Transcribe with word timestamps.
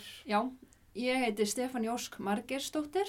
okkur 0.00 0.30
Já, 0.30 0.40
ég 0.94 1.16
heiti 1.24 1.44
Stefán 1.46 1.84
Jósk 1.84 2.18
Margersdóttir. 2.18 3.08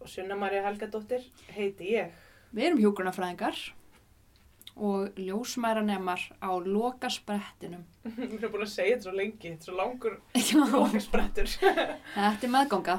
og 0.00 0.08
Sunna 0.08 0.34
Maria 0.36 0.62
Helgadóttir 0.66 1.22
heiti 1.54 1.92
ég. 1.94 2.10
Við 2.52 2.64
erum 2.66 2.80
hjúgrunafræðingar 2.82 3.54
og 4.76 5.12
ljósmæranemar 5.20 6.20
á 6.42 6.50
lokasprettinum. 6.64 7.84
Við 8.16 8.34
erum 8.40 8.52
búin 8.54 8.64
að 8.64 8.72
segja 8.72 8.96
þetta 8.96 9.04
svo 9.06 9.12
lengi, 9.14 9.52
þetta 9.52 9.60
er 9.60 9.68
svo 9.68 9.76
langur 9.76 10.16
Já, 10.48 10.58
lókasprettur. 10.72 11.48
þetta 12.16 12.46
er 12.48 12.52
meðganga. 12.56 12.96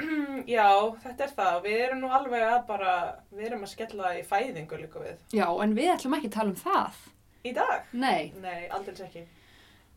Já, 0.56 0.68
þetta 1.02 1.24
er 1.26 1.34
það. 1.38 1.58
Við 1.66 1.78
erum 1.88 2.02
nú 2.04 2.12
alveg 2.14 2.44
að 2.46 2.60
bara, 2.68 2.94
við 3.32 3.46
erum 3.50 3.64
að 3.66 3.72
skella 3.74 4.14
í 4.18 4.22
fæðingu 4.28 4.78
líka 4.84 5.02
við. 5.02 5.16
Já, 5.34 5.48
en 5.64 5.74
við 5.74 5.90
ætlum 5.96 6.18
ekki 6.20 6.30
að 6.30 6.36
tala 6.38 6.54
um 6.54 6.60
það. 6.62 7.00
Í 7.44 7.52
dag? 7.56 7.88
Nei, 7.92 8.32
Nei, 8.40 8.68
aldrei 8.72 9.02
ekki. 9.08 9.24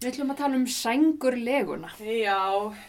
Við 0.01 0.09
ætlum 0.11 0.31
að 0.33 0.39
tala 0.43 0.57
um 0.59 0.65
sængurleguna. 0.69 1.91
Já, 2.05 2.39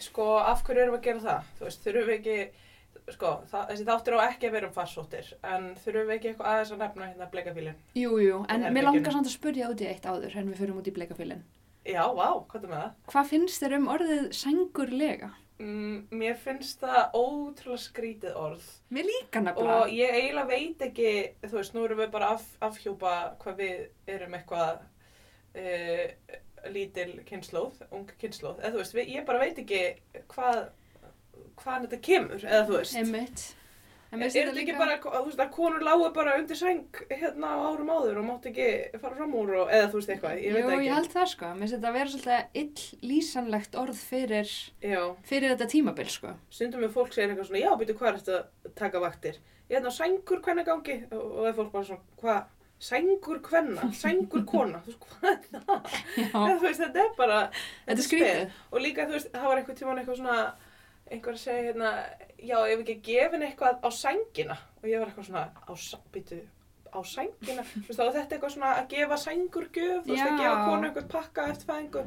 sko, 0.04 0.26
af 0.44 0.64
hverju 0.66 0.82
erum 0.84 0.96
við 0.96 1.00
að 1.00 1.06
gera 1.08 1.24
það? 1.26 1.52
Þú 1.58 1.68
veist, 1.68 1.84
þurfum 1.86 2.08
við 2.10 2.16
ekki, 2.18 2.38
sko, 3.14 3.32
það, 3.52 3.66
þessi 3.72 3.86
þáttur 3.88 4.18
á 4.18 4.20
ekki 4.28 4.48
að 4.50 4.56
vera 4.58 4.68
um 4.68 4.76
farsóttir, 4.76 5.30
en 5.42 5.68
þurfum 5.84 6.10
við 6.10 6.16
ekki 6.18 6.32
eitthvað 6.32 6.50
aðeins 6.52 6.74
að 6.76 6.82
nefna 6.84 7.08
hérna 7.08 7.30
bleikafílin? 7.32 7.80
Jú, 7.96 8.12
jú, 8.22 8.42
en 8.52 8.68
mér 8.76 8.88
langar 8.90 9.16
samt 9.16 9.30
að 9.30 9.36
spurja 9.38 9.70
út 9.72 9.80
í 9.84 9.88
eitt 9.88 10.08
áður 10.08 10.36
en 10.36 10.52
við 10.52 10.60
förum 10.64 10.80
út 10.82 10.90
í 10.90 10.96
bleikafilin. 10.98 11.44
Já, 11.88 12.02
vá, 12.12 12.28
hvað 12.50 12.64
er 12.66 12.72
með 12.72 12.80
það? 12.82 12.96
Hvað 13.12 13.28
finnst 13.32 13.62
þér 13.62 13.76
um 13.78 13.86
orðið 13.94 14.24
sængurlega? 14.36 15.30
Mm, 15.58 15.94
mér 16.14 16.36
finnst 16.38 16.84
það 16.84 17.16
ótrúlega 17.18 17.82
skrítið 17.82 18.36
orð 18.38 18.66
Mér 18.94 19.08
líka 19.08 19.40
og 19.40 19.46
nefnilega. 19.48 19.88
ég 19.90 20.12
eiginlega 20.14 20.50
veit 20.52 20.84
ekki, 20.86 21.08
þú 21.48 21.56
veist, 21.56 21.72
nú 21.74 21.82
erum 21.88 21.98
við 21.98 22.12
bara 22.12 22.28
af, 22.36 22.44
afhjúpa 22.62 23.14
hvað 23.42 23.56
við 23.58 23.80
erum 24.14 24.36
eitthvað 24.38 24.84
uh, 25.58 26.36
lítil 26.74 27.12
kynnslóð, 27.28 27.82
ung 27.92 28.08
kynnslóð, 28.20 28.58
eða 28.62 28.74
þú 28.74 28.82
veist, 28.82 28.98
ég 29.14 29.26
bara 29.28 29.42
veit 29.44 29.58
ekki 29.62 29.82
hvað, 30.32 30.64
hvaðan 31.62 31.86
þetta 31.88 32.02
kemur, 32.10 32.42
eða 32.44 32.66
þú 32.68 32.76
veist. 32.80 32.98
Einmitt. 33.02 33.46
En 34.08 34.22
Er 34.24 34.30
þetta 34.32 34.60
ekki 34.62 34.72
bara, 34.78 34.94
þú 35.04 35.26
veist, 35.26 35.40
að 35.44 35.50
konur 35.52 35.82
lágu 35.84 36.06
bara 36.16 36.38
undir 36.40 36.56
sæng 36.56 37.00
hérna 37.10 37.50
á 37.52 37.56
árum 37.68 37.90
áður 37.92 38.22
og 38.22 38.24
mátt 38.24 38.46
ekki 38.48 38.68
fara 39.02 39.18
fram 39.18 39.34
úr 39.36 39.50
og, 39.58 39.68
eða 39.68 39.90
þú 39.92 39.98
veist 40.00 40.12
eitthvað, 40.14 40.38
ég 40.40 40.54
veit 40.56 40.62
Jú, 40.64 40.70
ekki. 40.72 40.86
ég 40.86 40.94
held 40.96 41.10
það 41.12 41.26
sko. 41.34 41.50
Mér 41.52 41.60
finnst 41.60 41.74
þetta 41.76 41.90
að 41.90 41.98
vera 41.98 42.12
svolítið 42.14 42.62
ill 42.62 43.10
lýsanlegt 43.10 43.76
orð 43.82 44.00
fyrir, 44.00 44.54
Já, 44.80 45.02
fyrir 45.28 45.52
þetta 45.52 45.68
tímabil 45.74 46.08
sko. 46.14 46.32
stundum 46.56 46.86
við 46.86 46.94
fólk 46.96 47.12
segir 47.12 47.34
eitthvað 47.34 47.50
svona, 47.50 47.60
já, 47.66 47.70
byrju, 47.82 47.98
hvað 48.00 48.08
er 48.14 48.18
þetta 48.22 48.38
að 48.40 48.74
taka 48.80 49.04
vaktir? 49.04 49.40
Ég 49.68 49.76
hérna 49.76 49.92
sængur 49.92 50.40
hvenna 50.40 50.64
gangi 50.64 50.96
og, 51.12 51.20
og 51.20 51.42
það 51.44 51.50
er 51.52 51.58
fólk 51.60 51.72
bara 51.76 51.88
svona, 51.90 52.16
hvað, 52.24 52.40
sængur 52.78 53.40
hvenna, 53.48 53.88
sængur 53.94 54.44
kona, 54.46 54.80
þú 54.86 54.92
veist, 54.92 55.06
hvað 55.10 55.30
er 55.30 55.38
það? 55.52 55.88
Þú 56.34 56.58
veist, 56.62 56.82
þetta 56.84 57.02
er 57.04 57.12
bara, 57.18 57.38
þetta 57.86 57.98
er 57.98 58.06
skrítið. 58.06 58.56
Og 58.70 58.84
líka, 58.84 59.06
þú 59.08 59.16
veist, 59.16 59.30
það 59.34 59.48
var 59.50 59.60
einhvern 59.60 59.78
tímann 59.80 60.00
eitthvað 60.02 60.20
svona, 60.20 60.36
einhver 61.10 61.34
að 61.34 61.42
segja 61.42 61.64
hérna, 61.70 61.90
já, 62.38 62.58
ef 62.60 62.84
ekki 62.84 62.96
gefin 63.08 63.46
eitthvað 63.48 63.82
á 63.82 63.88
sængina 63.98 64.58
og 64.78 64.86
ég 64.86 65.02
var 65.02 65.10
eitthvað 65.10 65.28
svona, 65.30 65.44
á, 65.58 65.72
býtu, 66.14 66.38
á 66.94 67.00
sængina, 67.04 67.62
veist, 67.86 68.00
er 68.00 68.10
þetta 68.14 68.36
eitthvað 68.36 68.52
svona 68.54 68.70
að 68.78 68.86
gefa 68.92 69.18
sængurgjöf, 69.24 70.08
að 70.08 70.40
gefa 70.40 70.56
konu 70.64 70.88
eitthvað 70.88 71.08
pakka 71.12 71.46
eftir 71.52 71.68
fæðingu 71.68 72.02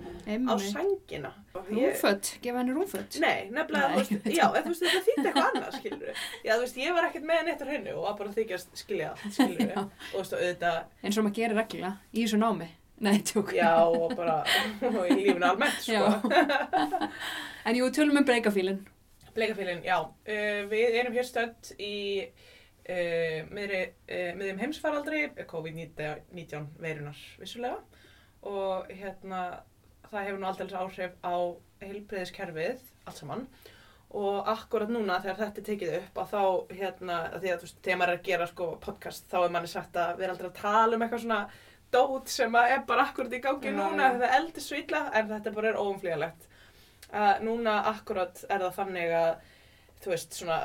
á 0.50 0.54
sængina. 0.66 1.32
Og 1.54 1.70
Rúmfött, 1.72 2.30
gefa 2.44 2.62
henni 2.62 2.76
rúmfött. 2.76 3.18
Nei, 3.22 3.50
nefnilega, 3.52 3.88
Nei. 3.92 3.96
veist, 3.98 4.28
já, 4.38 4.46
en 4.48 4.64
þú 4.66 4.72
veist, 4.74 4.84
þetta 4.86 5.02
þýtti 5.08 5.26
eitthvað 5.32 5.50
annað, 5.50 5.74
skilur 5.80 6.04
við. 6.06 6.22
Já, 6.48 6.52
þú 6.54 6.62
veist, 6.66 6.78
ég 6.82 6.96
var 6.98 7.08
ekkert 7.10 7.26
með 7.32 7.42
neitt 7.50 7.64
á 7.64 7.68
hennu 7.72 7.96
og 7.98 8.06
var 8.08 8.16
bara 8.22 8.32
að 8.32 8.38
þykjast 8.42 8.80
skilja 8.84 9.10
allt, 9.12 9.26
skilur 9.36 9.60
við. 9.60 9.74
Og 9.82 9.90
þú 10.14 10.22
veist, 10.22 10.34
og 10.38 10.46
auðvitað, 10.46 10.80
Eins 11.04 11.18
og 11.20 11.28
maður 11.28 11.38
gerir 11.42 11.60
reglulega 11.60 11.92
í 12.16 12.24
þessu 12.24 12.40
námi. 12.42 12.70
Nei, 13.02 13.18
tjók. 13.26 13.52
já, 13.58 13.72
og 13.82 14.16
bara, 14.16 14.40
og 14.86 14.98
í 15.10 15.16
lífinu 15.18 15.48
almennt, 15.48 15.80
sko. 15.82 16.32
En 17.66 17.78
jú, 17.78 17.90
tölum 17.94 18.18
um 18.22 18.26
breykafílinn. 18.26 18.82
Bleikafélin, 19.36 19.84
já, 19.86 19.98
uh, 20.04 20.62
við 20.72 20.98
erum 21.02 21.14
hér 21.16 21.26
stönd 21.28 21.72
í 21.80 21.94
uh, 22.86 23.50
miðri, 23.52 23.82
uh, 24.10 24.32
miðjum 24.40 24.62
heimsfaraldri, 24.66 25.26
COVID-19 25.50 26.72
veirunar, 26.82 27.26
vissulega. 27.42 27.82
Og 28.48 28.90
hérna, 28.90 29.44
það 30.10 30.26
hefur 30.28 30.42
nú 30.42 30.50
alltaf 30.50 30.74
áhrif 30.82 31.20
á 31.22 31.36
heilbreyðiskerfið, 31.84 32.82
allt 33.06 33.22
saman. 33.22 33.46
Og 34.12 34.48
akkurat 34.52 34.90
núna 34.92 35.22
þegar 35.24 35.38
þetta 35.40 35.62
er 35.62 35.68
tekið 35.70 35.94
upp 36.02 36.18
að 36.20 36.32
þá, 36.34 36.42
hérna, 36.82 37.20
að 37.32 37.44
því 37.44 37.52
að 37.52 37.60
þú 37.62 37.68
veist, 37.68 37.78
þegar 37.86 38.00
maður 38.02 38.14
er 38.14 38.20
að 38.20 38.26
gera 38.28 38.48
sko 38.50 38.66
podcast, 38.84 39.28
þá 39.32 39.38
er 39.42 39.54
manni 39.56 39.72
sagt 39.72 40.00
að 40.02 40.18
við 40.18 40.26
erum 40.26 40.36
aldrei 40.36 40.50
að 40.50 40.58
tala 40.60 40.98
um 40.98 41.06
eitthvað 41.06 41.24
svona 41.24 41.42
dót 41.92 42.32
sem 42.32 42.58
að 42.60 42.74
er 42.74 42.84
bara 42.90 43.06
akkurat 43.08 43.36
í 43.36 43.42
gangi 43.44 43.72
Já, 43.72 43.76
núna, 43.78 44.10
já. 44.10 44.18
það 44.20 44.36
eldir 44.40 44.66
svo 44.66 44.80
illa, 44.82 45.02
en 45.16 45.32
þetta 45.32 45.54
bara 45.56 45.72
er 45.72 45.80
óumflýjalegt. 45.80 46.50
Uh, 47.12 47.34
núna 47.44 47.78
akkurat 47.92 48.44
er 48.48 48.66
það 48.66 48.78
þannig 48.82 49.16
að, 49.22 49.50
þú 50.02 50.14
veist, 50.14 50.34
svona, 50.34 50.58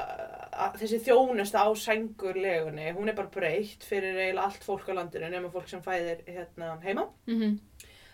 þessi 0.81 1.01
þjónusta 1.05 1.65
á 1.65 1.69
sængurlegunni, 1.77 2.93
hún 2.97 3.13
er 3.13 3.19
bara 3.19 3.33
breytt 3.33 3.85
fyrir 3.85 4.17
eiginlega 4.17 4.47
allt 4.49 4.65
fólk 4.65 4.89
á 4.89 4.97
landinu, 4.97 5.29
nema 5.33 5.53
fólk 5.53 5.69
sem 5.69 5.85
fæðir 5.85 6.25
hérna 6.29 6.77
heima. 6.85 7.11
Mm 7.27 7.59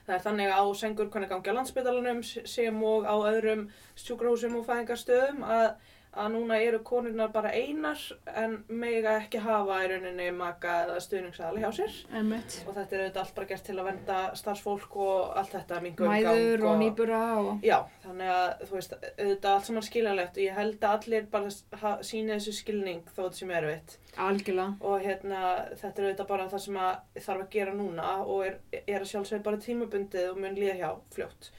Það 0.03 0.15
er 0.17 0.23
þannig 0.25 0.49
að 0.51 0.59
á 0.59 0.67
sengur 0.75 1.11
hvernig 1.15 1.29
gangi 1.31 1.53
á 1.55 1.55
landsbytalanum 1.55 2.23
sem 2.27 2.79
og 2.83 3.05
á 3.07 3.15
öðrum 3.31 3.69
sjúkrahúsum 3.95 4.57
og 4.59 4.65
fæðingarstöðum 4.67 5.45
að, 5.47 5.69
að 6.13 6.35
núna 6.35 6.59
eru 6.61 6.83
konurnar 6.85 7.31
bara 7.33 7.53
einar 7.57 8.01
en 8.37 8.59
mega 8.69 9.15
ekki 9.23 9.41
hafa 9.41 9.79
í 9.81 9.87
rauninni 9.89 10.27
maka 10.37 10.75
eða 10.83 10.99
stuðningsaðali 11.01 11.63
hjá 11.63 11.71
sér 11.79 11.95
Einmitt. 12.19 12.57
og 12.67 12.77
þetta 12.77 12.97
er 12.97 13.05
auðvitað 13.05 13.21
allt 13.23 13.35
bara 13.39 13.49
gert 13.53 13.65
til 13.69 13.77
að 13.79 13.89
venda 13.89 14.19
starfsfólk 14.37 14.99
og 15.07 15.39
allt 15.41 15.57
þetta 15.57 15.81
Mæður 15.83 16.67
og 16.69 16.77
nýbura 16.83 17.23
og... 17.41 17.65
Já, 17.65 17.79
þannig 18.05 18.35
að 18.35 18.45
þú 18.67 18.77
veist, 18.77 18.95
auðvitað 19.09 19.51
allt 19.55 19.71
saman 19.71 19.89
skiljanlegt 19.89 20.37
og 20.37 20.45
ég 20.45 20.61
held 20.61 20.85
að 20.85 20.99
allir 20.99 21.27
bara 21.33 21.97
sýni 22.05 22.37
þessu 22.37 22.57
skilning 22.61 23.03
þó 23.09 23.23
þetta 23.23 23.41
sem 23.41 23.57
er 23.57 23.69
erfitt 23.71 23.99
Algjörlega. 24.21 24.77
og 24.85 25.09
hérna 25.09 25.43
þetta 25.81 25.93
er 25.95 26.11
auðvitað 26.11 26.33
bara 26.35 26.49
það 26.53 26.65
sem 26.67 26.81
að 26.85 27.21
þarf 27.25 27.47
að 27.47 27.53
gera 27.57 27.77
núna 27.81 28.15
og 28.27 28.47
er, 28.51 28.61
er 28.85 29.01
að 29.01 29.11
sjálfsögðu 29.15 29.45
bara 29.49 29.65
tímabundið 29.65 30.33
og 30.35 30.41
mun 30.45 30.59
líða 30.61 30.79
hjá 30.83 30.89
fljótt 31.17 31.53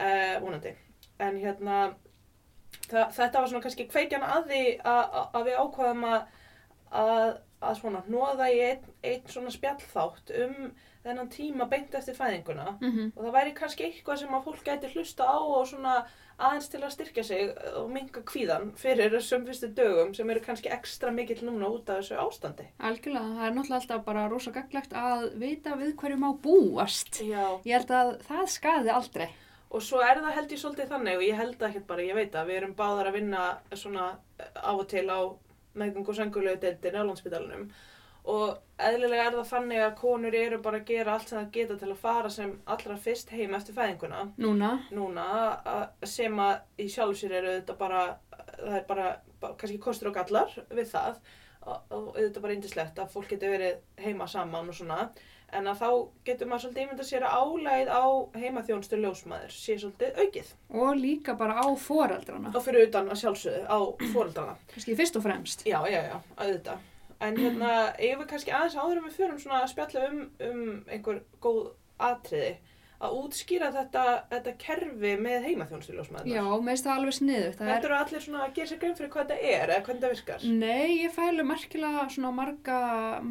uh, 0.00 0.36
vonandi 0.40 0.78
en 1.18 1.40
hérna 1.42 1.80
þa 2.90 3.06
þetta 3.16 3.40
var 3.40 3.50
svona 3.52 3.64
kannski 3.66 3.88
kveikjan 3.90 4.26
að 4.26 4.52
því 4.52 4.62
að, 4.92 5.40
við 5.48 5.60
ákvaðum 5.62 6.06
að, 6.08 6.20
að, 7.02 7.32
svona 7.80 8.04
nóða 8.08 8.50
í 8.52 8.60
einn 8.68 8.86
ein 9.02 9.26
svona 9.30 9.52
spjallþátt 9.54 10.32
um 10.44 10.70
þennan 11.04 11.30
tíma 11.32 11.68
beint 11.70 11.94
eftir 11.94 12.16
fæðinguna 12.18 12.78
Mm 12.80 13.12
og 13.16 13.24
það 13.24 13.34
væri 13.34 13.52
kannski 13.54 13.84
eitthvað 13.84 14.18
sem 14.22 14.34
að 14.34 14.48
fólk 14.48 14.64
gæti 14.64 14.90
hlusta 14.94 15.24
á 15.24 15.38
og 15.38 15.66
svona 15.66 15.94
aðeins 16.38 16.68
til 16.70 16.80
að 16.84 16.92
styrkja 16.94 17.24
sig 17.26 17.50
og 17.80 17.88
minga 17.90 18.22
kvíðan 18.26 18.70
fyrir 18.78 19.10
þessum 19.16 19.46
fyrstu 19.48 19.70
dögum 19.74 20.12
sem 20.14 20.30
eru 20.30 20.42
kannski 20.44 20.70
ekstra 20.70 21.10
mikill 21.14 21.40
núna 21.42 21.70
út 21.72 21.90
af 21.90 21.98
þessu 22.02 22.18
ástandi. 22.22 22.68
Algjörlega. 22.78 23.34
Það 23.38 23.48
er 23.48 23.56
náttúrulega 23.56 23.80
alltaf 23.80 24.04
bara 24.06 24.28
rosa 24.30 24.54
gaglegt 24.54 24.94
að 24.94 25.26
vita 25.42 25.74
við 25.80 25.96
hverju 25.98 26.20
má 26.22 26.30
búast. 26.44 27.20
Já. 27.26 27.58
Ég 27.66 27.74
held 27.74 27.90
að 27.90 28.14
það 28.28 28.44
skaði 28.54 28.94
aldrei. 28.94 29.28
Og 29.68 29.84
svo 29.84 30.00
er 30.00 30.22
það 30.22 30.36
held 30.38 30.54
ég 30.54 30.60
svolítið 30.62 30.94
þannig 30.94 31.18
og 31.18 31.26
ég 31.26 31.36
held 31.36 31.58
það 31.60 31.68
ekkert 31.68 31.88
bara, 31.90 32.06
ég 32.06 32.16
veit 32.16 32.34
að 32.34 32.48
við 32.48 32.60
erum 32.62 32.74
báðar 32.78 33.10
að 33.10 33.18
vinna 33.18 33.44
svona 33.76 34.08
af 34.38 34.74
og 34.78 34.86
til 34.88 35.04
á 35.12 35.20
meðgöngu 35.78 36.14
og 36.14 36.16
sengulegu 36.16 36.60
deildin 36.62 36.96
á 36.96 37.04
landsbytalanum 37.04 37.68
og 38.28 38.58
eðlilega 38.84 39.28
er 39.28 39.36
það 39.38 39.50
þannig 39.52 39.82
að 39.82 39.94
konur 39.98 40.36
eru 40.36 40.58
bara 40.64 40.80
að 40.82 40.90
gera 40.90 41.14
allt 41.14 41.30
sem 41.30 41.38
það 41.38 41.52
geta 41.54 41.76
til 41.80 41.90
að 41.92 42.00
fara 42.02 42.30
sem 42.32 42.50
allra 42.74 42.96
fyrst 43.00 43.32
heim 43.32 43.54
eftir 43.56 43.76
fæðinguna. 43.76 44.24
Núna. 44.42 44.72
núna 44.92 45.26
sem 46.06 46.42
að 46.44 46.84
í 46.84 46.88
sjálf 46.92 47.16
sér 47.20 47.38
eru 47.40 47.54
þetta 47.56 47.76
bara, 47.80 48.02
það 48.58 48.76
er 48.80 48.86
bara, 48.90 49.08
kannski 49.48 49.78
kostur 49.80 50.10
og 50.10 50.18
gallar 50.18 50.52
við 50.68 50.92
það. 50.92 51.22
Og, 51.68 51.80
og 51.92 52.04
auðvitað 52.16 52.44
bara 52.44 52.54
indislegt 52.56 53.00
að 53.00 53.10
fólk 53.12 53.32
getur 53.32 53.52
verið 53.52 54.04
heima 54.04 54.28
saman 54.30 54.70
og 54.70 54.76
svona 54.76 55.00
en 55.52 55.64
að 55.70 55.78
þá 55.80 55.88
getur 56.28 56.48
maður 56.50 56.62
svolítið 56.66 56.82
ímynda 56.84 57.04
sér 57.08 57.24
að 57.24 57.36
álægið 57.40 57.88
á 57.88 58.04
heimaþjónustu 58.42 58.98
ljósmaður 59.00 59.54
sé 59.54 59.76
svolítið 59.80 60.18
aukið 60.24 60.50
Og 60.82 60.90
líka 61.00 61.34
bara 61.40 61.56
á 61.62 61.66
foreldrana. 61.80 62.52
og 62.54 62.62
fyrir 62.66 62.88
utan 62.88 63.08
að 63.08 63.20
sjálfsögðu 63.22 63.64
á 63.64 63.78
fóreldrana 64.12 64.56
Kannski 64.74 64.96
fyrst 64.98 65.16
og 65.16 65.22
fremst. 65.24 65.64
já, 65.66 65.78
já, 65.88 66.00
já, 66.10 66.16
auðvitað 66.36 66.78
en 67.20 67.36
hérna, 67.36 67.70
eigum 67.98 68.20
við 68.22 68.28
kannski 68.30 68.52
aðeins 68.54 68.76
áður 68.78 68.96
en 69.00 69.06
við 69.08 69.16
förum 69.16 69.38
svona 69.42 69.62
að 69.64 69.70
spjalla 69.72 70.04
um, 70.10 70.18
um 70.50 70.84
einhver 70.86 71.22
góð 71.42 71.62
atriði 71.98 72.52
að 72.98 73.16
útskýra 73.20 73.68
þetta, 73.74 74.04
þetta 74.32 74.52
kerfi 74.58 75.12
með 75.22 75.44
heimaþjónustu 75.46 75.94
ljósmaður 75.94 76.30
Já, 76.32 76.42
meðist 76.66 76.86
það 76.88 76.96
alveg 76.96 77.16
sniðugt. 77.18 77.58
Það 77.60 77.68
Þetta 77.70 77.88
eru 77.88 77.96
allir 77.98 78.24
svona 78.24 78.40
að 78.42 78.54
gera 78.56 78.70
sér 78.70 78.80
grein 78.82 78.96
fyrir 78.98 79.12
hvað 79.12 79.28
þetta 79.28 79.52
er 79.52 79.72
eða 79.74 79.84
hvernig 79.86 80.02
þetta 80.02 80.10
virkar. 80.14 80.46
Nei, 80.62 80.88
ég 80.98 81.14
fælu 81.14 81.44
merkilega 81.46 82.06
svona 82.14 82.32
marga, 82.34 82.78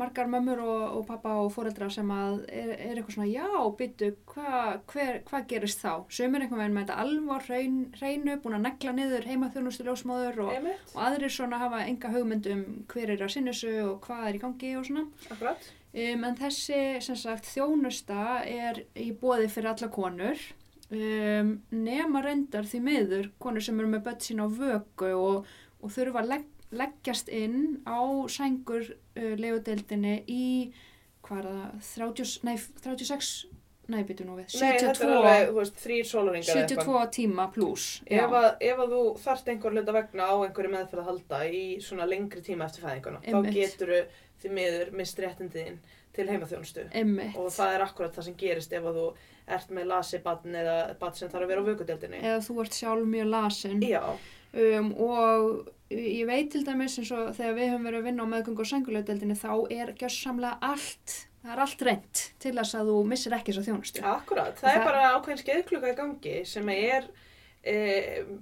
margar 0.02 0.32
mömmur 0.32 0.62
og, 0.64 0.84
og 1.00 1.04
pappa 1.10 1.34
og 1.42 1.50
foreldra 1.56 1.90
sem 1.92 2.14
að 2.16 2.38
er, 2.48 2.72
er 2.78 2.94
eitthvað 2.94 3.18
svona, 3.18 3.30
já, 3.32 3.50
byttu, 3.82 4.12
hvað 4.32 5.28
hva 5.28 5.42
gerist 5.52 5.84
þá? 5.84 5.92
Sumir 6.16 6.46
einhvern 6.46 6.64
veginn 6.64 6.78
með 6.78 6.88
þetta 6.88 7.02
alvar 7.04 7.48
hrein, 7.50 7.82
hreinu, 8.00 8.38
búin 8.44 8.58
að 8.60 8.66
negla 8.70 8.96
niður 8.96 9.28
heimaþjónustu 9.28 9.88
ljósmóður 9.88 10.42
og, 10.48 10.72
og 10.96 11.04
aðrir 11.10 11.34
svona 11.34 11.60
hafa 11.62 11.84
enga 11.88 12.14
hugmynd 12.16 12.48
um 12.54 12.64
hver 12.92 13.12
er 13.18 13.28
að 13.28 13.36
sinna 13.36 13.52
þessu 13.52 13.76
og 13.84 14.00
hvað 14.08 14.30
er 14.30 14.40
í 14.40 14.44
gangi 14.46 14.74
og 14.80 14.88
svona. 14.88 15.06
akkurat. 15.28 15.70
Um, 15.98 16.26
en 16.28 16.38
þessi, 16.38 16.80
sem 17.02 17.18
sagt, 17.18 17.48
þjónusta 17.50 18.44
er 18.46 18.84
í 18.94 19.10
bóði 19.18 19.48
fyrir 19.50 19.72
alla 19.72 19.90
konur. 19.94 20.44
Um, 20.88 21.56
nema 21.74 22.22
reyndar 22.24 22.68
því 22.70 22.84
miður 22.86 23.32
konur 23.44 23.66
sem 23.66 23.80
eru 23.82 23.90
með 23.92 24.06
börn 24.06 24.22
sín 24.24 24.40
á 24.40 24.48
vöku 24.48 25.10
og, 25.18 25.50
og 25.84 25.92
þurfa 25.92 26.22
að 26.22 26.30
legg, 26.32 26.46
leggjast 26.80 27.32
inn 27.34 27.82
á 27.84 28.00
sængur 28.32 28.86
uh, 28.94 29.34
legudeildinni 29.36 30.22
í 30.32 30.46
hvað 31.28 31.42
er 31.42 31.50
það, 31.50 32.14
30, 32.16 32.34
nei, 32.48 32.56
36 32.86 33.32
nei, 33.92 34.02
byrju 34.08 34.28
nú 34.28 34.38
við, 34.38 34.48
Nei, 34.60 34.78
þetta 34.78 34.92
er 34.92 35.00
72, 35.00 35.18
alveg, 35.18 35.50
þú 35.50 35.58
veist, 35.58 35.82
þrýr 35.84 36.08
sólaringar 36.08 36.60
72 36.62 37.04
tíma 37.18 37.48
pluss 37.56 37.86
Ef 38.06 38.36
að, 38.40 38.48
ef 38.70 38.82
að 38.84 38.96
þú 38.96 39.02
þarft 39.24 39.52
einhver 39.54 39.76
hluta 39.76 39.96
vegna 39.96 40.28
á 40.28 40.36
einhverju 40.36 40.74
meðferð 40.74 41.04
að 41.04 41.10
halda 41.12 41.42
í 41.48 41.64
svona 41.84 42.08
lengri 42.10 42.44
tíma 42.44 42.68
eftir 42.68 42.88
fæðinguna, 42.88 43.22
þá 43.24 43.52
getur 43.56 43.94
því 44.42 44.52
miður 44.58 44.92
mist 44.98 45.20
réttindiðin 45.24 45.80
til 46.18 46.28
heimaþjónustu. 46.32 46.88
Einmitt. 46.98 47.36
Og 47.38 47.52
það 47.54 47.76
er 47.76 47.86
akkurat 47.86 48.16
það 48.16 48.28
sem 48.30 48.38
gerist 48.42 48.74
ef 48.74 48.86
að 48.90 49.00
þú 49.02 49.08
ert 49.58 49.70
með 49.78 49.86
lasi 49.92 50.20
batn 50.26 50.56
eða 50.60 50.78
batn 51.00 51.20
sem 51.22 51.30
þarf 51.32 51.46
að 51.46 51.52
vera 51.54 51.64
á 51.64 51.70
vökudeldinni. 51.70 52.22
eða 52.24 52.44
þú 52.48 52.60
ert 52.64 52.74
sjálf 52.78 53.08
mjög 53.08 53.30
lasin 53.32 53.84
um, 53.88 54.90
og 54.98 55.70
ég 55.94 56.26
veit 56.28 56.50
til 56.52 56.66
dæmis 56.68 56.98
eins 57.00 57.12
og 57.16 57.30
þegar 57.38 57.56
við 57.56 57.70
höfum 57.72 57.88
verið 57.88 58.00
að 58.02 58.08
vinna 58.10 58.26
á 58.28 58.32
meðgöngu 58.34 58.64
og 58.66 58.70
sængulegdeldinni 58.72 59.38
þá 59.40 59.52
er 59.72 59.94
gjörsamlega 60.02 60.58
allt 60.62 61.16
það 61.44 61.54
er 61.54 61.62
allt 61.64 61.86
reynd 61.88 62.24
til 62.44 62.54
þess 62.58 62.76
að 62.76 62.90
þú 62.92 62.98
missir 63.08 63.36
ekki 63.38 63.54
þessa 63.54 63.68
þjónustu 63.70 64.04
akkurat. 64.04 64.58
Það 64.60 64.72
er 64.74 64.82
Það- 64.82 64.90
bara 64.90 65.12
ákveðin 65.16 65.42
skeiðkluka 65.44 65.92
í 65.94 65.96
gangi 65.96 66.36
sem 66.46 66.70
er, 66.74 67.08
e, 67.64 67.78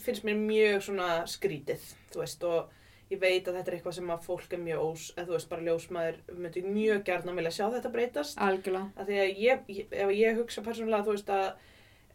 finnst 0.01 0.25
mér 0.25 0.39
mjög 0.41 0.81
svona 0.87 1.09
skrítið, 1.29 1.85
þú 2.13 2.23
veist, 2.23 2.43
og 2.43 2.69
ég 3.11 3.21
veit 3.21 3.45
að 3.47 3.59
þetta 3.59 3.71
er 3.71 3.77
eitthvað 3.77 3.95
sem 3.99 4.11
að 4.15 4.25
fólk 4.25 4.55
er 4.55 4.61
mjög 4.65 4.83
ós, 4.85 5.05
eða 5.13 5.27
þú 5.27 5.35
veist, 5.35 5.49
bara 5.51 5.65
ljósmaður 5.67 6.19
myndi 6.41 6.63
mjög 6.65 7.03
gærna 7.05 7.37
vilja 7.37 7.53
sjá 7.53 7.65
þetta 7.75 7.93
breytast. 7.93 8.41
algjörlega. 8.41 8.91
Að 8.97 9.11
því 9.11 9.19
að 9.21 9.41
ég, 9.43 9.63
ég, 9.77 9.95
ef 10.05 10.13
ég 10.17 10.39
hugsa 10.41 10.65
persónulega 10.65 11.05
þú 11.05 11.15
veist 11.17 11.31
að 11.35 11.45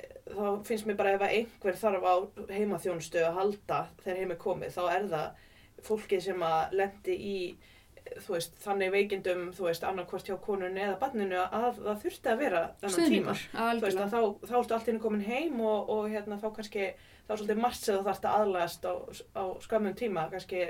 eh, 0.01 0.17
þá 0.35 0.47
finnst 0.67 0.89
mér 0.89 0.99
bara 0.99 1.15
ef 1.15 1.27
að 1.27 1.35
einhver 1.39 1.81
þarf 1.85 2.09
á 2.11 2.15
heimaþjónustu 2.57 3.23
að 3.23 3.39
halda 3.39 3.83
þegar 4.03 4.23
heim 4.23 4.35
er 4.35 4.41
komið 4.47 4.79
þá 4.79 4.83
er 4.97 5.11
það 5.15 5.47
fólkið 5.87 6.25
sem 6.27 6.43
að 6.45 6.75
lendi 6.81 7.15
í 7.15 7.37
eh, 7.55 8.19
þú 8.25 8.35
veist, 8.35 8.59
þannig 8.65 8.91
veikindum 8.97 9.47
þú 9.55 9.69
veist, 9.69 9.87
annarkvort 9.87 10.27
hjá 10.27 10.35
konunni 10.43 10.83
eða 10.89 10.99
barninu 10.99 11.39
að 11.45 11.79
það 11.79 12.03
þurfti 12.03 12.35
að 12.35 12.43
vera 12.43 12.65
þennan 12.83 13.15
tíma. 13.15 13.39
Stuðningur, 13.39 13.47
þú 13.47 13.87
veist 13.87 14.03
algjörlega. 14.03 14.11
að 14.11 14.11
þá, 14.11 14.51
þá 14.51 14.59
ertu 14.59 14.75
allt 14.75 14.91
í 14.91 14.91
henni 14.91 15.07
komin 15.07 15.25
heim 15.31 15.63
og, 15.63 15.95
og 15.95 16.11
hérna 16.11 16.43
þá 16.43 16.51
kannski 16.59 16.91
þá 17.27 17.33
er 17.35 17.37
svolítið 17.41 17.61
margt 17.63 17.83
sem 17.85 17.97
þú 17.99 18.05
þarfst 18.09 18.25
að 18.29 18.39
aðlagast 18.41 18.85
á, 18.87 18.95
á 19.37 19.45
skömmum 19.67 19.95
tíma 19.99 20.29
kannski 20.31 20.63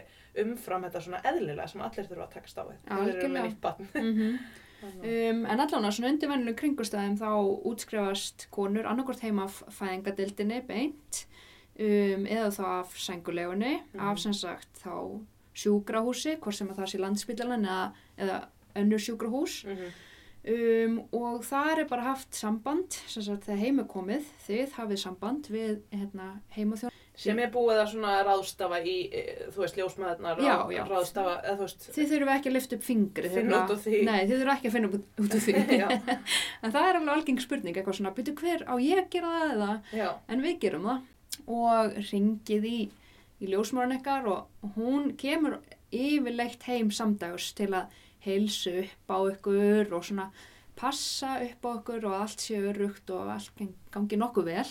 umfram 0.45 0.83
þetta 0.87 1.01
svona 1.05 1.23
eðlilega 1.31 1.69
sem 1.69 1.81
allir 1.87 2.09
þurfa 2.11 2.27
að 2.27 2.35
takast 2.35 2.59
á 2.59 2.63
með 2.65 2.77
Algjörlega. 2.99 3.77
mm 3.95 4.19
Þannig 4.21 4.41
Um, 4.81 5.43
en 5.45 5.61
allan 5.61 5.85
á 5.85 5.91
svona 5.93 6.09
undirvennilegum 6.09 6.57
kringustæðum 6.57 7.19
þá 7.21 7.29
útskrifast 7.69 8.47
konur 8.51 8.87
annarkort 8.89 9.21
heima 9.21 9.45
af 9.45 9.59
fæðingadildinni 9.77 10.63
beint 10.65 11.27
um, 11.77 12.25
eða 12.25 12.47
þá 12.57 12.63
af 12.79 12.95
sængulegunni, 12.97 13.75
Mhm. 13.93 14.01
af 14.09 14.19
sem 14.23 14.33
sagt 14.33 14.81
þá 14.81 15.21
sjúkrahúsi, 15.55 16.39
hvort 16.41 16.57
sem 16.57 16.69
að 16.73 16.81
það 16.81 16.89
sé 16.95 16.99
landspítalan 17.03 17.67
eða, 17.69 17.93
eða 18.25 18.39
önnur 18.81 19.05
sjúkrahús. 19.05 19.65
Mm 19.69 19.91
um, 20.45 20.97
og 21.13 21.43
það 21.45 21.71
er 21.75 21.89
bara 21.91 22.07
haft 22.11 22.37
samband, 22.39 22.97
sem 23.11 23.25
sagt 23.27 23.45
þegar 23.49 23.61
heim 23.65 23.83
er 23.83 23.89
komið, 23.91 24.31
þið 24.47 24.79
hafið 24.79 25.03
samband 25.03 25.51
við 25.53 25.77
hérna, 25.93 26.31
heimaþjón. 26.57 26.95
sem 27.21 27.39
er 27.43 27.51
búið 27.53 27.83
að 27.83 27.91
svona 27.93 28.15
ráðstafa 28.25 28.79
í, 28.81 28.97
eh, 29.13 29.43
þú 29.53 29.61
veist, 29.61 29.77
ljósmaðurnar 29.77 30.39
ráðstafa, 30.89 31.35
eða 31.45 31.57
þú 31.59 31.67
veist, 31.67 31.89
Þið 31.97 32.13
þurfum 32.15 32.33
ekki 32.35 32.49
að 32.49 32.57
lyfta 32.57 32.77
upp 32.79 32.87
fingri. 32.87 33.33
Nei, 34.09 34.21
þið 34.25 34.37
þurfum 34.37 34.55
ekki 34.55 34.71
að 34.71 34.77
finna 34.77 34.93
út 34.97 35.35
úr 35.37 35.45
því. 35.45 35.55
en 36.63 36.73
það 36.73 36.87
er 36.87 37.01
alveg 37.01 37.15
algeng 37.17 37.43
spurning, 37.45 37.77
eitthvað 37.77 37.99
svona, 38.01 38.15
byrju 38.17 38.37
hver 38.41 38.65
á 38.65 38.75
ég 38.81 39.03
að 39.03 39.11
gera 39.13 39.35
það 39.35 39.53
eða? 39.59 39.75
já, 40.01 40.09
En 40.29 40.47
við 40.47 40.57
gerum 40.65 40.89
það 40.89 41.01
og 41.51 42.01
ringið 42.11 42.65
í, 42.71 42.79
í 43.41 43.51
ljósmóran 43.53 43.99
ykkar 43.99 44.27
og 44.31 44.73
hún 44.77 45.13
kemur 45.21 45.61
yfirleitt 45.93 46.65
heim 46.71 46.91
samdags 46.95 47.53
til 47.59 47.73
að 47.75 47.91
heilsu 48.25 48.77
upp 48.85 49.13
á 49.13 49.19
ykkur 49.35 49.93
og 49.97 50.05
svona 50.07 50.31
passa 50.81 51.39
upp 51.45 51.67
á 51.67 51.71
ykkur 51.79 52.07
og 52.09 52.21
allt 52.23 52.45
sé 52.45 52.61
örugt 52.61 53.11
og 53.13 53.33
allt 53.35 53.67
gangi 53.93 54.21
nokkuð 54.21 54.53
vel. 54.53 54.71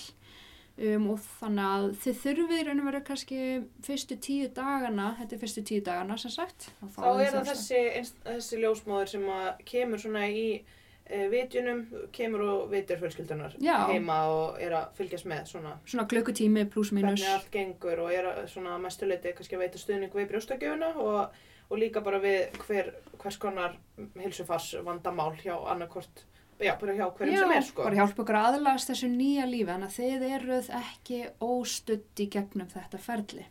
Um, 0.79 1.09
og 1.11 1.17
þannig 1.41 1.65
að 1.67 1.85
þið 1.99 2.19
þurfið 2.23 2.55
í 2.55 2.65
raun 2.69 2.79
og 2.79 2.85
veru 2.87 2.99
kannski 3.03 3.39
fyrstu 3.83 4.15
tíu 4.23 4.45
dagana, 4.55 5.09
þetta 5.17 5.35
er 5.35 5.41
fyrstu 5.41 5.63
tíu 5.67 5.83
dagana 5.83 6.15
sem 6.21 6.31
sagt. 6.31 6.69
þá 6.95 7.07
er 7.19 7.33
það 7.33 7.49
þessi, 7.49 7.81
þessi 8.23 8.59
ljósmaður 8.61 9.11
sem 9.11 9.25
kemur 9.67 9.99
svona 9.99 10.23
í 10.31 10.45
e, 10.55 11.27
vitjunum, 11.33 11.83
kemur 12.15 12.45
og 12.45 12.71
vitur 12.71 13.01
fjölskyldunar 13.01 13.57
heima 13.59 14.21
og 14.31 14.63
er 14.63 14.77
að 14.79 14.95
fylgjast 15.01 15.27
með 15.27 15.51
svona 15.51 15.75
Svona 15.83 16.07
klukkutími 16.15 16.63
pluss 16.71 16.93
mínus. 16.95 17.19
hvernig 17.19 17.33
allt 17.33 17.51
gengur 17.57 18.05
og 18.05 18.15
er 18.15 18.31
að 18.31 18.81
mestuleiti 18.85 19.35
kannski 19.35 19.59
að 19.59 19.65
veita 19.65 19.83
stuðning 19.83 20.15
við 20.15 20.31
brjóstakjöfuna 20.31 20.93
og, 20.95 21.41
og 21.69 21.77
líka 21.77 22.01
bara 22.05 22.19
við 22.23 22.57
hver, 22.65 22.89
hvers 23.21 23.37
konar 23.41 23.75
hilsufars 24.19 24.71
vandamál 24.85 25.35
hjá 25.41 25.53
annarkort, 25.71 26.23
já, 26.59 26.73
bara 26.81 26.95
hjá 26.97 27.05
hverjum 27.17 27.35
Já, 27.35 27.43
sem 27.43 27.53
er 27.57 27.67
sko. 27.67 27.83
bara 27.85 27.99
hjálpa 28.01 28.23
okkur 28.23 28.39
að 28.39 28.47
aðlagast 28.53 28.91
þessu 28.91 29.09
nýja 29.13 29.45
lífi, 29.49 29.69
þannig 29.69 29.91
að 29.91 29.97
þið 29.99 30.25
eruð 30.39 30.71
ekki 30.79 31.19
óstudd 31.45 32.23
í 32.23 32.27
gegnum 32.35 32.71
þetta 32.73 33.01
ferli. 33.03 33.45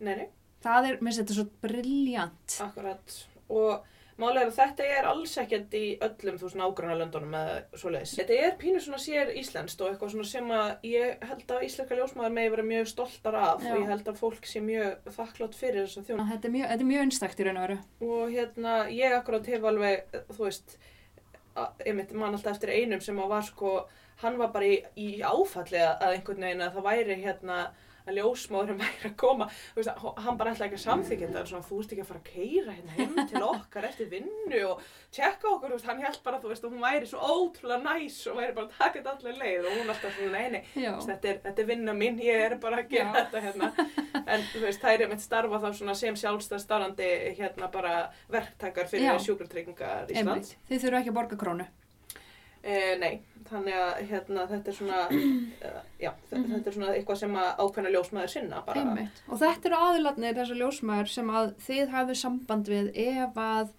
Nei, 0.00 0.14
nei. 0.16 0.28
Það 0.60 0.88
er, 0.90 0.98
mér 1.00 1.12
finnst 1.12 1.22
þetta 1.22 1.38
svo 1.38 1.46
briljant. 1.62 2.56
Akkurat 2.66 3.16
og 3.50 3.86
málega 4.20 4.42
er 4.44 4.50
að 4.50 4.58
þetta 4.60 4.86
er 4.98 5.06
alls 5.10 5.32
ekkert 5.42 5.74
í 5.78 5.84
öllum 6.06 6.36
þú 6.40 6.46
veist 6.46 6.58
nágranna 6.60 6.96
löndunum 7.00 7.36
eða 7.40 7.80
svoleiðis. 7.80 8.12
Þetta 8.20 8.36
er 8.46 8.54
pínu 8.60 8.82
svona 8.84 9.00
sér 9.02 9.32
íslenskt 9.40 9.80
og 9.84 9.90
eitthvað 9.90 10.12
svona 10.14 10.28
sem 10.30 10.52
að 10.56 10.86
ég 10.90 11.24
held 11.30 11.54
að 11.56 11.64
íslenska 11.68 11.98
ljósmaður 11.98 12.34
megi 12.36 12.52
vera 12.54 12.66
mjög 12.70 12.90
stoltar 12.92 13.38
af 13.40 13.64
Já. 13.64 13.72
og 13.74 13.80
ég 13.82 13.90
held 13.94 14.12
að 14.12 14.20
fólk 14.22 14.46
sé 14.52 14.62
mjög 14.64 15.10
þakklátt 15.18 15.58
fyrir 15.58 15.84
þessa 15.88 16.04
þjónu. 16.08 16.28
Þetta 16.30 16.48
er 16.50 16.54
mjög, 16.56 16.68
þetta 16.74 16.86
er 16.86 16.90
mjög 16.92 17.04
einstakt 17.06 17.40
í 17.40 17.48
raun 17.48 17.60
og 17.60 17.66
veru. 17.68 17.78
Og 18.10 18.24
hérna 18.36 18.76
ég 18.94 19.16
akkurat 19.18 19.46
hef 19.54 19.68
alveg, 19.72 20.18
þú 20.30 20.44
veist, 20.46 20.76
að- 21.56 21.84
ég 21.86 21.94
myndi 21.98 22.14
mann 22.20 22.34
alltaf 22.36 22.54
eftir 22.56 22.74
einum 22.76 23.00
sem 23.02 23.16
að 23.18 23.28
var 23.28 23.42
sko, 23.42 23.74
hann 24.22 24.36
var 24.38 24.48
bara 24.52 24.64
í, 24.68 24.82
í 24.96 25.08
áfalli 25.24 25.80
að 25.80 26.02
að 26.04 26.16
einhvern 26.18 26.44
veginn 26.44 26.60
að 26.66 26.74
það 26.76 26.88
væri 26.90 27.22
hérna 27.24 27.60
að 28.06 28.20
ljósmáðurinn 28.20 28.80
væri 28.84 29.10
að 29.10 29.16
koma 29.20 29.48
veist, 29.76 29.92
hann 30.24 30.40
bara 30.40 30.54
ætlaði 30.54 30.70
ekki 30.70 30.80
að 30.80 30.84
samþykja 30.86 31.30
þetta 31.30 31.44
svona, 31.50 31.68
þú 31.68 31.80
ert 31.82 31.94
ekki 31.94 32.04
að 32.04 32.10
fara 32.10 32.22
að 32.22 32.30
keira 32.30 32.76
hérna 32.76 32.96
heim 32.96 33.18
til 33.30 33.44
okkar 33.50 33.88
eftir 33.90 34.10
vinnu 34.10 34.62
og 34.70 34.84
tjekka 35.14 35.52
okkur, 35.54 35.74
veist, 35.76 35.88
hann 35.90 36.02
held 36.04 36.20
bara, 36.26 36.40
að 36.40 36.68
hún 36.68 36.84
væri 36.84 37.10
svo 37.10 37.20
ótrúlega 37.20 37.80
næs 37.84 38.20
og 38.30 38.38
væri 38.40 38.56
bara 38.56 38.68
að 38.68 38.78
taka 38.78 39.00
þetta 39.00 39.14
allir 39.16 39.40
leið 39.40 39.68
og 39.70 39.78
hún 39.78 39.94
alltaf 39.94 40.16
svona, 40.16 40.38
nei, 40.38 40.56
nei, 40.56 40.62
Já. 40.74 40.92
þú 40.92 40.96
veist, 40.96 41.12
þetta 41.26 41.36
þetta 41.48 41.64
er 41.64 41.70
vinna 41.70 41.96
mín, 41.96 42.20
ég 42.24 42.46
er 42.46 42.56
bara 42.62 42.82
að 42.82 42.94
gera 42.94 43.10
Já. 43.10 43.16
þetta 43.20 43.44
hérna, 43.46 43.70
en 44.20 44.46
veist, 44.64 44.84
þær 44.84 45.04
er 45.06 45.12
mitt 45.12 45.24
starfa 45.24 45.62
þá 45.62 45.68
sem 46.00 46.18
sjálfstæð 46.20 46.64
starfandi 46.64 47.10
hérna 47.38 47.70
verktakar 48.30 48.90
fyrir 48.90 49.10
Já. 49.10 49.18
sjúkratryggingar 49.26 50.10
Íslands. 50.10 50.54
Einmitt. 50.54 50.56
Þið 50.70 50.84
þurfum 50.84 51.00
ekki 51.00 51.12
að 51.12 51.18
borga 51.20 51.40
krónu. 51.40 51.68
Eh, 52.62 52.96
nei, 53.00 53.22
þannig 53.48 53.72
að 53.72 54.00
hérna, 54.10 54.42
þetta 54.50 54.68
er 54.68 54.76
svona, 54.76 54.98
uh, 55.08 55.78
já, 56.04 56.10
þe- 56.30 56.36
Mhm. 56.38 56.50
þetta 56.54 56.66
er 56.68 56.74
svona 56.76 56.90
eitthvað 56.94 57.16
sem 57.22 57.36
að 57.40 57.56
ákveðna 57.56 57.92
ljósmaður 57.94 58.28
sinna 58.34 58.60
bara. 58.66 58.80
Einmitt. 58.82 59.22
Og 59.28 59.38
þetta 59.40 59.70
eru 59.70 59.78
aðilatnir 59.86 60.34
þessu 60.36 60.58
ljósmaður 60.60 61.08
sem 61.08 61.30
að 61.30 61.54
þið 61.66 61.88
hafið 61.94 62.16
samband 62.20 62.68
við 62.68 62.90
ef 62.94 63.34
að 63.40 63.70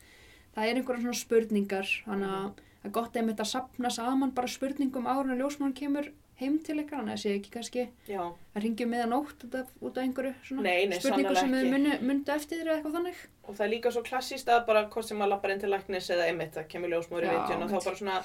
það 0.55 0.65
er 0.71 0.75
einhverja 0.81 1.01
svona 1.05 1.21
spurningar. 1.21 1.87
Þannig 2.07 2.31
að 2.31 2.47
Mhm. 2.47 2.55
það 2.81 2.89
er 2.89 2.95
gott 2.97 3.13
einmitt 3.21 3.37
að 3.45 3.51
sapna 3.53 3.91
saman 3.91 4.31
bara 4.33 4.47
spurningum 4.47 5.05
áður 5.05 5.31
en 5.31 5.39
ljósmaður 5.39 5.75
kemur 5.77 6.09
heim 6.41 6.57
til 6.65 6.77
ykkar. 6.81 6.97
Þannig 7.03 7.13
að 7.13 7.21
sé 7.21 7.35
ekki 7.37 7.51
kannski 7.53 7.87
Já, 8.09 8.33
að 8.55 8.63
ringjum 8.65 8.89
meðanótt 8.89 9.43
út 9.45 9.55
af, 9.61 9.67
út 9.79 9.97
af 9.97 10.03
einhverju 10.03 10.33
svona 10.43 10.63
Nei, 10.63 10.85
nei, 10.87 10.97
spurningu 10.97 11.35
sem 11.37 11.51
þið 11.51 12.01
mundu 12.01 12.31
eftir 12.33 12.57
þér 12.57 12.65
eða 12.65 12.81
eitthvað 12.81 12.97
þannig. 12.97 13.15
Og 13.51 13.57
það 13.57 13.65
er 13.65 13.71
líka 13.73 13.91
svo 13.91 14.03
klassíst 14.07 14.49
að 14.51 14.63
bara 14.69 14.85
hvort 14.91 15.07
sem 15.07 15.19
maður 15.19 15.33
lappar 15.33 15.53
inn 15.53 15.61
til 15.61 15.71
læknis 15.71 16.07
eða 16.15 16.27
einmitt, 16.29 16.53
það 16.55 16.69
kemur 16.71 16.93
ljósmaður 16.93 17.25
í 17.25 17.29
Já, 17.29 17.33
vitjun 17.35 17.65
og 17.65 17.73
þá 17.73 17.77
bara 17.83 17.99
svona 17.99 18.19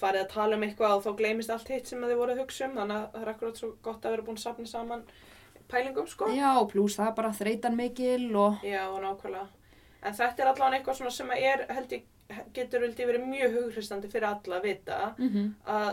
farið 0.00 0.22
að 0.22 0.32
tala 0.32 0.56
um 0.56 0.64
eitthvað 0.66 0.94
og 0.96 1.04
þá 1.04 1.10
gleymist 1.20 1.52
allt 1.52 1.72
hitt 1.74 1.90
sem 1.90 2.04
þið 2.04 2.20
voruð 2.20 2.34
að 2.34 2.42
hugsa 2.42 2.68
um, 2.68 2.78
þannig 2.80 2.96
að 2.96 3.06
það 3.12 3.26
er 3.26 3.32
akkurat 3.34 3.60
svo 3.60 3.70
gott 3.84 4.06
að 4.08 4.16
vera 4.16 4.26
búin 4.28 4.40
að 4.40 4.44
safna 4.46 4.70
saman 4.70 5.04
pælingum, 5.70 6.08
sko. 6.08 6.30
Já, 6.32 6.50
pluss 6.70 6.98
það 6.98 7.10
er 7.10 7.18
bara 7.18 7.34
þreytan 7.40 7.78
mikil 7.78 8.30
og 8.36 8.64
Já, 8.66 8.82
og 8.88 8.98
nákvæmlega. 9.04 9.46
En 10.04 10.16
þetta 10.16 10.44
er 10.44 10.50
allavega 10.50 10.78
eitthvað 10.78 10.98
svona 11.00 11.14
sem 11.16 11.34
er, 11.36 11.64
held 11.72 11.94
ég, 11.96 12.08
getur 12.56 12.84
ég 12.84 12.96
verið 13.00 13.28
mjög 13.28 13.58
hughristandi 13.58 14.10
fyrir 14.12 14.30
alla 14.30 14.60
að 14.60 14.68
vita 14.68 14.98
mm 15.16 15.50
að, 15.74 15.92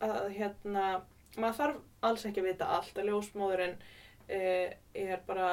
að 0.00 0.28
hérna, 0.36 0.84
maður 1.36 1.58
þarf 1.60 1.80
alls 2.08 2.26
ekki 2.28 2.42
að 2.42 2.48
vita 2.52 2.70
allt 2.76 3.00
að 3.00 3.10
ljósmóðurinn 3.10 3.76
er 4.30 5.20
bara 5.26 5.50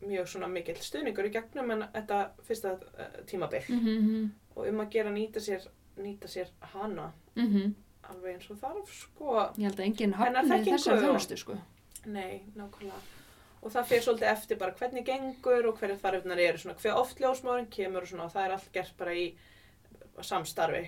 mjög 0.00 0.28
svona 0.28 0.48
mikill 0.48 0.78
stuðningur 0.78 1.26
í 1.26 1.34
gegnum 1.34 1.70
en 1.74 1.86
þetta 1.94 2.18
fyrsta 2.46 2.76
uh, 2.78 3.20
tímabil 3.26 3.62
-hmm. 3.68 4.28
og 4.54 4.66
um 4.68 4.80
að 4.80 4.90
gera 4.90 5.10
nýta 5.10 5.40
sér, 5.40 5.66
nýta 5.96 6.28
sér 6.28 6.52
hana 6.74 7.12
Mm 7.34 7.74
alveg 8.10 8.36
eins 8.36 8.50
og 8.50 8.58
þarf 8.60 8.92
sko 8.94 9.38
Ég 9.58 9.64
held 9.68 9.78
að 9.78 9.86
enginn 9.86 10.14
hafni 10.18 10.60
þessar 10.66 11.00
þjónustu 11.04 11.38
sko. 11.40 11.56
Nei, 12.10 12.42
nákvæmlega. 12.56 13.00
Og 13.60 13.72
það 13.74 13.88
fyrir 13.90 14.04
svolítið 14.06 14.30
eftir 14.30 14.60
bara 14.60 14.76
hvernig 14.78 15.04
gengur 15.04 15.66
og 15.68 15.80
hverja 15.80 15.98
þarfnar 16.00 16.40
eru, 16.40 16.60
svona 16.60 16.78
hver 16.80 16.96
oft 16.96 17.20
ljósmóðurinn 17.20 17.68
kemur 17.74 18.06
og 18.06 18.08
svona 18.08 18.28
og 18.28 18.32
það 18.32 18.46
er 18.46 18.54
allt 18.56 18.70
gert 18.72 18.94
bara 18.96 19.16
í 19.20 19.26
samstarfi 20.24 20.80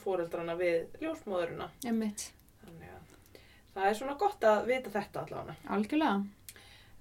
fóreldrana 0.00 0.56
við 0.56 1.02
ljósmóðurina. 1.02 1.68
Einmitt. 1.84 2.30
Þannig 2.62 2.94
að 2.94 3.36
það 3.74 3.90
er 3.90 4.00
svona 4.00 4.16
gott 4.24 4.48
að 4.48 4.64
vita 4.70 4.94
þetta 4.94 5.26
allavega. 5.26 5.58
algjörlega. 5.76 6.24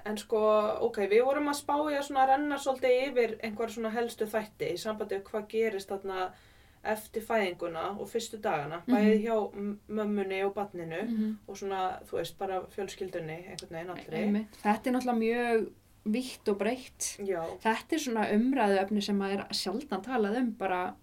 En 0.05 0.17
sko, 0.17 0.39
ok, 0.83 0.98
við 1.07 1.22
vorum 1.24 1.48
að 1.48 1.60
spá 1.62 1.75
í 1.88 1.95
að 1.95 2.03
svona 2.10 2.25
renna 2.27 2.57
svolítið 2.60 2.95
yfir 3.07 3.36
einhver 3.43 3.69
svona 3.72 3.91
helstu 3.95 4.25
þætti 4.27 4.74
í 4.74 4.79
sambandi 4.81 5.15
við 5.15 5.24
hvað 5.29 5.45
gerist 5.53 5.89
þarna 5.93 6.25
eftir 6.83 7.24
fæðinguna 7.24 7.83
og 7.98 8.10
fyrstu 8.12 8.38
dagana, 8.43 8.81
Mhm. 8.86 8.95
bæði 8.95 9.22
hjá 9.24 9.53
m- 9.55 9.79
mömmunni 9.88 10.41
og 10.45 10.53
barninu 10.53 11.03
Mm 11.07 11.38
og 11.48 11.55
svona, 11.55 12.01
þú 12.03 12.17
veist, 12.19 12.38
bara 12.38 12.62
fjölskyldunni 12.75 13.38
einhvern 13.48 13.69
veginn 13.72 13.89
allri. 13.89 14.45
Þetta 14.63 14.88
er 14.88 14.91
náttúrulega 14.91 15.17
mjög 15.24 15.69
vitt 16.05 16.48
og 16.50 16.57
breytt. 16.60 17.17
Já, 17.25 17.41
Þetta 17.63 17.93
er 17.93 18.00
svona 18.00 18.27
umræðu 18.33 18.79
efni 18.83 19.01
sem 19.01 19.19
að 19.22 19.33
er 19.39 19.45
sjaldan 19.53 20.03
talað 20.03 20.38
um 20.38 20.51
bara 20.51 20.93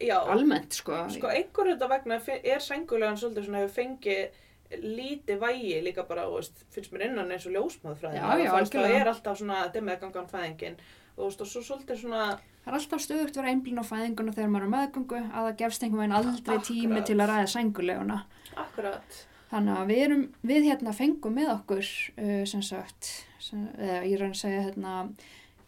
já. 0.00 0.18
almennt 0.26 0.72
sko. 0.72 1.08
Sko, 1.08 1.28
einhver 1.28 1.66
þetta 1.78 1.88
vegna 1.88 2.14
er 2.44 2.58
sængulegan 2.58 3.14
svolítið 3.16 3.44
svona 3.46 3.58
hefur 3.62 3.84
fengið 3.84 4.28
lítið 4.72 5.38
vægi 5.42 5.80
líka 5.84 6.04
bara, 6.08 6.24
veist, 6.32 6.64
finnst 6.72 6.92
mér 6.94 7.08
innan 7.08 7.30
eins 7.34 7.46
og 7.46 7.52
já, 7.54 8.24
Það 8.72 8.90
er 8.90 9.10
alltaf 9.10 9.38
svona 9.38 9.60
demeðgangan 9.74 10.30
fæðingin 10.30 10.78
og 11.16 11.28
veist, 11.28 11.44
og 11.44 11.50
svo 11.50 11.62
svolítið 11.62 12.00
svona, 12.00 12.24
Það 12.64 12.72
er 12.72 12.78
alltaf 12.78 13.04
stöðugt 13.04 13.36
að 13.36 13.42
vera 13.42 13.52
einblín 13.52 13.80
á 13.80 13.84
fæðinguna 13.84 14.32
þegar 14.34 14.50
maður 14.54 14.66
er 14.66 14.74
meðgöngu 14.74 15.20
að 15.20 15.46
það 15.46 15.56
gefst 15.60 15.84
einhvern 15.84 16.02
veginn 16.02 16.18
aldrei 16.18 16.58
tími 16.64 16.86
Akkurat. 16.86 17.06
til 17.10 17.18
að 17.20 17.30
ræða 17.30 17.50
sænguleguna. 17.54 18.18
akkurat, 18.56 19.18
Þannig 19.50 19.76
að 19.78 19.90
við, 19.92 19.98
erum, 20.06 20.22
við 20.42 20.68
hérna 20.70 20.94
fengum 20.96 21.36
með 21.36 21.50
okkur 21.52 21.84
uh, 21.84 22.44
sem 22.48 22.62
sagt, 22.64 23.10
sem, 23.38 23.66
eða 23.76 24.00
ég 24.08 24.18
raun 24.22 24.32
að 24.32 24.40
segja 24.40 24.62
hérna 24.64 24.94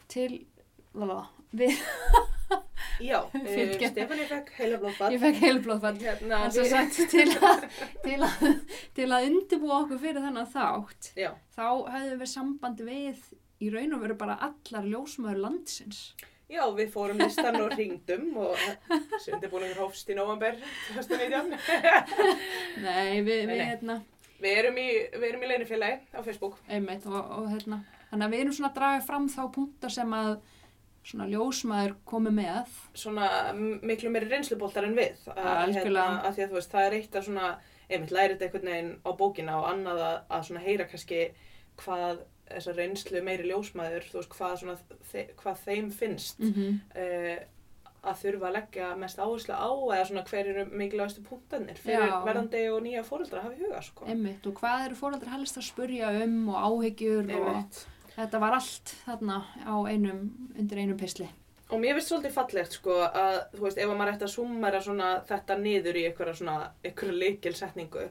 til, 0.09 0.31
lala, 0.97 1.21
við, 1.53 1.76
já, 3.05 3.19
uh, 3.37 3.88
Stefani 3.90 4.26
fekk 4.31 4.52
heila 4.59 4.78
blóðbað. 4.83 5.16
ég 5.16 5.23
fekk 5.25 5.40
heilblóðfall. 5.47 5.97
Hérna, 6.02 6.43
við- 6.52 7.00
til 7.11 7.26
að, 7.40 7.66
til 8.07 8.19
að, 8.28 8.47
til 8.99 9.09
að 9.11 9.26
undirbúa 9.33 9.81
okkur 9.85 10.00
fyrir 10.05 10.23
þennan 10.25 10.49
þátt, 10.55 11.11
Já, 11.19 11.31
þá 11.57 11.66
höfðum 11.97 12.23
við 12.25 12.33
samband 12.33 12.81
við 12.87 13.26
í 13.64 13.71
raun 13.73 13.95
og 13.97 14.02
veru 14.05 14.16
bara 14.21 14.38
allar 14.50 14.85
ljósmaður 14.90 15.38
landsins. 15.47 16.00
já, 16.47 16.62
við 16.76 16.90
fórum 16.95 17.19
listan 17.19 17.57
og 17.59 17.73
ringdum 17.75 18.26
og 18.38 18.61
sendi 19.25 19.49
búin 19.50 19.64
að 19.66 19.81
hófst 19.81 20.11
í 20.12 20.14
november 20.14 20.55
2019. 20.93 21.57
Nei, 22.85 23.23
við, 23.25 23.47
Nei, 23.47 23.49
við 23.49 23.57
nei. 23.57 23.64
hérna, 23.71 23.97
við 24.43 24.59
erum 24.61 24.78
í, 24.78 24.87
við 25.16 25.26
erum 25.31 25.43
í 25.43 25.50
leinifélagi 25.50 25.99
á 26.14 26.21
Facebook. 26.23 26.59
einmitt 26.69 27.07
og, 27.09 27.16
og 27.40 27.49
hérna, 27.50 27.81
þannig 28.11 28.26
að 28.28 28.35
við 28.37 28.45
erum 28.45 28.57
svona 28.59 28.71
að 28.71 28.78
draga 28.78 29.02
fram 29.09 29.26
þá 29.33 29.40
punktar 29.57 29.95
sem 29.97 30.14
að 30.21 30.31
svona 31.07 31.27
ljósmaður 31.31 31.97
komi 32.05 32.33
með. 32.35 32.77
svona 32.95 33.31
miklu 33.57 34.11
meiri 34.11 34.31
reynsluboltar 34.31 34.89
en 34.89 34.97
við 34.99 35.27
að, 35.33 35.51
Algjörlega. 35.63 36.21
að 36.27 36.39
því 36.39 36.45
að 36.45 36.53
þú 36.53 36.61
veist, 36.61 36.73
það 36.75 36.87
er 36.87 36.97
eitt 37.01 37.19
að 37.19 37.27
svona 37.29 37.51
einmitt 37.89 38.15
læri 38.15 38.35
þetta 38.35 38.49
einhvern 38.49 38.73
veginn 38.73 38.95
á 39.07 39.11
bókina 39.21 39.59
og 39.61 39.69
annað 39.71 40.01
að, 40.07 40.17
að 40.35 40.47
svona 40.49 40.65
heyra 40.65 40.89
kannski 40.91 41.21
hvað 41.83 42.25
þessar 42.47 42.79
reynslu 42.81 43.23
meiri 43.27 43.51
ljósmaður 43.51 44.09
þú 44.11 44.21
veist, 44.21 44.33
hvað 44.35 44.57
svona 44.63 44.79
þe 45.13 45.27
hvað 45.43 45.61
þeim 45.67 45.93
finnst 45.95 46.41
Mm 46.43 46.53
-hmm. 46.53 46.81
uh, 46.97 47.45
að 48.07 48.21
þurfa 48.23 48.47
að 48.47 48.57
leggja 48.57 48.89
mest 49.01 49.19
áherslu 49.19 49.55
á 49.57 49.71
eða 49.97 50.05
svona 50.09 50.25
hver 50.29 50.51
eru 50.53 50.65
mikilvægastu 50.71 51.23
punktanir 51.27 51.79
fyrir 51.81 52.07
Já. 52.07 52.25
verðandi 52.27 52.63
og 52.71 52.83
nýja 52.85 53.03
fóreldra 53.03 53.41
að 53.41 53.47
hafa 53.47 53.57
í 53.57 53.63
huga 53.65 53.83
sko. 53.83 54.07
Einmitt, 54.07 54.47
og 54.47 54.61
hvað 54.61 54.85
eru 54.87 54.99
fóreldrar 55.01 55.35
helst 55.35 55.59
að 55.59 55.69
spurja 55.71 56.13
um 56.25 56.49
og 56.49 56.57
áhyggjur 56.69 57.25
og 57.25 57.49
Einmitt. 57.49 57.87
Þetta 58.16 58.40
var 58.42 58.56
allt 58.56 58.94
þarna 59.04 59.40
á 59.62 59.75
einum, 59.88 60.23
undir 60.56 60.80
einum 60.82 60.99
pisli. 61.00 61.28
Og 61.66 61.80
mér 61.82 61.96
finnst 61.96 62.12
svolítið 62.12 62.35
fallegt 62.37 62.76
sko 62.76 63.00
að, 63.08 63.40
þú 63.56 63.64
veist, 63.64 63.78
ef 63.82 63.90
að 63.90 63.99
maður 63.99 64.12
ætti 64.12 64.26
að 64.28 64.35
summera 64.37 64.80
svona 64.85 65.08
þetta 65.26 65.56
niður 65.58 65.99
í 65.99 66.04
einhverja 66.06 66.35
svona, 66.38 66.56
einhverja 66.87 67.20
leikilsetningu, 67.23 68.04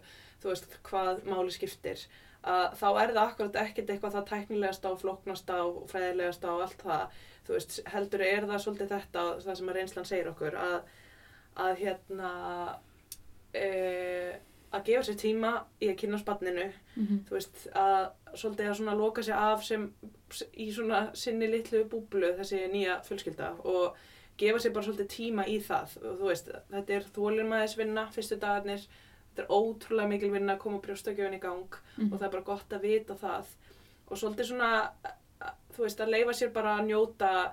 þú 0.44 0.52
veist, 0.52 0.76
hvað 0.90 1.22
máli 1.30 1.56
skiptir, 1.56 2.04
að 2.44 2.76
þá 2.82 2.88
er 2.90 3.14
það 3.14 3.22
akkurat 3.24 3.62
ekkert 3.64 3.94
eitthvað 3.94 4.18
það 4.18 4.28
tæknilegasta 4.34 4.92
og 4.92 5.00
flóknasta 5.02 5.62
og 5.64 5.78
fræðilegasta 5.94 6.52
og 6.52 6.66
allt 6.66 6.84
það, 6.84 7.22
þú 7.48 7.56
veist, 7.56 7.80
heldur 7.94 8.26
er 8.28 8.50
það 8.52 8.64
svolítið 8.66 8.92
þetta, 8.98 9.24
það 9.46 9.60
sem 9.62 9.72
að 9.72 9.80
reynslan 9.80 10.10
segir 10.12 10.30
okkur, 10.34 10.60
að, 10.66 11.00
að 11.66 11.82
hérna, 11.86 12.34
e, 13.56 13.70
að 14.76 14.84
gefa 14.90 15.04
sér 15.08 15.16
tíma 15.22 15.52
í 15.82 15.88
að 15.92 15.96
kynna 16.02 16.18
spanninu, 16.22 16.66
Mm 16.96 17.06
-hmm. 17.08 17.20
þú 17.28 17.32
veist, 17.36 17.68
að 17.76 18.12
svolítið 18.36 18.70
að 18.70 18.76
svona 18.78 18.94
loka 18.98 19.24
sig 19.24 19.34
af 19.36 19.64
sem 19.64 19.94
í 20.58 20.72
svona 20.74 21.10
sinni 21.16 21.48
litlu 21.48 21.84
búblu 21.90 22.34
þessi 22.38 22.68
nýja 22.72 23.02
fjölskylda 23.04 23.50
og 23.66 23.96
gefa 24.38 24.58
sér 24.60 24.74
bara 24.74 24.86
svolítið 24.86 25.08
tíma 25.08 25.46
í 25.48 25.60
það 25.60 25.98
og 26.04 26.20
þú 26.20 26.28
veist, 26.28 26.50
þetta 26.72 26.94
er 26.94 27.02
þólimaðisvinna 27.16 28.08
fyrstu 28.12 28.36
dagarnir, 28.40 28.80
þetta 29.36 29.42
er 29.44 29.48
ótrúlega 29.50 30.08
mikil 30.08 30.32
vinna 30.32 30.54
að 30.56 30.60
koma 30.60 30.78
brjóstakjöfun 30.80 31.34
í 31.36 31.40
gang 31.40 31.76
Mhm. 31.98 32.14
og 32.14 32.20
það 32.20 32.26
er 32.26 32.30
bara 32.32 32.44
gott 32.44 32.70
að 32.74 32.82
vita 32.82 33.14
það 33.16 33.46
og 34.08 34.18
svolítið 34.18 34.46
svona 34.46 34.90
þú 35.76 35.82
veist, 35.84 36.00
að 36.00 36.10
leifa 36.10 36.32
sér 36.34 36.50
bara 36.54 36.78
að 36.80 36.86
njóta 36.86 37.52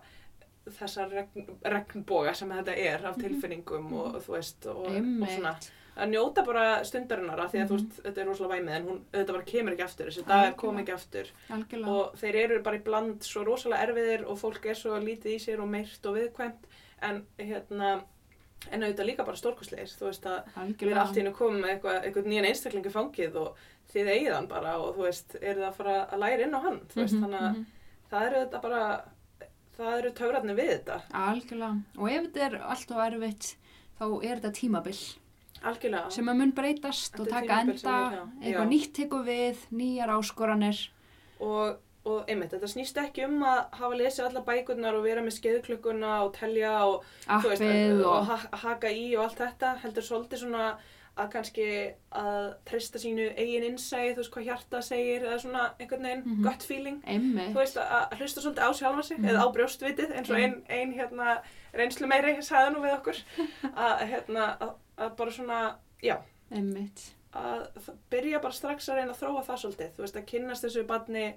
þessar 0.71 1.11
regn, 1.11 1.47
regnboga 1.65 2.35
sem 2.35 2.49
þetta 2.51 2.77
er 2.77 3.07
af 3.07 3.17
Mhm. 3.17 3.23
tilfinningum 3.25 3.93
og 3.93 4.15
þú 4.23 4.33
veist, 4.37 4.67
og, 4.67 4.87
og 4.87 5.29
svona. 5.29 5.57
Að 5.97 6.09
njóta 6.13 6.45
bara 6.47 6.85
stundarinnar 6.85 7.41
af 7.41 7.53
því 7.53 7.59
að 7.63 7.69
þú 7.69 7.77
Mhm. 7.79 7.89
veist, 7.89 8.03
þetta 8.03 8.19
er 8.23 8.27
rosalega 8.27 8.55
væmið 8.63 8.77
en 8.77 8.85
hún, 8.87 9.01
þetta 9.13 9.33
bara 9.33 9.43
kemur 9.45 9.73
ekki 9.73 9.85
aftur, 9.85 10.07
þessi 10.07 10.27
dagar 10.27 10.55
kom 10.57 10.77
Algjörlega. 10.77 10.83
ekki 10.83 10.93
aftur 10.93 11.27
Algjörlega. 11.51 11.89
og 11.89 12.17
þeir 12.17 12.35
eru 12.45 12.63
bara 12.63 12.77
í 12.79 12.85
bland 12.85 13.21
svo 13.23 13.45
rosalega 13.45 13.87
erfiðir 13.89 14.25
og 14.27 14.39
fólk 14.39 14.67
er 14.67 14.75
svo 14.75 14.99
lítið 15.01 15.35
í 15.37 15.41
sér 15.41 15.61
og 15.61 15.69
meirt 15.69 16.07
og 16.07 16.17
viðkvæmt 16.17 16.65
en 17.03 17.27
hérna 17.39 18.03
en 18.71 18.81
auðvitað 18.83 19.07
líka 19.11 19.25
bara 19.27 19.37
stórkostlegir 19.37 19.91
þú 19.99 20.07
veist 20.07 20.23
að 20.25 20.45
við 20.45 20.57
erum 20.57 20.63
Algjörlega. 20.65 21.01
allt 21.03 21.17
í 21.17 21.21
hennu 21.21 21.35
komið 21.35 21.61
með 21.63 21.71
eitthvað, 21.81 22.05
eitthvað 22.05 22.27
nýjan 22.31 22.47
einstaklingu 22.47 22.91
fangið 22.93 23.37
og 23.37 23.57
þið 23.93 24.07
eigið 24.09 24.35
hann 24.35 24.47
bara 24.47 24.79
og 24.81 24.97
þú 24.97 25.03
veist, 25.03 25.35
eru 25.43 25.61
það 25.61 25.69
að 25.69 25.75
fara 25.75 26.07
að 26.07 26.19
læra 26.19 26.43
inn 26.47 26.55
á 26.55 26.61
hann 26.63 26.81
þú 26.89 26.95
veist, 27.03 27.15
Mhm, 27.15 27.23
þannig 27.25 27.41
að 27.41 27.51
mhm. 27.57 27.67
það 28.11 28.27
eru 28.27 28.47
þetta 28.47 28.63
bara 28.63 29.05
það 29.77 29.99
eru 29.99 30.11
taurarnir 30.13 30.57
við 30.57 30.71
þetta 30.79 31.03
Algjörlega. 31.13 31.83
Og 31.99 32.09
ef 32.11 32.23
þetta 32.33 32.47
er 32.47 32.61
allt 32.63 32.91
og 32.93 33.13
erfitt, 33.13 33.57
þá 34.01 34.25
er 34.25 34.37
þetta 34.41 34.53
tímabil 34.53 35.17
algjörlega. 35.69 36.11
sem 36.15 36.29
að 36.29 36.41
mun 36.41 36.53
breytast 36.57 37.17
Þetta 37.17 37.23
og 37.23 37.31
taka 37.33 37.61
enda, 37.63 37.97
eitthvað 38.43 38.69
nýtt 38.73 38.93
tekur 38.99 39.25
við, 39.27 39.65
nýjar 39.71 40.15
áskoranir. 40.17 40.83
og, 41.41 41.77
og 42.05 42.31
einmitt, 42.31 42.55
þetta 42.55 42.71
snýst 42.71 42.99
ekki 43.03 43.27
um 43.29 43.45
að 43.47 43.61
hafa 43.79 44.01
lesið 44.01 44.29
alla 44.29 44.45
bækurnar 44.47 44.99
og 44.99 45.07
vera 45.07 45.23
með 45.23 45.39
skeiðklukkuna 45.39 46.17
og 46.25 46.33
telja 46.39 46.75
og 46.87 47.07
veist, 47.45 47.63
og 47.63 48.09
og... 48.11 48.27
ha 48.31 48.63
haka 48.67 48.91
í 48.91 49.13
og 49.17 49.29
allt 49.29 49.45
þetta 49.45 49.77
heldur 49.85 50.09
svolítið 50.09 50.45
svona 50.47 50.73
að 51.17 51.29
kannski 51.33 51.65
að 52.17 52.55
treysta 52.65 52.99
sínu 52.99 53.27
eigin 53.37 53.65
innsæði, 53.69 54.15
þú 54.15 54.17
veist 54.23 54.33
hvað 54.33 54.45
hjarta 54.47 54.83
segir 54.83 55.23
eða 55.27 55.39
svona 55.43 55.65
einhvern 55.79 56.03
veginn 56.03 56.23
Mhm. 56.25 56.43
gut 56.47 56.63
feeling 56.65 57.03
Einmitt. 57.07 57.51
þú 57.53 57.59
veist 57.61 57.77
að 57.77 58.15
hlusta 58.19 58.41
svolítið 58.41 58.65
á 58.65 58.71
sjálfa 58.73 59.03
sig 59.05 59.19
Mhm. 59.19 59.29
eða 59.29 59.43
á 59.45 59.47
brjóstvitið 59.53 60.13
eins 60.17 60.31
og 60.31 60.37
Mhm. 60.39 60.63
ein, 60.69 60.93
hérna 60.95 61.43
reynslu 61.75 62.07
meiri 62.07 62.37
sagði 62.43 62.73
nú 62.75 62.81
við 62.81 62.99
okkur 62.99 63.17
að 63.77 63.99
hérna 64.09 64.59
að, 64.59 64.73
að 64.99 65.17
bara 65.17 65.31
svona 65.31 65.75
já 66.03 66.17
Einmitt. 66.51 67.13
að 67.35 67.69
byrja 68.11 68.41
bara 68.43 68.53
strax 68.53 68.89
að 68.89 68.95
reyna 68.97 69.13
að 69.13 69.21
þróa 69.21 69.45
það 69.45 69.59
svolítið 69.63 69.91
þú 69.93 69.99
veist 69.99 70.17
að 70.17 70.27
kynnast 70.27 70.65
þessu 70.65 70.87
barni 70.87 71.35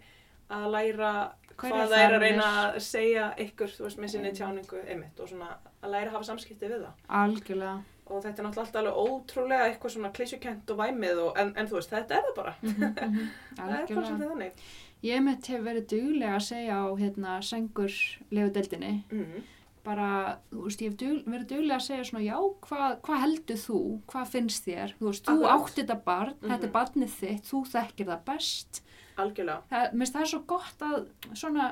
að 0.50 0.72
læra 0.72 1.32
hvað 1.58 1.72
er 1.72 1.88
það 1.88 2.06
er 2.06 2.14
að 2.14 2.20
reyna 2.22 2.44
að 2.44 2.76
segja 2.80 3.34
ykkur 3.38 3.68
þú 3.76 3.84
veist 3.84 3.98
með 4.00 4.10
sinni 4.10 4.30
Mm. 4.32 4.36
tjáningu 4.38 4.88
einmitt 4.88 5.20
og 5.20 5.28
svona 5.30 5.58
að 5.84 5.90
læra 5.92 6.08
að 6.08 6.12
hafa 6.12 6.24
samskipti 6.24 6.68
við 6.70 6.82
það 6.86 6.94
Algjörlega. 7.10 7.84
Og 8.08 8.22
þetta 8.24 8.42
er 8.42 8.46
náttúrulega 8.48 8.80
alveg 8.82 9.00
ótrúlega 9.06 9.68
eitthvað 9.70 9.94
svona 9.96 10.12
klísjukent 10.14 10.70
og 10.72 10.78
væmið 10.78 11.22
og, 11.24 11.38
en, 11.42 11.54
en 11.58 11.68
þú 11.68 11.80
veist 11.80 11.90
þetta 11.96 12.20
er 12.20 12.28
það 12.30 12.36
bara 12.36 12.54
Mhm, 12.62 12.84
mhm. 12.84 13.28
það 13.58 13.74
er 13.80 13.96
bara 13.96 14.08
svolítið 14.08 14.30
þannig 14.34 14.66
Ég 15.06 15.22
mitt 15.22 15.46
hef 15.52 15.62
verið 15.62 15.84
duglega 15.92 16.36
að 16.40 16.46
segja 16.48 16.76
á 16.82 16.86
hérna 16.98 17.34
sengur 17.46 17.94
lefudeldinni 18.32 18.94
mm. 19.12 19.44
bara, 19.86 20.38
þú 20.50 20.64
veist, 20.66 20.82
ég 20.82 20.90
hef 20.90 20.96
dug, 20.98 21.20
verið 21.30 21.50
duglega 21.52 21.76
að 21.78 21.84
segja 21.86 22.06
svona, 22.08 22.24
já, 22.26 22.38
hvað 22.66 22.96
hva 23.06 23.20
heldur 23.22 23.60
þú 23.62 23.82
hvað 24.10 24.32
finnst 24.34 24.66
þér, 24.66 24.96
þú 25.00 25.10
veist, 25.12 25.26
þú 25.28 25.36
Akkurat. 25.36 25.68
átt 25.68 25.76
þetta 25.82 25.98
barn, 26.08 26.34
þetta 26.42 26.56
er 26.56 26.72
Mhm. 26.72 26.74
barnið 26.80 27.14
þitt 27.20 27.52
þú 27.52 27.62
þekkir 27.76 28.10
það 28.10 28.24
best 28.32 28.82
algjörlega 29.18 29.62
mér 29.70 29.92
finnst 30.02 30.16
það 30.16 30.22
er 30.26 30.32
svo 30.34 30.42
gott 30.56 30.80
að 30.90 31.06
svona 31.34 31.68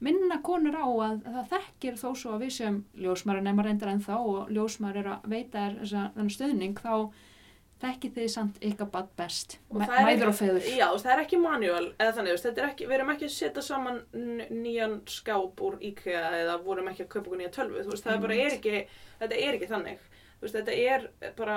minna 0.00 0.38
konur 0.46 0.76
á 0.78 0.86
að, 0.86 1.16
að 1.26 1.32
það 1.38 1.48
þekkir 1.54 1.96
þó 1.98 2.08
svo 2.16 2.34
að 2.36 2.44
við 2.44 2.52
sem 2.58 2.76
ljósmaður 3.02 3.42
nema 3.48 3.64
reyndar 3.66 3.88
en 3.94 4.00
þá 4.04 4.14
og 4.18 4.52
ljósmaður 4.54 5.00
er 5.02 5.08
að 5.14 5.26
veita 5.32 5.64
þennan 5.82 6.30
stöðning 6.30 6.78
þá 6.78 6.92
þekkir 7.78 8.10
þið 8.16 8.28
samt 8.32 8.56
ykkar 8.66 8.88
barn 8.90 9.08
best. 9.18 9.52
Mæður 9.70 10.30
og 10.32 10.34
feður 10.34 10.64
Já, 10.66 10.86
það 10.98 11.12
er 11.12 11.20
ekki 11.22 11.38
manual, 11.38 11.84
eða 11.94 12.14
þannig, 12.16 12.46
er 12.50 12.64
ekki, 12.72 12.86
við 12.90 12.96
erum 12.96 13.12
ekki 13.14 13.28
að 13.28 13.34
setja 13.36 13.62
saman 13.62 14.00
nýjan 14.50 14.96
skáp 15.06 15.62
úr 15.62 15.76
IKEA 15.90 16.24
eða 16.40 16.56
vorum 16.64 16.90
ekki 16.90 17.04
að 17.06 17.10
kaupa 17.12 17.28
okkur 17.28 17.38
nýja 17.42 17.52
tölvu, 17.54 17.84
veist, 17.86 18.02
það 18.06 18.16
er 18.16 18.24
bara 18.24 18.38
er 18.46 18.56
ekki, 18.58 18.80
þetta 19.20 19.38
er 19.46 19.58
ekki 19.60 19.70
þannig, 19.70 20.02
veist, 20.42 20.58
þetta 20.58 20.74
er 20.88 21.06
bara, 21.38 21.56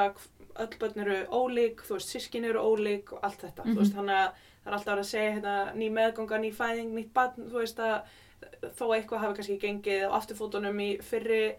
öll 0.62 0.78
börn 0.84 1.04
eru 1.08 1.18
ólík, 1.42 1.82
þú 1.88 1.98
veist, 1.98 2.14
sískin 2.14 2.46
eru 2.52 2.62
ólík 2.70 3.14
og 3.18 3.26
allt 3.26 3.42
þetta, 3.42 3.66
Mhm. 3.66 3.74
þú 3.74 3.82
veist, 3.82 3.98
þannig 3.98 4.18
að 4.22 4.32
það 4.62 4.70
er 4.70 4.78
alltaf 4.78 5.00
að 5.02 5.10
segja, 5.10 5.34
hérna, 5.40 5.56
ný 5.74 5.90
meðganga, 5.90 6.38
ný 6.46 6.52
fæðing, 6.54 6.94
nýtt 6.94 7.14
barn, 7.18 7.50
þú 7.50 7.58
veist, 7.66 7.80
að 7.82 8.02
þó 8.78 8.86
eitthvað 8.96 9.20
hafi 9.26 9.36
kannski 9.40 9.60
gengið 9.60 10.08
á 10.08 10.16
afturfótunum 10.20 10.80
í 10.82 10.90
fyrri 11.04 11.56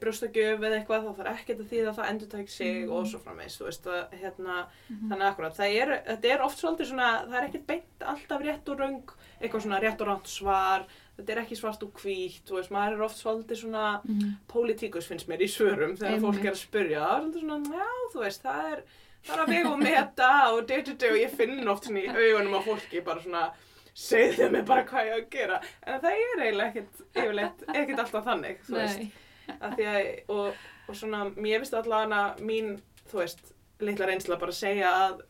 brjóstakjöf 0.00 0.62
eða 0.62 0.76
eitthvað 0.78 1.04
þá 1.04 1.16
þarf 1.18 1.40
ekkert 1.40 1.60
að 1.60 1.70
því 1.72 1.78
að 1.90 1.96
það 1.98 2.10
endur 2.12 2.28
tæk 2.32 2.48
sig 2.50 2.74
Mhm. 2.86 2.92
og 2.92 3.06
svo 3.10 3.18
frammeins, 3.20 3.56
þú 3.58 3.64
veist 3.66 3.84
að 3.86 4.12
hérna, 4.20 4.66
Mhm. 4.88 5.08
þannig 5.10 5.26
akkurat, 5.28 5.56
það 5.56 5.74
er, 5.82 6.02
þetta 6.06 6.24
er 6.34 6.42
oft 6.42 6.58
svolítið 6.62 6.86
svona, 6.86 7.08
það 7.28 7.34
er 7.42 7.48
ekkert 7.48 7.66
beint 7.66 8.00
alltaf 8.00 8.42
rétt 8.42 8.68
og 8.68 8.78
röng, 8.78 9.02
eitthvað 9.42 9.62
svona 9.62 9.80
rétt 9.82 10.00
og 10.00 10.06
rátt 10.08 10.26
svar, 10.26 10.84
þetta 11.18 11.30
er 11.32 11.42
ekki 11.42 11.56
svart 11.58 11.82
og 11.82 11.92
hvítt, 11.94 12.44
þú 12.46 12.54
veist, 12.56 12.70
maður 12.70 12.92
er 12.94 13.02
oft 13.02 13.16
svolítið 13.24 13.56
svona 13.64 14.00
Mhm. 14.04 14.36
pólitíkus 14.48 15.06
finnst 15.10 15.26
mér 15.28 15.40
í 15.42 15.50
svörum 15.50 15.96
þegar 15.98 16.14
Einmitt. 16.14 16.22
fólk 16.22 16.44
er 16.44 16.52
að 16.52 16.64
spyrja, 16.68 17.06
það 17.08 17.34
er 17.36 17.40
svona, 17.40 17.72
já, 17.74 17.88
þú 18.14 18.20
veist, 18.22 18.42
það 18.42 18.72
er, 18.72 18.82
það 19.24 19.36
er 19.38 19.44
að 19.44 19.48
vega 19.48 19.72
og 19.72 19.78
meta 19.78 20.52
og 20.52 20.58
og 20.62 21.18
ég 21.18 21.30
finn 21.30 21.68
oft 21.68 21.84
í 21.84 22.06
augunum 22.08 22.54
á 22.54 22.62
fólki 22.62 23.04
bara 23.04 23.20
svona, 23.20 23.52
segðu 23.94 24.50
mér 24.50 24.64
bara 24.68 24.84
hvað 24.88 25.06
ég 25.06 25.12
á 25.12 25.18
að 25.20 25.28
gera, 25.30 25.60
en 25.86 26.00
það 26.00 26.10
er 26.12 26.42
eiginlega 26.46 26.68
ekkert, 26.70 27.02
yfirleitt, 27.14 27.64
ekkert 27.74 27.98
alltaf 28.04 28.24
þannig, 28.24 28.62
að 28.72 29.82
að, 29.82 30.10
og, 30.32 30.54
og 30.88 30.96
svona, 30.96 31.24
mér 31.36 31.60
finnst 31.62 31.74
allavega 31.74 32.22
mín, 32.40 32.76
þú 33.10 33.18
veist, 33.22 33.42
litla 33.82 34.06
reynsla 34.08 34.38
bara 34.40 34.54
að 34.54 34.60
segja 34.62 34.92
að 35.08 35.22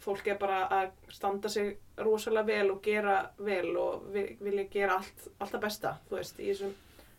fólk 0.00 0.26
er 0.32 0.38
bara 0.40 0.60
að 0.72 0.92
standa 1.12 1.48
sig 1.52 1.74
rosalega 2.00 2.46
vel 2.48 2.70
og 2.72 2.82
gera 2.82 3.18
vel 3.38 3.74
og 3.76 4.06
vi- 4.12 4.36
vilja 4.40 4.64
gera 4.72 4.96
allt, 4.96 5.26
allt 5.38 5.52
það 5.52 5.60
besta, 5.66 5.94
þú 6.08 6.16
veist, 6.16 6.38
í 6.40 6.48
þessum 6.50 6.72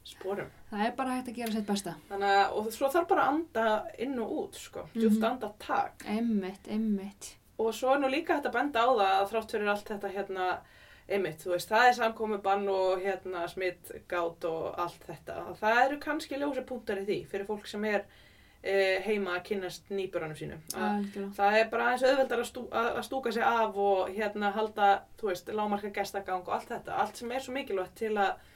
sporum. 0.03 0.47
Það 0.71 0.85
er 0.87 0.95
bara 0.97 1.09
hægt 1.19 1.27
að 1.29 1.35
gera 1.37 1.51
sitt 1.53 1.67
besta. 1.67 1.93
Þannig 2.09 2.31
að, 2.39 2.55
og 2.57 2.71
svo 2.73 2.89
þarf 2.89 3.07
bara 3.07 3.21
að 3.27 3.33
anda 3.35 3.65
inn 4.01 4.19
og 4.19 4.31
út, 4.39 4.55
sko, 4.57 4.87
djúft 4.95 5.19
Mhm. 5.21 5.27
anda 5.29 5.51
tak. 5.59 6.03
Einmitt, 6.07 6.67
einmitt. 6.67 7.35
Og 7.59 7.69
svo 7.73 7.93
er 7.93 7.99
nú 7.99 8.09
líka 8.09 8.33
hægt 8.39 8.45
að 8.49 8.53
benda 8.57 8.79
á 8.81 8.89
það 8.89 9.21
að 9.21 9.29
þrátt 9.31 9.51
fyrir 9.51 9.69
allt 9.69 9.85
þetta 9.85 10.11
hérna, 10.15 10.57
einmitt, 11.11 11.43
þú 11.43 11.53
veist, 11.55 11.69
það 11.71 11.87
er 11.87 11.95
samkomi 11.97 12.39
bann 12.43 12.67
og 12.71 13.01
hérna 13.03 13.45
smittgát 13.51 14.45
og 14.49 14.79
allt 14.81 15.07
þetta. 15.07 15.37
Það 15.59 15.79
eru 15.85 15.99
kannski 16.03 16.39
ljósa 16.39 16.63
punktar 16.67 17.01
í 17.01 17.07
því 17.07 17.17
fyrir 17.31 17.49
fólk 17.49 17.67
sem 17.69 17.85
er 17.89 18.05
e, 18.63 18.75
heima 19.05 19.35
að 19.37 19.43
kynnast 19.49 19.91
nýburanum 19.93 20.37
sínum. 20.39 20.61
Að, 20.77 21.09
það 21.37 21.57
er 21.59 21.69
bara 21.73 21.89
aðeins 21.89 22.05
auðveldar 22.07 22.43
að, 22.43 22.49
stú, 22.51 22.65
að, 22.71 22.89
að 23.01 23.05
stúka 23.09 23.35
sig 23.35 23.45
af 23.47 23.81
og 23.87 24.13
hérna 24.15 24.53
halda, 24.55 24.91
þú 25.19 25.31
veist, 25.31 25.51
lámarka 25.57 25.93
gestagang 25.95 26.45
og 26.45 26.55
allt 26.57 26.71
þetta. 26.71 26.97
Allt 27.03 27.21
sem 27.21 27.31
er 27.35 27.45
svo 27.45 27.55
mikilvægt 27.57 27.97
til 28.01 28.13
að 28.15 28.47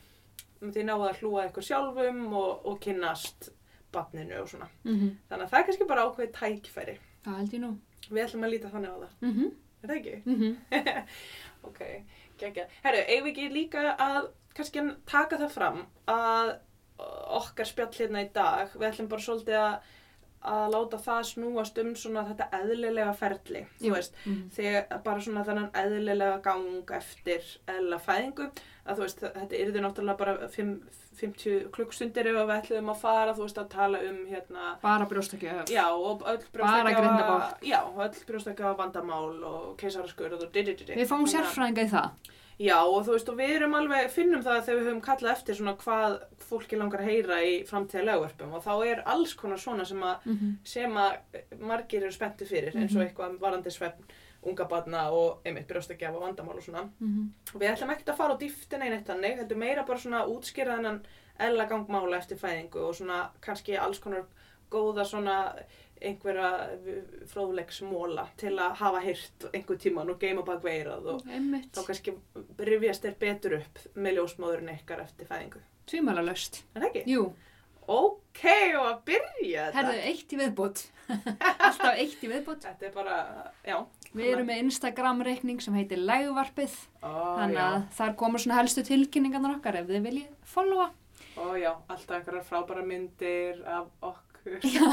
þið 0.65 0.87
náðu 0.87 1.09
að 1.09 1.19
hlúa 1.21 1.43
eitthvað 1.45 1.67
sjálfum 1.69 2.23
og, 2.31 2.65
og 2.65 2.79
kynnast 2.83 3.51
barninu 3.95 4.39
og 4.41 4.49
svona. 4.51 4.69
Mhm. 4.83 5.11
Þannig 5.29 5.45
að 5.45 5.51
það 5.51 5.59
er 5.59 5.67
kannski 5.69 5.89
bara 5.89 6.07
ákveðið 6.07 6.33
tækifæri. 6.39 6.97
Það 7.25 7.37
held 7.41 7.55
ég 7.55 7.63
nú. 7.63 7.71
Við 8.09 8.23
ætlum 8.25 8.45
að 8.45 8.53
líta 8.53 8.71
þannig 8.73 8.91
á 8.93 8.97
það. 9.03 9.13
Mhm. 9.25 9.53
Er 9.81 9.91
það 9.91 9.99
ekki? 9.99 10.15
Mhm. 10.25 10.57
Ok, 11.65 11.79
geggja. 12.39 12.67
Herru, 12.83 13.03
eigum 13.07 13.25
við 13.27 13.33
ekki 13.33 13.49
líka 13.53 13.95
að 13.97 14.29
kannski 14.55 14.85
taka 15.05 15.37
það 15.37 15.51
fram 15.51 15.85
að 16.07 16.55
okkar 17.35 17.67
spjall 17.67 17.91
hérna 17.97 18.21
í 18.23 18.29
dag, 18.33 18.69
við 18.75 18.87
ætlum 18.91 19.09
bara 19.11 19.21
svolítið 19.25 19.57
að, 19.59 19.75
að 20.45 20.67
láta 20.75 20.97
það 21.01 21.23
snúast 21.31 21.77
um 21.81 21.95
svona 21.99 22.23
þetta 22.29 22.47
eðlilega 22.61 23.13
ferli, 23.19 23.65
þú 23.81 23.91
veist, 23.95 24.13
Mhm. 24.25 24.49
þegar 24.55 25.01
bara 25.03 25.19
svona 25.25 25.43
þennan 25.47 25.71
eðlilega 25.73 26.41
gang 26.45 26.91
eftir 26.99 27.41
eðla 27.67 27.99
fæðingu, 27.99 28.47
að 28.85 28.95
þú 28.95 29.01
veist, 29.07 29.19
þetta 29.25 29.59
yrði 29.63 29.81
náttúrulega 29.83 30.17
bara 30.17 30.47
fimm- 30.47 30.81
50 31.19 31.69
klukkstundir 31.71 32.27
ef 32.27 32.35
við 32.35 32.53
ætlum 32.59 32.89
að 32.93 32.99
fara, 33.01 33.33
þú 33.33 33.45
veist, 33.47 33.57
að 33.57 33.69
tala 33.69 33.99
um 34.09 34.21
hérna, 34.29 34.75
Bara 34.81 35.05
brjóstakjöf. 35.05 35.65
Já, 35.69 35.85
og 35.91 36.21
öll 36.21 36.43
öll 38.05 38.25
brjóstakjafa 38.27 38.77
vandamál 38.77 39.43
og 39.43 39.77
keisaraskurð 39.77 40.41
og 40.47 40.51
didididi. 40.53 40.95
Við 40.95 41.07
fáum 41.09 41.27
sérfræðinga 41.29 41.85
í 41.85 41.91
það. 41.93 42.09
Já, 42.57 42.77
og 42.87 43.01
þú 43.03 43.11
veist, 43.17 43.29
og 43.29 43.35
við 43.35 43.49
erum 43.57 43.73
alveg, 43.75 44.05
finnum 44.13 44.41
það 44.43 44.61
þegar 44.63 44.77
við 44.79 44.85
höfum 44.87 45.01
kallað 45.03 45.31
eftir 45.33 45.55
svona 45.57 45.73
hvað 45.75 46.13
fólki 46.49 46.77
langar 46.79 47.01
að 47.03 47.09
heyra 47.09 47.39
í 47.43 47.55
framtíðalegverfum 47.67 48.53
og 48.55 48.63
þá 48.63 48.73
er 48.87 49.01
alls 49.11 49.33
konar 49.35 49.57
svona 49.59 49.85
sem 49.85 49.99
að, 49.99 50.15
Mhm. 50.25 50.53
sem 50.63 50.91
að 50.93 51.17
margir 51.59 52.03
eru 52.03 52.11
spenntu 52.15 52.45
fyrir, 52.47 52.71
eins 52.75 52.95
og 52.95 53.01
Mhm. 53.01 53.09
eitthvað 53.09 53.39
varandi 53.39 53.71
svefn, 53.75 54.03
unga 54.45 54.65
barna 54.69 55.07
og 55.11 55.41
einmitt 55.45 55.67
brjóstakjafa 55.67 56.19
vandamál 56.21 56.57
og 56.57 56.63
svona. 56.63 56.83
Mhm. 56.99 57.29
Við 57.53 57.71
ætlum 57.73 57.93
ekkert 57.95 58.13
að 58.13 58.17
fara 58.17 58.35
á 58.35 58.41
dýftina 58.41 58.85
í 58.87 58.89
neitt 58.93 59.07
þannig, 59.09 59.37
heldur 59.39 59.57
meira 59.57 59.83
bara 59.85 59.99
svona 59.99 60.25
útskýra 60.29 60.77
þennan 60.77 61.01
eðla 61.39 61.65
gangmála 61.69 62.17
eftir 62.17 62.37
fæðingu 62.37 62.85
og 62.87 62.95
svona 62.95 63.29
kannski 63.41 63.77
alls 63.77 63.99
konar 63.99 64.25
góða 64.71 65.05
svona 65.05 65.53
einhverja 66.01 66.69
fróðleiksmóla 67.31 68.25
til 68.39 68.53
að 68.59 68.75
hafa 68.81 69.01
hýrt 69.05 69.45
einhver 69.53 69.77
tíman 69.79 70.09
og 70.11 70.19
geima 70.21 70.43
bak 70.45 70.63
veirað 70.65 71.07
og 71.13 71.25
Einmitt. 71.31 71.71
þá 71.75 71.85
kannski 71.87 72.13
rifjast 72.59 73.05
þér 73.05 73.15
betur 73.21 73.57
upp 73.59 73.79
með 73.95 74.17
ljósmóðurinn 74.19 74.73
ykkar 74.75 75.03
eftir 75.05 75.29
fæðingu. 75.29 75.61
Tvímæla 75.89 76.23
löst. 76.25 76.63
Er 76.75 76.81
það 76.81 76.89
ekki? 76.89 77.03
Jú. 77.13 77.25
Ok, 77.87 78.43
og 78.79 78.85
að 78.89 79.01
byrja 79.05 79.65
þetta. 79.69 79.77
Herðu, 79.77 79.97
eitt 80.09 80.33
í 80.33 80.39
viðbót. 80.41 80.83
Alltaf 81.67 81.91
eitt 82.01 82.23
í 82.25 82.29
viðbót. 82.31 82.65
Þetta 82.65 82.87
er 82.87 82.95
bara, 82.95 83.17
já. 83.65 83.77
Við 84.15 84.29
erum 84.31 84.47
með 84.47 84.61
Instagram-reikning 84.65 85.57
sem 85.63 85.75
heitir 85.75 85.99
Lægvarpið. 86.07 86.75
Ó, 87.03 87.11
Þannig 87.41 87.57
já. 87.59 87.65
að 87.65 87.87
þar 87.97 88.13
komur 88.21 88.43
svona 88.43 88.59
helstu 88.61 88.83
tilkynningarnar 88.87 89.57
okkar 89.57 89.79
ef 89.81 89.89
þið 89.89 90.05
viljið 90.07 90.29
followa. 90.55 90.85
Ó 91.35 91.45
já, 91.59 91.71
alltaf 91.91 92.15
einhverjar 92.21 92.45
frábæra 92.47 92.85
myndir 92.87 93.59
af 93.67 93.89
okkur. 94.01 94.59
Já. 94.63 94.85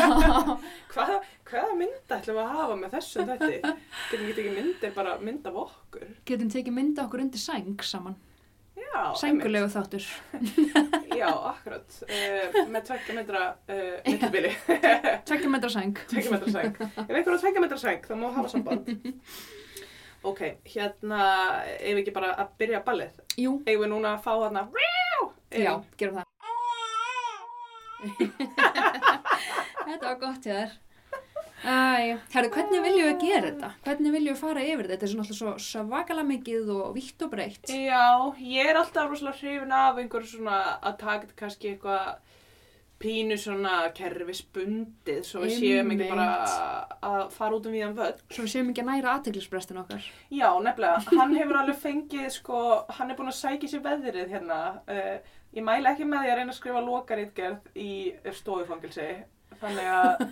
Hvaða, 0.92 1.20
hvaða 1.46 1.76
mynd 1.78 2.14
ætlum 2.16 2.38
við 2.38 2.42
að 2.42 2.52
hafa 2.56 2.76
með 2.80 2.94
þessum 2.96 3.30
þetta? 3.30 3.72
Getum 4.10 4.26
við 4.26 4.32
ekki 4.42 4.54
myndir, 4.56 4.94
bara 4.96 5.16
mynd 5.22 5.46
af 5.50 5.58
okkur? 5.66 6.06
Getum 6.30 6.50
tekið 6.56 6.76
mynda 6.80 7.06
okkur 7.06 7.22
undir 7.26 7.42
sæng 7.42 7.84
saman. 7.86 8.16
Sængulegu 9.16 9.68
þáttur. 9.72 10.04
Já, 11.20 11.28
akkurat. 11.52 11.96
Uh, 12.06 12.58
með 12.72 12.84
tveggja 12.88 13.16
metra 13.16 13.42
uh, 13.68 13.96
millibili. 14.06 14.52
Tvekkja 15.28 15.50
metra 15.52 15.70
sæng. 15.72 15.96
tveggja 16.10 16.32
metra 16.34 16.52
sæng. 16.54 16.78
Ef 16.82 17.10
einhver 17.10 17.36
á 17.36 17.40
tveggja 17.42 17.64
metra 17.64 17.80
sæng, 17.80 18.06
þá 18.08 18.14
má 18.20 18.28
hafa 18.36 18.54
samband. 18.56 18.92
Ok, 20.22 20.38
hérna, 20.70 21.22
ef 21.66 21.96
við 21.96 22.00
ekki 22.04 22.12
bara 22.14 22.28
að 22.38 22.52
byrja 22.60 22.78
ballið. 22.86 23.16
Jú. 23.42 23.56
Eigum 23.66 23.82
við 23.82 23.90
núna 23.90 24.12
að 24.14 24.20
fá 24.22 24.30
þarna, 24.38 24.62
Já, 25.50 25.72
gerum 25.98 26.20
það. 26.20 26.28
þetta 29.88 30.04
var 30.06 30.20
gott 30.22 30.46
hjá 30.46 30.54
þér. 30.60 30.76
Æ, 31.62 32.18
herru, 32.34 32.48
hvernig 32.50 32.82
viljum 32.82 33.08
við 33.12 33.20
gera 33.22 33.50
þetta? 33.52 33.68
Hvernig 33.86 34.14
viljum 34.16 34.34
við 34.34 34.40
fara 34.42 34.64
yfir 34.66 34.88
þetta? 34.88 34.92
Þetta 34.96 35.06
er 35.06 35.12
svona 35.12 35.24
alltaf 35.26 35.38
svo 35.38 35.52
svakalega 35.62 36.28
mikið 36.32 36.70
og 36.74 36.88
vítt 36.96 37.22
og 37.22 37.32
breytt. 37.32 37.70
Já, 37.70 38.06
ég 38.42 38.70
er 38.72 38.78
alltaf 38.80 39.10
rosalega 39.10 39.38
hrifin 39.38 39.74
af 39.78 40.00
einhverju 40.02 40.30
svona 40.32 40.60
að 40.80 40.96
taka 41.04 41.26
þetta 41.28 41.38
kannski 41.42 41.70
eitthvað 41.72 42.08
pínu 43.02 43.36
svona 43.40 43.74
kerfisbundið 43.96 45.24
svo 45.26 45.42
við 45.42 45.56
séum 45.58 45.90
ekki 45.94 46.08
bara 46.12 46.26
að 47.02 47.22
fara 47.34 47.58
út 47.58 47.66
um 47.66 47.74
víðan 47.74 47.96
völd. 47.98 48.20
Svo 48.30 48.46
við 48.46 48.52
séum 48.54 48.70
ekki 48.70 48.84
að 48.84 48.90
næra 48.92 49.14
aðteglisbrestin 49.16 49.80
okkar. 49.82 50.08
Já, 50.30 50.48
nefnilega, 50.66 51.02
hann 51.18 51.36
hefur 51.38 51.60
alveg 51.62 51.78
fengið 51.82 52.28
sko, 52.36 52.64
hann 52.98 53.10
er 53.10 53.18
búin 53.18 53.32
að 53.32 53.38
sækja 53.40 53.72
sér 53.72 53.84
veðrið 53.86 54.34
hérna. 54.36 54.60
Uh, 54.86 55.38
ég 55.54 55.66
mæla 55.66 55.94
ekki 55.94 56.06
með 56.06 56.26
því 56.26 56.32
að 56.34 56.40
reyna 56.40 56.54
að 56.54 56.58
skrifa 56.60 56.84
lokaritgerð 56.86 57.82
í 57.82 57.92
stofufangilsi. 58.38 59.08
Þannig 59.62 59.88
að, 59.94 60.22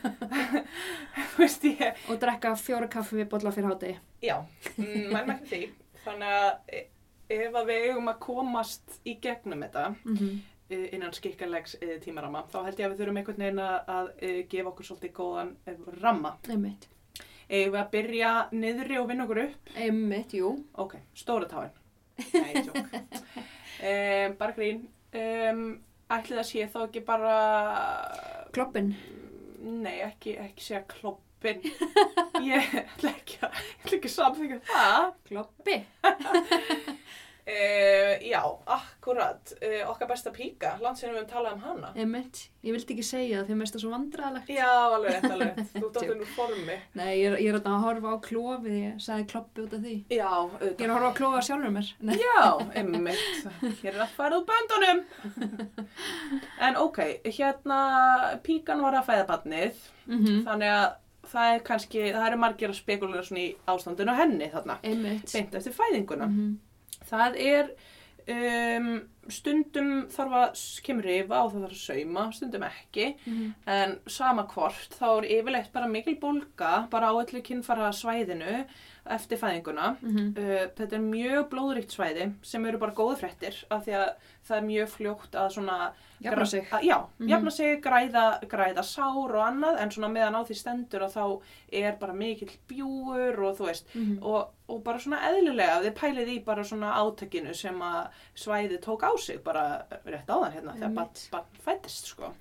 þú 1.33 1.43
veist 1.45 1.65
ég, 1.69 2.01
Og 2.11 2.19
drekka 2.23 2.55
fjóra 2.59 2.89
kaffi 2.91 3.17
við 3.21 3.29
bolla 3.31 3.53
fyrir 3.55 3.71
hátegi. 3.71 3.99
já, 4.27 4.37
mm, 4.77 5.05
mælum 5.13 5.31
ekki 5.37 5.51
því. 5.53 5.61
Þannig 6.05 6.37
að 6.41 6.53
e- 6.79 6.87
ef 7.31 7.55
að 7.61 7.69
við 7.71 7.85
eigum 7.91 8.09
að 8.11 8.19
komast 8.27 8.97
í 9.07 9.15
gegnum 9.23 9.61
þetta, 9.63 9.85
Mm 10.05 10.17
-hmm. 10.17 10.39
innan 10.95 11.13
skikkanlegs 11.13 11.77
eh, 11.83 11.99
tímarama 12.01 12.43
þá 12.53 12.65
held 12.65 12.79
ég 12.81 12.87
að 12.87 12.93
við 12.93 12.99
þurfum 13.01 13.17
einhvern 13.21 13.39
veginn 13.43 13.59
að, 13.59 13.79
að 13.89 14.09
gefa 14.51 14.69
okkur 14.71 14.85
svolítið 14.87 15.13
góðan 15.13 15.57
ramma 16.03 16.37
Einmitt. 16.49 16.89
Eigum 17.51 17.73
við 17.75 17.81
að 17.81 17.91
byrja 17.91 18.49
niðri 18.53 18.99
og 19.01 19.09
vinna 19.09 19.25
okkur 19.25 19.39
upp 19.45 19.71
Einmitt, 19.77 20.33
jú. 20.35 20.65
ok, 20.75 20.95
stóra 21.15 21.47
táin 21.47 21.71
nei, 22.35 22.63
tjók 22.63 22.77
um, 22.77 24.37
bara 24.41 24.53
grín 24.53 24.89
um, 25.15 25.81
ætli 26.11 26.37
það 26.37 26.45
sé 26.47 26.67
þá 26.71 26.79
ekki 26.87 27.01
bara 27.05 27.35
Kloppin. 28.53 28.95
Nei, 29.61 29.99
ekki, 30.07 30.37
ekki 30.41 30.65
segja 30.65 30.83
kloppin 30.91 31.63
ég 32.45 32.75
ætla 32.85 33.15
ekki 33.17 33.41
að 33.45 34.13
samþykja 34.15 34.61
það 34.71 35.11
Kloppi. 35.31 35.77
uh, 37.51 38.13
já, 38.31 38.41
akkurat 38.77 39.53
uh, 39.59 39.91
okkar 39.91 40.09
besta 40.11 40.31
píka, 40.35 40.77
landsinum 40.83 41.17
við 41.17 41.23
höfum 41.25 41.31
talað 41.33 41.57
um 41.57 41.63
hana 41.67 41.91
Einmitt. 41.99 42.41
Ég 42.61 42.75
vildi 42.77 42.93
ekki 42.95 43.05
segja 43.09 43.39
það 43.41 43.47
því 43.49 43.55
að 43.55 43.59
mér 43.61 43.71
það 43.73 43.83
svo 43.83 43.91
vandræðalegt. 43.95 44.51
Já, 44.53 44.69
alveg 44.95 45.15
rétt, 45.15 45.31
alveg 45.33 45.51
rétt. 45.57 45.71
Þú 45.81 45.89
áttið 45.91 46.11
úr 46.15 46.33
formi. 46.37 46.77
Nei, 47.01 47.09
ég 47.17 47.27
er, 47.31 47.37
ég 47.41 47.51
er 47.55 47.59
að 47.61 47.85
horfa 47.87 48.13
á 48.13 48.17
klofið, 48.27 48.75
ég 48.81 48.99
sagði 49.01 49.27
kloppi 49.33 49.65
út 49.65 49.77
af 49.79 49.85
því. 49.87 49.95
Já, 50.13 50.19
Ég 50.21 50.57
auðvitað. 50.61 50.85
er 50.85 50.91
að 50.91 50.97
horfa 50.99 51.11
á 51.11 51.19
klofið 51.21 51.47
sjálfur 51.49 51.75
mér. 51.77 51.91
Nei. 52.05 52.15
Já, 52.27 52.43
einmitt. 52.83 53.27
Hér 53.81 53.93
er 53.95 54.03
að 54.05 54.15
fara 54.19 54.41
úr 54.41 54.47
böndunum. 54.51 55.05
En 56.61 56.77
ok, 56.77 56.99
hérna, 57.25 57.79
píkan 58.45 58.83
var 58.85 58.99
að 59.01 59.07
fæða 59.09 59.27
barnið, 59.31 59.87
Mm 60.11 60.43
þannig 60.45 60.71
að 60.75 60.89
það 61.31 61.55
er 61.55 61.61
kannski, 61.65 62.01
það 62.13 62.25
eru 62.27 62.39
margir 62.43 62.73
að 62.73 62.79
spekulera 62.81 63.23
svona 63.25 63.43
í 63.45 63.51
ástandinu 63.71 64.15
henni 64.19 64.49
þarna, 64.53 64.77
Einmitt. 64.83 65.31
beint 65.33 65.55
eftir 65.55 65.73
fæðinguna. 65.77 66.27
Mhm. 66.27 66.59
Það 67.11 67.37
er, 67.45 67.71
um, 68.31 68.91
stundum 69.31 69.91
þarf 70.11 70.33
að, 70.41 70.51
s- 70.59 70.81
kemur 70.87 71.07
rifa 71.07 71.43
og 71.45 71.53
það 71.53 71.65
þarf 71.65 71.77
að 71.77 71.83
sauma, 71.87 72.25
stundum 72.37 72.65
ekki. 72.69 73.09
Mhm. 73.27 73.55
En 73.67 73.99
sama 74.07 74.45
hvort, 74.51 74.91
þá 74.99 75.07
er 75.19 75.29
yfirleitt 75.41 75.73
bara 75.73 75.87
mikil 75.89 76.17
bólga 76.23 76.89
bara 76.91 77.11
á 77.11 77.15
öllu 77.15 77.43
kynfara 77.43 77.91
svæðinu 77.95 78.65
eftir 79.07 79.39
fæðinguna. 79.39 79.97
Mhm. 80.03 80.35
Uh, 80.37 80.67
þetta 80.77 80.93
er 80.93 81.01
mjög 81.01 81.49
blóðríkt 81.51 81.91
svæði 81.97 82.33
sem 82.43 82.67
eru 82.67 82.79
bara 82.79 82.93
góða 82.93 83.17
fréttir 83.19 83.65
af 83.71 83.85
því 83.87 83.93
að 83.97 84.11
það 84.49 84.57
er 84.57 84.67
mjög 84.67 84.89
fljótt 84.89 85.31
að 85.33 85.51
svona 85.57 85.93
Jafna 86.21 86.45
sig. 86.47 86.67
að, 86.71 86.83
já, 86.85 86.97
Mhm. 87.19 87.29
jafna 87.29 87.51
sig, 87.51 87.83
græða, 87.83 88.41
græða 88.49 88.83
sár 88.85 89.35
og 89.35 89.47
annað 89.47 89.81
en 89.81 89.89
svona 89.91 90.09
meðan 90.13 90.37
á 90.37 90.43
því 90.45 90.55
stendur 90.57 91.01
að 91.01 91.15
þá 91.17 91.41
er 91.73 91.93
bara 91.97 92.13
mikill 92.13 92.51
bjúur 92.69 93.39
og 93.41 93.57
þú 93.59 93.67
veist 93.67 93.85
Mhm. 93.95 94.23
og, 94.23 94.49
og 94.69 94.85
bara 94.85 94.99
svona 94.99 95.21
eðlilega 95.31 95.81
þið 95.83 95.95
pælið 95.95 96.29
í 96.29 96.45
bara 96.45 96.63
svona 96.63 96.93
átakinu 96.95 97.55
sem 97.55 97.79
að 97.81 98.09
svæði 98.37 98.79
tók 98.81 99.01
á 99.03 99.17
sig 99.19 99.43
bara 99.43 99.83
rétt 100.07 100.27
áðan 100.27 100.53
hérna 100.53 100.75
þegar 100.77 100.95
bann 100.95 101.09
ban 101.33 101.45
fættist 101.65 102.07
sko 102.07 102.35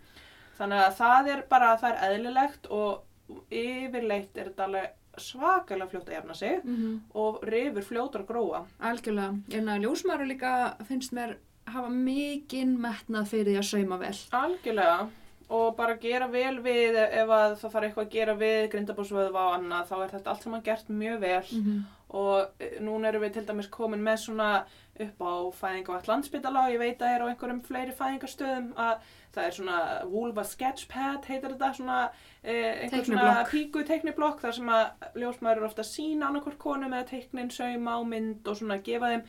þannig 0.59 0.83
að 0.89 0.95
það 0.97 1.27
er 1.37 1.41
bara, 1.49 1.77
það 1.77 1.95
er 1.95 2.09
eðlilegt 2.19 2.67
og 2.69 3.03
yfirleitt 3.49 4.35
er 4.37 4.49
þetta 4.49 4.65
alveg 4.65 4.89
svakalega 5.17 5.89
fljótt 5.89 6.09
að 6.09 6.13
jafna 6.19 6.35
sig 6.35 6.61
Mhm. 6.63 6.99
og 7.15 7.43
rifur 7.43 7.81
fljótar 7.83 8.21
að 8.23 8.27
gróa 8.27 8.65
Algjörlega. 8.81 9.41
En 9.53 9.65
að 9.67 9.81
ljósmaður 9.83 10.27
líka 10.27 10.75
finnst 10.87 11.11
mér 11.13 11.35
hafa 11.67 11.89
mikinn 11.89 12.77
metnað 12.79 13.27
fyrir 13.27 13.45
því 13.53 13.57
að 13.57 13.69
sauma 13.69 13.97
vel. 13.99 14.15
algjörlega 14.31 15.09
og 15.49 15.75
bara 15.77 15.95
gera 15.97 16.27
vel 16.27 16.59
við 16.61 16.95
ef 16.95 17.27
að 17.27 17.55
það 17.57 17.71
þarf 17.71 17.83
eitthvað 17.89 18.05
að 18.05 18.09
gera 18.11 18.35
við 18.35 18.69
grindabósvöðva 18.71 19.35
og 19.35 19.53
annað 19.59 19.87
þá 19.89 20.03
er 20.03 20.09
þetta 20.09 20.27
allt 20.27 20.43
saman 20.43 20.61
gert 20.63 20.87
mjög 20.89 21.19
vel 21.19 21.43
Mhm. 21.59 21.83
Og 22.09 22.61
eh, 22.61 22.77
núna 22.81 23.09
erum 23.09 23.23
við 23.25 23.35
til 23.37 23.45
dæmis 23.47 23.69
komin 23.71 24.03
með 24.03 24.23
svona 24.25 24.51
upp 24.99 25.21
á 25.23 25.33
fæðingavall 25.55 26.09
landsbytala 26.09 26.65
og 26.65 26.73
ég 26.73 26.81
veit 26.81 27.03
að 27.03 27.13
er 27.15 27.23
á 27.23 27.29
einhverjum 27.29 27.61
fleiri 27.63 27.93
fæðingastöðum 27.95 28.71
að 28.75 29.11
það 29.35 29.45
er 29.45 29.55
svona 29.55 29.81
vulva 30.09 30.45
sketchpad 30.47 31.27
heitir 31.29 31.53
þetta 31.53 31.69
svona 31.77 31.99
eh, 32.43 32.85
einhver 32.85 33.05
svona 33.05 33.43
píku 33.51 33.83
teikniblokk 33.87 34.41
þar 34.43 34.57
sem 34.57 34.71
að 34.73 35.11
ljósmaður 35.21 35.61
eru 35.61 35.69
ofta 35.69 35.85
að 35.85 35.91
sína 35.91 36.29
annarkvort 36.29 36.59
konu 36.61 36.89
með 36.91 37.05
teiknin, 37.13 37.53
sauma 37.53 37.95
á 37.95 37.99
mynd 38.09 38.49
og 38.49 38.59
svona 38.59 38.81
gefa 38.83 39.13
þeim. 39.13 39.23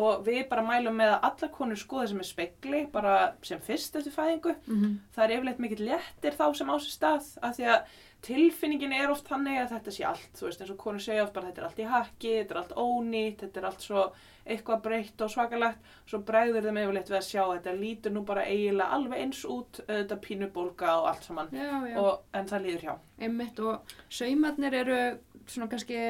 Og 0.00 0.20
við 0.22 0.44
bara 0.46 0.62
mælum 0.62 0.94
með 0.94 1.16
að 1.16 1.24
allar 1.26 1.50
konur 1.50 1.78
skoða 1.80 2.04
sem 2.12 2.20
er 2.22 2.28
spekli 2.28 2.84
bara 2.92 3.14
sem 3.42 3.58
fyrst 3.58 3.96
eftir 3.98 4.14
fæðingu. 4.14 4.54
Mhm. 4.70 4.92
það 5.16 5.24
er 5.24 5.32
yfirleitt 5.34 5.58
mikill 5.64 5.88
léttir 5.88 6.36
þá 6.38 6.46
sem 6.54 6.70
á 6.70 6.76
sér 6.78 6.94
stað 6.94 7.26
af 7.42 7.56
því 7.56 7.66
að 7.74 7.96
tilfinningin 8.26 8.92
er 8.92 9.10
oft 9.12 9.28
þannig 9.30 9.58
að 9.62 9.70
þetta 9.74 9.92
sé 9.96 10.04
allt, 10.08 10.32
þú 10.36 10.46
veist 10.48 10.60
eins 10.64 10.72
og 10.74 10.78
konur 10.82 11.02
segja 11.04 11.22
oft 11.24 11.32
bara 11.36 11.48
þetta 11.50 11.62
er 11.62 11.66
allt 11.68 11.80
í 11.80 11.86
hakki, 11.88 12.32
þetta 12.40 12.54
er 12.54 12.60
allt 12.62 12.74
ónýtt, 12.76 13.44
þetta 13.44 13.60
er 13.62 13.68
allt 13.70 13.86
svo 13.86 14.02
eitthvað 14.50 14.82
breytt 14.86 15.22
og 15.24 15.30
svakalegt, 15.30 15.90
svo 16.10 16.20
bregður 16.26 16.66
þeim 16.66 16.80
yfirleitt 16.82 17.10
við 17.12 17.18
að 17.20 17.26
sjá 17.28 17.42
að 17.44 17.52
þetta 17.58 17.74
lítur 17.80 18.14
nú 18.16 18.22
bara 18.28 18.44
eiginlega 18.48 18.96
alveg 18.96 19.22
eins 19.24 19.42
út, 19.48 19.80
þetta 19.88 20.18
pínubólga 20.24 20.94
og 21.00 21.08
allt 21.12 21.28
saman, 21.28 21.52
Já, 21.54 21.70
já. 21.92 21.96
og, 22.00 22.24
en 22.34 22.50
það 22.50 22.66
líður 22.66 22.86
hjá. 22.88 22.94
Einmitt 23.28 23.62
og 23.64 23.94
saumarnir 24.20 24.78
eru 24.80 24.98
svona 25.46 25.70
kannski 25.72 26.00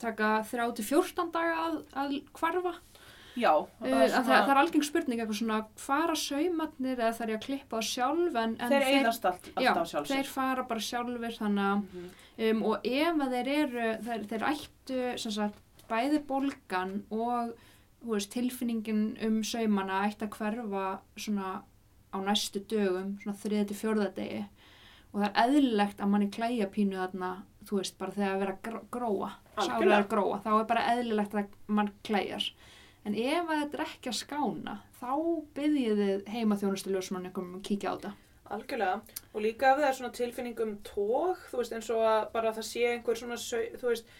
taka 0.00 0.30
3-14 0.48 1.32
daga 1.34 1.66
að, 1.66 1.80
að 2.04 2.14
hvarfa. 2.38 2.74
Já, 3.40 3.52
það, 3.80 3.94
það, 4.12 4.26
það 4.28 4.50
er 4.54 4.60
algeng 4.62 4.84
spurning 4.88 5.20
eitthvað 5.22 5.38
svona 5.40 5.58
hvar 5.84 6.12
að 6.14 6.20
saumarnir 6.24 6.98
eða 6.98 7.12
þarf 7.18 7.32
ég 7.34 7.38
að 7.40 7.46
klippa 7.46 7.80
á 7.80 7.82
sjálf 7.90 8.38
en, 8.42 8.56
en 8.60 8.74
þeir 8.84 9.08
allt, 9.10 9.48
já, 9.64 9.72
þeir 10.10 10.30
fara 10.34 10.66
bara 10.70 10.86
sjálfur 10.90 11.36
þannig 11.40 11.64
að 11.70 11.80
Mhm. 11.80 12.10
um, 12.50 12.62
og 12.70 12.86
ef 12.86 13.24
að 13.26 13.34
þeir 13.36 13.50
eru 13.56 13.88
þeir, 14.06 14.22
þeir 14.30 14.46
ættu 14.52 15.00
sagt, 15.38 15.58
bæði 15.90 16.22
bólgan 16.28 16.94
og 17.10 17.52
veist, 18.06 18.30
tilfinningin 18.32 19.02
um 19.26 19.42
saumana 19.44 20.04
ætti 20.08 20.24
að 20.28 20.36
hverfa 20.38 20.84
svona 21.20 21.62
á 22.10 22.18
næstu 22.24 22.62
dögum, 22.66 23.18
svona 23.22 23.36
þriða 23.38 23.66
til 23.68 23.76
fjórða 23.76 24.06
degi. 24.16 24.44
Og 25.12 25.20
það 25.20 25.28
er 25.28 25.42
eðlilegt 25.44 26.00
að 26.00 26.08
manni 26.10 26.28
klæja 26.30 26.66
pínu 26.70 26.96
þarna, 26.98 27.28
þú 27.66 27.76
veist, 27.80 27.98
bara 27.98 28.14
þegar 28.14 28.32
að 28.34 28.40
vera 28.44 28.54
gróa, 28.94 29.30
að 29.56 30.08
gróa. 30.08 30.40
Þá 30.44 30.50
er 30.60 30.64
bara 30.70 30.84
eðlilegt 30.94 31.34
að 31.34 31.48
mann 31.68 31.90
klæjar 32.06 32.46
en 33.08 33.16
ef 33.16 33.44
að 33.50 33.62
þetta 33.62 33.78
er 33.78 33.84
ekki 33.86 34.10
að 34.12 34.18
skána 34.20 34.74
þá 35.00 35.12
byggjið 35.56 36.02
þið 36.02 36.32
heima 36.34 36.58
þjónustu 36.60 36.94
ljósmann 36.94 37.30
um 37.30 37.54
að 37.58 37.62
kíkja 37.68 37.92
á 37.92 37.96
þetta. 37.96 38.16
Algjörlega, 38.50 38.96
og 39.30 39.44
líka 39.44 39.70
ef 39.70 39.78
það 39.78 39.88
er 39.88 39.96
svona 40.00 40.16
tilfinning 40.16 40.64
um 40.64 40.72
tóg, 40.82 41.44
þú 41.52 41.60
veist, 41.60 41.76
eins 41.76 41.90
og 41.94 42.02
að 42.02 42.24
bara 42.34 42.50
það 42.56 42.66
sé 42.66 42.82
einhver 42.90 43.20
svona, 43.20 43.38
þú 43.38 43.92
veist, 43.92 44.10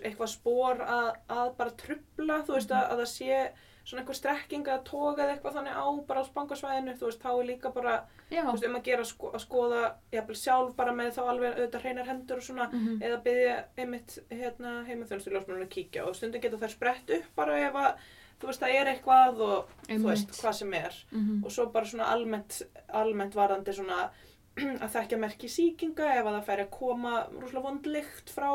eitthvað 0.00 0.32
spór 0.32 0.80
að, 0.86 1.10
að 1.28 1.52
bara 1.58 1.76
trubla, 1.82 2.40
þú 2.46 2.56
veist, 2.56 2.72
að, 2.72 2.90
að 2.94 3.02
það 3.02 3.10
sé 3.12 3.38
svona 3.84 4.00
einhver 4.00 4.16
strekking 4.16 4.68
að 4.72 4.84
toga 4.88 5.26
eða 5.26 5.34
eitthvað 5.34 5.58
þannig 5.58 5.76
á 5.76 5.86
bara 6.08 6.24
á 6.24 6.28
spangasvæðinu, 6.30 6.96
þú 6.96 7.08
veist, 7.10 7.20
þá 7.20 7.30
er 7.34 7.48
líka 7.50 7.72
bara, 7.74 7.94
Já, 8.32 8.40
þú 8.40 8.54
veist, 8.54 8.66
um 8.70 8.78
að 8.78 8.86
gera 8.88 9.06
sko, 9.10 9.32
að 9.36 9.44
skoða, 9.44 9.82
jafnvel 10.16 10.38
sjálf 10.40 10.74
bara 10.78 10.96
með 10.96 11.10
þá 11.18 11.22
alveg 11.26 11.58
auðvitað 11.58 11.84
hreinar 11.84 12.08
hendur 12.08 12.40
og 12.40 12.46
svona, 12.48 12.70
mhm, 12.72 13.02
eða 13.04 13.20
byggja 13.26 13.56
einmitt 13.84 14.16
hérna 14.32 14.74
heimaþjónustu 14.88 15.34
ljósmennur 15.34 15.66
að 15.66 15.74
kíkja. 15.76 16.06
Og 16.08 16.16
stundum 16.16 16.40
geta 16.40 16.62
þær 16.64 16.72
sprett 16.72 17.16
upp 17.18 17.28
bara 17.36 17.60
ef 17.66 17.76
að, 17.82 18.06
þú 18.40 18.50
veist, 18.50 18.62
það 18.62 18.76
er 18.80 18.92
eitthvað 18.92 19.42
og 19.46 19.74
þú 19.88 19.98
veist, 20.08 20.28
Einmitt. 20.28 20.38
hvað 20.40 20.56
sem 20.60 20.76
er 20.80 21.00
mhm. 21.10 21.42
og 21.44 21.54
svo 21.54 21.66
bara 21.74 21.90
svona 21.90 22.12
almennt, 22.12 22.62
almennt 22.88 23.36
varðandi 23.38 23.76
svona 23.76 24.00
að 24.84 24.90
þekkja 24.94 25.18
merki 25.18 25.50
sýkinga 25.50 26.12
ef 26.14 26.24
að 26.24 26.36
það 26.36 26.48
færi 26.48 26.64
að 26.66 26.74
koma 26.76 27.14
rúslega 27.32 27.66
vond 27.66 27.90
lykt 27.90 28.30
frá 28.30 28.50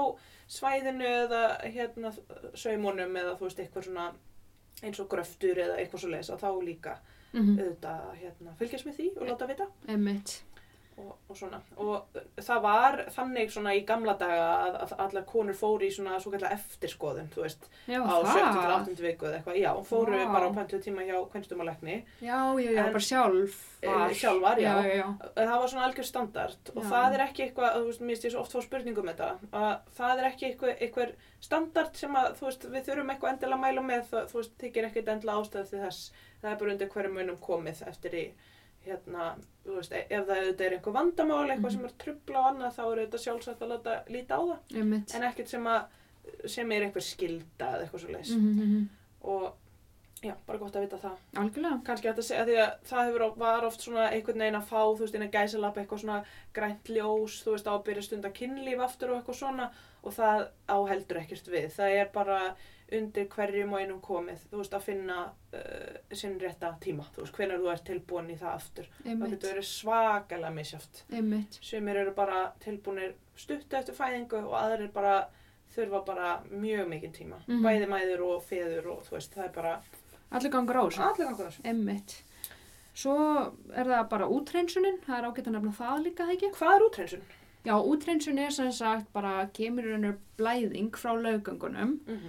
svæðinu 0.49 1.07
eða 1.25 1.43
hérna 1.67 2.13
saumunum 2.57 3.17
eða 3.21 3.35
þú 3.37 3.47
veist 3.47 3.63
eitthvað 3.63 3.89
svona 3.89 4.09
eins 4.79 4.99
og 5.03 5.09
gröftur 5.11 5.59
eða 5.59 5.79
eitthvað 5.79 6.03
svo 6.03 6.11
leis 6.13 6.29
að 6.31 6.43
þá 6.45 6.49
líka 6.63 6.93
mhm, 7.33 7.57
auðvitað 7.59 8.05
hérna, 8.21 8.55
fylgjast 8.61 8.87
með 8.87 8.99
því 8.99 9.09
og 9.17 9.31
láta 9.33 9.49
vita 9.49 9.67
einmitt 9.91 10.35
og, 10.99 11.15
og 11.31 11.37
svona 11.39 11.59
og 11.79 12.19
það 12.43 12.61
var 12.65 12.97
þannig 13.15 13.51
svona 13.53 13.73
í 13.77 13.81
gamla 13.87 14.13
daga 14.19 14.45
að, 14.65 14.77
að 14.83 14.93
allar 15.05 15.25
konur 15.29 15.57
fóru 15.57 15.87
í 15.87 15.91
svona 15.95 16.19
svo 16.19 16.33
kallar 16.33 16.53
eftirskoðun 16.57 17.31
þú 17.33 17.43
veist 17.45 17.67
Já, 17.87 17.99
á 18.03 18.15
7. 18.19 18.35
til 18.35 18.59
það 18.59 18.75
8. 18.77 18.95
viku 19.07 19.29
eða 19.29 19.39
eitthvað 19.39 19.59
já, 19.63 19.71
fóru 19.89 20.19
Vá. 20.19 20.25
bara 20.35 20.51
á 20.51 20.57
pöntuð 20.59 20.83
tíma 20.85 21.07
hjá 21.07 21.17
kvenstumalekni 21.33 21.97
Já, 22.21 22.39
já, 22.59 22.69
já, 22.69 22.85
En- 22.85 22.93
bara 22.93 23.07
sjálf 23.09 23.65
Eh, 23.79 24.09
sjálfar, 24.11 24.57
já. 24.59 24.73
já, 24.83 24.95
já, 24.99 25.05
það 25.37 25.53
var 25.61 25.69
svona 25.71 25.83
algjör 25.87 26.03
standard 26.03 26.71
og 26.75 26.81
Já. 26.83 26.89
það 26.89 27.13
er 27.15 27.21
ekki 27.23 27.43
eitthvað, 27.45 27.75
þú 27.77 27.85
veist, 27.87 28.01
mér 28.01 28.09
finnst 28.17 28.25
ég 28.27 28.33
svo 28.33 28.41
oft 28.41 28.51
fá 28.51 28.59
spurningum 28.65 29.05
um 29.07 29.11
þetta, 29.13 29.29
að 29.55 29.93
það 29.95 30.19
er 30.19 30.27
ekki 30.33 30.47
eitthvað, 30.49 30.73
eitthvað 30.83 31.13
standard 31.47 31.95
sem 31.95 32.17
að, 32.19 32.27
þú 32.41 32.47
veist, 32.49 32.65
við 32.73 32.89
þurfum 32.89 33.13
eitthvað 33.13 33.31
endilega 33.37 33.55
að 33.55 33.63
mæla 33.63 33.85
með, 33.87 34.03
það, 34.11 34.27
þú 34.33 34.39
veist, 34.41 34.57
þykir 34.65 34.89
ekkert 34.89 35.13
endilega 35.15 35.45
ástæð 35.45 35.71
það 36.41 36.51
er 36.51 36.59
bara 36.59 36.71
undir 36.75 36.91
hverju 36.91 37.13
munum 37.15 37.39
komið 37.43 37.81
eftir 37.87 38.17
í, 38.19 38.25
hérna, 38.85 39.35
þú 39.65 39.75
veist, 39.75 39.91
e- 39.93 40.07
ef 40.09 40.25
það 40.27 40.37
auðvitað 40.41 40.61
er 40.65 40.75
einhver 40.77 40.93
vandamál, 40.93 41.47
eitthvað 41.49 41.69
Mhm. 41.69 41.71
sem 41.71 41.85
er 41.85 41.95
trubla 42.03 42.39
og 42.39 42.49
annað, 42.55 42.75
þá 42.75 42.83
er 42.91 42.97
auðvitað 42.99 43.23
sjálfsagt 43.25 43.59
að 43.61 43.71
láta 43.73 44.03
líta 44.09 44.35
á 44.37 44.41
það, 44.41 44.59
einmitt. 44.75 45.15
En 45.15 45.21
ekkert 45.23 45.47
sem 45.47 45.63
að, 45.63 45.85
sem 46.47 46.71
er 46.71 46.81
einhver 46.83 47.01
skilda 47.03 47.65
eða 47.73 47.81
eitthvað 47.83 47.99
svo 48.05 48.11
leis, 48.11 48.29
Mhm, 48.29 48.59
mhm. 48.59 48.89
og 49.23 49.53
já, 50.23 50.33
bara 50.47 50.57
gott 50.59 50.73
að 50.75 50.81
vita 50.87 50.97
það. 50.97 51.17
Algjörlega. 51.35 51.83
Kannski 51.83 52.07
hægt 52.07 52.17
að 52.19 52.27
segja 52.29 52.45
því 52.45 52.57
að 52.59 52.73
það 52.85 53.05
hefur 53.07 53.37
var 53.37 53.63
oft 53.65 53.79
svona 53.81 54.09
einhvern 54.11 54.37
veginn 54.39 54.55
að 54.61 54.67
fá 54.67 54.81
þú 54.95 54.99
veist 54.99 55.15
að 55.15 55.31
gæsalap 55.31 55.75
eitthvað 55.77 55.99
svona 56.03 56.25
grænt 56.53 56.83
ljós 56.89 57.43
þú 57.43 57.51
veist 57.53 57.67
á 57.67 57.73
að 57.77 57.83
byrja 57.85 58.03
stund 58.03 58.23
að 58.25 58.33
kynlíf 58.33 58.79
aftur 58.83 59.09
og 59.11 59.23
eitthvað 59.23 59.35
svona 59.39 59.71
og 60.03 60.13
það 60.13 60.47
á 60.67 60.77
heldur 60.89 61.17
ekkert 61.21 61.47
við. 61.47 61.71
Það 61.71 62.01
er 62.01 62.05
bara 62.13 62.55
undir 62.97 63.27
hverjum 63.33 63.73
og 63.73 63.79
einum 63.81 63.99
komið. 64.01 64.45
Þú 64.51 64.61
veist 64.61 64.73
að 64.77 64.85
finna 64.87 65.17
uh, 65.29 65.97
sinn 66.15 66.37
rétta 66.41 66.71
tíma. 66.81 67.05
Þú 67.15 67.23
veist 67.25 67.35
hvenær 67.39 67.61
þú 67.63 67.71
ert 67.73 67.85
tilbúin 67.89 68.31
í 68.33 68.37
það 68.39 68.53
aftur. 68.55 68.87
Það 69.01 69.11
Einmitt, 69.13 69.33
getur 69.35 69.53
verið 69.53 69.67
svakalega 69.69 70.51
einmitt. 71.11 71.59
Sumir 71.61 72.01
eru 72.03 72.13
bara 72.17 72.39
tilbúinir 72.63 73.13
stutt 73.39 73.73
eftir 73.73 73.97
fæðingu 73.97 74.41
og 74.45 74.55
aðrir 74.59 74.91
bara 74.95 75.17
þurfa 75.75 76.05
bara 76.05 76.31
mjög 76.49 76.87
mikinn 76.89 77.13
tíma. 77.13 77.41
Mhm. 77.47 77.61
bæði 77.65 77.87
mæður 77.91 78.25
og 78.29 78.43
feður 78.43 78.87
og 78.95 79.03
þú 79.07 79.17
veist 79.17 79.35
það 79.35 79.45
er 79.45 79.53
bara 79.59 79.75
Allir 80.31 80.51
gangur 80.53 80.77
á 80.77 80.83
þessu. 80.85 81.01
Allir 81.01 81.25
gangur 81.29 81.45
á 81.45 81.49
þessu. 81.49 81.65
Einmitt. 81.65 82.23
Svo 82.99 83.15
er 83.73 83.85
það 83.85 84.09
bara 84.09 84.27
útreynsunin 84.27 84.97
Það 85.05 85.17
er 85.17 85.27
ágætt 85.29 85.47
að 85.47 85.55
nefna 85.55 85.71
það 85.77 86.01
líka, 86.03 86.25
það 86.25 86.33
ekki? 86.35 86.49
hvað 86.57 86.75
er 86.75 86.85
útrensun? 86.89 87.21
Já, 87.65 87.73
útreynsun 87.75 88.39
er 88.39 88.53
sem 88.55 88.71
sagt 88.71 89.09
bara 89.13 89.33
kemur 89.53 89.83
í 89.87 89.91
raun 89.93 90.05
og 90.07 90.13
veru 90.13 90.19
blæðing 90.39 90.91
frá 90.95 91.11
löggangunum 91.15 91.99
Mm 92.07 92.19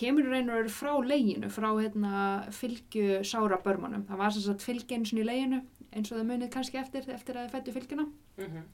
kemur 0.00 0.24
raun 0.30 0.48
og 0.50 0.56
veru 0.62 0.68
frá 0.72 0.92
leginu 1.04 1.50
frá 1.52 1.68
hérna 1.76 2.20
fylgju 2.56 3.20
sára 3.24 3.58
börmunum 3.64 4.06
það 4.08 4.16
var 4.22 4.30
sagt 4.36 4.62
fylgja 4.64 4.96
eins 4.96 5.12
og 5.12 5.18
í 5.20 5.26
leginu 5.28 5.60
eins 5.92 6.12
og 6.12 6.18
þau 6.18 6.24
munið 6.30 6.50
kannski 6.54 6.80
eftir 6.80 7.04
eftir 7.12 7.36
að 7.36 7.50
þau 7.50 7.52
fættu 7.58 7.72
fylgjuna 7.76 8.06
-hmm. 8.38 8.64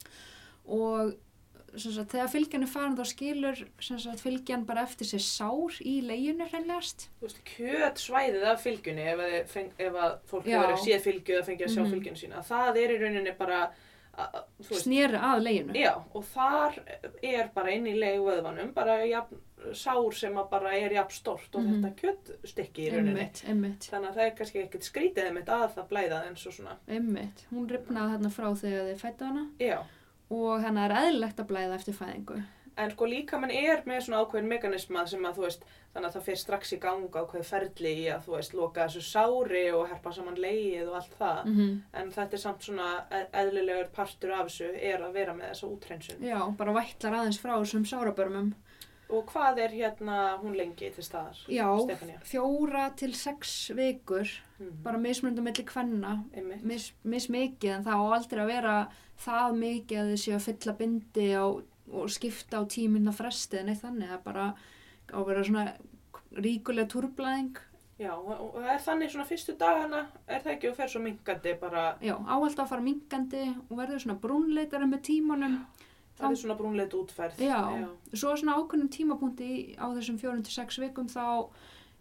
og 0.67 1.13
sagt, 1.77 2.11
þegar 2.11 2.31
fylgjan 2.33 2.63
er 2.63 2.71
farin 2.71 2.97
þá 2.99 3.05
skilur 3.07 3.59
sagt, 3.81 4.21
fylgjan 4.21 4.65
bara 4.67 4.83
eftir 4.83 5.07
sér 5.07 5.23
sár 5.23 5.77
í 5.83 6.01
leginu 6.03 6.47
hreinlegast 6.51 7.09
Þú 7.21 7.27
veist, 7.27 7.43
kjötsvæðið 7.57 8.45
af 8.53 8.63
fylgjunni 8.65 9.03
ef 9.13 9.19
að, 9.27 9.37
feng, 9.47 9.71
ef 9.79 9.95
að 9.95 10.17
fólk 10.31 10.47
hefur 10.47 10.77
séð 10.87 11.05
fylgju 11.05 11.35
eða 11.37 11.47
fengið 11.47 11.67
að 11.67 11.75
sjá 11.75 11.83
Mhm. 11.83 11.91
fylgjunni 11.91 12.19
sína, 12.23 12.43
það 12.43 12.77
er 12.77 12.91
í 12.91 12.99
rauninni 13.03 13.35
bara 13.39 13.71
að, 14.21 14.41
að- 15.21 15.43
leginu. 15.45 15.75
já, 15.75 15.93
og 16.15 16.25
þar 16.35 16.79
er 17.23 17.49
bara 17.55 17.71
inn 17.77 17.87
í 17.87 17.95
leguvöðvanum, 17.99 18.73
bara 18.75 18.99
jafn, 19.07 19.37
sár 19.77 20.13
sem 20.17 20.35
bara 20.51 20.71
er 20.77 20.91
jafn 20.97 21.13
stort 21.13 21.55
og 21.55 21.63
Mhm. 21.63 21.83
þetta 21.83 21.95
kjötstykki 22.01 22.87
í 22.87 22.91
rauninni. 22.93 23.21
Einmitt, 23.21 23.43
einmitt, 23.49 23.89
Þannig 23.91 24.09
að 24.11 24.15
það 24.17 24.27
er 24.27 24.37
kannski 24.39 24.63
ekkert 24.65 24.89
skrítið 24.89 25.27
einmitt 25.29 25.47
að 25.53 25.75
það 25.75 25.89
blæða 25.89 26.21
eins 26.29 26.47
og 26.47 26.53
svona. 26.53 26.77
einmitt. 26.89 27.45
Hún 27.53 27.69
ripnaði 27.69 28.15
þarna 28.17 28.31
frá 28.31 28.49
þegar 28.57 28.89
þið 28.95 29.01
fættu 29.05 29.27
hana 29.27 29.47
Já, 29.61 29.79
og 30.31 30.63
hennar 30.63 30.91
er 30.91 30.97
eðlilegt 31.13 31.37
að 31.37 31.47
blæða 31.53 31.75
eftir 31.75 31.95
fæðingu. 31.95 32.43
En 32.81 32.91
sko 32.95 33.07
líka 33.11 33.39
mann 33.41 33.51
er 33.55 33.83
með 33.87 34.01
svona 34.07 34.23
ákveðin 34.25 34.49
mekanisma 34.51 35.05
sem 35.11 35.25
að 35.29 35.37
þú 35.39 35.45
veist, 35.47 35.65
þannig 35.95 36.09
að 36.09 36.15
það 36.17 36.27
fer 36.29 36.39
strax 36.43 36.73
í 36.73 36.79
gang 36.81 37.09
ákveð 37.21 37.45
ferli 37.51 37.93
í 38.05 38.07
að 38.15 38.25
þú 38.27 38.37
veist, 38.37 38.55
loka 38.55 38.87
þessu 38.89 39.03
sári 39.11 39.65
og 39.75 39.89
herpa 39.91 40.13
saman 40.17 40.39
leið 40.41 40.89
og 40.89 40.97
allt 41.01 41.15
það. 41.19 41.45
Mm 41.51 41.83
En 42.01 42.11
þetta 42.15 42.35
er 42.39 42.45
samt 42.47 42.63
svona 42.69 42.89
e- 43.11 43.27
eðlilegur 43.43 43.91
partur 43.93 44.33
af 44.33 44.47
þessu 44.49 44.71
er 44.81 45.01
að 45.07 45.13
vera 45.13 45.35
með 45.35 45.51
þessa 45.53 45.71
útrensun. 45.71 46.21
Já, 46.25 46.41
bara 46.57 46.73
vætlar 46.73 47.19
aðeins 47.21 47.39
frá 47.43 47.57
þessum 47.59 47.85
sárabörmum. 47.87 48.53
Og 49.11 49.25
hvað 49.27 49.59
er 49.59 49.73
hérna 49.75 50.39
hún 50.39 50.55
lengi 50.55 50.87
til 50.95 51.03
staðar? 51.03 51.35
Já, 51.51 51.67
Stefania. 51.83 52.21
fjóra 52.23 52.95
til 52.97 53.13
sex 53.15 53.71
vikur, 53.75 54.29
Mm. 54.61 54.83
bara 54.85 54.99
mismunandi 54.99 55.41
milli 55.43 55.65
kvenna, 55.65 56.25
Einmitt. 56.37 56.63
mis, 56.63 56.93
mismikið 57.05 57.71
en 57.79 57.85
það 57.85 57.97
á 57.97 58.07
aldrei 58.15 58.43
að 58.45 58.47
vera 58.47 58.89
það 59.19 59.57
mikið 59.59 59.99
að 59.99 60.11
þið 60.13 60.21
séu 60.23 60.35
að 60.37 60.45
fylla 60.47 60.73
bindi 60.79 61.27
á, 61.35 61.45
og 61.93 62.11
skipta 62.13 62.61
á 62.61 62.65
tíminna 62.71 63.13
fresti 63.15 63.59
en 63.61 63.73
eitt 63.73 63.83
þannig, 63.83 64.11
er 64.15 64.23
bara 64.25 64.53
á 65.11 65.19
að 65.19 65.27
vera 65.27 65.45
svona 65.47 65.65
ríkulega 66.39 66.89
turblæðing. 66.93 67.59
Já, 68.01 68.15
og 68.17 68.55
það 68.57 68.71
er 68.73 68.81
þannig 68.87 69.11
svona 69.13 69.27
fyrstu 69.29 69.55
dagana, 69.61 70.01
er 70.25 70.41
það 70.41 70.55
ekki 70.55 70.71
og 70.71 70.77
fer 70.79 70.89
svo 70.89 71.03
minkandi 71.05 71.53
bara, 71.61 71.83
Já, 72.01 72.15
áhald 72.17 72.63
að 72.63 72.71
fara 72.71 72.85
minkandi 72.87 73.43
og 73.69 73.75
verður 73.77 74.01
svona 74.07 74.17
brúnleitari 74.23 74.89
með 74.89 75.03
tímanum. 75.11 75.59
það 76.17 76.31
er 76.31 76.41
svona 76.41 76.57
brúnleit 76.57 76.97
útferð. 76.97 77.43
Já, 77.45 77.61
svo 78.15 78.33
svona 78.37 78.57
ákveðnum 78.57 78.89
tímapunkti 78.93 79.51
á 79.77 79.85
þessum 79.93 80.19
fjórun 80.21 80.43
til 80.47 80.55
sex 80.55 80.81
vikum 80.81 81.09
þá 81.13 81.51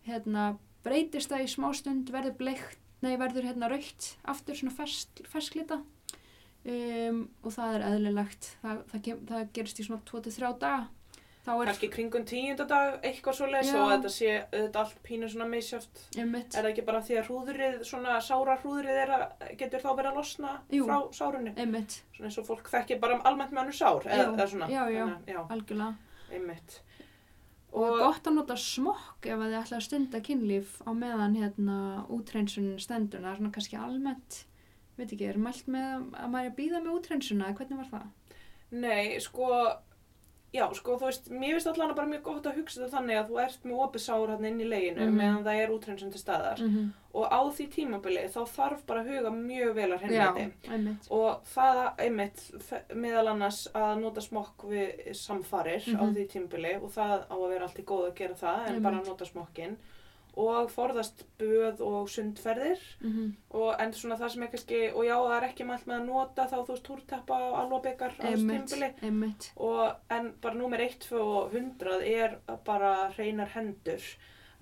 hérna, 0.07 0.57
breytist 0.83 1.31
það 1.31 1.43
í 1.43 1.51
smástund, 1.51 2.11
verður 2.15 2.37
bleikt, 2.39 2.79
nei 3.03 3.17
verður 3.19 3.49
hérna 3.49 3.67
raukt 3.71 4.13
aftur 4.23 4.55
svona 4.55 4.75
fersk, 4.75 5.21
fersklita 5.27 5.81
um, 6.69 7.19
og 7.43 7.53
það 7.55 7.75
er 7.79 7.83
eðlilegt, 7.89 8.53
það, 8.63 8.79
það, 8.93 9.03
kem, 9.07 9.19
það 9.33 9.43
gerist 9.57 9.79
í 9.81 9.85
svona 9.89 10.01
2-3 10.09 10.55
daga. 10.61 10.87
Þá 11.49 11.53
er 11.55 11.69
Kannski 11.69 11.87
kringum 11.89 12.25
tíunda 12.27 12.65
dag 12.67 13.05
eitthvað 13.07 13.37
svo 13.37 13.47
leys 13.49 13.69
Já. 13.71 13.77
og 13.79 13.91
þetta 13.93 14.09
sé 14.11 14.33
þetta 14.51 14.81
allt 14.83 14.97
pínu 15.07 15.29
svona 15.31 15.47
einmitt, 15.47 16.51
Er 16.53 16.65
það 16.65 16.67
ekki 16.73 16.83
bara 16.89 16.99
því 17.07 17.15
að 17.17 17.29
hrúðrið, 17.29 17.77
svona 17.87 18.17
sára 18.21 18.57
hrúðrið 18.59 18.99
er 19.05 19.13
að, 19.15 19.23
getur 19.61 19.81
þá 19.81 19.87
verið 19.95 20.11
að 20.11 20.19
losna 20.19 20.51
Jú. 20.75 20.83
frá 20.85 20.97
sárunni? 21.15 21.53
einmitt, 21.55 21.95
Svona 22.17 22.29
eins 22.29 22.37
og 22.43 22.45
fólk 22.51 22.69
þekkir 22.69 22.99
bara 23.01 23.17
almennt 23.23 23.55
með 23.55 23.63
annur 23.63 23.79
sár, 23.79 24.05
eða, 24.05 24.27
eða 24.35 24.47
svona. 24.51 24.69
já, 24.69 24.83
já. 24.93 25.01
Þannig, 25.07 25.31
já, 25.33 25.39
algjörlega. 25.55 25.95
einmitt. 26.35 26.77
Og, 27.69 27.83
og 27.85 27.99
gott 28.01 28.27
að 28.29 28.35
nota 28.35 28.55
smokk 28.59 29.25
ef 29.29 29.39
að 29.39 29.47
þið 29.51 29.59
ætla 29.63 29.77
að 29.79 29.85
stunda 29.87 30.21
kynlíf 30.25 30.77
á 30.85 30.91
meðan 30.97 31.35
hérna 31.39 31.79
útreinsun 32.09 32.69
stendur. 32.81 33.21
Það 33.23 33.31
er 33.31 33.39
svona 33.41 33.55
kannski 33.57 33.77
almennt, 33.79 34.39
veit 34.99 35.13
ekki, 35.17 35.29
er 35.29 35.37
mælt 35.37 35.67
með 35.67 36.13
að 36.13 36.29
maður 36.29 36.45
er 36.45 36.51
að 36.51 36.57
býða 36.61 36.81
með 36.83 36.95
útreinsuna, 36.99 37.47
eða 37.49 37.57
hvernig 37.57 37.77
var 37.77 37.91
það? 37.99 38.09
Nei, 38.71 39.19
sko, 39.19 39.47
já, 40.53 40.65
sko, 40.73 40.95
þú 40.97 41.05
veist, 41.09 41.27
mér 41.29 41.55
finnst 41.57 41.67
allan 41.71 41.95
bara 41.97 42.07
mjög 42.09 42.23
gott 42.25 42.47
að 42.49 42.55
hugsa 42.57 42.79
þetta 42.81 42.95
þannig 42.97 43.17
að 43.19 43.27
þú 43.29 43.39
ert 43.43 43.65
með 43.69 43.81
opið 43.85 44.01
sár 44.05 44.29
hann 44.33 44.45
inn 44.45 44.61
í 44.61 44.67
leginu 44.69 45.05
Mhm. 45.05 45.17
meðan 45.17 45.43
það 45.45 45.59
er 45.63 45.69
útrensun 45.75 46.11
til 46.11 46.21
staðar 46.21 46.57
-hmm. 46.57 46.89
og 47.13 47.25
á 47.29 47.41
því 47.49 47.67
tímabili 47.75 48.23
þá 48.29 48.41
þarf 48.57 48.85
bara 48.85 49.03
að 49.03 49.09
huga 49.09 49.29
mjög 49.31 49.73
vel 49.75 49.91
að 49.91 50.01
Já, 50.01 50.07
hreinlæti 50.07 50.51
einmitt. 50.71 51.07
og 51.11 51.43
það 51.45 51.93
einmitt 51.99 52.93
meðal 52.95 53.27
annars 53.27 53.67
að 53.73 54.01
nota 54.01 54.21
smokk 54.21 54.57
við 54.69 55.13
samfarir 55.13 55.81
á 55.97 56.01
Mhm. 56.03 56.13
því 56.15 56.27
tímabili 56.29 56.75
og 56.83 56.89
það 56.91 57.25
á 57.29 57.35
að 57.35 57.49
vera 57.49 57.63
allt 57.65 57.79
í 57.79 57.83
góð 57.85 58.07
að 58.11 58.15
gera 58.15 58.33
það 58.33 58.59
en 58.67 58.73
Einmitt. 58.75 58.83
bara 58.83 58.95
nota 59.05 59.25
smokkin 59.25 59.77
og 60.39 60.69
forðast 60.71 61.25
böð 61.39 61.81
og 61.85 62.09
sundferðir. 62.11 62.81
Mm 63.01 63.35
og 63.59 63.81
en 63.81 63.93
svona 63.97 64.15
það 64.19 64.29
sem 64.33 64.43
er 64.45 64.49
kannski 64.53 64.79
og 64.93 65.05
já 65.07 65.15
það 65.15 65.35
er 65.35 65.45
ekki 65.47 65.65
mælt 65.65 65.87
með 65.89 65.95
að 65.95 66.05
nota 66.05 66.43
þá 66.51 66.57
þú 66.57 66.73
veist 66.73 66.83
túrteppa 66.85 67.37
og 67.47 67.55
alvabekar 67.63 68.13
á 68.21 68.27
einmitt. 68.29 69.49
og 69.57 70.13
en 70.17 70.31
bara 70.41 70.59
númer 70.59 70.83
1, 70.85 70.99
2 71.09 71.21
og 71.21 71.53
100 71.53 72.03
er 72.05 72.37
bara 72.65 73.09
hreinar 73.17 73.49
hendur. 73.55 74.05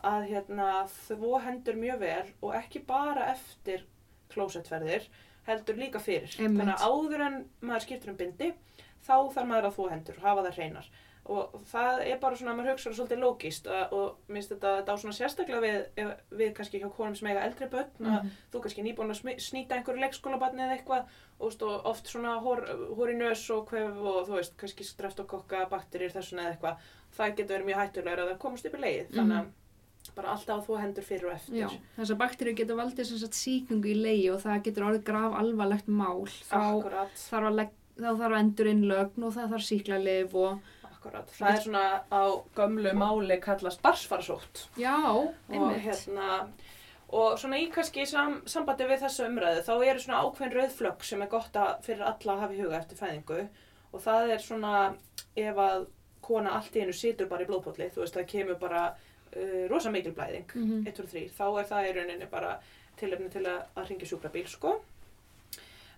Að 0.07 0.27
hérna 0.29 0.87
þvó 1.07 1.41
hendur 1.43 1.75
mjög 1.75 1.99
vel 1.99 2.27
og 2.41 2.55
ekki 2.55 2.83
bara 2.87 3.31
eftir 3.33 3.83
klósettferðir 4.29 5.07
heldur 5.47 5.75
líka 5.75 5.99
fyrir. 5.99 6.31
Einmitt. 6.39 6.61
þannig 6.61 6.75
að 6.75 6.87
áður 6.87 7.25
en 7.27 7.37
maður 7.61 7.85
skiptir 7.87 8.13
um 8.13 8.17
bindi 8.19 8.53
þá 9.07 9.15
þarf 9.33 9.47
maður 9.47 9.69
að 9.69 9.75
þvó 9.77 9.89
hendur 9.91 10.17
og 10.19 10.27
hafa 10.27 10.47
það 10.47 10.57
hreinar 10.61 10.89
og 11.29 11.55
það 11.71 12.01
er 12.07 12.19
bara 12.21 12.35
svona 12.39 12.53
að 12.53 12.57
maður 12.59 12.71
hugsa 12.71 12.89
það 12.89 12.97
svolítið 12.99 13.21
lógist 13.23 13.67
og, 13.67 13.93
og 13.97 14.33
minnst 14.35 14.51
þetta, 14.53 14.73
þetta 14.79 14.95
á 14.95 15.01
svona 15.01 15.17
sérstaklega 15.17 15.61
við, 15.65 16.11
við 16.41 16.53
kannski 16.57 16.81
hjá 16.81 16.89
konum 16.97 17.15
sem 17.19 17.27
eiga 17.31 17.43
eldri 17.47 17.67
börn 17.73 18.07
að 18.07 18.17
Mhm. 18.21 18.31
þú 18.53 18.61
kannski 18.63 18.85
nýbúin 18.87 19.13
að 19.13 19.41
snýta 19.47 19.77
einhverju 19.77 20.03
leikskólabarni 20.05 20.63
eða 20.65 20.77
eitthvað 20.77 21.05
og, 21.39 21.61
og 21.61 21.85
oft 21.93 22.07
svona 22.07 22.37
hór, 22.41 22.63
hór 22.97 23.13
í 23.13 23.17
nös 23.19 23.43
og 23.53 23.67
kvef 23.69 23.97
og 24.01 24.27
þú 24.27 24.35
veist, 24.39 24.57
kannski 24.57 24.83
streptokokka, 24.87 25.65
bakterir 25.69 26.11
þessuna 26.15 26.47
eða 26.47 26.55
eitthvað 26.55 26.91
það 27.17 27.35
getur 27.37 27.55
verið 27.57 27.69
mjög 27.71 27.81
hættulegur 27.83 28.23
að 28.23 28.29
það 28.33 28.39
komast 28.45 28.65
upp 28.71 28.75
í 28.77 28.83
leið 28.85 29.15
þannig 29.15 29.37
að 29.43 29.55
bara 30.15 30.29
alltaf 30.31 30.55
að 30.61 30.65
þú 30.69 30.75
hendur 30.79 31.03
fyrir 31.03 31.25
og 31.27 31.33
eftir. 31.35 31.57
Já, 31.59 31.67
þessar 31.97 32.17
bakteríu 32.21 32.55
getur 32.55 32.77
valdið 32.79 33.05
sem 33.09 33.17
sagt 33.19 33.35
síkingu 33.35 33.89
í 33.91 33.95
leigi 33.99 34.29
og 34.31 34.39
það 34.39 34.61
getur 34.63 34.85
orðið 34.87 35.03
graf 35.09 35.33
alvarlegt 35.35 35.87
mál. 35.91 36.23
Þá 36.47 36.55
að, 36.55 37.11
þá 37.97 38.11
þarf 38.15 38.21
að 38.31 38.37
endur 38.39 38.69
innlögn 38.71 39.23
og 39.27 39.33
það 39.35 39.51
þarf 39.53 39.65
síklarlif 39.67 40.35
og 40.37 40.59
akkurat 41.07 41.33
það 41.39 41.55
er 41.55 41.61
svona 41.65 41.83
á 42.11 42.23
gömlu 42.59 42.93
máli 42.99 43.39
kallast 43.41 43.81
barsfarsótt 43.81 44.67
já, 44.77 44.93
og 45.11 45.33
einmitt. 45.49 45.81
hérna 45.87 46.47
og 47.09 47.37
svona 47.39 47.57
í 47.63 47.69
kannski 47.71 48.05
sam, 48.05 48.41
sambandi 48.45 48.83
við 48.89 49.03
þessu 49.05 49.25
umræðu 49.29 49.61
þá 49.63 49.73
eru 49.87 49.99
svona 50.03 50.21
ákveðin 50.27 50.55
rauðflögg 50.57 51.03
sem 51.07 51.21
er 51.23 51.29
gott 51.31 51.55
að 51.55 51.77
fyrir 51.85 52.03
alla 52.03 52.33
að 52.33 52.41
hafa 52.43 52.53
í 52.57 52.61
huga 52.61 52.79
eftir 52.81 52.99
fæðingu 52.99 53.47
og 53.93 54.01
það 54.03 54.33
er 54.35 54.41
svona 54.43 54.73
ef 55.39 55.61
að 55.63 55.85
kona 56.27 56.51
allt 56.57 56.75
í 56.75 56.81
einu 56.83 56.93
situr 56.93 57.29
bara 57.31 57.45
í 57.45 57.47
blóðpolli 57.47 57.87
þú 57.95 58.01
veist 58.03 58.17
það 58.17 58.27
kemur 58.33 58.57
bara 58.59 58.81
uh, 58.91 59.63
rosa 59.71 59.91
mikil 59.93 60.11
blæðing 60.17 60.51
Mhm. 60.55 60.83
1, 60.87 60.93
2, 60.99 61.07
3, 61.13 61.29
þá 61.37 61.45
er 61.61 61.69
það 61.71 61.87
í 61.87 61.95
rauninni 61.95 62.27
bara 62.31 62.57
tilefni 62.99 63.29
til 63.31 63.45
að, 63.47 63.61
að 63.77 63.87
ringja 63.89 64.07
sjúkrabíl 64.11 64.47
sko 64.51 64.75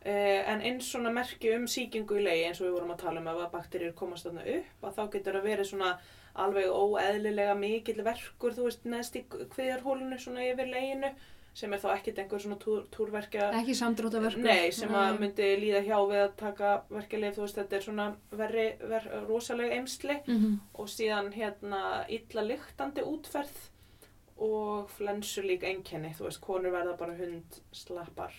en 0.05 0.61
eins 0.63 0.91
svona 0.93 1.11
merki 1.11 1.51
um 1.55 1.65
sýkingu 1.67 2.19
í 2.19 2.23
legi 2.23 2.45
eins 2.47 2.61
og 2.61 2.69
við 2.69 2.77
vorum 2.77 2.93
að 2.93 3.01
tala 3.01 3.19
um 3.19 3.27
ef 3.27 3.41
að 3.43 3.51
bakterjur 3.55 3.97
komast 3.99 4.27
þarna 4.27 4.45
upp 4.55 4.85
að 4.87 4.95
þá 4.95 5.01
getur 5.15 5.39
það 5.39 5.49
verið 5.49 5.69
svona 5.71 5.89
alveg 6.39 6.69
óeðlilega 6.71 7.57
mikill 7.59 7.99
verkur 8.05 8.55
þú 8.55 8.69
veist 8.69 8.87
neðst 8.87 9.19
í 9.19 9.25
kviðarhólinu 9.27 10.19
svona 10.21 10.45
yfir 10.47 10.71
leginu 10.71 11.11
sem 11.59 11.73
er 11.73 11.81
þá 11.81 11.89
ekkit 11.95 12.19
einhver 12.21 12.39
svona 12.39 12.57
túr, 12.61 12.83
túrverkja 12.93 13.49
Ekki 13.57 13.75
samdróttaverkur. 13.75 14.45
Nei, 14.45 14.69
sem 14.75 14.93
að 14.95 15.17
myndi 15.19 15.47
líða 15.59 15.81
hjá 15.83 15.97
við 16.07 16.21
að 16.21 16.35
taka 16.39 16.73
verkjalið, 16.93 17.33
þú 17.35 17.43
veist, 17.43 17.57
þetta 17.57 17.75
er 17.75 17.85
svona 17.87 18.05
verri, 18.39 18.67
ver, 18.91 19.09
rosalega 19.27 19.79
eimsli 19.79 20.19
Mm 20.25 20.59
og 20.79 20.87
síðan 20.87 21.33
hérna 21.33 22.05
illa 22.07 22.45
lyktandi 22.45 23.03
útferð 23.03 23.57
og 24.39 24.89
flensu 24.95 25.41
líka 25.43 25.67
einkenni, 25.67 26.13
þú 26.17 26.25
veist, 26.29 26.41
konur 26.41 26.71
verða 26.71 26.97
bara 26.97 27.13
hund, 27.17 27.59
slappar, 27.75 28.33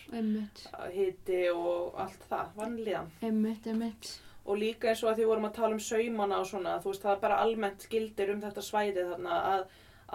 hiti 0.94 1.42
og 1.52 1.94
allt 2.00 2.24
það, 2.30 2.52
vanlíðan. 2.56 3.10
einmitt, 3.22 3.66
einmitt. 3.66 4.10
Og 4.46 4.56
líka 4.56 4.88
eins 4.88 5.02
og 5.04 5.10
að 5.12 5.18
því 5.20 5.26
vorum 5.28 5.44
að 5.50 5.54
tala 5.58 5.76
um 5.76 5.82
saumana 5.84 6.38
og 6.40 6.46
svona, 6.48 6.78
þú 6.82 6.90
veist, 6.94 7.02
það 7.04 7.12
er 7.16 7.20
bara 7.26 7.40
almennt 7.44 7.88
gildir 7.92 8.32
um 8.34 8.40
þetta 8.40 8.62
svæði 8.64 9.04
þarna 9.10 9.40
að, 9.50 9.66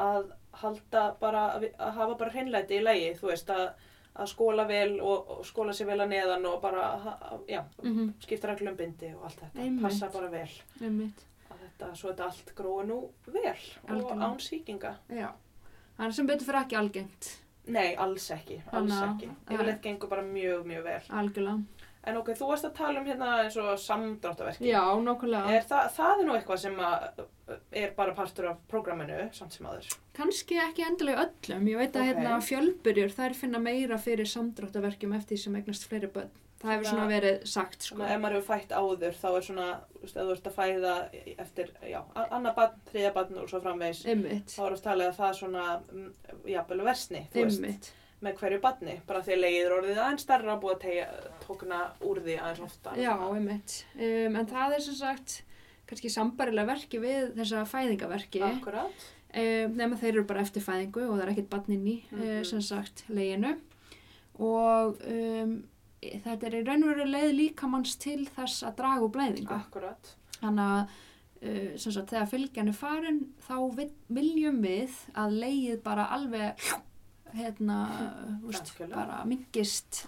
að 0.06 0.32
halda 0.62 1.04
bara, 1.22 1.44
að 1.60 1.94
hafa 2.00 2.16
bara 2.18 2.32
hreinlæti 2.34 2.80
í 2.80 2.84
lagi, 2.84 3.14
þú 3.20 3.30
veist, 3.30 3.50
að, 3.54 3.70
að 4.16 4.30
skóla 4.34 4.66
vel 4.68 4.98
og, 5.04 5.30
og 5.38 5.46
skóla 5.46 5.74
sér 5.76 5.90
vel 5.92 6.02
að 6.02 6.12
neðan 6.16 6.46
og 6.50 6.58
bara, 6.64 6.90
ha- 7.06 7.40
já, 7.52 7.62
Mm 7.84 8.14
skipta 8.26 8.48
reglum 8.50 8.76
bindi 8.80 9.14
og 9.14 9.26
allt 9.30 9.40
þetta, 9.46 9.60
Einmitt. 9.62 9.82
passa 9.86 10.10
bara 10.10 10.30
vel 10.34 10.50
Einmitt, 10.82 11.26
að 11.52 11.58
þetta, 11.66 11.90
svo 11.96 12.10
þetta 12.12 12.26
allt 12.32 12.54
grói 12.58 12.86
nú 12.90 13.00
vel 13.28 13.44
og 13.84 13.90
Algjörlega. 13.92 14.30
án 14.32 14.40
sýkinga. 14.40 14.94
já. 15.10 15.30
Það 15.98 16.06
er 16.08 16.12
sem 16.12 16.28
betur 16.28 16.46
fyrir 16.50 16.62
ekki 16.66 16.78
algengt, 16.82 17.32
Nei, 17.68 17.96
alls 17.96 18.28
ekki, 18.30 18.60
alls 18.72 18.92
Þannig 18.92 19.02
að- 19.02 19.14
ekki. 19.16 19.30
Yfirleitt 19.56 19.82
gengur 19.82 20.10
bara 20.10 20.22
mjög, 20.22 20.66
mjög 20.70 20.84
vel. 20.84 21.02
algjörlega. 21.10 21.64
En 22.08 22.18
ok, 22.18 22.28
þú 22.38 22.48
varst 22.52 22.66
að 22.68 22.74
tala 22.76 23.00
um 23.00 23.06
hérna 23.08 23.30
eins 23.44 23.56
og 23.58 23.80
samdráttaverki. 23.82 24.68
Já, 24.70 24.84
nokkulega. 25.02 25.50
Er 25.50 25.64
það, 25.66 25.88
það 25.96 26.20
er 26.20 26.26
nú 26.28 26.34
eitthvað 26.38 26.60
sem 26.60 26.76
að, 26.76 27.26
er 27.74 27.92
bara 27.98 28.14
partur 28.14 28.46
af 28.52 28.58
prógraminu, 28.70 29.34
samt 29.34 29.54
sem 29.54 29.66
aður. 29.66 29.88
Kannski 30.14 30.60
ekki 30.62 30.86
endilega 30.86 31.26
öllum. 31.26 31.66
Ég 31.68 31.78
veit 31.78 31.94
að 31.94 32.02
Ok. 32.02 32.08
hérna 32.20 32.38
fjölbyrjur, 32.46 33.10
þær 33.18 33.34
finna 33.34 33.58
meira 33.60 33.98
fyrir 33.98 34.26
samdráttaverkjum 34.30 35.16
eftir 35.16 35.36
því 35.38 35.40
sem 35.44 35.56
eignast 35.56 35.88
fleiri 35.90 36.08
börn. 36.14 36.30
Það 36.62 36.72
hefur 36.72 36.86
svona 36.90 37.08
verið 37.12 37.42
sagt, 37.52 37.82
sko. 37.84 37.98
Ef 38.02 38.20
maður 38.24 38.36
hefur 38.40 38.48
fætt 38.56 38.72
áður, 38.72 39.18
þá 39.22 39.26
er 39.38 39.44
svona, 39.48 39.66
ef 40.04 40.14
þú 40.16 40.32
ert 40.36 40.48
að 40.50 40.56
fæða 40.56 40.94
eftir, 41.44 41.72
já, 41.92 42.00
a- 42.16 42.28
annað 42.38 42.56
barn, 42.56 42.78
þriðja 42.92 43.12
barn 43.14 43.38
og 43.42 43.50
svo 43.52 43.60
framvegis, 43.62 44.06
Einmitt, 44.08 44.48
þá 44.56 44.62
er 44.66 44.72
oft 44.78 44.84
talið 44.88 45.08
að 45.12 45.18
það 45.20 45.30
er 45.30 45.40
svona, 45.42 45.66
mm, 45.92 46.14
jafnvel 46.54 46.80
versni, 46.88 47.22
veist, 47.36 47.92
með 48.24 48.38
hverju 48.40 48.62
badni, 48.64 48.96
bara 49.06 49.22
því 49.22 49.34
að 49.36 49.44
leiðir 49.44 49.76
orðið 49.80 50.00
aðeins 50.06 50.22
starra 50.26 50.56
búið 50.64 50.76
að 50.78 50.82
tegja, 50.86 51.08
tókna 51.46 51.82
úr 52.02 52.22
því 52.24 52.38
aðeins 52.40 52.64
ofta. 52.70 52.96
Já, 52.98 53.14
einmitt. 53.36 53.76
Um, 54.00 54.36
en 54.40 54.48
það 54.48 54.76
er 54.80 54.80
sem 54.88 54.94
sagt 54.96 55.42
kannski 55.86 56.10
sambarilega 56.10 56.66
verki 56.72 56.98
við 57.04 57.36
þessa 57.36 57.66
fæðingaverki. 57.70 58.42
Akkurat. 58.42 59.06
Um, 59.36 59.76
nema 59.76 60.00
þeir 60.00 60.14
eru 60.16 60.24
bara 60.24 60.42
eftir 60.42 60.64
fæðingu 60.64 61.04
og 61.12 61.20
það 61.20 61.28
er 61.28 61.34
ekkert 61.36 61.50
barn 61.52 61.72
inn 61.76 61.86
í, 61.86 61.98
mm 62.10 62.18
Mhm. 62.24 62.46
sem 62.46 62.62
sagt, 62.62 63.04
leginu. 63.10 63.58
Og 64.40 64.98
um, 65.06 65.64
þetta 66.26 66.48
er 66.50 66.56
í 66.60 66.64
raun 66.68 66.84
og 66.84 66.90
veru 66.94 67.06
leið 67.12 67.34
líkamanns 67.40 67.96
til 68.02 68.26
þess 68.36 68.64
að 68.64 68.76
draga 68.82 69.02
úr 69.08 69.14
blæðingu. 69.18 69.54
Akkurat. 69.60 70.16
Þannig 70.42 70.72
að 70.72 70.82
uh, 71.46 71.78
sem 71.78 71.92
sagt, 71.92 72.10
þegar 72.14 72.32
fylgjan 72.34 72.68
er 72.74 72.78
farin 72.80 73.22
þá 73.48 73.56
vil, 73.78 73.90
viljum 74.20 74.62
við 74.66 75.00
að 75.16 75.40
leið 75.46 75.82
bara 75.84 76.10
alveg 76.16 76.68
hérna, 77.36 77.80
Algjörlega. 78.44 78.96
bara 78.96 79.24
mingist 79.28 80.06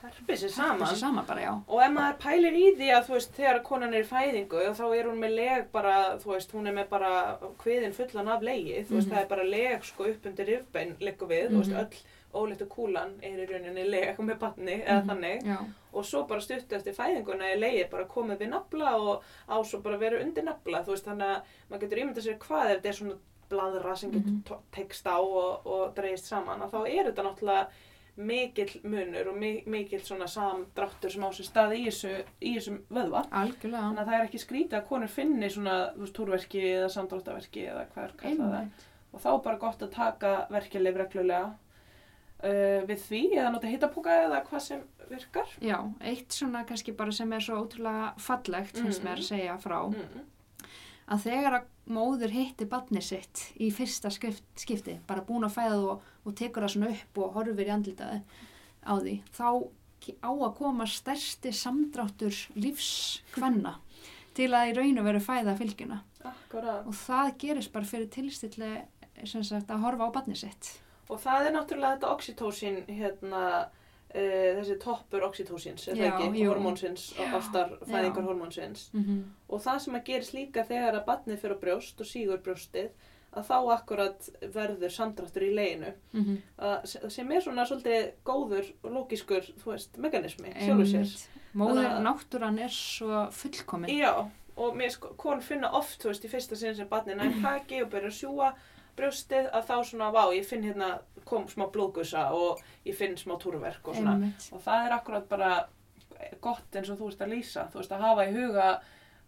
Herpið 0.00 0.38
sér 0.40 0.48
saman. 0.54 0.94
saman 0.96 1.26
bara. 1.28 1.50
Og 1.68 1.82
ef 1.84 1.90
maður 1.92 2.14
pælir 2.22 2.54
í 2.56 2.68
því 2.78 2.86
að 2.96 3.02
þú 3.04 3.12
veist, 3.18 3.34
þegar 3.36 3.58
konan 3.66 3.92
er 3.94 4.00
í 4.06 4.08
fæðingu, 4.08 4.62
þá 4.78 4.84
er 4.96 5.08
hún 5.10 5.18
með 5.20 5.34
leg 5.36 5.66
bara, 5.74 5.96
þú 6.22 6.30
veist, 6.32 6.54
hún 6.56 6.66
er 6.70 6.72
með 6.78 6.88
bara 6.88 7.10
kviðin 7.60 7.92
fullan 7.92 8.30
af 8.32 8.40
legi, 8.42 8.78
þú 8.88 8.96
veist, 8.96 9.08
Mhm. 9.08 9.12
það 9.12 9.20
er 9.20 9.28
bara 9.34 9.44
leg 9.44 9.84
sko 9.84 10.06
upp 10.08 10.24
undir 10.30 10.46
rifbein, 10.48 10.94
liggur 11.04 11.28
við, 11.28 11.50
þú 11.52 11.58
veist, 11.60 11.70
Mhm. 11.70 11.80
öll 11.84 11.98
óleittu 12.34 12.66
kúlan 12.70 13.16
er 13.22 13.38
í 13.42 13.46
rauninni 13.50 13.84
leg 13.90 14.18
með 14.22 14.38
batni, 14.38 14.76
eða 14.84 15.00
Mhm, 15.02 15.08
þannig. 15.10 15.44
Já, 15.46 15.56
Og 15.92 16.04
svo 16.06 16.22
bara 16.28 16.40
stuttu 16.40 16.76
eftir 16.76 16.94
fæðinguna 16.94 17.48
er 17.50 17.58
legið 17.58 17.88
bara 17.90 18.04
komið 18.06 18.38
við 18.38 18.48
nafla 18.52 18.92
og 19.00 19.22
á 19.50 19.56
svo 19.66 19.80
bara 19.82 19.98
verið 19.98 20.22
undir 20.22 20.44
nafla, 20.46 20.84
þú 20.84 20.92
veist, 20.94 21.04
þannig 21.04 21.26
að 21.26 21.42
maður 21.70 21.80
getur 21.80 21.98
ímyndað 21.98 22.26
sér 22.28 22.38
hvað 22.38 22.70
ef 22.70 22.76
þetta 22.76 22.88
er 22.88 22.98
svona 23.00 23.16
bladra 23.50 23.96
sem 23.96 24.10
getur 24.12 24.30
mm 24.30 24.58
tekst 24.70 25.06
á 25.10 25.18
og, 25.18 25.66
og 25.66 25.94
dreigist 25.96 26.26
saman, 26.30 26.60
að 26.62 26.70
þá 26.70 26.86
er 26.86 27.04
þetta 27.10 27.24
náttúrulega 27.26 27.66
mikill 28.16 28.80
munur 28.84 29.28
og 29.32 29.36
mi 29.40 29.50
mikill 29.66 30.00
svona 30.04 30.26
samdráttur 30.28 31.10
sem 31.10 31.22
á 31.24 31.30
sér 31.32 31.46
stað 31.48 31.74
í 31.74 31.84
þessu, 31.88 32.10
í 32.42 32.52
þessum 32.58 32.78
vöðva. 32.90 33.24
algjörlega. 33.32 33.82
Þannig 33.88 34.00
að 34.02 34.06
það 34.10 34.18
er 34.20 34.26
ekki 34.28 34.42
skrítið 34.44 34.78
að 34.78 34.86
konur 34.90 35.08
finni 35.08 35.50
svona, 35.50 35.76
túrverki 36.12 36.62
eða 36.74 36.88
samdráttaverki 36.94 37.64
eða 37.66 37.86
hvað 37.94 38.04
er 38.04 38.14
kallað 38.22 38.54
það. 38.54 38.70
Og 39.12 39.20
þá 39.24 39.28
er 39.34 39.42
bara 39.48 39.56
gott 39.58 39.82
að 39.82 39.90
taka 39.96 40.32
verkjalið 40.50 40.96
reglulega 41.02 41.54
uh, 42.44 42.86
við 42.88 42.98
því 43.08 43.22
eða 43.38 43.52
nota 43.54 43.66
hittapúka 43.70 44.10
eða 44.26 44.42
hvað 44.48 44.60
sem 44.60 44.82
virkar. 45.10 45.48
Já, 45.60 45.78
eitt 46.00 46.30
svona 46.32 46.64
kannski 46.68 46.92
bara 46.96 47.12
sem 47.12 47.32
er 47.32 47.40
svo 47.40 47.58
ótrúlega 47.64 48.12
fallegt, 48.18 48.76
finnst 48.78 49.00
Mhm. 49.02 49.08
mér 49.08 49.18
að 49.18 49.28
segja 49.32 49.58
frá, 49.58 49.80
Mm. 49.90 50.24
að 51.08 51.22
þegar 51.24 51.52
að 51.60 51.64
móður 51.90 52.30
hitti 52.30 52.66
badni 52.70 53.02
sitt 53.02 53.52
í 53.58 53.72
fyrsta 53.74 54.10
skrift, 54.10 54.44
skipti, 54.56 54.98
bara 55.06 55.22
búin 55.22 55.42
að 55.44 55.56
fæða 55.56 55.90
og, 55.90 56.02
og 56.24 56.34
tekur 56.34 56.62
það 56.62 56.70
svona 56.76 56.90
upp 56.94 57.18
og 57.18 57.32
horfir 57.34 57.66
í 57.66 57.74
andlitaði 57.74 58.22
á 58.86 58.92
því, 59.00 59.22
þá 59.34 59.68
á 60.22 60.30
að 60.32 60.54
koma 60.56 60.84
stærsti 60.86 61.50
samdráttur 61.52 62.32
lífskvenna 62.56 63.74
til 64.34 64.48
að 64.54 64.70
í 64.70 64.76
raun 64.78 64.98
og 65.02 65.04
veru 65.04 65.20
fæða 65.20 65.56
fylgjuna 65.58 65.98
Akkurat. 66.24 66.86
og 66.86 66.94
það 66.94 67.34
gerist 67.38 67.72
bara 67.72 67.84
fyrir 67.84 68.08
tilstilli 68.08 68.70
að 69.20 69.80
horfa 69.82 70.06
á 70.08 70.14
badni 70.14 70.36
sitt. 70.36 70.80
Og 71.10 71.20
það 71.20 71.46
er 71.46 71.54
náttúrulega 71.56 71.96
þetta 71.96 72.14
oxytocin, 72.14 72.80
hérna, 72.86 73.44
uh, 74.14 74.48
þessi 74.60 74.78
toppur 74.82 75.26
jú. 76.38 76.50
hormónsins, 76.52 77.06
oftar 77.34 77.76
já. 77.76 77.86
fæðingarhormónsins. 77.92 78.90
Mm 78.94 79.04
-hmm. 79.04 79.22
Og 79.48 79.62
það 79.66 79.78
sem 79.78 79.94
að 79.94 80.04
gerist 80.04 80.34
líka 80.34 80.64
þegar 80.64 81.00
að 81.00 81.06
batnið 81.06 81.40
fyrir 81.40 81.62
brjóst 81.64 82.00
og 82.00 82.06
sígur 82.06 82.42
brjóstið, 82.44 82.90
að 83.30 83.46
þá 83.46 83.58
akkurat 83.74 84.28
verður 84.54 84.90
samdráttur 84.90 85.44
í 85.46 85.50
leginu, 85.54 85.92
að, 86.58 87.10
sem 87.14 87.30
er 87.30 87.44
svona 87.44 87.66
svolítið 87.66 88.08
góður 88.26 88.72
og 88.82 88.90
veist, 89.66 89.96
mekanismi. 89.96 90.54
Móður 91.54 92.02
náttúran 92.02 92.58
er 92.58 92.74
svo 92.74 93.28
fullkomin. 93.30 93.90
Já, 93.90 94.30
og 94.56 94.76
mér 94.76 94.90
sko, 94.90 95.14
kon 95.16 95.40
finna 95.40 95.70
oft, 95.70 96.02
þú 96.02 96.10
veist, 96.10 96.26
í 96.26 96.30
fyrsta 96.30 96.58
sinn 96.58 96.76
sem 96.76 96.90
batnið 96.90 97.20
nær 97.20 97.38
taki 97.42 97.82
og 97.84 97.90
byrja 97.90 98.10
að 98.10 98.18
sjúa 98.18 98.52
brjóstið, 99.00 99.50
að 99.56 99.66
þá 99.72 99.74
svona, 99.90 100.12
vá, 100.14 100.22
ég 100.36 100.46
finn 100.46 100.62
hérna, 100.68 100.92
kom 101.24 101.48
smá 101.50 101.66
blóðgusa 101.72 102.28
og 102.36 102.60
ég 102.86 102.96
finn 102.98 103.16
smá 103.20 103.36
túrverk 103.42 103.88
og 103.88 103.96
svona. 103.98 104.14
Einmitt. 104.18 104.48
Og 104.52 104.62
það 104.64 104.86
er 104.86 104.96
akkurat 105.00 105.28
bara 105.28 105.50
gott 106.44 106.76
eins 106.76 106.90
og 106.92 106.98
þú 107.00 107.10
veist 107.10 107.20
að 107.24 107.30
lýsa, 107.34 107.68
þú 107.72 107.80
veist 107.80 107.92
að 107.96 108.02
hafa 108.06 108.26
í 108.28 108.32
huga 108.34 108.70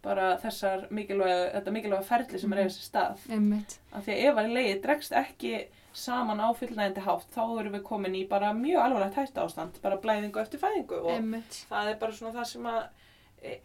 bara 0.03 0.33
þessar 0.43 0.89
mikilvæga, 0.91 1.53
þetta 1.55 1.73
mikilvæga 1.77 2.03
ferli 2.09 2.39
sem 2.43 2.53
er 2.53 2.59
Mhm. 2.59 2.67
eða 2.67 2.73
þessi 2.73 2.89
stað. 2.91 3.27
Einmitt. 3.37 3.79
Af 3.95 4.05
því 4.07 4.13
að 4.17 4.25
ef 4.31 4.37
að 4.43 4.53
leiði 4.57 4.83
dregst 4.83 5.13
ekki 5.13 5.53
saman 5.93 6.41
á 6.43 6.49
fullnægandi 6.59 7.05
hátt, 7.07 7.27
þá 7.37 7.61
erum 7.61 7.73
við 7.77 7.83
komin 7.87 8.15
í 8.17 8.29
bara 8.29 8.53
mjög 8.53 8.81
alvarlegt 8.83 9.15
hætta 9.15 9.45
ástand, 9.45 9.81
bara 9.83 9.97
blæðingu 9.97 10.41
eftir 10.41 10.59
fæðingu 10.59 10.99
og 11.05 11.11
Einmitt. 11.13 11.67
það 11.71 11.91
er 11.93 11.95
bara 12.01 12.13
svona 12.13 12.33
það 12.35 12.47
sem 12.47 12.63
að 12.63 12.83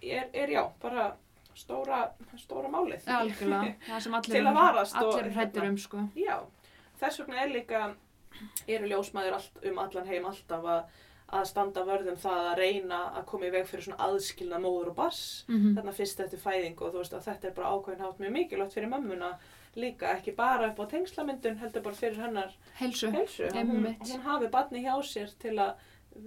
er, 0.03 0.29
er 0.33 0.47
já, 0.47 0.63
bara 0.81 1.13
stóra, 1.57 1.99
stóra 2.37 2.69
málið. 2.73 3.07
Algjörlega. 3.17 3.73
Það 3.89 4.03
sem 4.05 4.13
allir, 4.19 4.35
Til 4.37 4.45
að 4.51 4.59
varast 4.61 4.95
og- 5.01 5.11
allir 5.17 5.33
hrættir 5.35 5.67
um, 5.71 5.77
sko. 5.81 6.03
Já, 6.19 6.37
þess 7.01 7.19
vegna 7.23 7.41
er 7.43 7.51
líka, 7.55 7.83
eru 8.67 8.89
ljósmaður 8.93 9.37
allt, 9.39 9.59
um 9.71 9.79
allan 9.83 10.07
heim 10.11 10.25
alltaf 10.29 10.67
að, 10.75 10.97
að 11.37 11.45
standa 11.49 11.83
vörðum 11.87 12.19
það 12.21 12.49
að 12.51 12.57
reyna 12.61 12.99
að 13.19 13.25
koma 13.31 13.47
í 13.49 13.53
veg 13.57 13.65
fyrir 13.67 13.83
svona 13.87 14.05
aðskilna 14.07 14.59
móður 14.63 14.91
og 14.93 14.97
bass 15.01 15.23
Mm 15.49 15.73
þarna 15.75 15.93
fyrst 15.97 16.21
eftir 16.23 16.39
fæðingu 16.39 16.85
og 16.87 16.93
þú 16.93 17.01
veist 17.01 17.15
að 17.17 17.25
þetta 17.27 17.49
er 17.49 17.55
bara 17.57 17.71
ákveðin 17.75 18.05
hátt 18.05 18.21
mjög 18.21 18.31
mikilvægt 18.37 18.77
fyrir 18.77 18.91
mömmuna 18.93 19.31
líka, 19.77 20.13
ekki 20.17 20.31
bara 20.37 20.69
upp 20.71 20.79
á 20.79 20.85
tengslamyndun 20.93 21.57
heldur 21.59 21.83
bara 21.85 21.95
fyrir 21.99 22.21
hennar 22.23 22.53
Helsu. 22.79 23.09
helsu 23.13 23.49
hún, 23.53 23.83
hún 23.99 24.23
hafi 24.25 24.47
batni 24.53 24.85
hjá 24.85 24.95
sér 25.05 25.33
til 25.41 25.57
að 25.59 25.75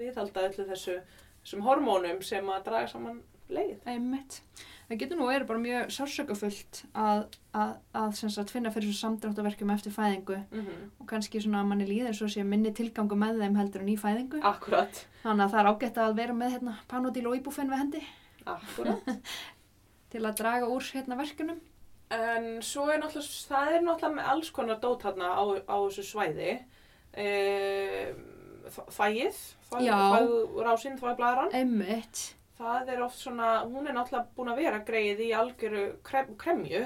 viðhalda 0.02 0.44
öllu 0.50 0.66
þessu 0.68 0.98
þessum 1.40 1.64
hormónum 1.64 2.20
sem 2.22 2.46
að 2.52 2.64
draga 2.68 2.90
saman 2.92 3.22
leið. 3.50 3.78
Einmitt. 3.90 4.42
Það 4.90 4.98
getur 5.04 5.18
nú 5.20 5.26
verið 5.30 5.46
bara 5.46 5.60
mjög 5.62 5.92
sársökufullt 5.94 6.80
að, 6.98 7.20
að, 7.54 7.74
að 7.94 8.14
sagt, 8.18 8.50
finna 8.50 8.72
fyrir 8.74 8.90
þessu 8.90 9.04
samdráttaverkjum 9.04 9.70
eftir 9.70 9.92
fæðingu 9.94 10.38
Mm 10.50 10.64
-hmm. 10.66 10.88
og 10.98 11.06
kannski 11.06 11.40
svona 11.40 11.60
að 11.60 11.68
manni 11.70 11.86
líður 11.86 12.16
svo 12.18 12.26
sé 12.26 12.42
minni 12.44 12.72
tilgangu 12.74 13.14
með 13.14 13.38
þeim 13.38 13.56
heldur 13.56 13.80
en 13.80 13.88
í 13.88 13.96
fæðingu. 13.96 14.40
Akkurat, 14.42 15.06
Þannig 15.22 15.44
að 15.44 15.52
það 15.52 15.60
er 15.60 15.70
ágætt 15.70 15.98
að 15.98 16.16
vera 16.16 16.32
með 16.32 16.50
hérna, 16.50 16.74
panodil 16.88 17.26
og 17.26 17.36
íbúfen 17.36 17.70
við 17.70 17.78
hendi 17.78 18.02
akkurat. 18.46 18.98
til 20.10 20.26
að 20.26 20.36
draga 20.36 20.66
úr 20.66 20.82
hérna 20.82 21.16
verkunum. 21.16 21.60
En 22.10 22.62
svo 22.62 22.88
er 22.90 22.98
náttúrulega, 22.98 23.46
það 23.46 23.72
er 23.76 23.82
náttúrulega 23.86 24.14
með 24.16 24.30
alls 24.32 24.50
konar 24.50 24.80
dót 24.82 25.02
hérna 25.06 25.30
á, 25.30 25.42
á 25.70 25.76
þessu 25.86 26.02
svæði. 26.02 26.58
E, 27.14 28.14
þægið, 28.90 29.38
þvæg, 29.70 29.84
Já. 29.86 29.96
þvægrásinn, 30.18 30.98
þvægblæran. 30.98 31.54
Einmitt. 31.54 32.34
Það 32.60 32.90
er 32.92 32.98
oft 33.00 33.16
svona, 33.16 33.50
hún 33.64 33.86
er 33.88 33.94
náttúrulega 33.96 34.34
búin 34.36 34.50
að 34.52 34.58
vera 34.60 34.80
greið 34.84 35.20
í 35.24 35.28
algjöru 35.32 35.84
krem, 36.04 36.34
kremju, 36.40 36.80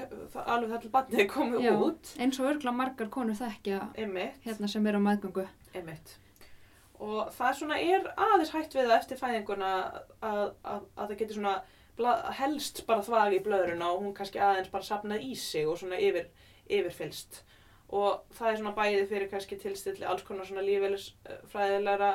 alveg 0.45 0.69
það 0.71 0.83
til 0.85 0.91
batnið 0.93 1.23
er 1.25 1.31
komið 1.33 1.65
Já. 1.65 1.71
út. 1.83 2.11
Eins 2.23 2.39
og 2.39 2.47
örgla 2.53 2.71
margar 2.71 3.09
konur 3.11 3.35
þekkja 3.35 3.79
Einmitt, 3.99 4.37
hérna 4.45 4.69
sem 4.71 4.87
eru 4.87 5.01
á 5.03 5.07
meðgöngu. 5.09 5.43
einmitt. 5.75 6.13
Og 6.95 7.27
það 7.35 7.57
svona 7.59 7.79
er 7.83 8.07
aðeins 8.15 8.53
hægt 8.55 8.77
við 8.77 8.87
það 8.87 8.99
eftir 9.01 9.19
fæðinguna 9.19 9.71
að, 10.23 10.53
að, 10.63 10.85
að 10.95 11.09
það 11.09 11.17
getur 11.19 11.39
svona 11.41 11.55
bla, 11.97 12.13
helst 12.39 12.85
bara 12.87 13.03
þvag 13.03 13.35
í 13.35 13.41
blöðruna 13.43 13.89
og 13.91 14.05
hún 14.05 14.15
kannski 14.15 14.39
aðeins 14.39 14.71
bara 14.71 14.87
sapnað 14.87 15.27
í 15.27 15.35
sig 15.35 15.67
og 15.67 15.75
svona 15.81 15.99
yfir, 15.99 16.29
yfirfylst. 16.71 17.41
Og 17.91 18.23
það 18.37 18.51
er 18.53 18.61
svona 18.61 18.75
bæðið 18.79 19.11
fyrir 19.11 19.29
kannski 19.35 19.59
tilstilli 19.59 20.07
alls 20.07 20.23
konar 20.23 20.47
svona 20.47 20.63
lífeylisfræðilegra 20.63 22.13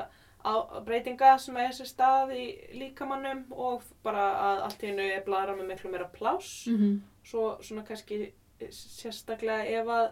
breytinga 0.86 1.38
sem 1.38 1.56
er 1.56 1.68
þessi 1.70 1.86
stað 1.90 2.30
í 2.36 2.44
líkamannum 2.80 3.44
og 3.52 3.82
bara 4.02 4.24
að 4.48 4.62
allt 4.64 4.82
í 4.82 4.86
hennu 4.90 5.02
er 5.16 5.22
bladra 5.26 5.54
með 5.56 5.66
miklu 5.74 5.90
meira 5.92 6.08
pláss. 6.14 6.66
Mm 6.68 7.00
Svo 7.30 7.58
svona 7.62 7.82
kannski 7.84 8.32
sérstaklega 8.72 9.66
ef 9.80 9.86
að 9.92 10.06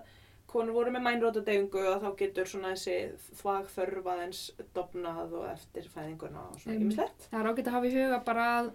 konur 0.48 0.72
voru 0.76 0.90
með 0.92 1.02
mænrótadeyfingu 1.06 1.80
og 1.94 2.02
þá 2.02 2.10
getur 2.20 2.46
svona 2.48 2.74
þessi 2.74 2.94
þvag 3.40 3.66
þörf 3.74 4.06
aðeins 4.12 4.42
dopnað 4.76 5.32
og 5.40 5.46
eftir 5.50 5.88
fæðinguna 5.92 6.44
og 6.50 6.60
svona 6.60 6.76
Einmitt. 6.76 6.92
ymslegt. 6.92 7.26
Það 7.32 7.40
er 7.40 7.50
ágætt 7.50 7.66
að 7.66 7.72
hafa 7.78 7.86
í 7.86 7.94
huga 7.96 8.20
bara 8.24 8.46
að 8.60 8.70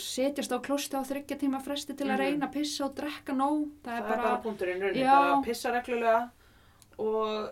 setjast 0.00 0.52
á 0.54 0.58
klósti 0.64 0.96
á 0.96 1.02
þryggja 1.04 1.38
tíma 1.42 1.60
fresti 1.62 1.94
til 1.96 2.06
að 2.06 2.14
Mhm. 2.14 2.18
reyna 2.22 2.46
að 2.48 2.52
pissa 2.52 2.84
og 2.84 2.94
drekka 2.94 3.32
nóg. 3.34 3.70
Það, 3.82 3.84
Það 3.84 3.96
er 3.96 4.08
bara, 4.08 4.22
bara 4.22 4.42
punkturinn 4.42 4.80
bara 5.04 5.42
pissa 5.44 5.70
reglulega 5.72 6.30
og 6.98 7.50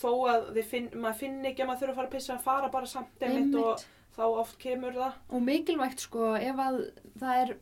þó 0.00 0.10
að 0.30 0.62
finn, 0.68 0.88
maður 0.94 1.18
finn 1.20 1.44
ekki 1.44 1.62
að 1.64 1.66
maður 1.70 1.80
þurfa 1.80 1.92
að 1.92 1.96
fara 2.00 2.06
að 2.08 2.14
pissa, 2.16 2.38
fara 2.38 2.68
bara 2.74 2.86
samt 2.86 3.22
einmitt 3.24 3.54
og 3.60 3.84
þá 4.16 4.24
oft 4.40 4.58
kemur 4.58 4.92
það. 4.92 5.12
Og 5.30 5.42
mikilvægt 5.42 6.00
sko 6.04 6.34
ef 6.36 6.56
að 6.56 6.80
það 7.20 7.40
er 7.44 7.54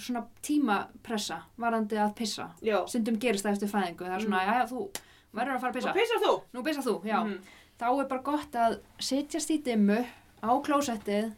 svona 0.00 0.24
tímapressa 0.46 1.40
varandi 1.58 1.96
að 2.00 2.14
pissa. 2.16 2.50
Já. 2.62 2.80
Stundum 2.88 3.18
gerist 3.22 3.44
það 3.46 3.52
eftir 3.56 3.72
fæðingu. 3.72 4.04
Það 4.06 4.16
er 4.16 4.20
svona, 4.26 4.40
Mhm. 4.40 4.46
já, 4.46 4.58
já, 4.60 4.66
þú 4.70 4.88
verður 5.34 5.54
að 5.56 5.60
fara 5.60 5.72
að 5.72 5.76
pissa. 5.76 5.90
Og 5.90 5.96
pissar 5.96 6.20
þú? 6.24 6.42
Nú 6.54 6.62
pissar 6.64 6.84
þú, 6.84 7.04
já. 7.04 7.18
Mhm. 7.24 7.38
Þá 7.80 8.00
er 8.00 8.04
bara 8.08 8.22
gott 8.22 8.52
að 8.52 8.80
setjast 8.98 9.50
í 9.50 9.62
dimmu 9.62 10.06
á 10.42 10.50
klósettið, 10.62 11.32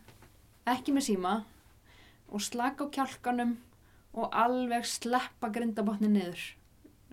ekki 0.67 0.93
með 0.93 1.07
síma 1.17 1.45
og 2.33 2.41
slaka 2.41 2.85
á 2.85 2.91
kjálkanum 2.91 3.57
og 4.15 4.31
alveg 4.33 4.85
sleppa 4.85 5.51
grindabotni 5.53 6.09
niður. 6.09 6.39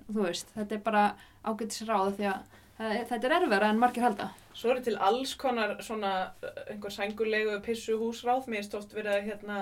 Þú 0.10 0.24
veist, 0.26 0.48
þetta 0.56 0.76
er 0.76 0.82
bara 0.86 1.04
ágætis 1.46 1.84
ráð 1.88 2.16
því 2.20 2.32
að 2.34 2.56
Þetta 2.80 3.28
er 3.28 3.34
erfara 3.42 3.68
en 3.74 3.80
margir 3.82 4.06
halda. 4.06 4.30
Svo 4.56 4.70
eru 4.72 4.80
til 4.86 4.96
alls 5.04 5.34
konar 5.36 5.74
svona 5.84 6.12
uh, 6.40 6.62
einhver 6.72 6.94
sængulegu 6.96 7.58
pissu 7.66 7.98
húsráð. 8.00 8.46
Mér 8.48 8.62
finnst 8.62 8.78
oft 8.80 8.94
verið 8.96 9.18
að 9.18 9.26
hérna 9.28 9.58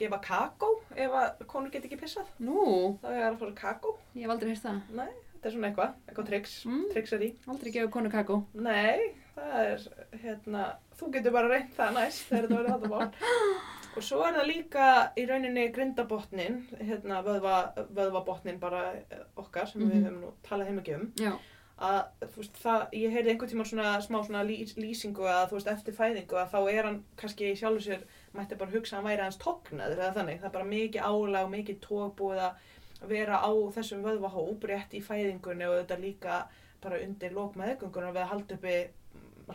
gefa 0.00 0.18
kakó 0.24 0.72
ef 0.98 1.14
að 1.14 1.44
konur 1.46 1.70
get 1.70 1.86
ekki 1.86 2.00
pissað. 2.00 2.26
Nú, 2.42 2.98
Það 3.04 3.20
er 3.20 3.28
að 3.28 3.38
fara 3.44 3.54
kakó. 3.60 3.94
ég 4.18 4.26
hef 4.26 4.34
aldrei 4.34 4.50
heyrt 4.50 4.64
það. 4.66 4.80
Nei, 4.98 5.06
þetta 5.36 5.46
er 5.46 5.54
svona 5.54 5.70
eitthvað, 5.70 5.94
eitthvað 6.10 6.26
triks, 6.32 6.56
Mm. 6.66 6.82
triks 6.92 7.12
er 7.14 7.22
í. 7.22 7.30
Aldrei 7.54 7.72
gefið 7.78 7.90
konu 7.94 8.10
kakó. 8.10 8.40
Nei, 8.54 9.14
það 9.38 9.54
er, 9.62 9.86
hérna, 10.24 10.64
þú 10.98 11.12
getur 11.14 11.32
bara 11.38 11.48
reynt 11.54 11.76
það 11.78 11.94
næst 12.00 12.26
þegar 12.28 12.48
þetta 12.48 12.58
verður 12.58 12.74
þetta 12.74 12.88
mál. 12.88 13.12
Og 13.96 14.02
svo 14.04 14.18
er 14.26 14.34
það 14.36 14.46
líka 14.50 14.86
í 15.16 15.24
rauninni 15.28 15.68
grindabotnin, 15.72 16.58
hérna, 16.84 17.22
vöðva, 17.24 17.54
vöðvabotnin 17.96 18.58
bara 18.60 18.82
eh, 18.98 19.22
okkar 19.40 19.66
sem 19.70 19.80
Mhm. 19.82 19.90
við 19.90 20.04
höfum 20.06 20.20
nú 20.20 20.32
talað 20.44 20.66
heim 20.66 20.78
ekki 20.82 20.94
um. 21.00 21.12
Já, 21.16 21.32
Að, 21.78 22.06
þú 22.32 22.36
veist, 22.40 22.54
það, 22.62 22.82
ég 22.96 23.10
heyrði 23.12 23.30
einhvern 23.34 23.50
tíma 23.52 23.64
svona 23.68 23.88
smá 24.00 24.22
svona 24.24 24.42
lýs, 24.48 24.70
lýsingu 24.80 25.26
að, 25.28 25.50
þú 25.50 25.56
veist, 25.58 25.66
eftir 25.68 25.92
fæðingu 25.92 26.36
að 26.40 26.50
þá 26.54 26.70
er 26.72 26.84
hann 26.88 27.02
kannski 27.20 27.50
í 27.52 27.56
sjálfu 27.60 27.82
sér, 27.84 28.04
mætti 28.32 28.56
bara 28.56 28.70
hugsa 28.72 28.96
að 28.96 29.02
hann 29.02 29.10
væri 29.10 29.22
hans 29.26 29.36
tognaður 29.36 29.98
eða 30.00 30.14
þannig. 30.14 30.38
Það 30.40 30.44
er 30.48 30.54
bara 30.54 30.64
mikið 30.70 31.02
álag, 31.04 31.50
mikið 31.52 31.80
tók 31.84 32.14
búið 32.16 32.40
að 32.46 33.08
vera 33.10 33.36
á 33.44 33.50
þessum 33.76 34.02
vöðvahóp 34.08 34.64
rétt 34.64 34.94
í 34.96 35.02
fæðingunni 35.04 35.68
og 35.68 35.76
þetta 35.82 36.00
líka 36.00 36.38
bara 36.80 36.96
undir 37.04 37.32
lók 37.36 37.54
meðgöngunar 37.60 38.12
við 38.16 38.22
að 38.24 38.30
halda 38.32 38.54
uppi 38.56 38.76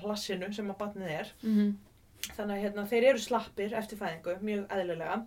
hlassinu 0.04 0.54
sem 0.54 0.70
að 0.72 0.78
batnið 0.78 1.10
er. 1.20 1.32
mhm, 1.44 1.74
Þannig 2.30 2.56
að 2.56 2.64
hérna, 2.66 2.88
þeir 2.90 3.08
eru 3.12 3.22
slappir 3.24 3.74
eftir 3.78 4.00
fæðingu, 4.00 4.36
mjög 4.46 4.66
eðlilega. 4.76 5.22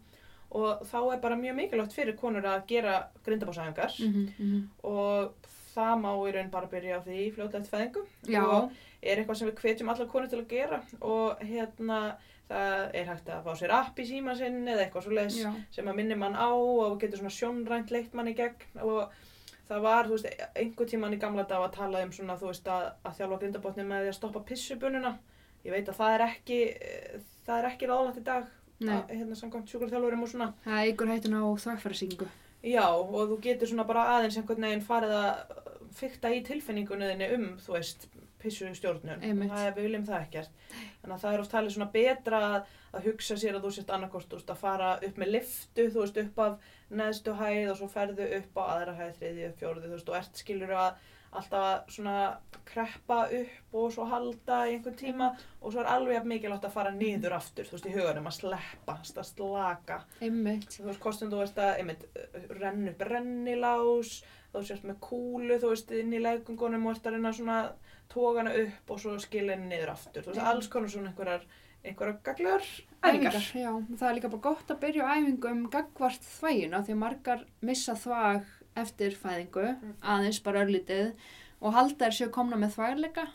Og 0.54 0.84
þá 0.86 0.98
er 1.00 1.22
bara 1.24 1.38
mjög 1.38 1.56
mikilvægt 1.58 1.96
fyrir 1.96 2.16
konur 2.18 2.46
að 2.46 2.66
gera 2.70 2.98
grindabásæðingar 3.26 3.96
mhm, 3.98 4.28
mhm. 4.38 4.60
og 4.86 5.48
það 5.74 5.94
má 6.04 6.10
í 6.12 6.34
raun 6.36 6.52
bara 6.52 6.70
byrja 6.70 7.00
á 7.02 7.06
því 7.06 7.24
fljótlega 7.34 7.64
eftir 7.64 7.74
fæðingu. 7.74 8.04
Já, 8.30 8.44
og 8.44 8.76
er 9.02 9.18
eitthvað 9.18 9.40
sem 9.40 9.50
við 9.50 9.64
hvetjum 9.64 9.90
allar 9.90 10.10
konur 10.12 10.30
til 10.30 10.40
að 10.44 10.52
gera. 10.54 10.80
Og 11.02 11.42
hérna 11.42 12.00
það 12.48 12.96
er 13.00 13.10
hægt 13.10 13.30
að 13.32 13.46
fá 13.46 13.52
sér 13.58 13.74
app 13.74 14.00
í 14.00 14.06
síma 14.08 14.34
sinn 14.38 14.62
eða 14.68 14.84
eitthvað 14.84 15.06
svo 15.06 15.26
já, 15.40 15.52
sem 15.74 15.86
að 15.88 15.98
minni 15.98 16.16
mann 16.20 16.36
á 16.36 16.52
og 16.52 16.98
getur 17.00 17.22
svona 17.22 17.34
sjónrænt 17.34 17.92
leitt 17.94 18.14
mann 18.14 18.30
í 18.30 18.36
gegn. 18.38 18.82
Og 18.84 19.08
það 19.68 19.86
var, 19.86 20.08
þú 20.08 20.18
veist, 20.18 20.42
einhver 20.60 20.90
tíman 20.90 21.16
í 21.16 21.20
gamla 21.20 21.46
dag 21.48 21.64
að 21.64 21.76
tala 21.78 22.02
um 22.04 22.12
svona, 22.12 22.36
þú 22.40 22.50
veist, 22.50 22.68
að, 22.68 22.90
að 23.02 23.16
þjálfa 23.20 23.40
grindabotni 23.42 23.86
með 23.88 24.04
því 24.04 24.12
að 24.12 24.18
stoppa 24.18 24.44
pissubununa 24.50 25.14
ég 25.64 25.74
veit 25.74 25.88
að 25.88 25.98
það 26.00 26.14
er 26.18 26.26
ekki 26.28 26.58
það 27.46 27.58
er 27.58 27.68
ekki 27.70 27.90
ráðlægt 27.90 28.20
í 28.20 28.24
dag 28.28 28.48
að, 28.84 29.12
hérna 29.14 29.38
samkvæmt 29.38 29.70
sjúkarþjálfurum 29.72 30.24
og 30.26 30.32
svona 30.32 30.50
Það 30.64 30.80
er 30.80 30.90
ykkur 30.92 31.12
hættun 31.12 31.38
á 31.38 31.44
þvagfærasíkingu. 31.64 32.28
já, 32.64 32.86
og 32.88 33.30
þú 33.30 33.38
getur 33.44 33.70
svona 33.70 33.86
bara 33.88 34.08
aðeins 34.16 34.38
einhvern 34.40 34.66
veginn 34.68 34.84
farið 34.84 35.16
að 35.20 35.62
fykta 35.94 36.32
í 36.34 36.42
tilfinningunniðinni 36.48 37.30
um, 37.36 37.48
þú 37.62 37.76
veist 37.76 38.08
pissustjórnun, 38.44 39.22
Einmitt. 39.24 39.50
það 39.52 39.66
er, 39.66 39.74
við 39.76 39.86
viljum 39.88 40.06
það 40.08 40.24
ekkert 40.26 40.64
þannig 41.00 41.14
að 41.14 41.22
það 41.22 41.34
er 41.34 41.42
oft 41.44 41.52
talið 41.54 41.74
svona 41.74 41.90
betra 41.94 42.40
að, 42.48 42.72
að 42.92 43.06
hugsa 43.08 43.36
sér 43.40 43.56
að 43.56 43.64
þú 43.64 43.70
sért 43.76 43.92
veist, 44.04 44.50
að 44.52 44.60
fara 44.60 44.90
upp 45.08 45.20
með 45.22 45.32
liftu, 45.32 45.86
þú 45.94 46.02
veist, 46.02 46.20
upp 46.24 46.42
af 46.44 46.68
neðstu 47.00 47.36
hæð 47.38 47.70
og 47.72 47.78
svo 47.80 47.88
ferðu 47.94 48.28
upp 48.40 48.60
á 48.60 48.62
aðra 48.74 48.96
hæð, 48.98 49.14
þriðju, 49.20 49.50
fjóruðu, 49.62 49.88
þú 49.88 49.96
veist, 49.96 50.12
og 50.12 50.18
ert 50.20 50.42
skilur 50.42 50.74
að 50.76 51.08
alltaf 51.40 51.90
svona 51.92 52.18
kreppa 52.64 53.18
upp 53.38 53.76
og 53.76 53.90
svo 53.92 54.06
halda 54.08 54.60
í 54.68 54.76
einhvern 54.76 54.96
tíma 54.98 55.30
og 55.60 55.72
svo 55.72 55.82
er 55.82 55.90
alveg 55.92 56.28
mikilvægt 56.28 56.68
að 56.68 56.76
fara 56.76 56.94
niður 56.94 57.36
aftur, 57.38 57.68
þú 57.68 57.76
veist, 57.76 57.88
í 57.90 57.96
huganum 57.96 58.30
að 58.30 58.38
sleppa, 58.38 58.96
að 59.02 59.28
slaka. 59.30 59.98
Einmitt. 60.20 60.70
þú 60.78 60.88
veist, 60.88 61.02
kostum 61.02 61.32
þú 61.32 61.42
veist 61.42 61.60
að 61.60 61.82
einmitt, 61.82 62.06
renn 62.60 62.88
upp 62.92 63.04
rennilás 63.10 64.16
þú 64.54 64.64
sért 64.68 64.86
með 64.86 65.00
kúlu, 65.02 65.58
þú 65.58 65.74
veist, 65.74 65.92
inn 65.98 66.14
í 66.14 66.22
legungunum 66.22 66.88
og 66.88 67.02
að 67.02 67.16
reyna 67.16 67.34
svona 67.34 67.58
tógana 68.12 68.54
upp 68.62 68.94
og 68.94 69.00
svo 69.02 69.16
henni 69.18 69.68
niður 69.68 69.94
aftur. 69.96 70.24
Þú 70.24 70.32
veist, 70.32 70.48
alls 70.52 70.70
konar 70.70 70.92
svona 70.92 71.10
einhverjar 71.10 71.46
einhverjar 71.84 72.20
gaglegar 72.24 72.66
æfingar. 73.04 73.40
Já, 73.52 73.70
það 73.98 74.08
er 74.08 74.16
líka 74.18 74.30
bara 74.32 74.44
gott 74.46 74.70
að 74.72 74.80
byrja 74.84 75.08
á 75.08 75.12
æfingum 75.18 75.64
gagvart 75.72 76.28
þvægina 76.38 76.80
því 76.84 76.94
að 76.94 77.02
margar 77.02 77.42
missa 77.60 77.96
þvag 77.98 78.46
eftir 78.76 79.14
fæðingu, 79.16 79.66
Mm. 79.82 79.94
aðeins 80.02 80.42
bara 80.44 80.64
örlítið 80.64 81.12
og 81.64 81.72
halda 81.72 81.94
þér 82.06 82.14
séu 82.18 82.30
komna 82.30 82.56
með 82.60 82.74
þvægleika 82.76 83.26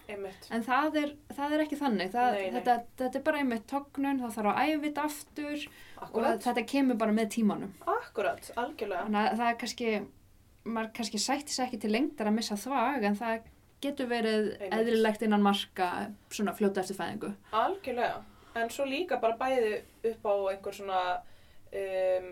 en 0.51 0.63
það 0.63 0.95
er, 1.03 1.13
það 1.33 1.53
er 1.55 1.59
ekki 1.65 1.77
þannig. 1.79 2.11
Það, 2.13 2.31
Nei, 2.33 2.49
nei. 2.51 2.59
Þetta, 2.61 2.75
þetta 2.97 3.15
er 3.19 3.23
bara 3.23 3.37
einmitt 3.37 3.67
tognun, 3.67 4.19
það 4.21 4.35
þarf 4.35 4.51
að 4.53 4.59
æfa 4.69 4.83
þetta 4.85 5.03
aftur 5.09 5.67
og 5.97 6.03
akkurat. 6.03 6.41
þetta 6.43 6.65
kemur 6.67 6.97
bara 6.97 7.11
með 7.11 7.29
tímanum. 7.37 7.71
Akkurat, 7.87 8.51
algjörlega. 8.55 9.05
Þannig 9.07 9.31
að 9.31 9.37
það 9.39 9.49
er 9.53 9.57
kannski 9.63 10.07
maður 10.65 10.91
kannski 10.93 11.17
sætti 11.23 11.55
sér 11.55 11.65
ekki 11.69 11.79
til 11.81 11.91
lengdar 11.91 12.27
að 12.27 12.35
missa 12.35 12.55
þvag 12.59 13.03
en 13.09 13.15
það 13.15 13.39
getur 13.81 14.07
verið 14.11 14.49
eðlilegt 14.69 15.21
innan 15.23 15.41
marka 15.41 16.11
svona 16.29 16.51
fljóta 16.53 16.81
eftir 16.83 16.97
fæðingu 16.99 17.29
algjörlega, 17.55 18.17
en 18.59 18.69
svo 18.69 18.85
líka 18.85 19.17
bara 19.21 19.37
bæði 19.39 19.81
upp 20.11 20.25
á 20.27 20.33
einhver 20.51 20.75
svona 20.75 20.99
um, 21.73 22.29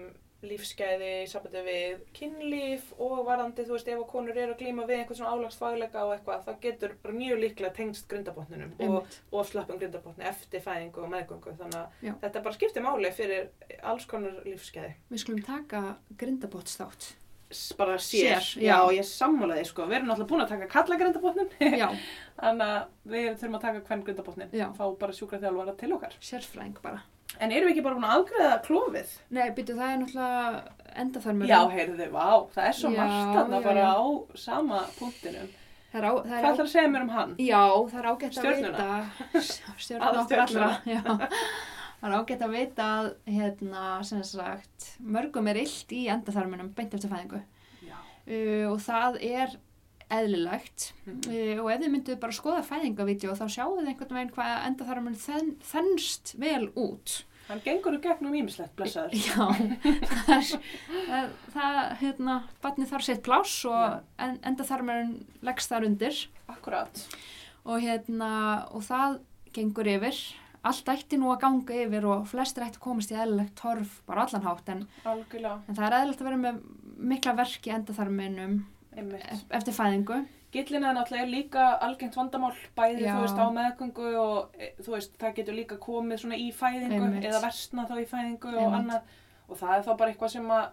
lífsgæði 0.52 1.12
í 1.24 1.28
sambandi 1.32 1.62
við 1.68 2.00
kynlíf 2.18 2.88
og 3.04 3.20
varandi, 3.28 3.66
þú 3.68 3.76
veist, 3.76 3.88
ef 3.94 4.00
að 4.02 4.08
konur 4.12 4.38
eru 4.38 4.56
að 4.56 4.62
glíma 4.64 4.88
við 4.90 5.02
einhvern 5.02 5.20
svona 5.20 5.36
álagsfagleika 5.36 6.06
og 6.08 6.14
eitthvað, 6.16 6.42
það 6.48 6.60
getur 6.66 6.96
bara 7.04 7.18
mjög 7.20 7.42
líklega 7.44 7.74
tengst 7.78 8.08
grindabotninum 8.12 8.74
og 8.88 9.14
og 9.32 9.46
slöppum 9.52 9.80
grindabotni 9.82 10.26
eftir 10.32 10.64
fæðingu 10.66 11.04
og 11.06 11.12
meðgöngu. 11.14 11.54
Þannig 11.60 12.02
Já. 12.08 12.12
að 12.16 12.20
þetta 12.26 12.44
bara 12.48 12.58
skiptir 12.60 12.86
máli 12.88 13.12
fyrir 13.14 13.50
alls 13.84 14.06
konar 14.10 14.42
lífskeiði 14.46 14.94
Við 15.12 15.24
skulum 15.26 15.44
taka 15.48 15.84
grindabottstátt 16.18 17.14
S- 17.50 17.72
bara 17.80 17.96
sér, 17.96 18.42
Sér, 18.44 18.60
já, 18.60 18.76
já. 18.76 18.92
ég 19.00 19.06
sammála 19.08 19.56
því 19.56 19.66
sko, 19.70 19.86
við 19.88 19.96
erum 20.02 20.10
náttúrulega 20.10 20.32
búin 20.34 20.42
að 20.44 20.50
taka 20.52 20.68
kalla 20.74 20.98
grindabotnin 21.00 21.78
Já, 21.80 21.88
þannig 22.42 22.72
að 22.74 23.14
við 23.14 23.28
þurfum 23.40 23.56
að 23.56 23.62
taka 23.68 23.84
hvern 23.88 24.04
grindabotnin 24.10 24.52
Já. 24.52 24.66
fá 24.76 24.84
bara 25.00 25.16
sjúkraþjálfara 25.16 25.76
til 25.80 25.94
okkar. 25.96 26.18
Sérfræðing 26.20 26.82
bara 26.84 27.00
en 27.40 27.52
erum 27.52 27.68
við 27.68 27.74
ekki 27.76 27.86
bara 27.86 27.98
búin 27.98 28.08
að 28.08 28.18
afgreða 28.18 28.58
klófið? 28.66 29.14
Nei, 29.36 29.46
byrju, 29.58 29.78
það 29.78 29.94
er 29.94 30.02
náttúrulega 30.02 30.92
endaþarmur 31.04 31.52
Já, 31.52 31.60
heyrðu, 31.74 32.10
vá, 32.14 32.28
það 32.56 32.68
er 32.70 32.76
svo 32.80 32.92
Já, 32.92 33.00
margt 33.02 33.38
þarna 33.38 33.60
já, 33.62 33.66
bara 33.68 33.88
á 33.94 34.00
sama 34.48 34.82
punktinum 34.98 35.50
Það 35.88 36.00
er, 36.00 36.08
það 36.08 36.32
Hvað 36.32 36.50
ætlar 36.52 36.66
að 36.66 36.72
segja 36.74 36.90
mér 36.94 37.06
um 37.06 37.14
hann? 37.16 37.36
Já, 37.40 37.62
það 37.92 38.00
er 38.00 38.10
ágætt 38.12 38.40
að 38.40 38.48
Aðra 40.08 40.24
okkar 40.24 40.42
allra 40.44 40.48
stjörnuna. 40.48 40.72
Já, 40.88 41.04
það 42.02 42.10
er 42.10 42.18
ágætt 42.18 42.44
að 42.48 42.58
vita 42.58 42.88
að 42.98 43.08
hérna, 43.38 43.86
sem 44.10 44.26
sagt, 44.28 44.90
mörgum 45.00 45.48
er 45.52 45.62
illt 45.64 45.96
í 45.96 46.04
endaþarminum 46.12 46.74
beint 46.78 46.98
eftir 46.98 47.14
fæðingu 47.14 47.40
Já. 47.88 47.96
uh, 47.96 48.66
og 48.74 48.82
það 48.84 49.22
er 49.30 49.56
eðlilegt 50.10 50.92
Mhm. 51.06 51.22
uh, 51.28 51.64
og 51.64 51.72
ef 51.72 51.82
þið 51.82 51.92
mynduð 51.96 52.20
bara 52.20 52.32
skoða 52.38 52.64
fæðingavídeó 52.68 53.34
þá 53.36 53.46
sjáu 53.52 53.74
þið 53.78 53.88
einhvern 53.92 54.16
veginn 54.18 54.34
hvað 54.36 54.68
endaþarmin 54.68 55.16
þen, 55.20 55.56
þennst 55.72 56.36
vel 56.40 56.68
út 56.76 57.24
Hann 57.48 57.62
gengur 57.64 57.96
í 57.96 58.02
gegnum 58.04 58.34
ímislegt, 58.36 58.74
blessaður. 58.76 59.14
Já, 59.28 59.46
það, 60.28 60.50
það, 61.08 61.30
það 61.54 61.78
hérna, 62.02 62.34
barnið 62.64 62.90
þarf 62.92 63.06
sitt 63.08 63.22
pláss 63.24 63.54
og 63.70 64.02
en, 64.20 64.34
endaþarmin 64.44 65.14
leggst 65.48 65.72
þar 65.72 65.86
undir 65.88 66.18
Akkurát. 66.52 67.06
og 67.64 67.80
hérna 67.86 68.32
og 68.76 68.84
það 68.84 69.20
gengur 69.56 69.88
yfir 69.88 70.20
allt 70.68 70.90
ætti 70.92 71.16
nú 71.22 71.32
að 71.32 71.40
ganga 71.46 71.78
yfir 71.86 72.06
og 72.12 72.28
flestir 72.28 72.66
ætti 72.68 72.82
að 72.82 72.84
komast 72.84 73.12
í 73.12 73.16
eðlilegt 73.16 73.56
torf 73.56 74.02
bara 74.10 74.26
allan 74.28 74.44
hátt 74.44 74.68
en, 74.74 74.84
en 75.08 75.76
það 75.78 75.86
er 75.88 75.96
eðlilegt 76.02 76.22
að 76.26 76.28
vera 76.28 76.42
með 76.44 76.60
mikla 76.98 77.34
verk 77.40 77.68
í 77.70 77.72
endaþarminum 77.78 78.58
einmitt. 78.58 78.66
ef- 78.66 78.77
eftir 78.98 79.74
fæðingu 79.74 80.26
Gillina 80.52 80.90
er 80.90 80.96
náttúrulega 80.96 81.28
líka 81.28 81.64
algengt 81.84 82.16
vandamál, 82.16 82.54
bæði 82.76 83.04
Já. 83.04 83.12
þú 83.14 83.24
veist 83.26 83.42
á 83.44 83.46
meðgöngu 83.58 84.12
og 84.22 84.56
e, 84.56 84.70
þú 84.80 84.94
veist 84.94 85.18
það 85.20 85.36
getur 85.42 85.58
líka 85.58 85.78
komið 85.84 86.22
svona 86.24 86.40
í 86.40 86.48
fæðingu 86.56 87.02
Einmitt. 87.02 87.28
eða 87.28 87.42
versna 87.44 87.86
þá 87.90 87.96
í 88.00 88.08
fæðingu 88.08 88.54
og 88.54 88.62
Einmitt. 88.62 88.78
annað 88.80 89.18
og 89.48 89.60
það 89.60 89.76
er 89.76 89.86
þá 89.88 89.92
bara 89.92 90.14
eitthvað 90.14 90.34
sem 90.34 90.50
að 90.56 90.66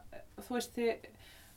þú 0.46 0.56
veist 0.58 0.78
þið 0.78 1.10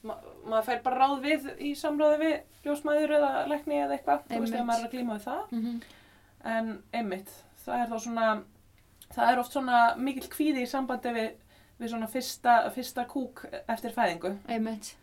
ma 0.07 0.17
maður 0.47 0.67
fær 0.67 0.83
bara 0.85 0.99
ráð 1.03 1.23
við 1.23 1.47
í 1.61 1.71
samráði 1.77 2.19
við 2.23 2.35
ljósmæður 2.65 3.15
eða 3.19 3.31
lækni 3.51 3.79
eða 3.83 3.97
eitthvað, 3.97 4.21
þú 4.27 4.41
veist 4.41 4.53
Einmitt. 4.53 4.59
ef 4.59 4.67
maður 4.71 4.83
er 4.83 4.89
að 4.89 4.95
glíma 4.97 5.17
við 5.17 5.25
það 5.29 5.41
mm 5.51 5.63
-hmm. 5.63 5.81
en 6.57 6.83
einmitt, 6.93 7.33
það 7.65 7.81
er 7.81 7.89
þá 7.91 7.97
svona 7.99 8.27
það 9.13 9.31
er 9.31 9.39
oft 9.39 9.51
svona 9.51 9.95
mikill 9.95 10.29
kvíði 10.29 10.63
í 10.63 10.69
sambandi 10.69 11.13
við, 11.13 11.31
við 11.79 11.89
svona 11.89 12.07
fyrsta, 12.07 12.69
fyrsta 12.75 13.05
kúk 13.05 13.45
eftir 13.67 13.91
fæðingu 13.91 14.37
einmitt 14.47 14.95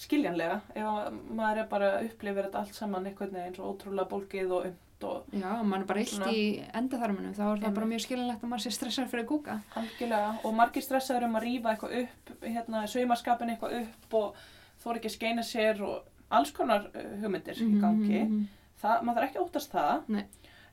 skiljanlega, 0.00 0.60
ef 0.74 0.86
að 0.88 1.20
maður 1.30 1.60
er 1.62 1.68
bara 1.70 1.90
upplifir 2.04 2.48
þetta 2.48 2.62
allt 2.62 2.74
saman 2.74 3.06
einhvern 3.10 3.36
veginn 3.36 3.54
svo 3.58 3.70
ótrúlega 3.72 4.10
bólgið 4.10 4.56
og 4.56 4.66
umt 4.70 4.80
og 5.04 5.34
Já, 5.34 5.50
mann 5.62 5.82
er 5.82 5.86
bara 5.86 6.04
Svona. 6.06 6.30
í 6.32 6.42
endaþarminum 6.72 7.34
þá 7.36 7.42
er 7.44 7.62
það 7.64 7.74
bara 7.76 7.88
mjög 7.90 8.02
skilinlegt 8.04 8.44
að 8.44 8.50
maður 8.52 8.64
sé 8.64 8.70
stressar 8.72 9.08
fyrir 9.10 9.24
að 9.24 9.30
kúka 9.32 9.56
algjörlega 9.76 10.30
og 10.44 10.54
margir 10.56 10.84
stressaður 10.86 11.26
um 11.28 11.38
að 11.38 11.44
rífa 11.44 11.72
eitthvað 11.74 11.96
upp, 12.00 12.32
hérna, 12.44 12.84
saumaskapin 12.88 13.52
eitthvað 13.52 13.76
upp 13.82 14.16
og 14.20 14.44
þór 14.84 15.00
ekki 15.00 15.10
að 15.10 15.16
skeina 15.16 15.44
sér 15.46 15.82
og 15.84 16.08
alls 16.34 16.52
konar 16.56 16.88
uh, 16.94 17.10
hugmyndir 17.20 17.60
í 17.60 17.68
gangi. 17.82 18.22
Mhm. 18.24 18.44
Það, 18.80 19.02
maður 19.06 19.18
þarf 19.20 19.28
ekki 19.28 19.38
að 19.38 19.44
óttast 19.44 19.74
það, 19.74 20.08
Nei. 20.14 20.24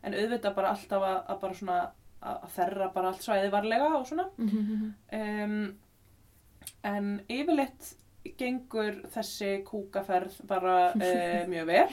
en 0.01 0.15
auðvitað 0.17 0.55
bara 0.57 0.71
alltaf 0.75 1.05
að, 1.07 1.19
að 1.33 1.41
bara 1.43 1.59
svona 1.59 1.79
að 2.21 2.49
þerra 2.55 2.87
bara 2.93 3.11
allt 3.11 3.25
svæði 3.25 3.51
varlega 3.53 3.89
og 3.97 4.07
svona. 4.09 4.27
Mhm, 4.37 4.63
mhm. 4.65 4.91
Um, 5.11 5.77
en 6.83 7.11
yfirleitt 7.29 7.95
gengur 8.37 8.99
þessi 9.13 9.51
kúkaferð 9.67 10.35
bara 10.49 10.75
uh, 10.93 11.47
mjög 11.51 11.65
vel. 11.71 11.87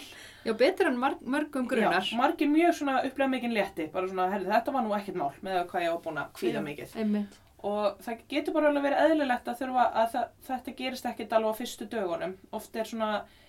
Já, 0.45 0.53
betur 0.61 0.91
en 0.91 0.99
marg, 1.01 1.20
mörgum 1.24 1.66
grunar. 1.70 2.05
Já, 2.05 2.16
margir 2.20 2.51
mjög 2.53 2.74
svona 2.79 3.01
upplega 3.07 3.31
mikinn 3.33 3.55
létti, 3.57 3.89
bara 3.93 4.09
svona, 4.11 4.29
herri, 4.33 4.49
þetta 4.51 4.74
var 4.74 4.85
nú 4.87 4.95
ekkert 4.97 5.18
mál 5.20 5.33
með 5.45 5.61
hvað 5.70 5.85
ég 5.87 5.93
var 5.95 6.03
búin 6.05 6.20
að 6.22 6.33
kvíða 6.41 6.62
mikið. 6.66 6.97
Einmitt. 7.03 7.39
Og 7.68 7.97
það 8.05 8.20
getur 8.31 8.55
bara 8.55 8.68
alveg 8.70 8.85
verið 8.87 9.05
eðlilegt 9.09 9.49
að 9.51 9.57
þurfa 9.62 9.87
að 10.03 10.12
það, 10.12 10.26
þetta 10.47 10.74
gerist 10.79 11.09
ekkert 11.11 11.33
alveg 11.39 11.57
á 11.57 11.59
fyrstu 11.59 11.89
dögunum. 11.91 12.37
Oft 12.55 12.76
er 12.79 12.87
svona 12.93 13.09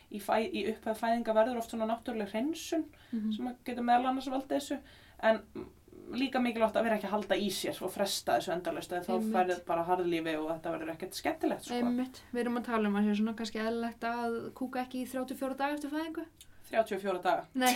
í, 0.09 0.17
fæ, 0.23 0.33
í 0.49 0.63
upphæð 0.71 0.97
fæðinga 1.03 1.35
verður 1.37 1.59
oft 1.61 1.75
svona 1.75 1.89
náttúrulega 1.91 2.31
hreinsun 2.33 2.87
Mhm. 3.11 3.31
sem 3.35 3.47
að 3.51 3.55
getur 3.65 3.85
meðal 3.85 4.09
annars 4.09 4.27
valdið 4.29 4.55
þessu. 4.57 4.79
En 5.21 5.39
mm, 5.55 5.67
líka 6.15 6.41
mikilvægt 6.41 6.77
að 6.79 6.85
vera 6.87 6.97
ekki 6.97 7.07
að 7.09 7.15
halda 7.15 7.37
í 7.39 7.47
sér 7.53 7.79
og 7.85 7.93
fresta 7.93 8.37
þessu 8.37 8.53
endalaust 8.55 8.93
eða 8.93 9.05
þá 9.07 9.31
færið 9.33 9.63
bara 9.67 9.85
harðlífi 9.87 10.35
og 10.39 10.51
þetta 10.51 10.73
verður 10.75 10.93
ekkert 10.95 11.17
skemmtilegt 11.19 11.65
sko. 11.67 11.79
Einmitt. 11.79 12.21
Við 12.33 12.43
erum 12.43 12.59
að 12.61 12.69
tala 12.69 12.91
um 12.91 12.99
að 12.99 13.09
sé 13.09 13.17
svona 13.19 13.35
kannski 13.39 13.63
eðlilegt 13.63 14.05
að 14.09 14.37
kúka 14.57 14.83
ekki 14.85 15.03
í 15.03 15.09
34 15.09 15.59
daga 15.59 15.77
eftir 15.77 15.93
fæðingu. 15.93 16.27
34 16.69 17.21
daga. 17.23 17.45
Nei. 17.57 17.73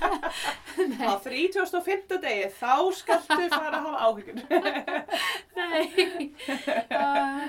Nei. 0.90 1.06
Á 1.06 1.14
35. 1.22 2.18
degi 2.24 2.48
þá 2.58 2.74
skaltu 2.98 3.46
fara 3.52 3.78
að 3.78 3.86
hafa 3.86 4.00
áhyggjur. 4.08 4.36
Nei. 5.60 5.84
Uh, 6.90 7.46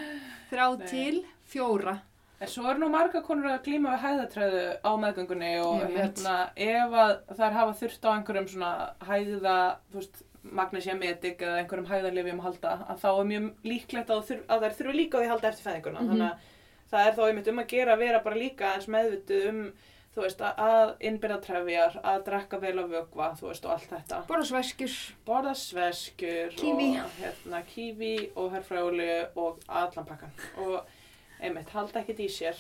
þrjá 0.51 0.65
Nei. 0.77 0.87
til 0.91 1.21
fjóra. 1.49 1.95
En 2.41 2.49
svo 2.49 2.63
eru 2.71 2.79
nú 2.81 2.87
marga 2.89 3.21
konur 3.21 3.51
að 3.51 3.59
glíma 3.67 3.91
við 3.93 4.01
hæðatræðu 4.07 4.61
á 4.81 4.91
meðgöngunni 5.03 5.51
og 5.61 5.83
Einmitt. 5.83 5.97
hérna 5.99 6.35
ef 6.57 6.95
að 7.03 7.11
þær 7.37 7.57
hafa 7.59 7.75
þurft 7.83 8.07
á 8.07 8.11
einhverjum 8.15 8.47
svona 8.49 8.71
hæða, 9.05 9.57
þú 9.91 9.99
veist, 9.99 10.23
magnesiametik 10.57 11.43
eða 11.45 11.59
einhverjum 11.61 11.89
hæðalifjum 11.91 12.39
að 12.41 12.47
halda, 12.47 12.71
að 12.89 13.03
þá 13.03 13.09
er 13.11 13.29
mjög 13.31 13.47
líklegt 13.69 14.09
að, 14.15 14.23
þurf, 14.31 14.41
að 14.49 14.65
þær 14.65 14.75
þurfi 14.79 14.95
líka 14.97 15.17
á 15.17 15.19
því 15.21 15.27
að 15.27 15.33
halda 15.35 15.51
eftir 15.51 15.67
fæðinguna. 15.69 16.01
Mhm. 16.01 16.09
Þannig 16.09 16.27
að 16.31 16.49
það 16.91 17.07
er 17.07 17.15
þá 17.19 17.23
einmitt 17.27 17.47
um 17.53 17.59
að 17.61 17.67
gera 17.75 17.93
að 17.95 18.03
vera 18.07 18.23
bara 18.25 18.35
líka 18.41 18.71
eins 18.73 18.87
meðvituð 18.95 19.45
um, 19.51 19.61
þú 20.15 20.21
veist, 20.25 20.41
að- 20.41 20.95
innbyrða 21.07 21.37
trefjar, 21.45 21.99
að 22.03 22.23
drekka 22.25 22.59
vel 22.65 22.73
á 22.81 22.85
vökva, 22.95 23.29
þú 23.39 23.47
veist, 23.51 23.65
og 23.69 23.71
allt 23.77 23.93
þetta. 23.93 24.23
Borða 24.27 24.49
svæskjur. 24.49 24.97
Borða 25.29 25.53
sveskur 25.55 26.57
Kíví. 26.57 26.89
og 27.05 27.11
hérna, 27.21 27.61
kífi 27.69 28.15
og 28.35 28.49
herfræðuli 28.57 29.11
einmitt, 31.41 31.73
halda 31.75 32.01
ekkert 32.01 32.21
í 32.23 32.29
sér 32.31 32.57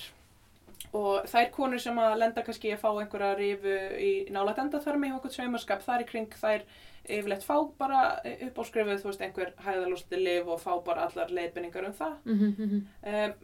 og 0.97 1.27
þær 1.29 1.51
konur 1.53 1.79
sem 1.79 1.97
að 2.01 2.17
lenda 2.19 2.43
kannski 2.45 2.71
að 2.73 2.81
fá 2.81 2.89
einhverja 2.91 3.35
rifu 3.37 3.75
í 4.01 4.11
nálægt 4.33 4.61
endaþarmi 4.63 5.11
og 5.11 5.19
okkur 5.19 5.35
saumaskap 5.35 5.83
þar 5.85 6.03
í 6.03 6.07
kring 6.09 6.33
þær 6.41 6.65
yfirleitt 7.01 7.45
fá 7.45 7.55
bara 7.77 8.01
upp 8.47 8.59
á 8.61 8.63
skrifuð 8.67 9.01
þú 9.01 9.09
veist 9.09 9.23
einhver 9.25 9.53
hæðalústi 9.65 10.19
lif 10.19 10.49
og 10.49 10.61
fá 10.61 10.71
bara 10.85 11.07
allar 11.07 11.33
leiðbenningar 11.33 11.87
um 11.87 11.93
það 11.93 12.15
Mm 12.25 12.55
-hmm. 12.57 12.81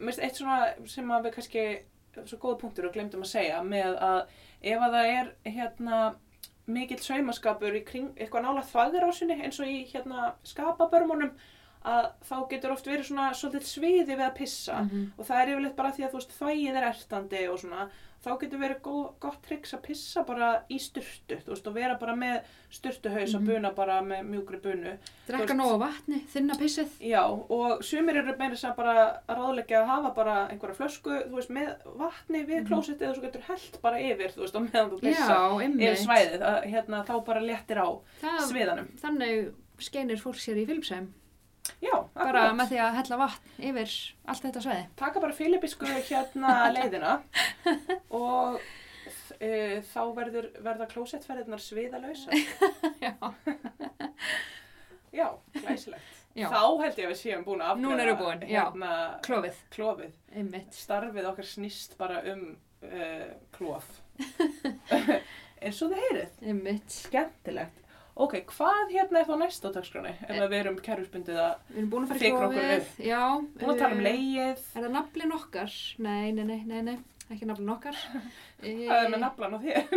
Um, 0.00 0.08
eitt 0.08 0.36
svona 0.36 0.74
sem 0.86 1.10
að 1.10 1.24
við 1.24 1.34
kannski, 1.34 1.78
svo 2.24 2.38
góð 2.38 2.60
punktur 2.60 2.86
og 2.86 2.92
glemdum 2.92 3.22
að 3.22 3.26
segja 3.34 3.62
með 3.62 3.98
að 3.98 4.26
ef 4.62 4.80
að 4.80 4.92
það 4.92 5.06
er 5.06 5.34
hérna 5.44 6.14
mikill 6.66 6.98
saumaskapur 6.98 7.74
í 7.74 7.84
kring, 7.84 8.10
eitthvað 8.16 8.42
nála 8.42 8.62
þvaðurásinni 8.62 9.42
eins 9.44 9.60
og 9.60 9.66
í 9.66 9.86
hérna 9.92 10.34
skapabörmunum 10.44 11.30
að 11.88 12.10
þá 12.28 12.36
getur 12.50 12.74
oft 12.76 12.86
verið 12.90 13.08
svona 13.08 13.30
svolítið 13.34 13.70
sviði 13.74 14.12
við 14.18 14.26
að 14.28 14.34
pissa 14.42 14.82
Mhm. 14.84 15.06
og 15.18 15.24
það 15.26 15.40
er 15.42 15.48
yfirleitt 15.54 15.76
bara 15.76 15.92
því 15.96 16.04
að 16.04 16.10
þú 16.12 16.20
veist 16.20 16.36
þvægið 16.38 16.76
er 16.82 16.88
ertandi 16.92 17.48
og 17.48 17.58
svona 17.62 17.88
þá 18.18 18.32
getur 18.40 18.58
verið 18.58 18.80
góð, 18.82 19.04
gott 19.22 19.42
triks 19.46 19.72
að 19.76 19.82
pissa 19.82 20.24
bara 20.26 20.46
í 20.74 20.78
styrtu 20.82 21.36
þú 21.38 21.52
veist 21.54 21.66
og 21.70 21.74
vera 21.74 21.94
bara 22.00 22.14
með 22.18 22.40
styrtuhaus 22.74 23.34
að 23.38 23.44
buna 23.46 23.70
bara 23.76 24.00
með 24.02 24.24
mjúkri 24.26 24.58
bunu 24.64 24.96
Drekka 25.28 25.54
nóga 25.54 25.76
vatni, 25.78 26.18
þinna 26.32 26.56
pissið. 26.58 26.88
Já, 27.00 27.22
og 27.28 27.84
sumir 27.84 28.16
eru 28.16 28.34
meira 28.36 28.56
að 28.58 28.74
bara 28.76 29.20
ráðleggja 29.28 29.82
að 29.82 29.86
hafa 29.92 30.10
bara 30.16 30.34
einhverja 30.50 30.74
flösku, 30.80 31.14
þú 31.28 31.36
veist, 31.38 31.50
með 31.54 31.76
vatni 32.00 32.42
við 32.44 32.64
Mhm. 32.64 32.68
klósettið 32.72 33.08
og 33.08 33.16
svo 33.16 33.22
getur 33.22 33.42
held 33.46 33.78
bara 33.82 33.96
yfir, 33.98 34.32
þú 34.34 34.40
veist, 34.42 34.56
og 34.56 34.62
meðan 34.66 34.90
þú 34.90 35.00
pissa 35.00 35.38
yfir 35.62 35.96
svæðið, 36.06 36.42
að 36.42 36.64
hérna 36.72 37.04
þá 37.06 37.24
bara 37.24 37.40
léttir 37.40 37.78
á 37.78 37.88
Það, 38.20 38.40
sviðanum. 38.50 38.88
þannig 39.00 39.52
skeinir 39.78 40.18
fólk 40.18 40.34
sér 40.42 40.56
í 40.58 40.66
Filipsheim. 40.66 41.12
Já, 41.84 41.94
Bara 42.14 42.42
akkurat. 42.42 42.56
með 42.58 42.70
því 42.72 42.78
að 42.84 42.96
hella 42.98 43.18
vatn 43.22 43.62
yfir 43.70 43.94
allt 44.32 44.44
þetta 44.46 44.62
svæði. 44.64 44.84
Taka 45.00 45.22
bara 45.24 45.36
filibísku 45.38 45.88
hérna 46.10 46.54
leiðina 46.76 47.14
og 48.10 48.58
uh, 48.58 49.74
þá 49.92 50.00
verður, 50.18 50.48
verða 50.64 50.88
klósettferðirnar 50.92 51.62
sviðalösa. 51.62 52.40
Já. 53.04 53.14
Já, 55.12 55.28
glæsilegt. 55.56 56.14
Já. 56.38 56.46
Þá 56.52 56.60
held 56.84 56.98
ég 57.00 57.06
að 57.08 57.12
við 57.14 57.18
séum 57.18 57.44
búin 57.46 57.62
að 57.64 57.80
já. 58.46 58.60
hérna, 58.68 58.90
Klófið. 59.24 59.60
klófið. 59.74 60.12
Starfið 60.76 61.28
okkar 61.32 61.48
snýst 61.48 61.96
bara 61.98 62.20
um 62.30 62.42
uh, 62.84 63.30
klóf 63.56 63.88
eins 65.64 65.80
og 65.82 65.90
þið 65.90 66.02
heyrið 66.04 66.36
skemmtilegt 66.94 67.80
ok, 68.18 68.34
hvað 68.50 68.90
hérna 68.94 69.20
er 69.22 69.28
þá 69.28 69.34
næst 69.42 69.66
á 69.66 69.70
dagskráni 69.74 70.12
ef 70.16 70.30
Eh. 70.30 70.40
við 70.50 70.56
erum 70.60 70.78
kerfisbundið 70.82 71.38
að 71.38 71.54
Við 71.68 71.76
erum 71.78 71.90
búin 71.92 72.04
að 72.04 72.08
fara 72.08 72.18
í 72.18 72.32
upp. 72.78 72.88
Já. 72.98 73.22
búin 73.60 73.70
að 73.74 73.78
tala 73.78 73.94
um 73.94 74.00
eh, 74.00 74.08
leið 74.08 74.58
Er 74.74 74.82
það 74.82 74.90
naflin 74.96 75.32
okkar? 75.38 75.72
Nei, 75.98 76.32
nei, 76.32 76.44
nei, 76.44 76.60
nei, 76.66 76.82
nei. 76.82 76.98
Ekki 77.30 77.44
naflin 77.46 77.68
okkar. 77.76 77.96
hvað 78.62 79.04
er 79.04 79.10
með 79.14 79.20
naflan 79.26 79.54
á 79.54 79.58
þér 79.62 79.82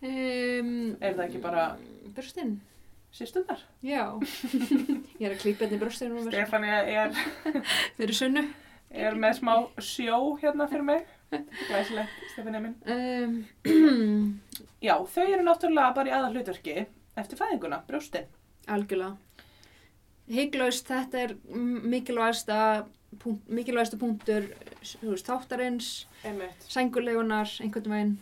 Um, 0.00 0.96
Er 1.04 1.12
það 1.12 1.26
ekki 1.26 1.40
bara- 1.44 1.76
Bröstin? 2.16 2.54
sýstundar 3.12 3.58
Já. 3.84 4.06
Ég 5.20 5.26
er 5.26 5.34
að 5.34 5.40
klípa 5.42 5.66
þetta 5.66 5.76
í 5.76 5.80
bröstin 5.82 6.12
núna. 6.14 6.30
Stefania 6.30 6.78
er, 6.88 7.10
Fyrir 7.98 8.14
sunnu. 8.16 8.44
er 8.90 9.18
með 9.18 9.34
smá 9.42 9.54
sjó 9.82 10.38
hérna 10.40 10.68
fyrir 10.70 10.86
mig 10.88 11.04
glæsilegt, 11.30 12.10
Stefania 12.32 12.60
minn 12.60 12.76
Um, 12.90 14.40
já, 14.82 14.94
þau 15.14 15.26
eru 15.26 15.44
náttúrulega 15.46 15.94
bara 15.94 16.10
í 16.10 16.14
aðal 16.16 16.32
hlutverki 16.34 16.86
eftir 17.20 17.38
fæðinguna, 17.40 17.82
brjóstin 17.88 18.26
algjörlega. 18.70 19.16
Hygglaust, 20.30 20.86
þetta 20.86 21.22
er 21.24 21.32
m- 21.50 21.80
mikilvægasta, 21.90 22.58
punkt, 23.18 23.48
mikilvægasta 23.50 23.98
punktur 23.98 24.46
þú 24.82 25.10
veist, 25.14 25.26
þáttarins, 25.26 25.88
Einmitt. 26.24 26.66
sængulegunar, 26.70 27.50
einhvern 27.64 27.90
veginn. 27.96 28.12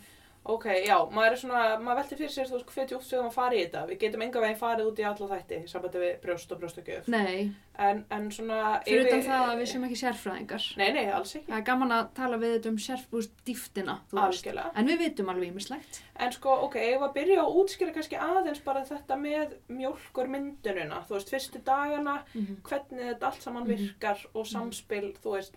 Ok, 0.48 0.64
já, 0.86 0.96
maður 1.12 1.34
er 1.34 1.40
svona, 1.42 1.62
maður 1.84 1.98
veltir 2.00 2.18
fyrir 2.22 2.32
sér, 2.32 2.48
þú 2.48 2.56
veist, 2.56 2.70
hvernig 2.72 2.96
oft 2.96 3.10
við 3.10 3.18
höfum 3.18 3.28
að 3.28 3.34
fara 3.36 3.54
í 3.58 3.64
þetta. 3.66 3.82
Við 3.90 3.98
getum 4.06 4.22
enga 4.24 4.40
veginn 4.40 4.60
farið 4.62 4.86
út 4.88 5.02
í 5.02 5.04
alla 5.04 5.28
þætti, 5.34 5.58
sambandi 5.68 6.00
við 6.06 6.14
brjóst 6.22 6.54
og 6.54 6.62
brjóstakjöf. 6.62 7.08
Nei, 7.12 7.50
En, 7.78 8.00
en 8.10 8.24
svona... 8.34 8.80
fyrir 8.82 9.06
utan 9.06 9.20
það 9.22 9.42
að 9.52 9.58
við 9.60 9.68
sem 9.70 9.84
ekki 9.86 9.96
sérfræðingar. 10.00 10.64
Nei, 10.80 10.88
nei, 10.96 11.04
alls 11.14 11.34
ekki. 11.38 11.46
Það 11.52 11.58
er 11.60 11.66
gaman 11.68 11.92
að 11.94 12.08
tala 12.16 12.38
við 12.42 12.54
þetta 12.56 12.72
um 12.72 12.78
sérfræðust 12.82 13.36
dýftina, 13.46 13.94
þú 14.10 14.16
veist. 14.18 14.40
Algjörlega. 14.42 14.72
En 14.82 14.90
við 14.90 14.98
vitum 15.04 15.30
alveg 15.30 15.52
ímislegt. 15.52 16.00
En 16.18 16.32
sko, 16.34 16.56
ok, 16.66 16.74
ef 16.82 17.04
að 17.06 17.12
byrja 17.14 17.44
að 17.44 17.58
útskýra 17.62 17.94
kannski 17.94 18.18
aðeins 18.18 18.62
bara 18.66 18.82
þetta 18.88 19.18
með 19.22 19.54
mjólkurmyndunina, 19.78 21.02
þú 21.06 21.16
veist, 21.18 21.30
fyrstu 21.32 21.62
dagana, 21.66 22.16
hvernig 22.34 23.04
þetta 23.12 23.30
allt 23.30 23.42
saman 23.46 23.62
Mhm. 23.62 23.76
virkar 23.76 24.26
og 24.34 24.46
samspil, 24.46 25.14
þú 25.22 25.36
veist, 25.36 25.54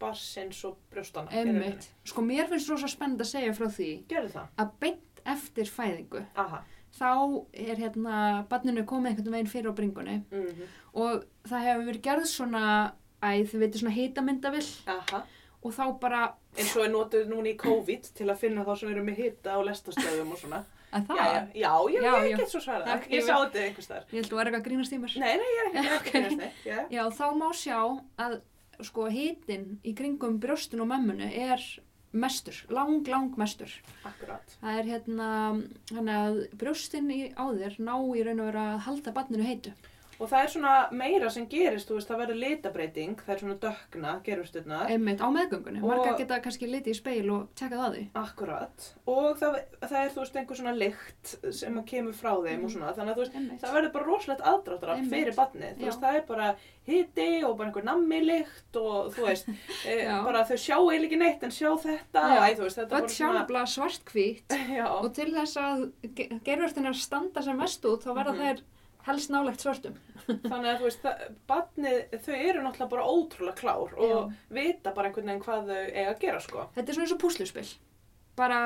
barsins 0.00 0.64
og 0.64 0.76
brjóstana. 0.90 1.28
Einmitt. 1.30 1.90
Sko, 2.04 2.22
mér 2.22 2.48
finnst 2.48 2.70
rosa 2.70 2.88
spennend 2.88 3.20
að 3.20 3.26
segja 3.34 3.52
frá 3.52 3.68
því 3.68 4.06
Gerðu 4.08 4.32
það. 4.32 4.46
að 4.58 4.70
beint 4.80 5.20
eftir 5.26 5.64
fæðingu, 5.68 6.24
Aha. 6.36 6.62
Þá 6.98 7.10
er 7.54 7.76
hérna, 7.78 8.14
barninu 8.50 8.82
komið 8.88 9.12
einhvern 9.12 9.34
veginn 9.36 9.50
fyrir 9.52 9.70
á 9.70 9.78
bringunni 9.78 10.16
Mm 10.30 10.66
og 10.90 11.22
það 11.46 11.66
hefur 11.68 11.84
verið 11.86 12.02
gerð 12.02 12.24
svona, 12.26 12.62
æ, 13.22 13.28
þið 13.46 13.60
veitir 13.62 13.78
svona 13.84 13.94
hitamindavill 13.94 14.66
Aha. 14.90 15.20
og 15.62 15.74
þá 15.76 15.84
bara, 16.02 16.22
eins 16.58 16.72
og 16.74 16.82
er 16.84 16.90
notuð 16.90 17.28
núna 17.30 17.52
í 17.52 17.56
COVID 17.60 18.08
til 18.18 18.26
að 18.26 18.40
finna 18.40 18.64
þá 18.66 18.72
sem 18.80 18.90
eru 18.90 19.04
með 19.06 19.20
hitta 19.22 19.54
á 19.54 19.58
lestastöðum 19.68 20.32
og 20.34 20.40
svona. 20.40 20.64
að 20.90 21.06
það, 21.06 21.20
Já, 21.20 21.44
já, 21.54 21.70
já, 21.94 22.00
já, 22.02 22.14
ég 22.26 22.36
get 22.42 22.50
svo 22.50 22.60
svarað. 22.64 22.90
Ég 23.06 23.20
ég 23.20 23.22
sá 23.28 23.36
þetta 23.38 23.62
einhvers 23.68 23.86
þar. 23.92 24.02
ég 24.10 24.16
held 24.18 24.32
að 24.32 24.38
vera 24.40 24.50
eitthvað 24.50 24.60
að 24.60 24.66
grínast 24.66 24.92
í 24.92 24.98
mér. 24.98 25.14
Nei, 25.22 25.34
nei, 25.38 25.50
ég 25.54 25.60
er 25.62 25.68
ekki, 25.70 25.78
ég 25.78 25.86
er 25.86 25.86
Já, 25.86 26.00
ekki 26.00 26.10
ok. 26.10 26.24
okay. 26.24 26.36
neitt. 26.40 26.90
Já. 26.90 27.02
Þá 27.20 27.26
má 27.38 27.48
sjá 27.54 27.78
að 28.26 28.34
sko 28.90 29.06
hitin 29.14 29.66
í 29.86 29.94
kringum 29.94 30.40
brjóstun 30.42 30.82
og 30.82 30.90
mömmunu 30.90 31.30
er 31.30 31.62
mestur, 32.12 32.56
lang, 32.68 33.06
lang 33.08 33.36
mestur. 33.38 33.70
Akkurát. 34.04 34.56
Það 34.60 34.78
er 34.80 34.90
hérna, 34.90 35.28
hann 35.94 36.10
að 36.10 36.40
brjóstin 36.58 37.10
í, 37.14 37.20
á 37.38 37.44
þér 37.54 37.78
ná 37.78 37.94
í 38.16 38.24
raun 38.26 38.42
og 38.42 38.50
vera 38.50 38.66
að 38.74 38.84
halda 38.88 39.14
barninu 39.14 39.46
heitu. 39.46 39.74
Og 40.20 40.28
það 40.28 40.42
er 40.44 40.50
svona 40.52 40.72
meira 40.92 41.30
sem 41.32 41.46
gerist, 41.48 41.88
þú 41.88 41.94
veist, 41.96 42.08
það 42.10 42.18
verður 42.20 42.38
litabreiting, 42.42 43.14
það 43.24 43.32
er 43.34 43.38
svona 43.40 43.54
dökna, 43.62 44.10
gerusturnar. 44.26 44.90
Einmitt 44.92 45.22
á 45.24 45.28
meðgöngunni. 45.32 45.80
Og- 45.80 45.88
Margar 45.88 46.18
geta 46.18 46.40
kannski 46.44 46.68
litið 46.68 46.92
í 46.92 46.96
speil 46.98 47.30
og 47.32 47.46
tjekkað 47.56 47.84
að 47.86 47.94
því. 47.96 48.02
Akkurát. 48.20 48.88
Og 49.08 49.38
það, 49.40 49.56
það 49.80 49.96
er, 50.04 50.10
þú 50.12 50.20
veist, 50.20 50.36
einhver 50.36 50.56
svona 50.60 50.74
lykt 50.76 51.32
sem 51.60 51.78
kemur 51.88 52.12
frá 52.12 52.34
þeim 52.44 52.64
og 52.64 52.70
svona, 52.74 52.92
þannig 52.92 53.14
að 53.14 53.16
þú 53.16 53.24
veist, 53.24 53.38
Einmitt. 53.40 53.60
það 53.64 53.74
verður 53.78 53.92
bara 53.96 54.04
rosalegt 54.10 54.44
aðdráttar 54.52 54.92
Einmitt. 54.96 55.10
fyrir 55.14 55.34
barnið. 55.40 55.72
Þú 55.76 55.80
Já. 55.80 55.88
veist, 55.88 56.00
það 56.04 56.16
er 56.20 56.26
bara 56.28 56.50
hiti 56.90 57.28
og 57.44 57.56
bara 57.56 57.68
einhver 57.70 57.84
nammilykt 57.88 58.76
og 58.76 59.14
þú 59.14 59.24
veist, 59.26 59.48
e, 59.88 59.96
Já. 60.04 60.22
bara 60.24 60.44
þau 60.44 60.56
sjá 60.60 60.76
eiginlega 60.76 61.06
ekki 61.08 61.18
neitt 61.24 61.42
en 61.48 61.50
sjá 61.50 61.70
þetta. 61.80 62.26
Já. 62.28 62.42
Æ, 62.44 62.56
þú 62.60 62.66
veist, 62.68 62.76
þetta 62.76 63.00
er 63.00 63.00
bara 63.00 63.08
svona... 63.08 63.64
svartkvít 63.70 64.58
Já. 64.76 64.84
og 65.00 65.14
til 65.16 65.32
þess 65.32 65.56
að 65.56 65.88
gerurtinnar 66.44 66.94
standa 66.94 67.40
sem 67.42 67.56
mest 67.56 67.84
út 67.88 68.04
þá 68.04 68.12
verða 68.20 68.34
Mhm. 68.36 68.44
þær 68.44 68.62
helst 69.06 69.32
nálegt 69.32 69.64
svörtum. 69.64 69.98
Þannig 70.26 70.70
að 70.70 70.80
þú 70.80 70.86
veist, 70.88 71.06
barnið, 71.50 72.00
þau 72.24 72.34
eru 72.36 72.64
náttúrulega 72.64 72.90
bara 72.94 73.06
ótrúlega 73.10 73.58
klár 73.60 73.94
og 73.96 74.32
vita 74.52 74.92
bara 74.96 75.10
einhvern 75.10 75.30
veginn 75.32 75.44
hvað 75.44 75.70
þau 75.70 75.82
eiga 75.90 76.08
að 76.14 76.20
gera, 76.24 76.40
sko. 76.44 76.66
Þetta 76.76 76.86
er 76.92 76.98
svona 76.98 77.08
eins 77.08 77.14
og 77.16 77.22
púsluspill. 77.24 77.68
Bara 78.38 78.60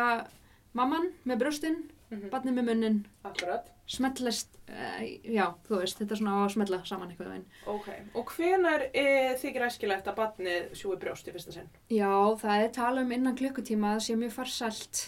mamman 0.77 1.13
með 1.25 1.45
brjóstinn, 1.45 1.83
Mm 2.13 2.29
barnið 2.31 2.55
með 2.55 2.67
munnin, 2.69 2.99
Akkurat. 3.27 3.71
smellist, 3.91 4.53
uh, 4.69 5.01
já, 5.25 5.47
þú 5.67 5.79
veist, 5.81 5.99
þetta 5.99 6.15
er 6.15 6.21
svona 6.21 6.35
að 6.45 6.53
smella 6.53 6.79
saman 6.87 7.09
eitthvað 7.11 7.31
veginn. 7.33 7.47
Ok. 7.73 7.89
Og 8.21 8.31
hvenar 8.37 8.85
e, 8.93 9.05
þykir 9.41 9.65
æskilegt 9.67 10.07
að 10.13 10.19
barnið 10.21 10.69
sjúi 10.79 10.99
brjóst 11.01 11.27
í 11.27 11.35
fyrsta 11.35 11.57
sinn? 11.57 11.73
Já, 11.91 12.13
það 12.39 12.67
er 12.67 12.71
tala 12.77 13.03
um 13.03 13.11
innan 13.17 13.35
klukkutíma 13.41 13.95
að 13.95 13.99
það 13.99 14.07
sé 14.07 14.19
mjög 14.21 14.37
farsælt. 14.37 15.03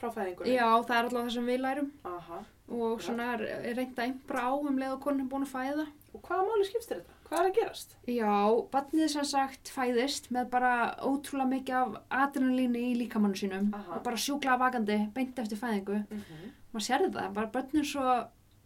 Frá 0.00 0.10
fæðingunni? 0.14 0.52
Já, 0.58 0.66
það 0.82 0.96
er 0.96 1.06
alltaf 1.06 1.22
það 1.22 1.32
sem 1.38 1.48
við 1.50 1.58
lærum 1.64 1.88
Aha. 2.08 2.42
Og 2.70 3.00
svona 3.02 3.32
er, 3.34 3.42
er 3.70 3.74
reynd 3.76 3.96
að 3.98 4.04
einbra 4.06 4.42
á 4.46 4.52
um 4.54 4.78
leið 4.78 4.92
og 4.94 5.00
konun 5.02 5.24
er 5.24 5.30
búin 5.32 5.46
að 5.46 5.54
fæða. 5.54 5.86
Og 6.14 6.22
hvaða 6.26 6.44
máli 6.46 6.66
skiptir 6.66 6.96
þetta? 7.00 7.16
Hvað 7.30 7.38
er 7.40 7.48
að 7.48 7.56
gerast? 7.60 7.92
Já, 8.10 8.34
barnið 8.72 9.08
sem 9.12 9.26
sagt 9.30 9.70
fæðist 9.70 10.30
með 10.34 10.48
bara 10.50 10.72
ótrúlega 11.06 11.50
mikið 11.52 11.76
af 11.78 11.98
adrenalíni 12.24 12.82
í 12.90 12.96
líkamannu 12.98 13.38
sínum 13.38 13.68
Aha. 13.74 13.96
og 13.98 14.02
bara 14.06 14.18
sjúklega 14.18 14.58
vakandi 14.58 14.96
beint 15.14 15.38
eftir 15.38 15.58
fæðingu. 15.60 16.00
Mm 16.10 16.22
-hmm. 16.26 16.50
Maður 16.72 16.86
sér 16.86 17.06
það, 17.12 17.32
bara 17.34 17.52
börnir 17.54 17.84
svo 17.86 18.02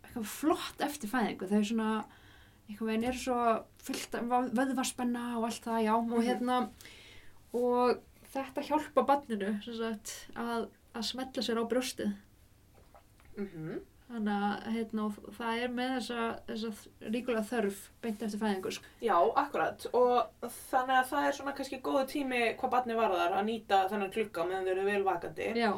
eitthvað 0.05 0.24
flott 0.24 0.80
eftir 0.80 1.09
fæðingu. 1.09 1.46
Þau 1.48 1.64
svona, 1.64 2.05
einhvern 2.68 2.88
veginn 2.88 3.05
eru 3.05 3.18
svo 3.18 3.64
fullt 3.78 4.14
af 4.14 4.24
vöðvaspenna 4.57 5.36
og 5.36 5.44
allt 5.44 5.64
það, 5.64 5.84
já. 5.84 5.94
Og 5.96 6.07
Mhm. 6.09 6.22
hérna, 6.22 6.68
og 7.52 7.98
þetta 8.34 8.62
hjálpa 8.62 9.07
barninu 9.07 9.62
sem 9.62 9.74
sagt 9.74 10.28
að, 10.36 10.68
að 10.94 11.02
smetla 11.02 11.42
sér 11.42 11.61
á 11.61 11.64
brjóstið. 11.68 12.14
Mm 13.36 13.80
Þannig 14.05 14.42
að 14.46 14.66
hérna, 14.74 15.05
það 15.38 15.61
er 15.64 15.70
með 15.74 15.92
þessa, 15.94 16.24
þessa 16.48 17.11
ríkulega 17.14 17.44
þörf 17.48 17.78
beint 18.05 18.24
eftir 18.26 18.40
fæðingu. 18.42 18.72
Sko. 18.76 18.90
Já, 19.00 19.16
akkurat. 19.40 19.86
Og 19.96 20.50
þannig 20.68 20.98
að 20.98 21.09
það 21.11 21.28
er 21.28 21.36
svona 21.38 21.55
kannski 21.57 21.80
góðu 21.86 22.05
tími 22.12 22.42
hvað 22.61 22.74
barnið 22.76 23.00
varðar 23.00 23.38
að 23.38 23.46
nýta 23.48 23.80
þennan 23.92 24.12
klukka 24.14 24.44
meðan 24.44 24.68
þau 24.68 24.74
eru 24.74 24.84
vel 24.90 25.00
vakandi 25.09 25.48
Já. 25.57 25.70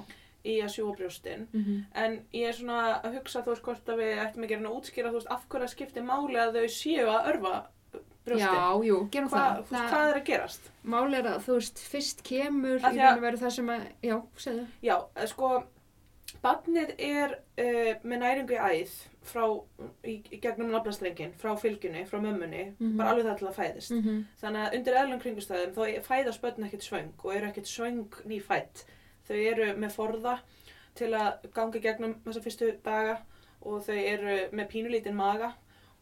í 0.42 0.58
að 0.64 0.74
sjúa 0.74 0.96
brjóstin. 0.98 1.46
Mm 1.52 1.62
-hmm. 1.62 1.86
En 2.02 2.18
ég 2.32 2.48
er 2.50 2.58
svona 2.58 2.80
að 2.98 3.16
hugsa 3.20 3.44
þú 3.46 3.54
veist 3.54 3.62
hvort 3.70 3.88
að 3.94 4.02
við 4.02 4.20
ættum 4.26 4.44
að 4.44 4.50
reyna 4.50 4.68
að 4.68 4.76
útskýra 4.80 5.14
þú 5.14 5.20
veist 5.20 5.32
af 5.36 5.48
hverju 5.48 5.64
það 5.64 5.74
skiptir 5.76 6.02
máli 6.10 6.38
að 6.42 6.58
þau 6.58 6.68
séu 6.68 7.06
að 7.06 7.30
örfa 7.32 7.54
brjóstin. 8.26 8.58
Já, 8.58 8.84
jú, 8.84 8.98
gerum 9.12 9.30
Hva, 9.30 9.38
það. 9.38 9.62
veist, 9.70 9.88
hvað 9.92 10.10
er 10.10 10.18
að 10.18 10.26
gerast? 10.26 10.70
Mál 10.82 11.14
er 11.14 11.26
að, 11.30 11.38
þú 11.46 11.52
veist, 11.60 11.78
fyrst 11.78 12.22
kemur 12.26 12.78
í 12.80 12.82
raun 12.82 13.16
og 13.18 13.22
veru 13.22 13.36
það 13.36 13.50
sem 13.56 13.68
að, 13.68 13.86
já, 14.02 14.16
segðu. 14.36 14.66
Já, 14.82 14.96
eh, 15.14 15.26
sko, 15.30 15.50
barnið 16.42 16.90
er 16.98 17.32
uh, 17.58 17.92
með 18.06 18.18
næringu 18.22 18.54
í 18.56 18.58
æð 18.82 18.92
frá, 19.26 19.44
í, 20.06 20.14
í 20.32 20.38
gegnum 20.42 20.70
naflastrengin, 20.70 21.32
frá 21.40 21.54
fylgjunni, 21.58 22.04
frá 22.06 22.20
mömmunni, 22.22 22.74
Mhm. 22.78 22.96
bara 22.96 23.10
alveg 23.14 23.26
það 23.26 23.38
til 23.38 23.48
að 23.48 23.56
fæðist. 23.58 23.90
Mm 23.90 24.02
-hmm. 24.02 24.24
Þannig 24.42 24.62
að 24.66 24.74
undir 24.78 24.94
eðlum 25.00 25.20
kringustæðum 25.20 25.74
þá 25.74 26.00
fæðast 26.06 26.40
börn 26.42 26.64
ekkert 26.68 26.82
svöng 26.86 27.12
og 27.24 27.34
eru 27.34 27.46
ekkert 27.46 27.66
svöng 27.66 28.08
nýfætt. 28.26 28.84
Þau 29.28 29.36
eru 29.36 29.72
með 29.76 29.90
forða 29.92 30.38
til 30.94 31.10
að 31.12 31.52
ganga 31.54 31.78
í 31.78 31.82
gegnum 31.82 32.14
þessa 32.24 32.40
fyrstu 32.42 32.72
daga 32.84 33.18
og 33.62 33.82
þau 33.82 33.94
eru 33.96 34.48
með 34.52 34.68
pínulítinn 34.70 35.14
maga 35.14 35.52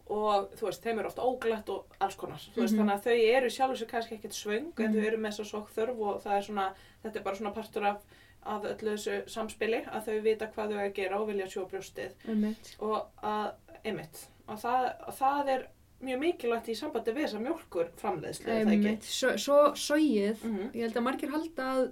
og 0.06 0.50
þú 0.56 0.66
veist, 0.66 0.82
þeim 0.84 0.98
eru 0.98 1.06
oft 1.08 1.18
óglætt 1.18 1.68
og 1.70 1.86
alls 2.00 2.14
konar. 2.16 2.36
Þú 2.54 2.60
veist, 2.60 2.74
Mhm. 2.74 2.80
þannig 2.80 2.94
að 2.94 3.02
þau 3.04 3.36
eru 3.36 3.46
sjálfur 3.50 3.76
sér 3.76 3.88
kannski 3.88 4.14
ekkert 4.18 4.34
svöng 4.34 4.72
en 4.80 4.92
Mhm. 4.92 4.94
þau 4.94 5.06
eru 5.06 5.16
með 5.16 5.32
svo 5.32 5.44
sokk 5.44 5.68
þörf 5.70 5.98
og 5.98 6.22
það 6.22 6.36
er 6.36 6.42
svona, 6.42 6.74
þetta 7.04 7.16
er 7.16 7.22
bara 7.22 7.36
svona 7.36 7.54
partur 7.54 7.82
af, 7.84 7.96
af 8.44 8.64
öllu 8.70 8.94
þessu 8.94 9.18
samspili 9.30 9.80
að 9.88 10.08
þau 10.08 10.16
vita 10.24 10.48
hvað 10.52 10.72
þau 10.72 10.78
eiga 10.78 10.88
að 10.88 10.96
gera 10.98 11.20
og 11.20 11.28
vilja 11.30 11.46
sjó 11.52 11.64
brjóstið 11.70 12.26
Einmitt. 12.28 12.72
og 12.84 13.24
að, 13.24 13.52
einmitt, 13.84 14.24
og 14.48 14.58
það, 14.60 14.88
það 15.20 15.52
er 15.54 15.66
mjög 16.04 16.20
mikilvægt 16.20 16.68
í 16.68 16.74
sambandi 16.76 17.14
við 17.16 17.26
þessa 17.28 17.44
mjölkur 17.44 17.92
framleiðslu, 18.00 18.50
er 18.52 18.66
það 18.66 18.74
ekki? 18.74 18.90
Einmitt. 18.90 19.06
Svo, 19.40 19.60
sóið, 19.78 20.42
Mm 20.44 20.66
ég 20.74 20.82
held 20.84 20.98
að 21.00 21.06
margir 21.06 21.32
halda 21.32 21.70
að, 21.76 21.86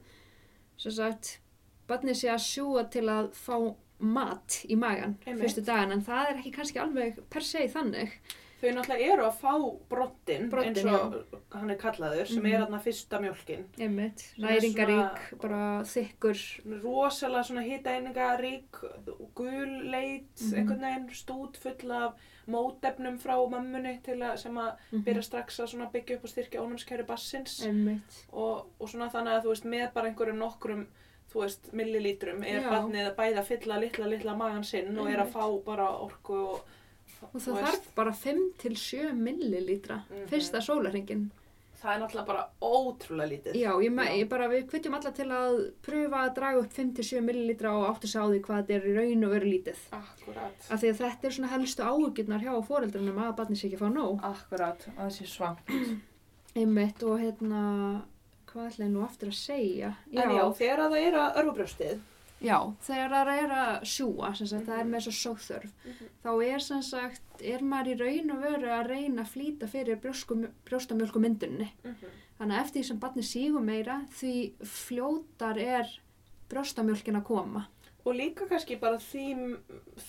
sem 0.83 0.97
sagt, 0.99 1.39
barnið 1.89 2.21
sé 2.21 2.29
að 2.33 2.45
sjúa 2.45 2.85
til 2.93 3.07
að 3.09 3.33
fá 3.37 3.57
mat 4.03 4.61
í 4.67 4.77
magan 4.77 5.17
Einmitt. 5.25 5.45
fyrstu 5.45 5.65
dagan, 5.65 5.93
en 5.95 6.05
það 6.05 6.31
er 6.31 6.41
ekki 6.43 6.55
kannski 6.59 6.81
alveg 6.83 7.21
per 7.31 7.47
se 7.47 7.65
þannig. 7.71 8.17
Þau 8.63 8.71
náttúrulega 8.77 9.07
eru 9.13 9.23
að 9.27 9.39
fá 9.41 9.53
broddin, 9.91 10.45
Broddinn, 10.51 10.77
eins 10.77 10.85
og 10.87 11.39
hann 11.51 11.71
er 11.71 11.79
kallaður, 11.81 12.27
sem 12.31 12.43
Mhm. 12.45 12.53
er 12.53 12.61
þarna 12.61 12.79
fyrsta 12.85 13.19
mjölkin. 13.19 13.65
Einmitt. 13.79 14.23
Næringarík, 14.39 15.41
bara 15.43 15.83
þykkur. 15.83 16.43
Rosalega 16.85 17.43
svona 17.49 17.65
hitaeiningarík, 17.67 18.85
gul 19.35 19.91
leit, 19.91 20.31
Mhm. 20.41 20.55
einhvern 20.55 20.81
veginn 20.81 21.09
stút 21.11 21.57
full 21.57 21.91
af 21.91 22.15
mótefnum 22.49 23.19
frá 23.19 23.35
mömmunni 23.51 24.01
til 24.03 24.19
að, 24.19 24.39
sem 24.39 24.55
að 24.55 24.77
Mhm. 24.93 25.05
byrja 25.05 25.23
strax 25.23 25.59
að 25.59 25.93
byggja 25.93 26.17
upp 26.17 26.25
og 26.25 26.31
styrkja 26.31 26.61
ónumskæri 26.63 27.07
bassins. 27.07 27.67
Og, 28.33 28.67
og 28.81 28.89
svona 28.89 29.11
þannig 29.11 29.41
að 29.41 29.43
þú 29.45 29.49
veist 29.49 29.65
með 29.65 29.93
bara 29.93 30.09
einhverjum 30.09 30.39
nokkrum 30.39 30.87
þú 31.33 31.41
veist 31.43 31.73
millilítrum 31.73 32.43
er 32.45 32.61
Já. 32.61 32.71
barnið 32.71 33.11
að 33.11 33.17
bæða 33.17 33.45
fylla 33.45 33.81
litla 33.81 34.07
litla 34.07 34.37
magan 34.37 34.63
sinn 34.65 34.99
og 34.99 35.09
er 35.09 35.17
að 35.19 35.33
fá 35.33 35.65
bara 35.65 35.89
orku 35.89 36.35
og 36.55 36.61
Og 37.33 37.41
það 37.41 37.61
þarf 37.67 37.87
bara 37.95 38.13
5 38.13 38.43
til 38.59 38.75
7 38.77 39.13
millilítra 39.15 40.03
Mhm. 40.11 40.27
fyrsta 40.29 40.61
sólarringin. 40.61 41.31
það 41.83 41.95
er 41.97 42.01
náttúrulega 42.01 42.27
bara 42.27 42.49
ótrúlega 42.63 43.29
lítið 43.33 43.55
Já, 43.59 43.71
ég, 43.83 43.91
Já. 43.95 44.15
ég 44.23 44.29
bara, 44.29 44.47
við 44.49 44.69
kvitjum 44.71 44.95
alla 44.95 45.11
til 45.11 45.27
að 45.27 45.73
pröfa 45.83 46.19
að 46.29 46.35
draga 46.37 46.59
upp 46.61 46.73
5 46.73 46.95
til 46.95 47.05
7 47.05 47.21
millilítra 47.27 47.73
og 47.75 47.89
áttu 47.97 48.07
sig 48.07 48.21
á 48.23 48.27
því 48.31 48.41
hvað 48.41 48.61
þetta 48.63 48.75
er 48.77 48.87
í 48.87 48.95
raun 48.99 49.25
og 49.25 49.31
veru 49.33 49.47
lítið. 49.51 49.79
Akkurat 49.93 50.71
Af 50.71 50.81
því 50.81 50.89
að 50.93 51.01
þetta 51.03 51.25
er 51.27 51.31
svona 51.31 51.49
helstu 51.51 51.83
áhugjurnar 51.83 52.41
hjá 52.41 52.55
fóreldrunum 52.69 53.19
að 53.19 53.37
barnið 53.37 53.59
sé 53.59 53.67
ekki 53.69 53.79
fá 53.83 53.89
nóg. 53.93 54.21
Akkurat, 54.23 54.79
að 54.97 55.11
það 55.11 55.11
sé 55.19 55.27
svang 55.27 55.59
Einmitt 56.57 57.03
og 57.03 57.19
hérna, 57.19 58.03
hvað 58.47 58.67
ætla 58.71 58.85
ég 58.87 58.91
nú 58.93 59.03
aftur 59.05 59.29
að 59.33 59.39
segja? 59.41 59.95
En 60.13 60.31
já, 60.37 60.45
þegar 60.55 60.79
að 60.85 60.91
það 60.93 61.07
er 61.09 61.15
að 61.19 61.37
örfubrjóstið 61.43 62.01
Já, 62.43 62.59
þegar 62.83 63.13
það 63.15 63.31
er 63.43 63.53
að 63.57 63.85
sjúa, 63.87 64.31
sagt, 64.51 64.67
það 64.67 64.81
er 64.83 64.89
með 64.93 65.05
svo 65.07 65.13
sóþörf, 65.19 65.73
Mhm. 65.87 66.09
þá 66.25 66.31
er 66.55 66.59
sem 66.61 66.83
sagt, 66.83 67.23
er 67.43 67.59
maður 67.61 67.93
í 67.93 67.99
raun 68.01 68.31
og 68.37 68.43
veru 68.43 68.69
að 68.69 68.89
reyna 68.91 69.23
að 69.23 69.33
flýta 69.35 69.69
fyrir 69.71 70.01
brjóstamjölkumyndunni. 70.69 71.69
Þannig 72.41 72.57
að 72.57 72.63
eftir 72.65 72.81
því 72.83 72.87
sem 72.89 73.01
barnið 73.03 73.29
sígur 73.29 73.63
meira, 73.65 74.01
því 74.19 74.35
fljótar 74.65 75.59
er 75.63 75.93
brjóstamjölkin 76.51 77.17
að 77.21 77.25
koma. 77.29 77.67
Og 78.05 78.15
líka 78.19 78.49
kannski 78.51 78.79
bara 78.81 78.99
því, 78.99 79.57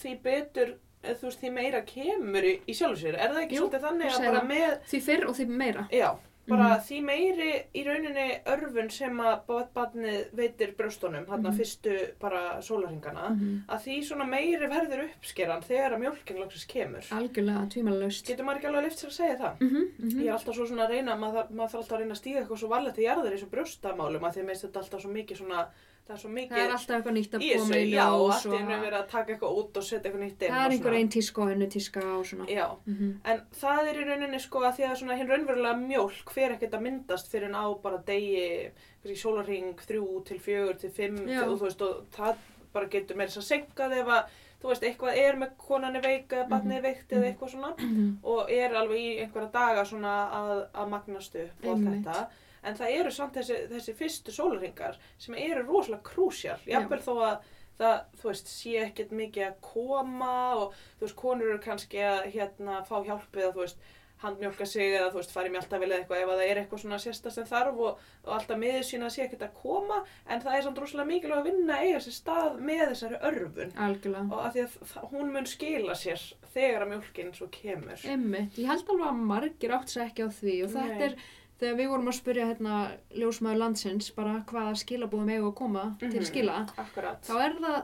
því 0.02 0.14
betur 0.24 0.74
eða 1.04 1.18
þú 1.20 1.28
veist, 1.28 1.42
því 1.44 1.52
meira 1.54 1.82
kemur 1.86 2.42
í, 2.48 2.54
sér 2.98 3.18
er 3.20 3.30
það 3.36 3.42
ekki 3.44 3.58
Jú, 3.60 3.66
svolítið 3.68 3.84
þannig 3.84 4.12
að 4.14 4.26
bara 4.32 4.44
með 4.48 4.78
Því 4.88 5.02
fyrr 5.04 5.26
og 5.30 5.36
því 5.36 5.48
meira. 5.50 5.88
Já, 5.92 6.10
bara 6.48 6.76
Mhm. 6.78 6.82
því 6.84 6.98
meiri 7.04 7.52
í 7.74 7.86
rauninni 7.86 8.44
örfun 8.46 8.92
sem 8.92 9.18
að 9.18 9.40
badnið 9.74 10.34
veitir 10.36 10.76
brjóstunum, 10.76 11.28
hann 11.30 11.42
Mhm. 11.52 11.58
fyrstu 11.60 12.14
bara 12.20 12.60
sólarhingana, 12.62 13.30
Mm 13.30 13.64
að 13.70 13.80
því 13.86 14.04
svona 14.04 14.26
meiri 14.28 14.68
verður 14.68 15.08
uppskeran 15.10 15.64
þegar 15.64 15.94
að 15.94 16.02
mjölkin 16.04 16.38
loksins 16.40 16.66
kemur. 16.68 17.04
Algjörlega 17.12 17.70
tvímælalaust. 17.70 18.26
Getur 18.28 18.44
maður 18.46 18.58
ekki 18.60 18.68
alveg 18.68 18.84
lift 18.84 18.98
sér 19.00 19.08
að 19.10 19.20
segja 19.20 19.38
það? 19.40 19.60
Mm 19.62 19.70
-hmm, 19.70 20.22
Ég 20.22 20.28
er 20.28 20.34
alltaf 20.34 20.56
svo 20.56 20.66
svona 20.68 20.86
að 20.86 20.90
reyna, 20.90 21.16
maður, 21.16 21.50
maður 21.52 21.70
þarf 21.72 21.76
alltaf 21.82 21.92
að 21.98 22.00
reyna 22.00 22.14
að 22.14 22.22
stíga 22.22 22.40
eitthvað 22.42 22.60
svo 22.60 22.70
varlega 22.70 22.94
til 22.96 23.04
jarðar 23.06 23.34
í 23.34 23.38
þessu 23.38 23.50
brjóstamálum 23.50 24.22
að 24.24 24.34
því 24.34 24.40
að 24.42 24.46
meist 24.46 24.64
þetta 24.66 24.80
alltaf 24.80 25.02
svo 25.02 25.12
mikið 25.12 25.38
svona, 25.38 25.68
það 26.04 26.16
er 26.16 26.20
svo 26.20 26.30
mikið 26.34 26.54
Það 26.54 26.64
er 26.64 26.74
alltaf 26.76 26.96
eitthvað 26.98 27.16
nýtt 27.18 27.36
að 27.38 27.44
koma 27.48 27.78
í 27.80 27.90
já, 27.94 28.04
og 28.04 28.24
ljós 28.24 28.34
allt 28.36 28.56
einu 28.58 28.74
er 28.76 28.82
verið 28.84 28.98
að 29.00 29.10
taka 29.14 29.34
eitthvað 29.34 29.60
út 29.62 29.78
og 29.80 29.86
setja 29.88 30.00
eitthvað 30.04 30.24
nýtt 30.24 30.44
inn. 30.44 30.54
það 30.54 30.66
er 30.66 30.76
einhver 30.76 30.98
einn 31.00 31.12
tíska 31.16 31.44
og 31.44 31.52
hennu 31.54 31.68
tíska 31.76 32.04
og 32.14 32.26
svona. 32.28 32.48
Já, 32.52 32.68
Mm 32.86 33.14
En 33.24 33.42
það 33.62 33.90
er 33.90 34.00
í 34.02 34.06
rauninni 34.10 34.40
sko 34.40 34.64
að 34.64 34.76
því 34.78 34.88
að 34.90 34.98
svona 35.00 35.18
hinn 35.18 35.30
raunverulega 35.32 35.78
mjólk 35.80 36.34
fer 36.36 36.56
ekkert 36.56 36.74
að 36.74 36.86
myndast 36.88 37.32
fyrir 37.32 37.48
en 37.48 37.56
á 37.56 37.66
bara 37.82 37.98
degi, 38.06 38.72
sólarring, 39.16 39.76
þrjú 39.80 40.24
til 40.26 40.40
fjögur 40.40 40.80
til 40.80 40.92
fimm 40.92 41.18
Já. 41.28 41.40
til, 41.40 41.50
og 41.50 41.62
veist 41.62 41.82
og 41.82 42.06
það 42.12 42.36
bara 42.74 42.88
getur 42.88 43.16
meira 43.16 43.32
þess 43.32 43.44
að 43.44 43.52
senkað 43.52 43.98
ef 44.02 44.08
að 44.08 44.24
þú 44.64 44.72
veist 44.72 44.84
eitthvað 44.88 45.20
er 45.20 45.36
með 45.36 45.52
konan 45.60 45.96
er 45.96 46.02
veik 46.04 46.32
eða 46.32 46.48
barnið 46.50 46.78
er 46.78 46.86
veikt 46.88 47.12
eða 47.12 47.28
eitthvað 47.28 47.52
svona 47.52 47.74
-hmm. 47.78 48.16
og 48.24 48.52
er 48.52 48.76
alveg 48.76 49.00
í 49.00 49.20
einhverja 49.22 49.52
daga 49.52 49.86
svona 49.86 50.14
að, 50.40 50.68
að 50.74 50.90
magnast 50.90 51.36
upp 51.36 51.66
og 51.68 51.78
þetta. 51.80 52.28
En 52.64 52.78
það 52.80 52.96
eru 53.00 53.12
samt 53.12 53.40
þessi, 53.40 53.58
þessi 53.72 53.96
fyrstu 54.00 54.36
sólarringar 54.36 55.00
sem 55.18 55.36
eru 55.36 55.66
rosalega 55.68 56.04
krúsjál, 56.08 56.60
Já. 56.64 56.78
jafnvel 56.78 57.02
þó 57.04 57.14
að 57.18 57.50
það, 57.80 57.98
þú 58.22 58.30
veist, 58.30 58.54
sé 58.54 58.78
ekkert 58.86 59.12
mikið 59.18 59.48
að 59.50 59.58
koma 59.66 60.36
og 60.62 60.78
þú 61.00 61.08
veist, 61.08 61.20
konur 61.20 61.50
eru 61.50 61.60
kannski 61.64 62.00
að 62.06 62.30
hérna 62.36 62.84
fá 62.88 62.96
hjálp 63.04 63.36
við 63.36 63.50
að 63.50 63.58
þú 63.58 63.66
veist, 63.66 63.84
handmjólka 64.24 64.66
sig 64.70 64.94
eða 64.96 65.10
þú 65.12 65.20
veist, 65.20 65.34
fara 65.36 65.50
í 65.50 65.52
mjöltavel 65.52 65.90
eða 65.90 65.98
eitthvað 66.00 66.22
ef 66.24 66.30
að 66.32 66.38
það 66.40 66.50
er 66.52 66.60
eitthvað 66.62 66.82
svona 66.84 67.00
sérsta 67.04 67.32
sem 67.34 67.48
þarf 67.50 67.82
og, 67.84 68.04
og 68.24 68.32
alltaf 68.38 68.60
miður 68.62 68.86
sína 68.88 69.10
sé 69.12 69.26
ekkert 69.26 69.44
að 69.50 69.58
koma 69.58 69.98
en 70.32 70.44
það 70.46 70.56
er 70.56 70.66
samt 70.68 70.80
rosalega 70.80 71.10
mikilvæg 71.10 71.42
að 71.42 71.50
vinna 71.50 71.80
eiga 71.82 72.00
sér 72.06 72.16
stað 72.16 72.62
með 72.70 72.84
þessari 72.94 73.20
örfun 73.32 73.76
Algjörlega. 73.88 74.26
og 74.30 74.46
að 74.46 74.56
því 74.56 74.64
að 74.64 74.78
það, 74.94 75.10
hún 75.12 75.34
mun 75.36 75.50
skila 75.52 75.98
sér 76.00 76.26
þegar 76.54 76.86
að 76.86 76.92
mjólkin 76.94 77.34
svo 77.36 77.50
kemur. 77.52 78.08
Einmitt, 78.14 78.60
ég 78.62 78.72
held 78.72 78.94
alveg 78.94 79.10
að 79.12 79.24
margir 79.34 79.76
átt 79.76 79.92
sér 79.92 80.06
ekki 80.08 80.24
á 80.24 80.30
því 80.40 80.58
og 80.68 80.76
þetta 80.78 81.00
Nei. 81.02 81.08
er 81.10 81.18
þegar 81.60 81.78
við 81.80 81.90
vorum 81.94 82.08
að 82.12 82.18
spyrja 82.20 82.48
hérna 82.52 82.78
ljósmaður 83.16 83.62
landsins 83.64 84.12
bara 84.16 84.44
hvaða 84.50 84.76
skilabúðum 84.84 85.30
eigu 85.36 85.48
að 85.52 85.56
koma 85.56 85.84
til 86.00 86.10
Mhm. 86.10 86.26
skila 86.26 86.58
Akkurat. 86.78 87.22
þá 87.24 87.36
er 87.46 87.54
það 87.62 87.84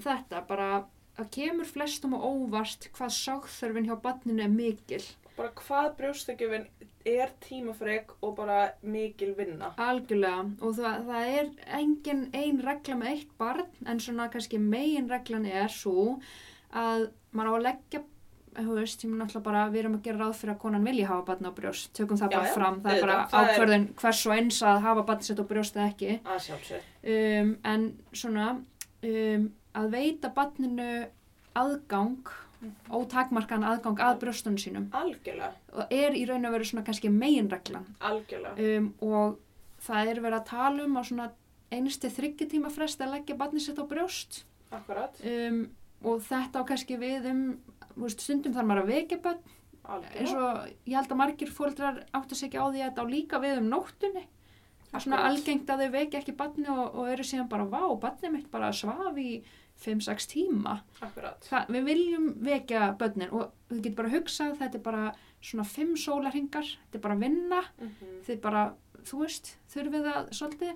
þetta 0.00 0.46
bara 0.48 0.84
það 1.18 1.30
kemur 1.30 1.64
flestum 1.66 2.14
á 2.16 2.20
óvart 2.24 2.88
hvað 2.94 3.10
sáþörfin 3.12 3.86
hjá 3.88 3.96
barninu 4.02 4.42
er 4.42 4.48
mikil. 4.48 5.02
bara 5.36 5.50
hvað 5.50 5.96
brjóstakjöfin 5.96 6.66
er 7.06 7.30
tímafreg 7.40 8.10
og 8.22 8.36
bara 8.36 8.72
mikil 8.82 9.34
vinna. 9.34 9.72
Algjörlega 9.78 10.62
og 10.62 10.74
það, 10.76 11.06
það 11.06 11.38
er 11.38 11.50
engin 11.78 12.30
ein 12.34 12.58
regla 12.62 12.94
með 12.94 13.06
eitt 13.14 13.38
barn 13.38 13.66
en 13.86 13.98
svona 13.98 14.30
kannski 14.30 14.58
megin 14.58 15.08
reglan 15.08 15.46
er 15.46 15.68
svo 15.68 16.20
að 16.74 17.10
maður 17.32 17.48
á 17.48 17.56
að 17.56 17.62
leggja 17.62 18.02
þú 18.66 18.74
veist, 18.80 19.04
ég 19.04 19.10
mun 19.12 19.22
alltaf 19.24 19.42
bara, 19.42 19.62
við 19.70 19.78
erum 19.84 19.94
að 19.98 20.02
gera 20.08 20.18
ráð 20.24 20.34
fyrir 20.40 20.54
að 20.54 20.60
konan 20.64 20.84
vilji 20.84 21.06
hafa 21.08 21.24
barn 21.30 21.48
á 21.48 21.52
brjóst, 21.56 21.92
tökum 21.96 22.18
það 22.20 22.30
Já, 22.30 22.36
bara 22.38 22.48
já, 22.50 22.54
fram, 22.54 22.80
það 22.82 22.92
er 22.96 23.00
bara 23.06 23.16
það 23.30 23.50
er- 23.64 23.86
hvers 24.02 24.20
og 24.26 24.34
eins 24.36 24.60
að 24.62 24.80
hafa 24.86 25.02
barn 25.10 25.22
sitt 25.22 25.40
á 25.40 25.44
brjóst 25.50 25.76
eða 25.76 25.88
ekki. 25.92 26.20
Að 26.24 26.40
sjálfsög. 26.46 26.86
um, 27.14 27.56
en 27.64 27.86
svona 28.12 28.46
um, 29.02 29.48
að 29.74 29.90
veita 29.90 30.32
barninu 30.34 30.90
aðgang 31.56 32.32
ótakmarkan 32.92 33.64
aðgang 33.64 34.00
að 34.04 34.18
brjóstunum 34.20 34.58
sínum. 34.60 34.88
Algjörlega, 34.92 35.52
og 35.72 35.92
er 35.94 36.16
í 36.18 36.26
raun 36.28 36.44
og 36.44 36.52
veru 36.52 36.66
svona 36.68 36.84
kannski 36.84 37.08
meginreglan. 37.12 37.86
Algjörlega. 38.00 38.76
um, 38.78 38.90
og 39.00 39.38
það 39.80 40.10
er 40.12 40.20
verið 40.20 40.38
að 40.40 40.48
tala 40.50 40.84
um 40.84 40.98
á 41.00 41.02
svona 41.08 41.30
einstu 41.72 42.10
þryggjutíma 42.12 42.70
frest 42.74 43.00
að 43.00 43.14
leggja 43.14 43.36
barnið 43.40 43.64
sitt 43.68 43.78
á 43.80 43.84
brjóst. 43.88 44.42
Akkurat, 44.70 45.16
um, 45.24 45.62
og 46.04 46.20
þetta 46.24 46.60
á 46.60 46.68
kannski 46.68 46.98
við 47.00 47.30
um 47.30 47.42
veist, 48.06 48.24
stundum 48.24 48.54
þarf 48.56 48.68
maður 48.68 48.82
að 48.84 48.92
vekja 48.94 49.20
börn. 49.24 49.56
Eins 49.90 50.34
og 50.36 50.68
ég 50.86 50.96
held 50.98 51.10
að 51.10 51.18
margir 51.18 51.50
fóldrar 51.54 52.04
áttu 52.14 52.36
sig 52.38 52.50
ekki 52.50 52.60
á 52.60 52.66
því 52.68 52.82
að 52.82 52.90
þetta 52.90 53.06
á 53.06 53.12
líka 53.14 53.40
við 53.42 53.62
um 53.62 53.70
nóttunni. 53.72 54.26
Er 54.90 55.02
svona 55.04 55.22
algengt 55.28 55.70
að 55.70 55.84
þau 55.84 55.90
vekja 55.94 56.20
ekki 56.20 56.34
barni 56.38 56.70
og, 56.70 56.84
og 56.98 57.10
eru 57.12 57.24
síðan 57.26 57.50
bara 57.50 57.66
vá, 57.70 57.82
barnið 58.02 58.32
mitt 58.34 58.50
bara 58.50 58.72
svaf 58.74 59.18
í 59.22 59.40
5-6 59.80 60.28
tíma. 60.32 60.80
Það, 61.46 61.70
við 61.76 61.86
viljum 61.88 62.28
vekja 62.44 62.90
börnin 63.00 63.30
og 63.32 63.52
þið 63.70 63.82
getur 63.86 63.98
bara 64.02 64.12
hugsað 64.14 64.56
þetta 64.60 64.78
er 64.80 64.84
bara 64.84 65.04
svona 65.40 65.66
5 65.72 65.94
sólarhingar 66.02 66.68
þetta 66.68 66.98
er 67.00 67.04
bara 67.06 67.20
vinna. 67.22 67.62
Mm 67.80 67.92
þið 68.26 68.40
bara, 68.44 68.64
þú 69.08 69.22
veist, 69.24 69.54
þurfið 69.72 70.10
að 70.10 70.32
svolítið 70.36 70.74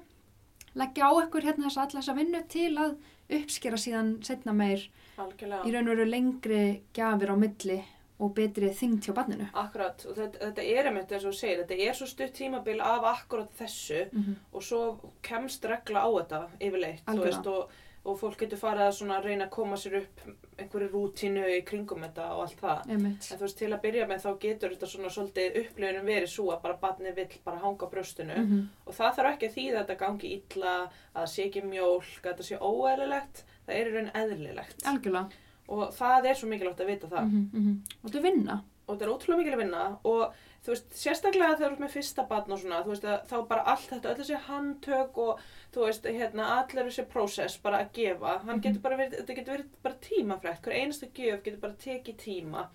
leggja 0.79 1.11
á 1.11 1.13
ykkur 1.23 1.45
hérna 1.47 1.69
þess 1.69 1.79
að 1.79 1.85
alla 1.85 2.01
þessa 2.01 2.17
vinnu 2.19 2.41
til 2.51 2.71
að 2.83 2.95
uppskera 3.39 3.81
síðan 3.81 4.15
setna 4.27 4.55
meir 4.57 4.89
algjörlega. 5.19 5.65
í 5.65 5.73
raun 5.75 5.89
og 5.89 5.97
veru 5.97 6.05
lengri 6.11 6.83
gjafir 6.95 7.31
á 7.31 7.37
milli 7.37 7.81
og 8.19 8.35
betri 8.35 8.71
þyngd 8.71 9.07
hjá 9.09 9.15
barninu. 9.15 9.47
Akkurat, 9.59 10.05
og 10.07 10.17
þetta, 10.17 10.39
þetta 10.39 10.67
er 10.75 10.89
einmitt 10.91 11.13
eins 11.13 11.25
og 11.25 11.33
þú 11.33 11.39
segir, 11.39 11.63
þetta 11.65 11.89
er 11.89 11.97
svo 11.99 12.07
stutt 12.07 12.37
tímabil 12.39 12.81
af 12.81 13.09
akkurat 13.11 13.51
þessu 13.59 14.05
Mm 14.13 14.23
-hmm. 14.23 14.37
og 14.53 14.63
svo 14.63 14.99
kemst 15.23 15.65
regla 15.65 16.07
á 16.07 16.09
þetta 16.19 16.49
yfirleitt, 16.61 17.03
veist, 17.07 17.47
og, 17.47 17.71
og 18.05 18.19
fólk 18.21 18.39
getur 18.39 18.59
farið 18.59 19.11
að 19.11 19.25
reyna 19.25 19.45
að 19.45 19.51
koma 19.51 19.77
sér 19.77 19.97
upp 19.97 20.21
einhverju 20.59 20.89
rútínu 20.93 21.45
í 21.57 21.63
kringum 21.67 22.03
þetta 22.03 22.27
og 22.35 22.43
allt 22.45 22.61
það. 22.61 22.91
Einmitt. 22.91 23.33
En 23.33 23.39
þú 23.39 23.41
veist, 23.41 23.59
til 23.59 23.73
að 23.73 23.81
byrja 23.81 24.07
með 24.07 24.21
þá 24.25 24.39
getur 24.41 24.71
þetta 24.71 24.87
svona 24.87 25.09
svolítið 25.09 25.57
upplifunum 25.61 26.07
verið 26.07 26.29
svo 26.29 26.51
að 26.53 26.63
bara 26.63 26.79
barnið 26.83 27.15
vill 27.15 27.41
bara 27.45 27.59
hanga 27.59 27.87
á 27.87 27.93
brjóstinu 27.93 28.37
Mm 28.37 28.47
-hmm. 28.51 28.67
og 28.87 28.95
það 28.95 29.15
þarf 29.17 29.33
ekki 29.33 29.47
að 29.49 29.55
þýða 29.57 29.79
að 29.79 29.87
þetta 29.87 30.05
gangi 30.07 30.29
illa, 30.39 30.75
að 31.15 31.23
það 31.23 31.27
sé 31.27 31.43
ekki 31.45 31.63
mjólk, 31.63 32.23
að 32.23 32.31
þetta 32.31 32.43
sé 32.43 32.57
óeðlilegt, 32.59 33.45
það 33.67 33.75
er 33.81 33.87
í 33.91 33.95
raun 33.97 34.11
eðlilegt. 34.15 34.85
Algjörlega. 34.87 35.31
Og 35.69 35.93
það 35.97 36.27
er 36.31 36.35
svo 36.35 36.49
mikilvægt 36.49 36.81
að 36.81 36.87
vita 36.93 37.07
það. 37.09 37.25
Mm 37.31 37.51
-hmm. 37.53 37.77
Og 38.03 38.11
þetta 38.11 38.19
er 38.19 38.23
vinna. 38.33 38.63
og 38.87 38.99
þetta 38.99 39.05
er 39.07 39.13
ótrúlega 39.15 39.39
mikil 39.39 39.53
að 39.55 39.59
vinna 39.63 39.99
og 40.05 40.33
þú 40.65 40.69
veist, 40.69 40.91
sérstaklega 40.93 41.57
þegar 41.57 41.71
þú 41.71 41.73
ert 41.73 41.81
með 41.81 41.91
fyrsta 41.95 42.23
barn 42.29 42.53
og 42.53 42.59
svona, 42.59 42.83
þú 42.85 42.89
veist, 42.93 43.05
þá 43.31 43.49
bara 43.49 43.63
allt 43.63 43.89
þetta, 43.91 44.09
öll 44.11 44.17
þessi 44.19 44.41
handtök 44.49 45.19
og 45.19 45.41
þú 45.73 45.87
veist, 45.87 46.05
hérna, 46.05 46.45
allir 46.59 46.85
þessi 46.85 47.05
prósess 47.09 47.57
bara 47.63 47.79
að 47.79 47.93
gefa, 47.93 48.39
hann 48.45 48.57
Mhm. 48.59 48.61
getur 48.63 48.81
bara 48.83 48.97
verið, 48.97 49.17
þetta 49.21 49.35
getur 49.37 49.53
verið 49.57 49.67
bara 49.83 49.95
tímafrætt, 49.95 50.61
hver 50.63 50.73
einasta 50.75 51.07
gjöf 51.07 51.43
getur 51.43 51.61
bara 51.61 51.73
tekið 51.73 52.17
tíma 52.17 52.67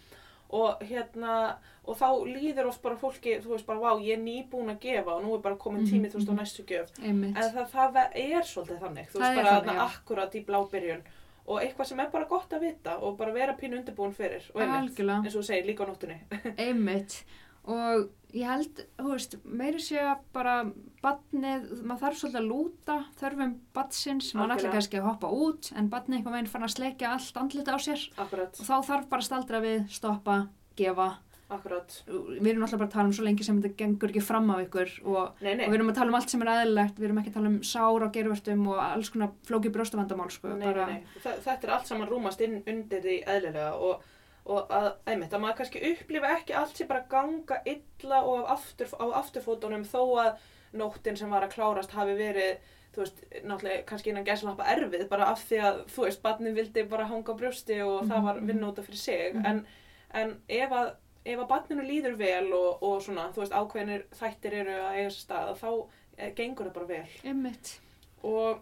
og 0.49 0.81
hérna, 0.81 1.57
og 1.85 1.97
þá 1.99 2.07
líður 2.25 2.69
oft 2.71 2.81
bara 2.81 2.97
fólki, 2.97 3.35
þú 3.43 3.53
veist, 3.53 3.65
bara, 3.67 3.79
vá, 3.79 4.01
ég 4.01 4.17
er 4.17 4.23
nýbúin 4.23 4.71
að 4.73 4.79
gefa 4.81 5.15
og 5.15 5.23
nú 5.23 5.35
er 5.35 5.41
bara 5.45 5.55
komin 5.61 5.83
Mhm, 5.83 5.89
tími, 5.91 6.09
þú 6.09 6.17
veist, 6.19 6.29
á 6.29 6.33
mhm. 6.33 6.39
næstu 6.41 6.63
gjöf, 6.65 6.89
Einmitt. 7.03 7.37
en 7.37 7.51
það, 7.53 7.67
það 7.69 7.99
er 8.15 8.43
svolítið 8.49 8.79
þannig, 8.83 9.09
þú 9.09 9.19
Það 9.19 9.25
veist, 9.25 9.31
er 9.31 9.43
bara 9.43 9.55
þannig, 9.55 9.69
þarna 9.69 9.85
akkurat 9.89 10.35
í 10.35 10.45
blábyrjun 10.45 11.03
og 11.49 11.61
eitthvað 11.61 11.85
sem 11.89 11.99
er 11.99 12.09
bara 12.13 12.25
gott 12.29 12.49
að 12.53 12.61
vita 12.61 12.97
og 13.01 13.17
bara 13.17 13.33
vera 13.33 13.53
pínu 13.57 13.77
undirbúin 13.79 14.13
fyrir 14.13 14.43
og 14.53 14.61
einmitt, 14.61 14.99
eins 14.99 15.35
og 15.35 15.41
þú 15.41 15.45
segir, 15.45 15.65
líka 15.65 15.85
á 15.85 15.89
nóttunni. 15.89 16.19
Einmitt. 16.65 17.23
Og 17.69 18.09
ég 18.33 18.45
held, 18.49 18.83
þú 18.97 19.11
veist, 19.13 19.37
meiri 19.45 19.81
sé 19.81 19.97
að 20.01 20.21
bara 20.33 20.63
badnið, 21.03 21.69
maður 21.87 22.01
þarf 22.03 22.19
svolítið 22.19 22.41
að 22.41 22.49
lúta 22.49 22.97
þörfum 23.21 23.55
badsins, 23.77 24.33
maður 24.35 24.57
ætla 24.57 24.73
kannski 24.75 24.99
að 24.99 25.07
hoppa 25.07 25.31
út, 25.31 25.71
en 25.79 25.87
badnið 25.93 26.19
einhvern 26.19 26.37
veginn 26.37 26.51
fann 26.51 26.67
að 26.67 26.75
sleikja 26.75 27.13
allt 27.15 27.39
andlita 27.39 27.75
á 27.75 27.79
sér 27.79 28.05
Akkurat, 28.19 28.59
og 28.59 28.67
þá 28.67 28.75
þarf 28.91 29.09
bara 29.13 29.27
staldra 29.29 29.61
við, 29.63 29.81
stoppa, 29.95 30.37
gefa. 30.79 31.07
akkurat. 31.49 31.95
Við 32.05 32.51
erum 32.51 32.65
alltaf 32.67 32.77
bara 32.77 32.89
að 32.91 32.93
tala 32.93 33.09
um 33.09 33.15
svo 33.17 33.23
lengi 33.25 33.47
sem 33.47 33.57
þetta 33.57 33.79
gengur 33.79 34.11
ekki 34.11 34.21
fram 34.21 34.51
af 34.53 34.59
ykkur 34.67 34.91
og, 35.09 35.39
Nei, 35.41 35.55
nei, 35.55 35.63
og 35.65 35.71
við 35.71 35.79
erum 35.79 35.89
að 35.89 35.97
tala 35.97 36.11
um 36.13 36.19
allt 36.19 36.29
sem 36.35 36.43
er 36.45 36.51
eðlilegt, 36.53 36.99
við 36.99 37.07
erum 37.07 37.21
ekki 37.23 37.31
að 37.31 37.39
tala 37.39 37.49
um 37.49 37.57
sár 37.71 38.05
og 38.05 38.13
gervertum 38.13 38.67
og 38.69 38.83
alls 38.83 39.09
konar 39.15 39.31
flóki 39.47 39.71
brjóstavandamál, 39.73 40.29
sko. 40.35 40.51
nei, 40.59 40.67
nei, 40.75 40.85
nei. 40.91 41.17
Þa, 41.23 41.33
þetta 41.47 41.67
er 41.67 41.73
allt 41.73 41.89
saman 41.89 42.11
rúmast 42.11 42.43
inn 42.45 42.59
undir 42.61 43.01
því 43.01 43.17
eðlilega 43.33 43.71
og, 43.87 44.05
og 44.45 44.75
að, 44.77 44.91
einmitt, 45.09 45.33
að 45.33 45.43
maður 45.47 45.57
kannski 45.63 45.81
upplifa 45.89 46.35
ekki 46.35 46.53
allt 46.59 46.77
sem 46.77 46.91
bara 46.91 47.07
ganga 47.09 47.61
illa 47.65 48.21
og 48.21 48.45
af 48.45 48.59
aftur, 48.59 48.93
á 49.01 49.05
afturfótunum 49.23 49.89
þó 49.89 50.01
að 50.27 50.31
nóttin 50.73 51.17
sem 51.17 51.29
var 51.29 51.43
að 51.47 51.53
klárast 51.53 51.91
hafi 51.91 52.15
verið, 52.17 52.57
þú 52.93 53.03
veist, 53.03 53.21
náttúrulega 53.45 53.85
kannski 53.85 54.09
innan 54.09 54.25
gæslappa 54.25 54.65
erfið 54.75 55.07
bara 55.09 55.25
af 55.31 55.43
því 55.49 55.59
að, 55.61 55.83
þú 55.93 56.03
veist, 56.05 56.21
barnið 56.23 56.53
vildi 56.55 56.83
bara 56.89 57.05
hanga 57.05 57.33
á 57.33 57.39
brjósti 57.39 57.81
og 57.85 58.03
það 58.09 58.23
var 58.23 58.35
Mhm. 58.39 58.47
vinnóta 58.49 58.81
fyrir 58.83 58.97
sig, 58.97 59.33
Mhm. 59.35 59.45
en, 59.45 59.65
en 60.13 60.41
ef 60.49 60.69
að 60.71 60.95
ef 61.25 61.39
að 61.39 61.47
barninu 61.47 61.83
líður 61.83 62.15
vel 62.17 62.53
og, 62.53 62.83
og 62.83 63.01
svona, 63.01 63.31
þú 63.33 63.35
veist, 63.43 63.51
ákveðinir 63.53 64.03
þættir 64.15 64.53
eru 64.53 64.71
að 64.71 64.95
eiga 64.95 65.09
sér 65.09 65.25
stað, 65.27 65.57
þá 65.59 65.87
eh, 66.17 66.31
gengur 66.35 66.65
það 66.65 66.73
bara 66.73 66.85
vel 66.85 67.07
Einmitt. 67.25 67.79
og 68.23 68.59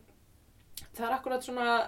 það 0.95 1.07
er 1.07 1.13
akkurat 1.17 1.43
svona 1.43 1.87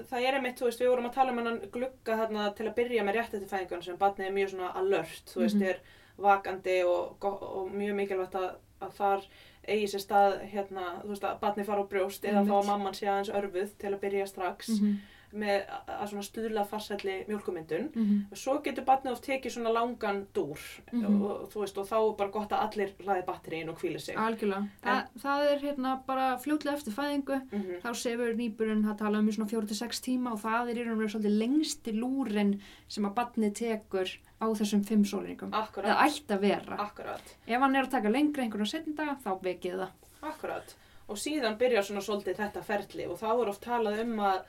það 0.00 0.22
er 0.24 0.34
einmitt, 0.38 0.56
þú 0.58 0.64
veist, 0.64 0.80
við 0.80 0.88
vorum 0.88 1.06
að 1.10 1.12
tala 1.14 1.30
um 1.32 1.38
hennan 1.38 1.60
glugga 1.70 2.16
þarna 2.16 2.54
til 2.56 2.66
að 2.66 2.74
byrja 2.74 3.02
með 3.04 3.16
réttættifæðingun 3.18 3.82
sem 3.84 3.96
barnið 3.98 4.26
er 4.26 4.32
mjög 4.32 4.50
svona 4.54 4.70
alert, 4.80 5.26
þú 5.34 5.40
veist, 5.42 5.56
Mhm. 5.56 5.68
er 5.68 5.76
vakandi 6.18 6.84
og, 6.86 7.24
og 7.24 7.68
mjög 7.70 7.94
mikilvægt 7.94 8.32
að, 8.34 8.54
að 8.80 8.98
þar 8.98 9.24
eigi 9.68 9.88
sér 9.92 10.02
stað 10.04 10.36
hérna, 10.50 10.84
þú 11.02 11.12
veist, 11.12 11.24
að 11.28 11.40
barnið 11.44 11.70
fara 11.70 11.84
á 11.84 11.90
brjóst 11.90 12.24
eða 12.24 12.44
þá 12.48 12.54
að 12.58 12.68
mamman 12.70 12.96
sé 12.96 13.08
aðeins 13.08 13.32
örfuð 13.40 13.74
til 13.78 13.92
að 13.92 14.02
byrja 14.04 14.28
strax. 14.30 14.76
Mm 14.76 14.98
með 15.32 15.62
að 15.70 15.90
að 16.00 16.08
svona 16.10 16.22
stuðla 16.26 16.64
farsælli 16.66 17.24
mjólkumyndun 17.28 17.88
-hmm. 17.94 18.36
svo 18.36 18.58
getur 18.64 18.84
barnið 18.84 19.12
oft 19.12 19.24
tekið 19.26 19.52
svona 19.52 19.72
langan 19.72 20.26
dúr 20.34 20.58
Mhm. 20.92 21.22
og, 21.22 21.50
þú 21.52 21.60
veist, 21.60 21.78
og 21.78 21.86
þá 21.86 21.96
er 22.10 22.16
bara 22.16 22.30
gott 22.30 22.50
að 22.52 22.62
allir 22.70 22.90
hlaði 23.04 23.24
batterín 23.24 23.68
og 23.68 23.78
hvíli 23.78 23.98
sig 24.00 24.16
Algjörlega. 24.16 24.68
Þa, 24.82 25.06
það 25.18 25.52
er 25.52 25.58
hérna 25.60 26.02
bara 26.06 26.36
fljótlega 26.38 26.74
eftir 26.76 26.92
fæðingu. 26.92 27.40
mm 27.52 27.62
-hmm. 27.62 27.80
Þá 27.82 27.94
sefur 27.94 28.34
nýburinn 28.36 28.84
að 28.90 28.98
tala 28.98 29.18
um 29.18 29.28
í 29.28 29.32
svona 29.32 29.50
4-6 29.50 30.00
tíma 30.00 30.32
og 30.32 30.40
það 30.40 30.70
er 30.70 30.76
í 30.76 30.84
raun 30.84 31.02
og 31.04 31.10
svolítið 31.10 31.38
lengsti 31.38 31.92
lúrin 31.92 32.60
sem 32.88 33.04
að 33.04 33.14
badni 33.14 33.50
tekur 33.50 34.08
á 34.40 34.46
þessum 34.54 34.82
5 34.84 35.04
sólinningum. 35.04 35.50
Akkurat, 35.52 35.90
Það 35.96 36.06
ætti 36.06 36.34
að 36.34 36.40
vera. 36.40 36.76
akkurat 36.78 37.36
Ef 37.46 37.60
hann 37.60 37.76
er 37.76 37.84
að 37.84 37.90
taka 37.90 38.08
lengri 38.08 38.42
einhvern 38.42 38.66
setjum 38.66 38.94
daga, 38.96 39.16
þá 39.24 39.40
vekið 39.42 39.76
það. 39.78 39.88
Akkurat. 40.22 40.74
Og 41.08 41.16
síðan 41.16 41.56
byrjar 41.58 41.82
svona 41.82 42.00
svolítið 42.00 42.36
þetta 42.36 42.62
ferli 42.62 43.06
og 43.06 43.18
þá 43.18 43.42
er 43.42 43.48
oft 43.48 43.60
talað 43.64 44.00
um 44.00 44.18
að, 44.20 44.40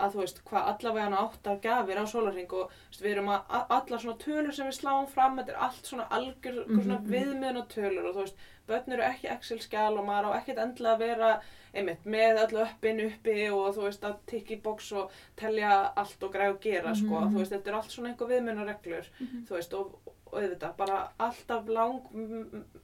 að 0.00 0.14
þú 0.14 0.20
veist, 0.24 0.42
hvað 0.48 0.68
allavega 0.72 1.04
hann 1.04 1.18
átta 1.20 1.56
gafir 1.62 2.00
á 2.00 2.04
sólarhing 2.12 2.52
og 2.52 2.70
veist, 2.88 3.02
við 3.04 3.12
erum 3.16 3.28
að 3.28 3.40
a- 3.58 3.66
allar 3.78 4.00
svona 4.00 4.18
tölur 4.24 4.52
sem 4.56 4.66
við 4.66 4.78
sláum 4.80 5.06
fram, 5.08 5.38
þetta 5.38 5.52
er 5.54 5.62
allt 5.68 5.84
svona 5.86 6.08
algjör 6.10 6.60
mm 6.66 6.70
Mhm, 6.70 6.82
svona 6.84 6.98
mhm. 7.00 7.10
viðmiðun 7.14 7.60
og 7.62 7.68
tölur 7.68 8.08
og 8.08 8.14
þú 8.16 8.20
veist, 8.24 8.36
börn 8.68 8.92
eru 8.92 9.02
ekki 9.02 9.28
Excel-skjál 9.36 9.98
og 9.98 10.04
maður 10.06 10.30
á 10.30 10.38
ekkert 10.40 10.58
endilega 10.62 10.94
að 10.94 10.98
vera 10.98 11.40
einmitt 11.74 12.04
með 12.06 12.38
öllu 12.44 12.62
uppin 12.66 13.00
uppi 13.06 13.50
og 13.50 13.74
þú 13.76 13.82
veist 13.86 14.02
að 14.04 14.16
tikka 14.26 14.54
í 14.54 14.62
box 14.62 14.92
og 14.92 15.10
telja 15.36 15.92
allt 15.96 16.22
og 16.22 16.32
græða 16.34 16.50
og 16.54 16.60
gera 16.60 16.94
sko, 16.94 17.06
Mhm, 17.06 17.24
mhm. 17.24 17.34
þú 17.34 17.38
veist, 17.38 17.52
þetta 17.52 17.68
er 17.70 17.74
allt 17.74 17.90
svona 17.90 18.08
einhver 18.08 18.28
viðmiðun 18.28 18.60
og 18.62 18.66
reglur, 18.68 19.06
þú 19.46 19.54
veist, 19.56 19.74
og, 19.74 19.98
og 20.26 20.38
auðvitað 20.42 20.76
bara 20.76 21.08
alltaf 21.18 21.68
lang 21.68 22.00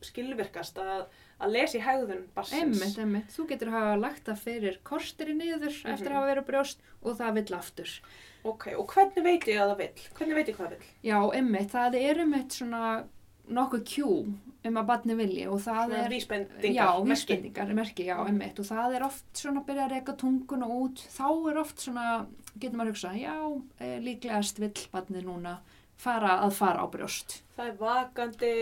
skilvirkast 0.03 0.79
að, 0.83 1.05
að 1.41 1.53
lesa 1.53 1.79
í 1.79 1.83
hegðun 1.85 2.23
barsins. 2.35 2.81
Einmitt, 2.81 2.99
einmitt. 2.99 3.29
Þú 3.37 3.47
getur 3.49 3.71
hafa 3.71 3.97
lagt 4.01 4.25
það 4.25 4.39
fyrir 4.47 4.79
kortir 4.85 5.29
í 5.29 5.35
niður 5.37 5.69
eftir 5.69 6.07
Mhm. 6.07 6.07
að 6.07 6.15
hafa 6.17 6.31
verið 6.35 6.47
brjóst 6.47 6.77
og 7.03 7.19
það 7.19 7.35
vill 7.35 7.57
aftur. 7.59 8.01
Ok, 8.45 8.67
og 8.79 8.87
hvernig 8.89 9.23
veit 9.25 9.45
ég 9.45 9.59
að 9.61 9.71
það 9.75 9.79
vill? 9.79 10.09
Hvernig 10.15 10.35
veit 10.35 10.47
ég 10.49 10.57
hvað 10.57 10.67
það 10.67 10.71
vill? 10.79 10.89
Já, 11.03 11.19
einmitt. 11.35 11.71
Það 11.71 11.95
er 12.01 12.15
einmitt 12.25 12.49
svona 12.53 13.05
nokkuð 13.49 13.85
kjú 13.85 14.35
um 14.67 14.75
að 14.75 14.87
badni 14.87 15.15
vilji 15.15 15.47
og 15.47 15.61
það 15.61 15.85
Svona 15.87 16.05
er... 16.05 16.11
vísbendingar, 16.11 16.75
Já, 16.75 16.87
merki. 17.05 17.11
vísbendingar, 17.13 17.75
merki, 17.75 18.05
já, 18.07 18.17
Mhm. 18.19 18.27
einmitt. 18.29 18.59
Og 18.59 18.65
það 18.67 18.95
er 18.97 19.03
oft 19.05 19.25
svona 19.35 19.61
að 19.63 19.67
byrja 19.67 19.85
að 19.89 19.93
reyka 19.93 20.17
tunguna 20.17 20.67
út. 20.67 20.97
Þá 20.97 21.51
er 21.51 21.59
oft 21.59 21.77
svona, 21.79 22.27
getur 22.59 22.77
maður 22.77 22.91
hugsa, 22.95 23.13
já, 23.15 23.63
eh, 23.81 24.01
líklegast 24.01 24.59
vill 24.59 24.73
badni 24.93 25.23
núna 25.23 25.59
fara 25.97 26.39
að 26.45 26.55
fara 26.59 26.85
á 26.85 26.87
brjóst. 26.93 27.43
Það 27.57 27.69
er 27.71 27.77
vakandi, 27.81 28.55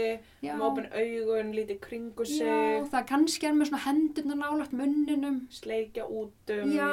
Já, 0.44 0.52
mópin 0.58 0.86
augun, 0.94 1.48
lítið 1.56 1.80
kringu 1.82 2.26
sig, 2.26 2.46
já 2.46 2.84
það 2.92 3.06
kannski 3.08 3.48
er 3.48 3.56
með 3.58 3.72
svona 3.72 3.84
hendurna 3.88 4.36
nálagt 4.38 4.72
munninum. 4.72 5.40
sleikja 5.50 6.06
út 6.06 6.54
um. 6.54 6.70
Já, 6.70 6.92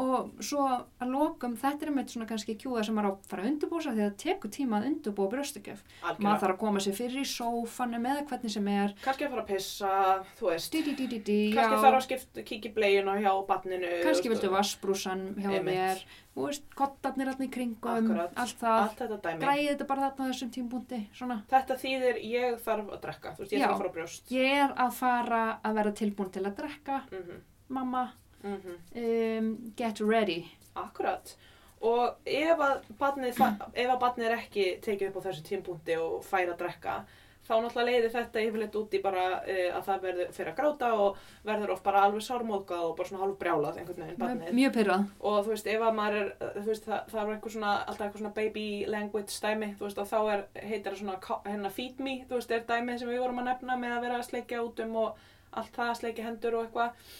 og 0.00 0.30
svo 0.40 0.62
að 1.02 1.08
lokum 1.10 1.56
þetta 1.58 1.82
er 1.82 1.90
einmitt 1.90 2.12
svona 2.12 2.26
kannski 2.30 2.54
kjúða 2.56 2.84
sem 2.86 2.94
maður 2.94 3.10
á 3.10 3.12
að 3.16 3.24
fara 3.30 3.42
að 3.42 3.48
undirbúsa 3.50 3.90
því 3.90 4.00
að 4.04 4.10
það 4.10 4.16
tekur 4.22 4.50
tíma 4.54 4.78
að 4.78 4.86
undirbúa 4.90 5.30
brjóstakjöf 5.32 5.82
maður 6.22 6.40
þarf 6.44 6.54
að 6.54 6.60
koma 6.62 6.80
sér 6.84 6.94
fyrir 6.94 7.20
í 7.20 7.26
sófanum 7.26 8.06
eða 8.06 8.22
hvernig 8.30 8.54
sem 8.54 8.68
er 8.70 8.94
Kannski 9.02 9.26
að 9.26 9.30
fara 9.34 9.42
að 9.42 9.50
pissa, 9.50 9.90
þú 10.38 10.46
veist. 10.52 10.72
dí, 10.72 10.94
dí, 10.94 11.18
dí, 11.18 11.38
Kannski 11.54 11.74
já. 11.74 11.82
þarf 11.84 11.98
að 11.98 12.06
skipta, 12.06 12.42
kíkja 12.46 12.70
í 12.70 12.74
bleginu 12.78 13.16
hjá 13.20 13.32
barninu. 13.50 13.90
kannski 14.06 14.28
viltu 14.32 14.50
vassbrúsan 14.54 15.26
hjá 15.36 15.50
Einmitt. 15.58 15.74
þér 15.74 16.04
þú 16.36 16.46
veist, 16.46 16.64
kottarnir 16.78 17.28
allir 17.34 17.48
í 17.48 17.50
kringum 17.50 17.90
Akkurat. 17.90 18.32
allt 18.38 18.56
það, 18.62 18.80
Allt 18.86 18.98
þetta 19.02 19.20
dæmi. 19.26 19.40
græði 19.42 19.68
þetta 19.74 19.86
bara 19.90 20.00
þarna 20.10 20.22
á 20.22 20.30
þessum 20.30 20.50
tímpúndi 20.54 21.00
svona, 21.12 21.42
Þetta 21.50 21.74
þýðir 21.82 22.22
ég 22.30 22.58
þarf 22.64 22.88
að 22.94 23.00
drekka, 23.02 23.34
þú 23.34 23.38
veist, 23.44 23.52
ég 23.52 23.58
Já. 23.60 23.66
þarf 23.66 23.74
að 23.74 23.82
fara 23.82 23.90
á 23.90 23.96
brjóst. 23.98 24.30
ég 24.30 24.64
er 24.64 24.72
að 24.86 24.92
fara 24.92 25.42
að 25.64 25.74
vera 25.74 25.92
tilbúin 25.92 26.30
til 26.32 26.42
að 26.46 26.56
drekka 26.62 27.02
Mm 27.10 27.42
mamma, 27.70 28.12
-hmm. 28.42 28.76
um, 29.04 29.72
get 29.76 30.00
ready 30.00 30.44
Akkurat. 30.74 31.36
Og 31.80 32.28
ef 32.28 32.60
að 32.60 32.84
barnið, 33.00 33.40
ef 33.72 33.88
að 33.88 34.00
barnið 34.02 34.26
er 34.28 34.36
ekki 34.36 34.66
tekið 34.84 35.08
upp 35.08 35.24
á 35.24 35.26
þessu 35.30 35.46
tímpúndi 35.46 35.96
og 35.96 36.20
fær 36.24 36.50
að 36.52 36.58
drekka, 36.60 36.96
þá 37.40 37.54
náttúrulega 37.56 37.86
leiðir 37.88 38.12
þetta 38.14 38.42
yfirleitt 38.44 38.76
út 38.76 38.94
í 38.94 39.00
bara 39.02 39.22
uh, 39.40 39.70
að 39.78 39.86
það 39.86 40.02
verður 40.04 40.34
fyrir 40.36 40.50
að 40.52 40.58
gráta 40.60 40.90
og 41.00 41.22
verður 41.46 41.72
oft 41.74 41.86
bara 41.86 42.02
alveg 42.06 42.26
sármóðgað 42.26 42.84
og 42.84 42.92
bara 42.98 43.08
svona 43.08 43.22
hálf 43.24 43.38
brjálað 43.40 43.80
einhvern 43.80 44.04
veginn 44.04 44.20
barnið. 44.20 44.52
mjög 44.60 44.76
pyrrað 44.76 45.06
Og 45.30 45.38
þú 45.38 45.54
veist, 45.54 45.72
ef 45.72 45.86
að 45.88 45.96
maður 45.96 46.18
er, 46.20 46.30
þú 46.58 46.66
veist, 46.68 46.86
það, 46.90 47.00
það 47.14 47.22
er 47.22 47.32
eitthvað 47.34 47.56
svona, 47.56 47.72
alltaf 47.80 48.06
eitthvað 48.06 48.22
svona 48.22 48.36
baby 48.36 48.66
language 48.92 49.40
dæmi, 49.46 49.72
þú 49.80 49.88
veist, 49.88 50.04
og 50.04 50.12
þá 50.12 50.20
er, 50.34 50.46
heitir 50.60 50.92
það 50.92 51.00
svona, 51.00 51.40
hérna, 51.48 51.74
feed 51.80 52.04
me, 52.04 52.16
þú 52.28 52.38
veist, 52.38 52.54
er 52.54 52.68
dæmið 52.68 53.02
sem 53.02 53.10
við 53.10 53.24
vorum 53.24 53.42
að 53.42 53.50
nefna 53.50 53.80
með 53.80 53.96
að 53.96 54.06
vera 54.06 54.20
að 54.20 54.28
sleikja 54.28 54.62
út 54.68 54.84
um 54.84 54.96
og 55.00 55.26
allt 55.50 55.74
það, 55.74 55.96
sleikja 55.98 56.28
hendur 56.28 56.60
og 56.60 56.68
eitthvað. 56.68 57.10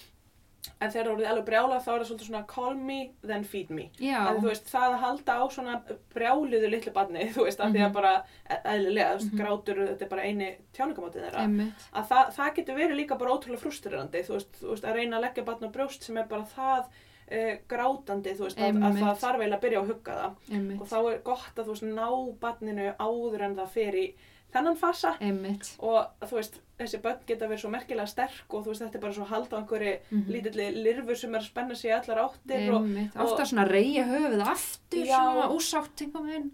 En 0.79 0.91
þegar 0.91 1.05
það 1.07 1.11
voruð 1.15 1.27
alveg 1.31 1.45
brjálað, 1.45 1.79
þá 1.85 1.89
er 1.91 1.99
það 2.01 2.07
svolítið 2.09 2.27
svona 2.29 2.47
call 2.47 2.75
me, 2.75 2.97
then 3.25 3.43
feed 3.43 3.69
me. 3.73 3.85
En 4.01 4.41
veist, 4.43 4.67
það 4.69 4.87
að 4.93 4.99
halda 5.01 5.37
á 5.41 5.43
svona 5.49 5.75
brjáliðu 6.13 6.69
litlu 6.69 6.93
barni, 6.93 7.27
þú 7.33 7.45
veist, 7.47 7.59
af 7.65 7.71
því 7.71 7.79
að 7.81 7.87
Mhm. 7.89 7.93
bara, 7.93 8.11
e- 8.49 8.61
eðlilega, 8.73 9.15
veist, 9.17 9.31
Mhm. 9.31 9.39
grátur, 9.41 9.81
þetta 9.89 10.01
er 10.05 10.09
bara 10.09 10.21
eini 10.27 10.49
tjáningamátið 10.73 11.23
þeirra. 11.25 11.45
Einmitt. 11.45 11.87
Að 11.93 12.07
það, 12.11 12.33
það 12.37 12.55
getur 12.55 12.75
verið 12.77 12.97
líka 13.01 13.17
bara 13.17 13.31
ótrúlega 13.31 13.63
frustrerandi 13.65 14.21
þú 14.27 14.35
veist, 14.37 14.51
þú 14.61 14.69
veist, 14.75 14.83
að 14.85 14.95
reyna 14.95 15.17
að 15.17 15.25
leggja 15.25 15.45
barn 15.45 15.65
á 15.65 15.69
brjóst 15.71 16.03
sem 16.03 16.17
er 16.17 16.25
bara 16.25 16.43
það 16.55 16.85
uh, 17.31 17.55
grátandi 17.69 18.33
þú 18.35 18.43
veist, 18.43 18.57
að, 18.59 18.75
að 18.83 18.97
það 18.99 19.19
þarf 19.21 19.39
eiginlega 19.39 19.57
að 19.57 19.61
byrja 19.65 19.81
að 19.81 19.87
hugga 19.87 20.13
það. 20.21 20.33
Einmitt, 20.51 20.81
og 20.81 20.87
þá 20.91 20.97
er 21.13 21.19
gott 21.23 21.55
að 21.55 21.65
þú 21.65 21.71
veist, 21.71 21.87
ná 21.95 22.09
barninu 22.41 22.95
áður 22.99 23.41
en 23.47 23.55
það 23.55 23.69
fer 23.69 23.93
í 23.95 24.13
þennan 24.53 24.75
fasa. 24.77 25.13
Einmitt. 25.21 25.69
Og 25.79 26.07
þú 26.27 26.35
veist, 26.35 26.59
þessi 26.85 27.01
börn 27.01 27.19
geta 27.27 27.47
verið 27.47 27.61
svo 27.63 27.69
merkilega 27.71 28.07
sterk 28.07 28.53
og 28.53 28.65
þú 28.65 28.71
veist, 28.73 28.81
þetta 28.81 28.95
er 28.97 29.01
bara 29.05 29.13
svo 29.13 29.23
að 29.25 29.33
halda 29.33 29.55
á 29.55 29.59
einhverju 29.61 29.93
Mhm. 30.11 30.31
lítilli 30.31 30.83
lirfur 30.83 31.15
sem 31.17 31.35
er 31.35 31.39
að 31.41 31.47
spenna 31.49 31.75
sig 31.75 31.91
í 31.91 31.93
allar 31.99 32.17
áttir 32.25 32.73
og, 32.73 32.81
einmitt, 32.83 33.15
og- 33.15 33.21
ofta 33.31 33.45
svona 33.45 33.67
reyja 33.69 34.03
höfuð 34.05 34.41
aftur 34.47 35.05
Já. 35.05 35.17
svona 35.17 35.49
úsátt 35.55 36.01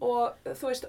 og 0.02 0.34
þú 0.46 0.68
veist, 0.70 0.86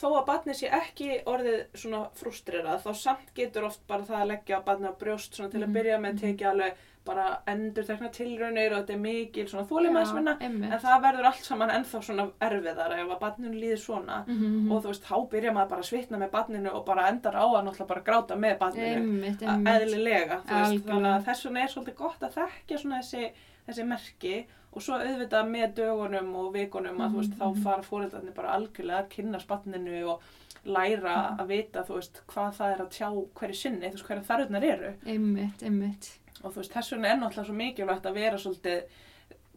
þó 0.00 0.08
að 0.18 0.26
barnið 0.26 0.56
sé 0.60 0.70
ekki 0.70 1.22
orðið 1.24 1.64
svona 1.74 2.08
frustrerað 2.14 2.82
þá 2.82 2.92
samt 2.94 3.34
getur 3.34 3.64
oft 3.64 3.86
bara 3.86 4.02
það 4.02 4.22
að 4.22 4.28
leggja 4.32 4.62
barnið 4.64 4.90
á 4.92 4.98
brjóst 4.98 5.34
svona 5.34 5.50
til 5.50 5.60
að 5.62 5.68
Mhm, 5.68 5.74
byrja 5.74 5.98
með 5.98 6.12
mhm. 6.12 6.20
tekið 6.20 6.50
alveg 6.52 6.72
bara 7.04 7.38
endur 7.46 7.84
tekna 7.88 8.08
tilraunir 8.12 8.72
og 8.74 8.82
þetta 8.82 8.92
er 8.92 8.98
mikil 9.00 9.46
svona 9.48 9.66
þólimaðisvinna 9.70 10.34
en 10.44 10.56
það 10.82 11.02
verður 11.02 11.28
allt 11.30 11.44
saman 11.46 11.70
ennþá 11.70 12.00
svona 12.04 12.26
erfiðar 12.40 12.92
ef 12.98 13.08
að 13.14 13.20
barninu 13.22 13.54
líður 13.54 13.80
svona. 13.80 14.18
Mhm, 14.26 14.70
og 14.72 14.82
þú 14.84 14.88
veist, 14.92 15.04
þá 15.08 15.16
byrja 15.30 15.52
maður 15.56 15.68
bara 15.70 15.80
að 15.80 15.88
svitna 15.88 16.18
með 16.18 16.30
barninu 16.30 16.70
og 16.74 16.84
bara 16.84 17.08
endar 17.08 17.32
á 17.38 17.44
að 17.48 17.64
náttúrulega 17.64 17.88
bara 17.88 18.04
gráta 18.08 18.36
með 18.36 18.58
barninu 18.58 19.34
eðlilega, 19.72 20.40
þú 20.44 20.60
veist, 20.62 20.84
þannig 20.88 21.12
að 21.14 21.24
þess 21.28 21.44
vegna 21.48 21.62
er 21.64 21.72
svolítið 21.72 21.96
gott 22.02 22.22
að 22.28 22.36
þekkja 22.38 22.78
svona 22.82 23.00
þessi, 23.02 23.30
þessi 23.68 23.86
merki 23.88 24.34
og 24.72 24.82
svo 24.84 24.98
auðvitað 25.00 25.48
með 25.48 25.74
dögunum 25.80 26.34
og 26.42 26.52
vikunum 26.54 27.00
að 27.00 27.14
þú 27.14 27.22
veist, 27.22 27.32
Mhm, 27.32 27.40
þá 27.40 27.46
mhm. 27.54 27.62
fara 27.64 27.82
fóreldarnir 27.82 28.34
bara 28.34 28.52
algjörlega 28.58 29.02
að 29.02 29.08
kynna 29.08 29.40
spanninu 29.40 30.04
og 30.08 30.20
læra 30.66 31.16
Mhm. 31.32 31.40
að 31.40 31.46
vita, 31.48 31.82
þú 31.88 31.94
veist, 31.96 32.20
hvað 32.28 32.52
það 32.58 32.72
er 32.74 32.80
að 32.84 32.90
tjá 32.90 33.08
hverju 33.34 33.54
sinni, 33.54 33.86
þú 33.88 33.92
veist, 33.96 34.06
hverju 34.06 34.24
þarfirnar 34.28 34.64
eru. 34.64 34.92
Einmitt, 35.06 35.62
einmitt 35.62 36.18
og 36.44 36.52
þú 36.52 36.56
veist, 36.62 36.72
þess 36.72 36.92
vegna 36.92 37.08
er 37.12 37.16
náttúrulega 37.20 37.46
svo 37.46 37.54
mikilvægt 37.54 38.06
að 38.06 38.14
vera 38.14 38.36
svolítið 38.38 38.82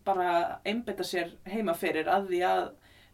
bara 0.06 0.60
einbytta 0.66 1.04
sér 1.06 1.30
heima 1.46 1.74
fyrir 1.78 2.08
að 2.10 2.28
því 2.32 2.40
að 2.48 2.70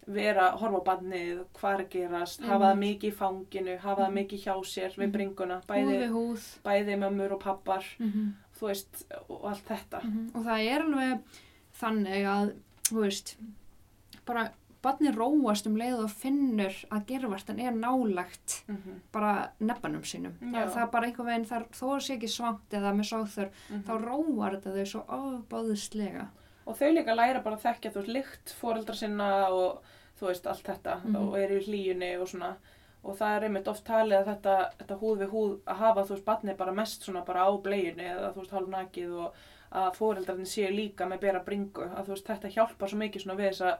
vera, 0.08 0.52
horfa 0.56 0.80
á 0.80 0.88
barnið, 0.88 1.40
hvað 1.60 1.80
er 1.82 1.88
gerast, 1.92 2.42
hafa 2.48 2.64
það 2.64 2.70
Einmitt. 2.72 3.02
mikið 3.02 3.10
í 3.12 3.16
fanginu, 3.18 3.78
hafa 3.84 4.02
það 4.02 4.08
Mhm. 4.08 4.18
mikið 4.20 4.44
hjá 4.46 4.54
sér 4.66 4.92
við 4.96 5.08
Mhm. 5.08 5.12
bringuna, 5.12 5.58
bæði, 5.68 5.98
bæði 6.64 6.96
mömmur 7.02 7.32
og 7.34 7.40
pappar, 7.42 7.84
mhm, 8.00 8.30
þú 8.58 8.68
veist, 8.70 9.04
og 9.30 9.44
allt 9.46 9.66
þetta. 9.68 10.02
mhm. 10.04 10.32
og 10.36 10.46
það 10.46 10.72
er 10.72 10.82
alveg 10.82 11.20
þannig 11.82 12.24
að 12.26 12.54
þú 12.88 13.02
veist 13.04 13.36
bara 14.26 14.52
barni 14.84 15.12
róast 15.12 15.68
um 15.68 15.76
leið 15.78 16.04
og 16.04 16.10
finnur 16.12 16.74
að 16.92 17.06
gervartan 17.06 17.60
er 17.60 17.72
nálagt 17.72 18.64
Mm 18.68 18.76
-hmm. 18.78 19.00
bara 19.12 19.50
nebbanum 19.60 20.02
sínum 20.04 20.34
það, 20.42 20.70
það 20.74 20.82
er 20.84 20.92
bara 20.92 21.06
einhver 21.08 21.26
veginn, 21.26 21.46
þar, 21.46 21.64
þó 21.72 21.96
er 21.96 22.00
sér 22.02 22.16
ekki 22.18 22.28
svangt 22.30 22.74
eða 22.74 22.94
með 22.94 23.08
sáþur, 23.12 23.50
þá 23.88 23.94
róar 24.06 24.52
þetta 24.56 24.74
þau 24.76 24.86
svo 24.86 25.04
ofbáðislega 25.52 26.28
Og 26.68 26.76
þau 26.76 26.90
líka 26.94 27.16
læra 27.16 27.40
bara 27.44 27.56
að 27.56 27.62
þekkja, 27.64 27.92
þú 27.92 28.02
veist, 28.02 28.10
lykt 28.14 28.56
fóreldra 28.62 28.94
sinna 28.96 29.48
og 29.50 29.78
þú 30.20 30.26
veist, 30.28 30.48
allt 30.48 30.64
þetta 30.68 30.96
Mhm. 31.04 31.16
og 31.16 31.38
eru 31.38 31.60
í 31.60 31.64
hlýjunni 31.64 32.18
og 32.22 32.28
svona. 32.28 32.56
Og 33.06 33.16
það 33.18 33.38
er 33.38 33.44
einmitt 33.44 33.68
oft 33.68 33.86
talið 33.88 34.18
að 34.18 34.26
þetta, 34.26 34.70
þetta 34.80 35.00
húð 35.00 35.18
við 35.20 35.30
húð 35.32 35.58
að 35.68 35.76
hafa, 35.78 36.02
þú 36.04 36.10
veist, 36.10 36.26
barnið 36.26 36.58
bara 36.58 36.72
mest 36.74 37.04
svona 37.04 37.22
bara 37.26 37.46
á 37.48 37.52
bleiunni 37.64 38.04
eða 38.04 38.34
þú 38.34 38.40
veist, 38.42 38.52
hálf 38.52 38.68
nakið 38.68 39.12
og 39.14 39.34
að 39.72 39.96
fóreldrarnir 39.96 40.46
séu 40.46 40.70
líka 40.76 41.06
með 41.08 41.20
bera 41.20 41.40
bringu. 41.46 41.84
Að 41.96 42.04
þú 42.06 42.08
veist, 42.10 42.28
þetta 42.28 42.50
hjálpar 42.50 42.90
svo 42.90 42.98
mikið 42.98 43.22
svona 43.22 43.40
við 43.40 43.78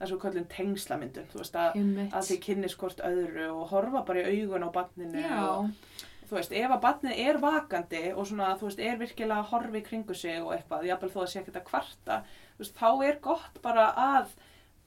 þessa, 0.00 0.10
þessu 0.10 0.18
köllum 0.22 0.46
tengslamyndun, 0.50 1.26
þú 1.32 1.42
veist, 1.42 1.56
að, 1.60 1.80
að 2.10 2.28
þið 2.30 2.40
kynnist 2.46 2.78
hvort 2.80 3.00
öðru 3.04 3.48
og 3.52 3.66
horfa 3.74 4.04
bara 4.08 4.24
í 4.24 4.40
augun 4.40 4.64
á 4.64 4.70
barninu 4.72 5.24
og 5.44 5.70
þú 6.30 6.36
veist, 6.38 6.52
ef 6.52 6.70
að 6.70 6.82
barnið 6.84 7.22
er 7.26 7.38
vakandi 7.42 8.12
og 8.14 8.26
svona, 8.28 8.52
þú 8.58 8.68
veist, 8.68 8.80
er 8.80 9.00
virkilega 9.00 9.62
í 9.76 9.82
kringu 9.82 10.14
sig 10.14 10.38
og 10.42 10.52
eitthvað, 10.54 10.86
jafnvel 10.86 11.10
þó 11.10 11.20
að 11.24 11.30
sé 11.32 11.40
ekkert 11.40 11.60
að 11.60 11.68
kvarta, 11.70 12.20
þú 12.56 12.64
veist, 12.64 12.76
þá 12.78 12.90
er 13.08 13.18
gott 13.20 13.62
bara 13.62 13.88
að, 13.98 14.34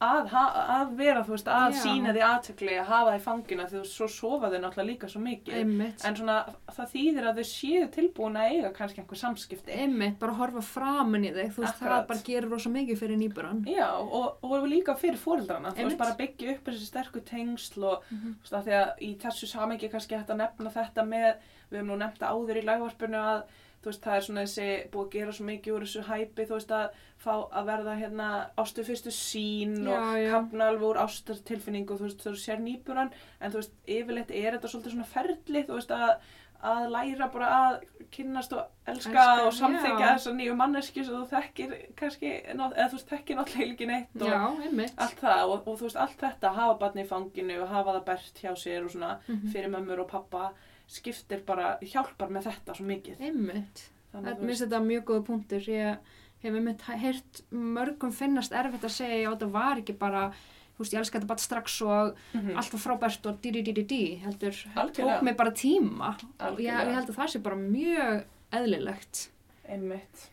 að, 0.04 0.34
að 0.76 0.91
vera, 0.99 1.22
þú 1.26 1.34
veist, 1.36 1.47
að 1.54 1.76
sína 1.82 2.14
því 2.16 2.22
aðtökli, 2.28 2.76
að 2.80 2.88
hafa 2.91 3.12
það 3.12 3.18
í 3.20 3.24
fangina, 3.24 3.66
því 3.70 3.78
þú 3.80 3.89
svo 3.93 4.08
sofa 4.14 4.49
þau 4.54 4.60
náttúrulega 4.64 4.88
líka 4.89 5.10
svo 5.14 5.22
mikið. 5.24 5.56
einmitt 5.62 6.06
En 6.10 6.16
svona, 6.20 6.36
það 6.78 6.91
þýðir 6.93 7.28
að 7.32 7.39
þau 7.41 7.47
séu 7.54 7.88
tilbúin 7.95 8.38
að 8.41 8.51
eiga 8.54 8.72
kannski 8.78 9.01
einhver 9.04 9.22
samskipti. 9.24 9.72
einmitt, 9.84 10.20
bara 10.20 10.34
horfa 10.39 10.62
framan 10.68 11.26
í 11.28 11.34
þig 11.36 11.51
þú 11.56 11.66
veist, 11.66 11.80
það 11.82 12.08
bara 12.12 12.26
gerir 12.30 12.49
rosa 12.51 12.70
mikið 12.70 13.01
fyrir 13.04 13.18
nýburan 13.24 13.64
Já, 13.68 13.89
og, 14.01 14.38
og 14.43 14.68
líka 14.68 14.95
fyrir 14.99 15.18
fóreldrana, 15.22 15.74
þú 15.78 15.88
veist, 15.89 15.97
bara 15.97 16.16
byggja 16.20 16.56
upp 16.58 16.64
þessi 16.72 16.88
sterku 16.91 17.22
tengsl 17.24 17.84
og, 17.84 18.04
Mhm. 18.12 18.36
þú 18.43 18.47
veist, 18.47 18.54
að 18.60 18.64
því 18.68 18.74
að 18.84 19.04
í 19.08 19.12
þessu 19.24 19.47
samengi 19.47 19.89
kannski 19.89 20.18
hægt 20.18 20.30
að 20.34 20.41
nefna 20.43 20.70
þetta 20.74 21.04
með, 21.08 21.36
við 21.72 21.78
hefum 21.80 21.88
nú 21.93 21.97
nefnt 21.97 22.20
áður 22.28 22.58
í 22.62 22.66
lagvarpinu 22.66 23.20
að, 23.20 23.43
þú 23.84 23.91
veist, 23.91 24.03
það 24.05 24.15
er 24.17 24.25
svona 24.27 24.43
þessi, 24.47 24.67
búið 24.93 25.05
að 25.07 25.13
gera 25.17 25.31
svo 25.38 25.45
mikið 25.49 25.73
úr 25.75 25.86
þessu 25.88 26.03
hæpi, 26.09 26.45
þú 26.49 26.57
veist, 26.57 26.71
að 26.71 27.01
fá 27.23 27.34
að 27.59 27.65
verða 27.71 27.95
hérna 27.99 28.29
ástu 28.63 28.84
fyrstu 28.88 29.11
sín 29.15 29.75
og 29.88 29.93
Já, 29.93 30.21
já. 30.23 30.29
kapna 30.38 30.69
alveg 30.71 30.88
úr 30.93 31.01
ástartilfinningu, 31.05 31.97
þú 31.99 32.07
veist, 32.09 32.23
þú 32.25 32.36
sér 32.39 32.63
nýburan, 32.63 33.11
en 33.41 33.51
þú 33.51 33.61
veist, 33.61 33.75
yfirleitt 33.88 34.31
er 34.31 34.55
þetta 34.57 34.71
svolítið 34.73 34.95
svona 34.97 35.11
ferli, 35.13 35.63
þú 35.67 35.77
veist, 35.79 35.91
að, 35.91 36.15
að 36.63 36.86
læra 36.93 37.27
bara 37.34 37.47
að 37.59 37.73
kynnast 38.13 38.53
og 38.55 38.61
elska, 38.88 39.09
Elska, 39.11 39.23
og 39.47 39.53
samþykja 39.57 39.99
já. 39.99 40.11
þessa 40.13 40.34
nýju 40.38 40.53
manneski 40.55 41.03
sem 41.03 41.15
þú 41.17 41.23
þekkir 41.34 41.73
kannski, 41.99 42.29
eða 42.53 42.67
þú 42.91 42.97
veist, 42.99 43.09
þekkir 43.09 43.39
náttúrulega 43.39 43.73
ekki 43.73 43.88
neitt 43.89 44.21
og 44.21 44.29
já, 44.29 44.91
allt 45.03 45.23
það 45.25 45.43
og, 45.49 45.67
og 45.67 45.79
þú 45.81 45.88
veist, 45.89 45.99
allt 46.05 46.19
þetta 46.23 46.51
hafa 46.55 46.77
barni 46.84 47.03
í 47.03 47.09
fanginu 47.09 47.57
og 47.65 47.73
hafa 47.73 47.97
það 47.97 48.05
bert 48.11 48.39
hjá 48.43 48.51
sér 48.63 48.86
og 48.88 48.93
svona 48.95 49.17
Mhm. 49.27 49.51
fyrir 49.51 49.73
mömmur 49.73 49.99
og 50.05 50.07
pappa 50.13 50.51
skiptir 50.88 51.43
bara, 51.45 51.77
hjálpar 51.81 52.29
með 52.29 52.43
þetta 52.51 52.75
svo 52.77 52.86
mikið 52.86 53.19
einmitt 53.21 53.89
Það 54.13 54.23
mér 54.23 54.47
finnst 54.47 54.61
þetta 54.67 54.79
mjög 54.86 55.03
góða 55.09 55.23
punktur. 55.25 55.63
Ég 55.73 55.97
hef 56.43 56.53
einmitt 56.53 56.81
heyrt 56.86 57.39
mörgum 57.51 58.11
finnast 58.13 58.51
erfitt 58.53 58.84
að 58.86 58.91
segja 58.93 59.29
að 59.29 59.39
þetta 59.39 59.47
var 59.51 59.79
ekki 59.81 59.95
bara, 59.97 60.27
þú 60.75 60.84
veist, 60.84 60.93
ég 60.93 60.99
elska 60.99 61.17
þetta 61.19 61.27
bara 61.31 61.39
strax 61.39 61.81
og 61.81 62.15
Mhm. 62.34 62.57
allt 62.57 62.71
var 62.73 62.79
frábært 62.84 63.25
og 63.25 63.41
di-di-di-di-di, 63.41 64.19
heldur, 64.21 64.53
Algjörlega. 64.75 65.17
tók 65.17 65.21
mig 65.23 65.36
bara 65.38 65.51
tíma 65.51 66.09
og 66.13 66.59
ég, 66.59 66.69
Algjörlega. 66.69 66.86
ég 66.86 66.93
held 66.93 67.09
að 67.09 67.15
það 67.15 67.29
sé 67.34 67.41
bara 67.41 67.55
mjög 67.55 68.25
eðlilegt. 68.51 69.29
einmitt 69.69 70.29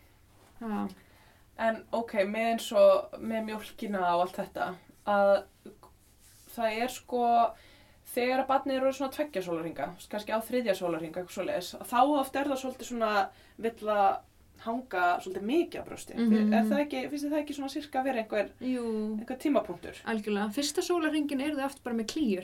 Já, 0.60 0.88
en 1.58 1.84
ok, 1.92 2.12
með 2.26 2.52
eins 2.52 2.72
og 2.72 3.12
með 3.20 3.44
mjólkina 3.48 4.00
og 4.14 4.20
allt 4.28 4.36
þetta 4.36 4.74
að 5.06 5.44
það 6.54 6.82
er 6.82 6.88
sko 6.88 7.24
þegar 8.14 8.42
að 8.42 8.48
barnið 8.50 8.76
eru 8.80 8.92
svona 8.92 9.12
tveggja 9.14 9.42
sólarhinga 9.46 9.86
kannski 10.10 10.32
á 10.34 10.38
þriðja 10.42 10.74
sólarhinga, 10.80 11.20
eitthvað 11.22 11.36
svoleiðis 11.38 11.70
þá 11.92 12.00
oft 12.20 12.36
er 12.36 12.50
það 12.50 12.60
svolítið 12.64 12.90
svona 12.90 13.12
vill 13.58 13.88
að 13.94 14.18
hanga 14.60 15.04
svolítið 15.24 15.44
mikið 15.48 15.80
á 15.80 15.84
brjósti 15.88 16.14
Mhm. 16.18 16.52
er 16.52 16.64
það 16.68 16.80
ekki, 16.84 16.98
finnst 17.10 17.24
þið 17.24 17.30
það 17.32 17.40
ekki 17.40 17.54
svona 17.56 17.70
sirka 17.72 18.02
vera 18.04 18.18
einhver, 18.20 18.50
einhver 18.60 19.38
tímapunktur 19.40 19.96
algjörlega. 20.04 20.50
Fyrsta 20.52 20.82
sólarringin 20.84 21.40
eru 21.40 21.56
þau 21.56 21.64
oft 21.70 21.82
bara 21.84 21.96
með 21.96 22.10
klíu 22.12 22.42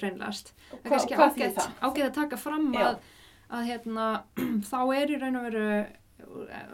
Það 0.70 0.78
er 0.84 0.90
kannski 0.90 1.14
hvað 1.18 1.34
þýðir 1.36 1.54
það? 1.58 1.70
ágætt 1.82 2.06
að 2.08 2.14
taka 2.14 2.36
fram 2.40 2.72
að, 2.72 2.96
að 3.50 3.66
hérna, 3.68 4.06
þá 4.70 4.78
er 4.96 5.12
í 5.12 5.20
raun 5.20 5.36
og 5.36 5.44
veru 5.50 5.66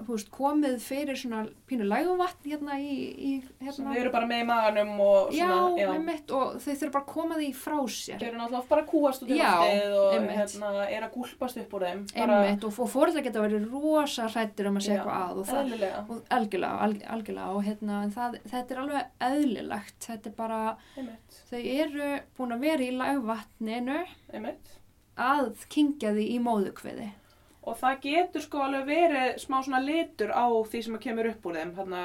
veist, 0.08 0.28
komið 0.34 0.76
fyrir 0.82 1.18
svona 1.18 1.42
pínu 1.68 1.86
læguvatn 1.88 2.48
hérna 2.50 2.76
í, 2.80 2.96
í 3.12 3.32
hérna. 3.62 3.92
við 3.94 4.00
erum 4.02 4.14
bara 4.14 4.28
með 4.30 4.42
í 4.42 4.46
maganum 4.48 4.92
og 5.04 5.32
Já, 5.36 5.46
svona, 5.46 5.80
já, 5.80 5.88
einmitt, 5.96 6.32
og 6.34 6.56
þau 6.62 6.72
þurfa 6.72 6.92
bara 6.96 7.02
að 7.04 7.12
koma 7.12 7.38
því 7.40 7.48
frá 7.62 7.76
sér. 7.96 8.18
þau 8.20 8.26
eru 8.28 8.40
náttúrulega 8.40 8.70
bara 8.72 8.84
að 8.84 8.90
kúast 8.92 9.24
út 9.26 9.32
í 9.32 9.38
Já, 9.38 9.52
loftið 9.62 9.96
og 10.02 10.28
hérna, 10.32 10.72
er 10.88 11.06
að 11.06 11.14
gúlpast 11.16 11.60
upp 11.62 11.76
úr 11.78 11.86
þeim 11.88 12.02
bara 12.16 12.40
Einmitt, 12.42 12.66
og, 12.68 12.80
fóreldrar 12.96 13.26
geta 13.28 13.44
verið 13.46 13.68
rosa 13.72 14.28
hrættir 14.32 14.70
um 14.70 14.80
að 14.80 14.86
segja 14.88 14.98
Já, 14.98 15.02
eitthvað 15.02 15.22
að 15.22 15.42
og 15.42 15.48
það, 15.52 15.62
eðlilega, 15.62 16.02
og 16.08 16.36
algjörlega, 16.38 16.82
alg, 16.88 17.06
algjörlega 17.16 17.56
og 17.56 17.64
hérna, 17.68 18.02
það, 18.16 18.38
þetta 18.52 18.74
er 18.76 18.82
alveg 18.84 19.26
eðlilegt, 19.30 19.98
þetta 20.08 20.30
er 20.32 20.36
bara, 20.42 20.60
einmitt, 20.98 21.40
þau 21.50 21.58
eru 21.62 22.12
búin 22.38 22.56
að 22.56 22.66
vera 22.68 22.86
í 22.86 22.92
lægvatninu 23.00 23.98
einmitt. 24.32 24.76
að 25.16 25.66
kingja 25.72 26.12
því 26.16 26.28
í 26.36 26.38
móðukviði. 26.42 27.10
Og 27.62 27.78
það 27.78 27.98
getur 28.02 28.42
sko 28.42 28.62
alveg 28.66 28.86
verið 28.86 29.40
smá 29.42 29.58
svona 29.62 29.82
litur 29.84 30.34
á 30.34 30.46
því 30.66 30.84
sem 30.84 30.98
kemur 30.98 31.30
upp 31.30 31.46
úr 31.46 31.58
þeim 31.60 31.74
hérna 31.78 32.04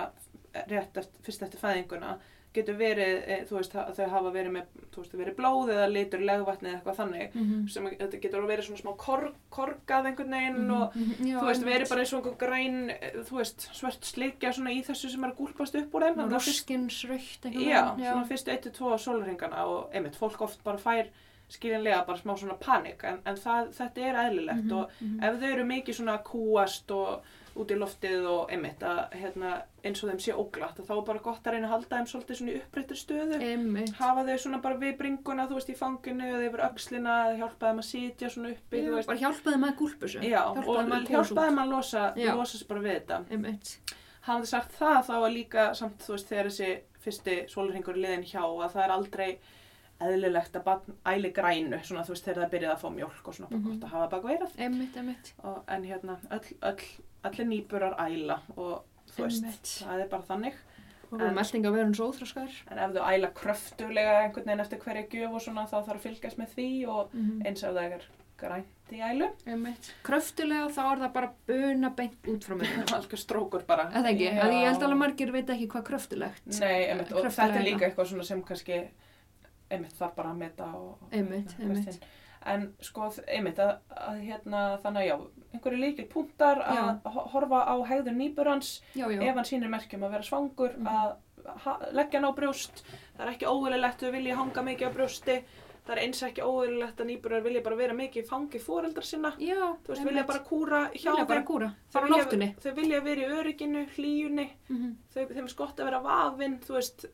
rétt 0.67 0.97
eftir, 0.97 1.21
fyrst 1.25 1.45
eftir 1.45 1.61
fæðinguna. 1.61 2.17
Getur 2.55 2.77
verið, 2.79 3.17
e, 3.27 3.35
þú 3.45 3.57
veist, 3.57 3.73
þau 3.75 4.05
hafa 4.09 4.29
verið 4.33 4.53
með, 4.55 4.69
þú 4.93 5.01
veist, 5.03 5.15
verið 5.19 5.35
blóð 5.37 5.71
eða 5.75 5.89
litur 5.91 6.23
legvatni 6.25 6.69
eða 6.71 6.77
eitthvað 6.79 6.95
þannig 7.01 7.35
Mm 7.35 7.43
-hmm. 7.43 7.67
sem 7.69 7.85
þetta 7.89 8.21
getur 8.21 8.47
verið 8.47 8.65
svona 8.65 8.81
smá 8.81 8.97
kor, 8.97 9.33
korgað 9.51 10.05
einhvern 10.07 10.31
veginn 10.31 10.71
og 10.71 10.95
Já, 10.95 11.37
þú 11.39 11.45
veist, 11.45 11.63
verið 11.65 11.89
bara 11.89 12.01
eins 12.01 12.13
og 12.13 12.25
einhver 12.25 12.37
græn, 12.37 12.89
eh, 12.89 13.11
þú 13.27 13.37
veist, 13.37 13.69
svört 13.73 14.03
slikja 14.05 14.53
svona 14.53 14.71
í 14.71 14.81
þessu 14.85 15.09
sem 15.09 15.23
er 15.23 15.29
að 15.31 15.37
gúlpast 15.37 15.75
upp 15.75 15.93
úr 15.93 16.01
þeim 16.01 16.15
þannig 16.15 16.33
að 16.33 16.45
fyrst, 16.47 16.59
Roskinsraukt 16.69 17.45
já, 17.45 17.95
svona 17.95 18.27
fyrstu 18.27 18.51
1-2 18.51 18.97
sólringana 18.97 19.65
og 19.65 19.89
einmitt, 19.93 20.15
fólk 20.15 20.41
oft 20.41 20.63
bara 20.63 20.77
fær 20.77 21.07
skiljanlega 21.49 22.05
bara 22.07 22.17
smá 22.19 22.33
svona 22.37 22.57
panik 22.59 23.03
en, 23.07 23.19
en 23.25 23.35
það, 23.39 23.69
þetta 23.77 24.01
er 24.09 24.21
eðlilegt 24.25 24.63
Mhm, 24.67 24.77
og 24.77 24.89
ef 25.23 25.41
þau 25.41 25.51
eru 25.53 25.65
mikið 25.69 25.95
svona 26.01 26.17
kúast 26.23 26.91
og 26.91 27.21
út 27.57 27.71
í 27.73 27.77
loftið 27.79 28.25
og 28.29 28.51
einmitt 28.53 28.83
að 28.85 28.99
hérna, 29.17 29.51
eins 29.83 30.03
og 30.03 30.11
þeim 30.11 30.19
sé 30.21 30.33
óglatt 30.37 30.77
þá 30.77 30.91
er 30.93 31.05
bara 31.07 31.19
gott 31.25 31.47
að 31.47 31.55
reyna 31.55 31.65
að 31.67 31.71
halda 31.71 31.95
þeim 31.97 32.09
svolítið 32.11 32.37
svona 32.37 32.51
í 32.51 32.57
uppbreyttur 32.59 32.99
stöðu 32.99 33.39
Einmitt. 33.41 33.93
hafa 33.97 34.25
þau 34.27 34.37
svona 34.43 34.59
bara 34.61 34.77
við 34.77 34.97
bringuna, 34.99 35.47
þú 35.49 35.57
veist, 35.57 35.71
í 35.73 35.77
fanginu 35.79 36.27
eða 36.27 36.43
yfir 36.51 36.63
öxlina, 36.67 37.15
eða 37.31 37.39
hjálpa 37.39 37.71
þeim 37.71 37.81
að 37.81 37.87
sitja 37.89 38.29
svona 38.29 38.51
uppi, 38.53 38.77
Já, 40.27 40.43
bara 40.53 40.67
Hjálpaði 40.67 40.89
maður 40.91 41.01
að 41.01 41.07
komast 41.07 41.31
hjálpaði 41.31 41.49
út. 41.49 41.55
maður 41.57 41.67
að 41.67 41.75
losa, 41.77 42.03
losa 42.37 42.57
sig 42.57 42.67
bara 42.67 42.81
við 42.85 42.93
þetta. 42.99 43.19
Einmitt. 43.31 43.73
Hafði 44.27 44.47
sagt 44.53 44.71
það 44.77 45.01
þá 45.07 45.13
var 45.25 45.31
líka 45.31 45.67
samt, 45.73 45.97
þú 46.05 46.13
veist, 46.13 46.27
þegar 46.29 46.49
þessi 46.51 46.69
fyrsti 47.07 47.35
sólurhingur 47.49 47.95
liðin 47.97 48.25
hjá 48.27 48.43
að 48.43 48.71
það 48.75 48.83
er 48.85 48.91
aldrei 48.99 49.29
eðlilegt 50.01 50.55
að 50.59 50.63
barn 50.63 50.95
æli 51.05 51.31
grænu, 51.33 51.79
svona 51.83 52.03
þú 52.05 52.13
veist, 52.13 52.25
þegar 52.27 52.43
það 52.43 52.51
byrjaði 52.53 52.75
að 52.75 52.81
fá 52.83 52.89
mjólk 52.95 53.27
og 53.27 53.33
svona 53.35 53.49
bara 53.49 53.59
Mhm. 53.59 53.67
gott 53.79 53.83
að 53.89 53.93
hafa 53.95 54.09
bak 54.09 54.23
veirað. 54.23 54.51
Einmitt, 54.59 54.95
einmitt. 54.97 55.33
Og, 55.43 55.63
en 55.67 55.83
hérna, 55.83 56.17
öll, 56.31 56.53
öll, 56.61 56.83
allir 57.23 57.45
nýburar 57.47 57.95
æla 57.99 58.39
og 58.57 58.83
þú 59.15 59.23
veist, 59.25 59.43
Einmitt. 59.43 59.63
það 59.87 60.01
er 60.03 60.07
bara 60.07 60.23
þannig. 60.29 60.53
Og 61.11 61.19
meldinga 61.33 61.71
verður 61.71 61.95
svo 61.95 62.11
óþróskar. 62.11 62.49
En 62.69 62.77
ef 62.79 62.91
þú 62.91 63.01
æla 63.07 63.31
kröftulega 63.33 64.23
einhvern 64.25 64.45
veginn 64.45 64.59
eftir 64.59 64.79
hverja 64.79 65.07
gjöf 65.09 65.33
og 65.35 65.41
svona, 65.41 65.65
þá 65.65 65.85
þarf 65.85 65.95
að 65.95 66.05
fylgjast 66.05 66.37
með 66.37 66.47
því 66.55 66.87
og 66.89 67.13
Mm 67.13 67.41
eins 67.45 67.63
ef 67.63 67.73
það 67.73 67.93
er 67.93 68.01
grænt 68.37 68.91
í 68.91 68.99
ælu. 69.01 69.29
Einmitt. 69.47 69.93
Kröftulega 70.03 70.67
þá 70.69 70.83
er 70.91 70.97
það 70.99 71.13
bara 71.13 71.31
buna 71.47 71.89
beint 71.95 72.21
út 72.27 72.43
frá 72.43 72.55
mér. 72.59 72.83
Algjör 72.97 73.17
strókur 73.23 73.65
bara. 73.65 73.89
Það 73.89 74.05
ekki, 74.11 74.27
Já. 74.35 74.43
að 74.43 74.53
ég 74.53 74.67
held 74.67 74.83
alveg 74.83 74.97
margir 74.97 75.31
veit 75.31 75.47
ekki 75.49 75.67
hvað 75.67 75.83
kröftulegt. 75.89 76.59
Nei, 76.59 76.85
einmitt, 76.91 77.11
og 77.13 77.23
Kröftulega 77.23 77.47
þetta 77.47 77.55
er 77.55 77.65
líka 77.65 77.89
eitthvað 77.89 78.23
sem 78.27 78.43
kannski 78.43 78.87
einmitt 79.71 79.93
þarf 79.99 80.15
bara 80.15 80.31
að 80.33 80.37
meta 80.37 80.69
og, 80.75 80.97
Einmitt, 81.11 81.53
og 81.57 81.61
einmitt. 81.65 81.85
veist, 81.85 82.05
en 82.47 82.67
sko 82.79 83.09
einmitt 83.27 83.59
að, 83.59 83.73
að 83.91 84.19
hérna 84.23 84.61
þannig 84.83 85.01
að 85.01 85.07
já, 85.07 85.17
einhverju 85.53 85.79
líkil 85.81 86.07
punktar 86.11 86.61
að 86.63 87.01
horfa 87.33 87.63
á 87.67 87.75
hegðun 87.89 88.17
nýburans 88.21 88.81
Já, 88.95 89.07
já. 89.11 89.21
ef 89.21 89.35
hann 89.35 89.45
sýnir 89.49 89.69
merkjum 89.73 90.03
að 90.07 90.11
vera 90.17 90.23
svangur 90.23 90.75
Mhm. 90.77 90.87
að 90.87 91.15
leggja 91.95 92.19
hann 92.19 92.27
á 92.27 92.35
brjóst 92.35 92.83
það 93.17 93.23
er 93.27 93.31
ekki 93.33 93.47
óeðlilegt 93.47 94.03
að 94.03 94.11
vilja 94.17 94.35
hanga 94.35 94.61
mikið 94.67 94.87
á 94.87 94.95
brjósti 94.97 95.35
það 95.87 95.91
er 95.95 96.01
eins 96.03 96.21
ekki 96.27 96.43
óeðlilegt 96.43 96.99
að 96.99 97.07
nýburar 97.07 97.43
vilja 97.45 97.61
bara 97.63 97.75
vera 97.79 97.93
mikið 97.95 98.25
fangi 98.27 98.59
fóreldra 98.59 99.03
sinna 99.07 99.31
Já, 99.39 99.55
þú 99.83 99.87
veist, 99.93 100.03
vilja 100.03 100.23
bara 100.27 100.43
kúra 100.43 100.81
hjá 100.91 101.11
vilja 101.13 101.25
bara 101.29 101.43
kúra. 101.47 101.69
Fara 101.89 102.07
nóttunni. 102.11 102.49
þau 102.59 102.73
vilja 102.75 102.99
vera 103.05 103.21
í 103.21 103.37
örygginu, 103.39 103.85
hlýjunni 103.95 104.47
Mm 104.69 104.97
þau, 105.13 105.27
þeim 105.31 105.45
er 105.47 105.55
gott 105.55 105.79
að 105.79 105.85
vera 105.91 106.01
vafinn 106.03 106.59
þú 106.59 106.73
veist, 106.75 107.05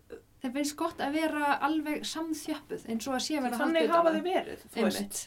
Þeim 0.44 0.54
finnst 0.58 0.76
gott 0.76 1.00
að 1.00 1.14
vera 1.16 1.54
alveg 1.64 2.02
samþjöppuð 2.04 2.82
eins 2.91 3.06
og 3.08 3.14
að 3.16 3.22
sé 3.24 3.38
að 3.39 3.46
vera 3.48 3.60
þannig 3.62 3.94
hafa 3.94 4.12
þau 4.12 4.24
verið 4.26 4.66
þú 4.74 4.84
veist. 4.89 5.22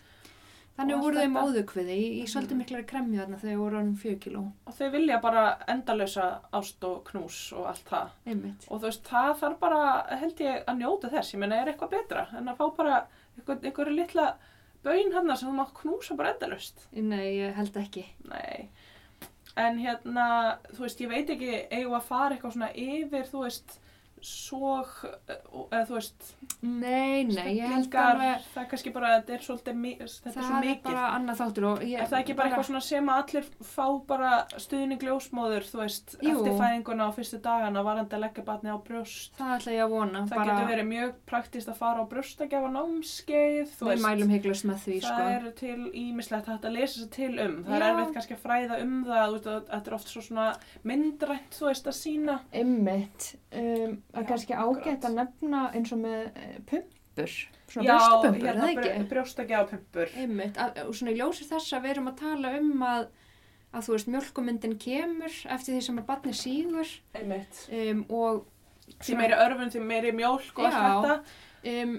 Þannig 0.77 0.99
voru 1.01 1.17
þau 1.23 1.31
móðukviði 1.33 1.95
í, 1.97 2.09
í 2.21 2.25
svolítið 2.29 2.53
Mhm. 2.53 2.59
miklari 2.61 2.85
kremju 2.91 3.21
þarna 3.23 3.39
þegar 3.41 3.55
þau 3.55 3.61
voru 3.63 3.77
hann 3.81 3.95
fjög 3.97 4.19
kíló. 4.21 4.43
og 4.67 4.75
þau 4.77 4.91
vilja 4.93 5.21
bara 5.23 5.45
endalösa 5.73 6.27
ást 6.53 6.85
og 6.85 6.99
knús 7.09 7.39
og 7.57 7.67
allt 7.71 7.85
það 7.89 8.11
Einmitt. 8.27 8.67
og 8.69 8.81
þú 8.83 8.85
veist, 8.91 9.05
það 9.09 9.39
þarf 9.41 9.59
bara, 9.59 9.81
held 10.19 10.37
ég, 10.45 10.65
að 10.69 10.77
njóta 10.83 11.11
þess 11.11 11.33
ég 11.33 11.39
meina, 11.41 11.55
er 11.63 11.73
eitthvað 11.73 11.91
betra 11.97 12.27
en 12.37 12.45
að 12.53 12.57
fá 12.59 12.77
bara 12.77 13.07
einhver, 13.39 13.59
einhverju 13.65 13.97
litla 13.97 14.35
baun 14.85 15.13
hann 15.13 15.37
sem 15.37 15.49
þú 15.49 15.55
mátt 15.57 15.73
knúsa 15.81 16.15
bara 16.17 16.35
endalöst 16.35 16.87
Nei, 16.93 17.39
ég 17.39 17.55
held 17.55 17.73
ekki. 17.75 18.05
nei 18.29 18.69
en 19.57 19.79
hérna, 19.79 20.59
þú 20.75 20.79
veist, 20.85 21.01
ég 21.01 21.09
veit 21.09 21.27
ekki 21.31 21.69
eigum 21.73 21.93
við 21.93 22.01
að 22.03 22.03
fara 22.03 22.37
eitthvað 22.37 22.53
svona 22.53 22.75
yfir 22.77 23.25
þú 23.33 23.45
veist, 23.47 23.79
sóg 24.27 24.89
eða 25.31 25.83
þú 25.89 25.95
veist, 25.97 26.27
Nei, 26.67 27.25
nei, 27.29 27.57
ég 27.61 27.69
held 27.71 27.95
alveg 28.01 28.43
það 28.53 28.63
er 28.63 28.69
kannski 28.71 28.93
bara 28.95 29.11
þetta 29.21 29.35
er 29.37 29.45
svolítið, 29.45 29.81
þetta 29.87 30.31
er 30.31 30.35
svo 30.35 30.43
það 30.47 30.57
er 30.57 30.65
mikið 30.67 30.87
bara 30.89 31.05
annað 31.17 31.41
þáttur 31.41 31.67
og 31.71 31.83
ég, 31.87 32.01
Er 32.03 32.11
það 32.11 32.21
ekki 32.23 32.37
bara 32.39 32.49
eitthvað 32.51 32.69
svona 32.71 32.83
sem 32.87 33.11
að 33.13 33.21
allir 33.23 33.49
fá 33.71 33.87
bara 34.11 34.31
stuðning 34.67 35.05
ljósmóður, 35.07 35.67
þú 35.71 35.81
veist, 35.83 36.17
Jú. 36.21 36.33
eftir 36.35 36.57
fæðinguna 36.61 37.07
á 37.07 37.11
fyrstu 37.17 37.41
dagana 37.45 37.85
varandi 37.87 38.17
að 38.19 38.25
leggja 38.27 38.45
batni 38.49 38.73
á 38.75 38.79
brjóst? 38.87 39.37
Það 39.39 39.55
ætla 39.57 39.77
ég 39.77 39.85
að 39.87 39.95
vona. 39.95 40.25
Það 40.27 40.41
bara, 40.41 40.57
getur 40.57 40.71
verið 40.73 40.89
mjög 40.91 41.15
praktist 41.31 41.71
að 41.73 41.81
fara 41.83 42.03
á 42.03 42.11
brjóstakjafa 42.11 42.73
námskeið, 42.77 43.71
þú 43.77 43.87
Við 43.87 43.93
veist. 43.93 44.07
mælum 44.07 44.35
hygglust 44.35 44.67
með 44.69 44.83
því, 44.87 44.97
það 45.07 45.21
sko. 45.21 45.29
er 45.37 45.51
til 45.61 45.79
ímislegt 46.03 46.51
að 46.57 46.73
lesa 46.77 47.01
sér 47.01 47.11
til 47.17 47.33
um. 47.47 47.57
Það 47.67 47.77
er 47.77 47.85
Já. 47.87 47.89
erfitt 47.93 48.15
kannski 48.17 48.37
að 48.37 48.45
fræða 48.47 48.81
um 48.83 48.97
það, 49.07 49.37
að 49.37 49.67
þetta 49.71 49.87
er 49.87 49.97
oft 50.01 50.09
svo 50.13 50.23
svona 50.27 50.47
myndrænt, 50.87 51.51
þú 51.59 51.69
veist, 51.71 51.87
að 51.91 51.97
sína. 52.01 52.39
Einmitt. 52.53 53.31
Um, 53.57 54.03
Já, 54.17 54.23
að 54.23 54.29
kannski 54.31 54.57
ágætt 54.57 55.05
að 55.05 55.19
nefna 55.21 55.63
eins 55.77 55.93
og 55.93 56.01
með 56.03 56.25
uh, 56.31 56.57
pumpur. 56.71 57.37
Svona 57.67 57.87
Já, 57.87 57.93
brjóstapumpur, 57.93 58.47
hérna 58.47 58.51
er 58.51 58.61
það 58.63 58.89
ekki? 58.89 59.07
brjóstakjafapumpur. 59.13 60.11
Einmitt. 60.23 60.59
Að, 60.63 60.83
og 60.87 60.97
svona 60.97 61.15
í 61.15 61.21
ljósi 61.21 61.47
þess 61.49 61.77
að 61.77 61.87
við 61.87 61.95
erum 61.97 62.11
að 62.13 62.19
tala 62.25 62.53
um 62.61 62.85
að 62.87 63.07
að 63.77 63.87
þú 63.87 63.97
veist, 63.97 64.11
mjölkumyndin 64.15 64.77
kemur 64.81 65.35
eftir 65.53 65.75
því 65.77 65.81
sem 65.85 65.99
að 66.01 66.07
barni 66.09 66.35
sígur 66.37 66.93
um, 67.21 68.05
og 68.09 68.45
Því 69.03 69.17
meiri 69.19 69.35
örfun, 69.35 69.71
því 69.75 69.81
meiri 69.83 70.13
mjólk 70.15 70.61
og 70.63 70.67
allt 70.69 70.77
Já. 70.79 70.85
þetta. 70.95 71.15
um, 71.73 71.95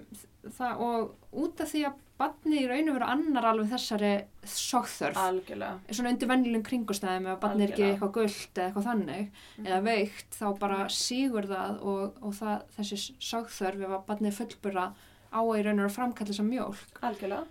það, 0.55 0.83
og 0.85 1.41
út 1.43 1.63
af 1.65 1.73
því 1.73 1.81
að 1.89 1.97
barni 2.17 2.61
í 2.63 2.67
raun 2.69 2.89
og 2.91 2.97
veru 2.97 3.09
annar 3.13 3.47
alveg 3.51 3.71
þessari 3.71 4.11
sókþörf 4.53 5.19
Algjörlega. 5.21 5.79
svona 5.91 6.13
undir 6.13 6.31
venjulegum 6.31 6.65
kringustæðum 6.67 7.27
ef 7.33 7.41
barni 7.43 7.65
er 7.65 7.73
ekki 7.73 7.85
eitthvað 7.89 8.13
gullt 8.17 8.61
eða 8.61 8.65
eitthvað 8.67 8.87
þannig 8.87 9.43
eða 9.65 9.81
veikt 9.87 10.39
þá 10.39 10.47
bara 10.63 10.79
sígur 10.93 11.49
það 11.51 11.83
og, 11.91 12.17
og 12.21 12.37
það, 12.39 12.63
þessi 12.77 13.01
sókþörf 13.31 13.85
ef 13.87 13.97
að 13.99 14.07
barni 14.09 14.31
er 14.31 14.39
fullbura 14.39 14.87
á 15.29 15.39
að 15.41 15.53
í 15.59 15.67
raun 15.67 15.77
og 15.77 15.85
veru 15.85 15.97
framkalla 15.97 16.31
þessa 16.33 16.47
mjólk 16.47 17.03
Algjörlega. 17.11 17.45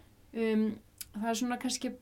um, 0.47 0.67
það 1.14 1.31
er 1.31 1.41
svona 1.43 1.61
kannski 1.62 1.93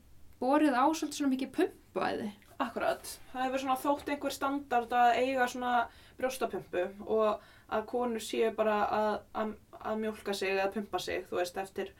borið 0.40 0.78
á 0.78 0.84
svolítið 0.88 1.20
svona 1.20 1.34
mikið 1.36 1.54
pumpaði 1.58 2.32
Akkurat. 2.62 3.08
Það 3.32 3.46
hefur 3.48 3.62
svona 3.64 3.80
þótt 3.82 4.10
einhver 4.12 4.34
standard 4.34 4.92
að 4.94 5.16
eiga 5.18 5.46
svona 5.50 5.72
brjóstapumpu 6.18 6.84
og 7.10 7.42
að 7.74 7.86
konur 7.90 8.22
séu 8.22 8.52
bara 8.54 8.76
að, 8.86 9.14
að, 9.40 9.54
að 9.80 10.02
mjólka 10.04 10.34
sig 10.36 10.54
eða 10.54 10.70
pumpa 10.74 11.00
sig, 11.02 11.24
þú 11.30 11.40
veist, 11.40 11.58
eftir, 11.58 11.90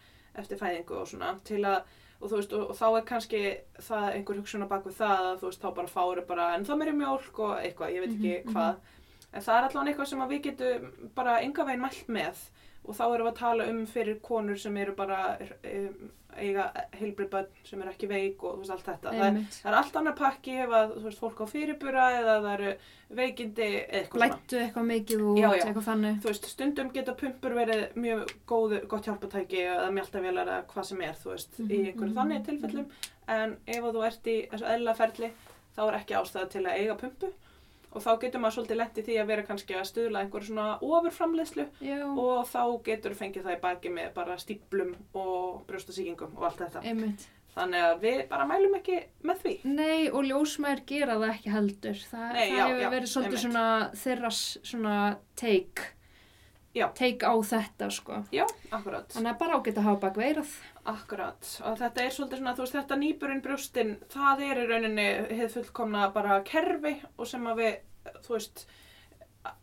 eftir 0.41 0.59
fæðingu 0.61 0.99
og 1.01 1.07
svona 1.11 1.35
til 1.45 1.63
að 1.65 1.83
og 2.25 2.31
þú 2.31 2.37
veist, 2.39 2.53
og, 2.57 2.71
og 2.71 2.77
þá 2.79 2.85
er 2.97 3.05
kannski 3.09 3.41
það 3.85 4.05
einhver 4.15 4.37
hugsun 4.41 4.63
á 4.65 4.69
baku 4.71 4.91
það 4.97 5.25
að 5.29 5.41
þú 5.43 5.49
veist, 5.51 5.61
þá 5.65 5.75
bara 5.77 5.91
fáru 5.93 6.23
bara 6.29 6.45
en 6.55 6.65
þá 6.65 6.75
meiri 6.81 6.93
mjólk 6.97 7.39
og 7.45 7.55
eitthvað, 7.59 7.93
ég 7.95 8.05
veit 8.05 8.15
ekki 8.15 8.35
Mhm, 8.45 8.55
hvað. 8.55 8.75
En 9.35 9.43
það 9.43 9.57
er 9.59 9.67
allavega 9.69 9.91
eitthvað 9.93 10.09
sem 10.13 10.21
að 10.25 10.31
við 10.33 10.43
getum 10.47 11.11
bara 11.15 11.41
enga 11.43 11.65
veginn 11.67 11.83
mælt 11.83 12.09
með 12.09 12.45
og 12.85 12.95
þá 12.99 13.05
erum 13.15 13.27
við 13.27 13.33
að 13.33 13.39
tala 13.41 13.65
um 13.71 13.87
fyrir 13.87 14.21
konur 14.21 14.59
sem 14.61 14.77
eru 14.77 14.93
bara 14.99 15.39
um, 15.41 16.11
eiga 16.35 16.65
heilbrið 16.99 17.29
börn 17.31 17.47
sem 17.65 17.81
eru 17.85 17.93
ekki 17.93 18.09
veik 18.11 18.43
og 18.43 18.57
þú 18.57 18.65
veist 18.65 18.73
allt 18.75 18.89
þetta. 18.89 19.13
Það, 19.15 19.27
er- 19.29 19.45
það 19.55 19.71
er 19.71 19.77
allt 19.79 19.97
annar 20.01 20.17
pakki 20.19 20.57
ef 20.65 20.73
að 20.81 20.95
þú 20.97 21.05
veist 21.07 21.21
fólk 21.23 21.41
á 21.41 21.47
fyrirbura 21.47 22.07
eða 22.19 22.35
það 22.43 22.55
eru 22.59 22.73
veikindi 23.15 23.69
eða 23.69 24.01
eitthvað 24.01 24.19
svona. 24.19 24.27
Lættu 24.35 24.59
eitthvað 24.65 24.89
mikið 24.91 25.23
út, 25.29 25.39
Já, 25.39 25.49
já. 25.55 25.63
eitthvað 25.69 25.87
þannig. 25.89 26.19
Þú 26.25 26.31
veist 26.33 26.49
stundum 26.51 26.91
geta 26.97 27.15
pumpur 27.21 27.55
verið 27.61 27.85
mjög 27.95 28.35
góð, 28.51 28.75
gott 28.91 29.07
hjálpatæki 29.09 29.63
eða 29.63 29.87
mjáltavélar 29.95 30.51
eða 30.57 30.67
hvað 30.75 30.89
sem 30.91 31.01
er 31.07 31.15
þú 31.23 31.31
veist 31.37 31.55
í 31.61 31.63
Mhm, 31.63 31.87
einhverju 31.87 32.11
mhm, 32.11 32.19
þannig 32.19 32.45
tilfellum. 32.51 32.87
En 33.39 33.57
ef 33.67 33.85
þú 33.95 34.05
ert 34.11 34.27
í 34.27 34.37
þessu 34.51 34.71
eðla 34.75 34.97
ferli 34.99 35.31
þá 35.77 35.83
er 35.89 36.01
ekki 36.03 36.19
ástæða 36.19 36.51
til 36.51 36.65
að 36.67 36.79
eiga 36.83 36.99
pumpu 37.05 37.31
og 37.95 38.03
þá 38.03 38.11
getur 38.25 38.43
maður 38.43 38.57
svolítið 38.59 38.81
lent 38.81 38.99
í 38.99 39.05
því 39.07 39.17
að 39.23 39.31
vera 39.31 39.47
kannski 39.47 39.79
að 39.79 39.87
stuðla 39.93 40.25
einhverju 40.25 40.51
svona 40.51 40.67
ofurframleiðslu 40.83 41.67
Já, 41.87 42.01
og 42.11 42.43
þá 42.51 42.63
getur 42.91 43.15
fengið 43.19 43.47
það 43.47 43.57
í 43.57 43.63
baki 43.69 43.95
með 43.95 44.13
bara 44.19 44.37
stíplum 44.43 44.93
og 45.15 45.63
brjóstasíkingum 45.71 46.37
og 46.37 46.51
allt 46.51 46.63
þetta 46.67 46.85
einmitt 46.85 47.29
Þannig 47.55 47.85
að 47.87 48.01
við 48.03 48.21
bara 48.33 48.45
mælum 48.51 48.73
ekki 48.81 48.97
með 49.31 49.43
því. 49.45 49.53
Nei, 49.77 50.09
og 50.11 50.25
ljósmaður 50.27 50.81
gera 50.91 51.15
það 51.21 51.35
ekki 51.37 51.53
heldur. 51.55 52.01
Þa, 52.11 52.23
Nei, 52.33 52.41
það 52.41 52.57
já, 52.59 52.65
hefur 52.65 52.81
já, 52.83 52.89
verið 52.95 53.11
svolítið 53.13 53.29
einmitt. 53.29 53.45
svona 53.45 53.67
þeirra 54.01 54.31
svona 54.35 54.95
take, 55.39 55.85
Já. 56.75 56.89
take 56.99 57.23
á 57.27 57.35
þetta, 57.39 57.91
sko. 57.95 58.21
Já, 58.35 58.45
akkurat. 58.75 59.09
Þannig 59.15 59.33
að 59.33 59.41
bara 59.43 59.59
ágætt 59.59 59.81
að 59.81 59.89
hafa 59.89 60.01
bak 60.05 60.17
veirað. 60.19 60.55
Akkurat. 60.95 61.51
Og 61.65 61.77
þetta 61.79 62.05
er 62.05 62.15
svolítið 62.15 62.41
svona, 62.41 62.55
þú 62.55 62.65
veist, 62.65 62.79
þetta 62.79 63.01
nýburinn 63.03 63.43
brjóstin, 63.45 63.93
það 64.15 64.47
er 64.49 64.63
í 64.63 64.71
rauninni 64.71 65.11
hefð 65.39 65.59
fullkomna 65.61 66.09
bara 66.15 66.41
kerfi 66.47 66.97
og 67.17 67.31
sem 67.31 67.47
að 67.47 67.63
við, 67.63 67.77
þú 68.27 68.35
veist, 68.37 68.67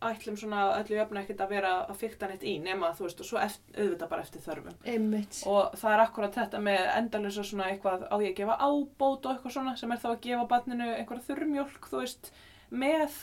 ætlum 0.02 0.36
svona 0.38 0.62
öllu 0.78 0.96
jöfna 0.96 1.22
ekkert 1.24 1.40
að 1.42 1.52
vera 1.56 1.72
að 1.90 1.98
fykta 1.98 2.28
neitt 2.30 2.44
í 2.46 2.54
nema, 2.62 2.92
þú 2.96 3.06
veist, 3.08 3.22
og 3.22 3.28
svo 3.28 3.40
eftir, 3.42 3.76
auðvitað 3.82 4.12
bara 4.12 4.26
eftir 4.26 4.44
þörfum. 4.44 4.76
Einmitt. 4.86 5.40
Og 5.50 5.76
það 5.78 5.94
er 5.96 6.02
akkurat 6.04 6.38
þetta 6.38 6.62
með 6.62 6.82
endalisa 6.96 7.44
svona 7.46 7.68
eitthvað 7.72 8.06
á 8.06 8.16
ég 8.22 8.32
að 8.32 8.38
gefa 8.40 8.58
ábót 8.62 9.26
og 9.26 9.32
eitthvað 9.32 9.56
svona 9.56 9.76
sem 9.80 9.92
er 9.94 10.02
þá 10.02 10.08
að 10.12 10.20
gefa 10.28 10.48
barninu 10.52 10.90
einhverja 10.94 11.26
þurrmjólk, 11.28 11.88
þú 11.90 12.02
veist, 12.04 12.32
með 12.70 13.18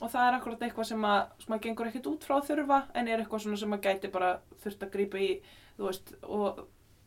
og 0.00 0.08
það 0.08 0.26
er 0.26 0.36
akkurat 0.36 0.66
eitthvað 0.66 0.90
sem 0.90 1.06
að, 1.10 1.22
sem 1.44 1.54
að 1.56 1.62
gengur 1.66 1.90
ekkert 1.90 2.10
út 2.10 2.26
frá 2.26 2.36
að 2.38 2.50
þurfa 2.50 2.82
en 2.94 3.08
er 3.08 3.22
eitthvað 3.22 3.44
svona 3.44 3.62
sem 3.62 3.76
að 3.76 3.86
gæti 3.88 4.12
bara 4.12 4.34
þurft 4.62 4.84
að 4.86 4.92
grípa 4.94 5.20
í, 5.20 5.30
þú 5.76 5.88
veist, 5.88 6.12
og 6.24 6.60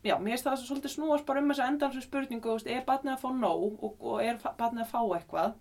já, 0.03 0.15
mér 0.17 0.36
finnst 0.36 0.49
það 0.49 0.65
svolítið 0.65 0.95
snúast 0.95 1.27
bara 1.29 1.43
um 1.43 1.53
þessa 1.53 1.69
endalisa 1.71 2.05
spurningu, 2.05 2.49
þú 2.49 2.57
veist, 2.59 2.71
er 2.73 2.88
barnið 2.88 3.15
að 3.15 3.23
fá 3.23 3.29
nóg 3.38 3.86
og, 3.88 3.95
og 4.01 4.25
er 4.25 4.41
barnið 4.43 4.86
að 4.86 4.91
fá 4.91 4.99
eitthvað? 5.17 5.55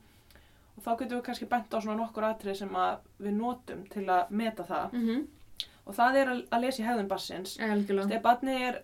Og 0.72 0.84
þá 0.86 0.90
getum 0.96 1.18
við 1.18 1.24
kannski 1.28 1.46
bent 1.52 1.74
á 1.76 1.78
svona 1.78 1.98
nokkur 2.00 2.24
atrið 2.24 2.62
sem 2.62 2.76
að 2.80 3.02
við 3.20 3.34
notum 3.36 3.82
til 3.92 4.06
að 4.08 4.30
meta 4.32 4.64
það. 4.64 4.94
Mm 4.96 5.22
og 5.86 5.96
það 5.96 6.18
er 6.18 6.32
að, 6.32 6.42
að 6.54 6.64
lesa 6.64 6.82
í 6.82 6.86
hegðun 6.86 7.10
barsins 7.10 7.54
Algjörlega. 7.58 8.08
Þegar 8.10 8.24
barnið 8.26 8.66
er, 8.68 8.80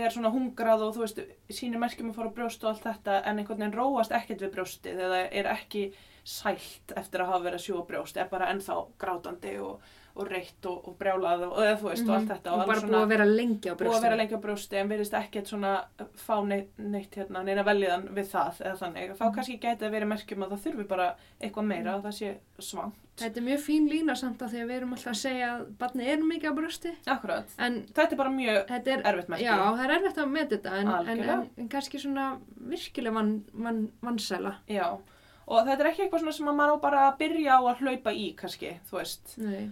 er 0.00 0.14
svona 0.14 0.32
hungrað 0.34 0.84
og 0.86 0.94
þú 0.96 1.04
veist, 1.04 1.20
sínir 1.54 1.82
merkjum 1.82 2.12
að 2.12 2.18
fara 2.18 2.32
á 2.32 2.36
brjóst 2.38 2.64
og 2.64 2.72
allt 2.72 2.86
þetta 2.86 3.18
en 3.20 3.42
einhvern 3.42 3.62
veginn 3.62 3.76
róast 3.78 4.14
ekkert 4.16 4.44
við 4.44 4.54
brjóstið 4.56 5.04
eða 5.06 5.20
er 5.28 5.50
ekki 5.54 5.84
sælt 6.24 6.92
eftir 6.96 7.20
að 7.24 7.26
hafa 7.32 7.44
verið 7.44 7.54
að 7.60 7.64
sjúga 7.68 7.86
brjóst, 7.88 8.16
er 8.16 8.28
bara 8.30 8.50
ennþá 8.52 8.76
grátandi 8.98 9.56
og, 9.60 9.80
og 10.20 10.26
reitt 10.28 10.66
og, 10.66 10.88
og 10.90 10.96
brjálað 10.98 11.44
og, 11.46 11.58
eða 11.62 11.76
þú 11.80 11.88
veist 11.88 12.08
og 12.08 12.14
allt 12.16 12.28
þetta 12.28 12.50
Mhm. 12.50 12.54
Og 12.54 12.60
og 12.60 12.66
bara 12.66 12.80
búið 12.80 13.02
að 13.04 13.08
vera 13.14 13.24
lengi 13.24 13.70
á 13.70 13.74
búið 13.78 13.94
að 13.94 14.02
vera 14.02 14.16
lengi 14.16 14.34
á 14.36 14.40
brjósti 14.42 14.76
en 14.80 14.88
virðist 14.90 15.14
ekkert 15.14 15.46
svona 15.46 15.84
fá 16.18 16.34
neitt, 16.44 16.72
neitt 16.78 17.14
hérna, 17.14 17.44
neina 17.44 17.62
veljiðan 17.64 18.08
við 18.14 18.26
það 18.32 18.58
eða 18.60 18.78
þannig, 18.82 19.12
þá 19.16 19.24
Mhm. 19.24 19.34
kannski 19.36 19.58
gæti 19.60 19.86
að 19.86 19.90
vera 19.90 20.06
merkjum 20.06 20.42
að 20.44 20.50
það 20.50 20.64
þurfi 20.66 20.88
bara 20.88 21.14
eitthvað 21.40 21.64
meira 21.70 21.94
að 21.94 22.02
það 22.02 22.16
sé 22.18 22.34
svang. 22.58 22.92
Þetta 23.20 23.36
er 23.36 23.42
mjög 23.44 23.60
fín 23.60 23.88
lína 23.90 24.16
samt 24.16 24.38
að 24.42 24.48
því 24.50 24.60
að 24.62 24.66
við 24.70 24.76
erum 24.80 24.92
alltaf 24.94 25.12
að 25.12 25.20
segja 25.20 25.48
að 25.54 25.64
barnið 25.78 26.06
er 26.08 26.22
mikið 26.24 26.50
á 26.50 26.54
brjósti. 26.56 26.92
Akkurat, 27.06 27.46
En 27.58 27.82
þetta 27.92 28.12
er 28.12 28.16
bara 28.16 28.30
mjög 28.30 28.66
þetta 28.66 28.86
er, 28.94 29.02
erfitt 29.04 29.28
merki. 29.28 29.44
já, 29.44 29.56
það 29.76 29.84
er 29.84 29.90
erfitt 29.96 30.18
að 30.18 30.30
með 30.32 30.48
þetta 30.50 30.72
en, 30.80 30.88
en, 30.88 31.20
en, 31.28 31.50
en 31.58 31.68
kannski 31.68 31.98
svona 32.00 32.40
virkilega 32.56 33.12
van, 33.14 33.44
van, 33.52 33.90
vansæla. 34.02 34.54
Og 35.50 35.64
þetta 35.66 35.80
er 35.82 35.88
ekki 35.90 36.04
eitthvað 36.06 36.20
svona 36.22 36.32
sem 36.36 36.46
að 36.52 36.58
maður 36.60 36.76
á 36.78 36.84
bara 36.86 37.04
að 37.10 37.16
byrja 37.24 37.54
á 37.58 37.60
að 37.66 37.80
hlaupa 37.82 38.12
í 38.14 38.26
kannski, 38.38 38.76
þú 38.90 39.00
veist. 39.00 39.38
Nei, 39.38 39.70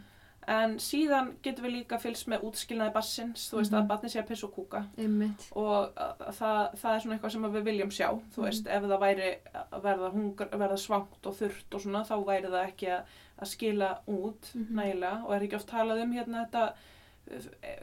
En 0.48 0.78
síðan 0.80 1.34
getum 1.44 1.66
við 1.66 1.72
líka 1.74 1.98
fylgst 2.00 2.24
með 2.32 2.40
útskilnaði 2.48 2.92
bassins, 2.94 3.50
þú 3.50 3.58
veist 3.58 3.70
Mhm. 3.74 3.82
að 3.82 3.88
barnið 3.90 4.12
sé 4.14 4.20
að 4.22 4.28
pissa 4.30 4.46
og 4.46 4.54
kúka 4.56 4.80
einmitt. 4.96 5.42
og 5.52 5.92
að, 5.94 6.22
það, 6.38 6.74
það 6.80 6.94
er 6.94 7.00
svona 7.02 7.14
eitthvað 7.18 7.32
sem 7.32 7.42
við 7.42 7.62
viljum 7.68 7.90
sjá, 7.92 8.08
þú 8.32 8.38
Mhm. 8.38 8.44
veist, 8.46 8.66
ef 8.66 8.82
það 8.82 9.00
væri 9.02 9.36
að 9.72 9.82
verða, 9.82 10.48
verða 10.58 10.78
svangt 10.78 11.26
og 11.26 11.34
þurrt 11.36 11.74
og 11.74 11.80
svona, 11.82 12.02
þá 12.08 12.24
væri 12.24 12.48
það 12.48 12.66
ekki 12.72 12.88
að, 12.88 13.02
að 13.42 13.46
skila 13.46 13.98
út 14.08 14.54
Mhm. 14.54 14.74
nægilega 14.74 15.24
og 15.26 15.32
er 15.34 15.40
ekki 15.46 15.54
oft 15.56 15.68
talað 15.68 16.02
um 16.02 16.12
hérna 16.12 16.46
þetta 16.48 16.72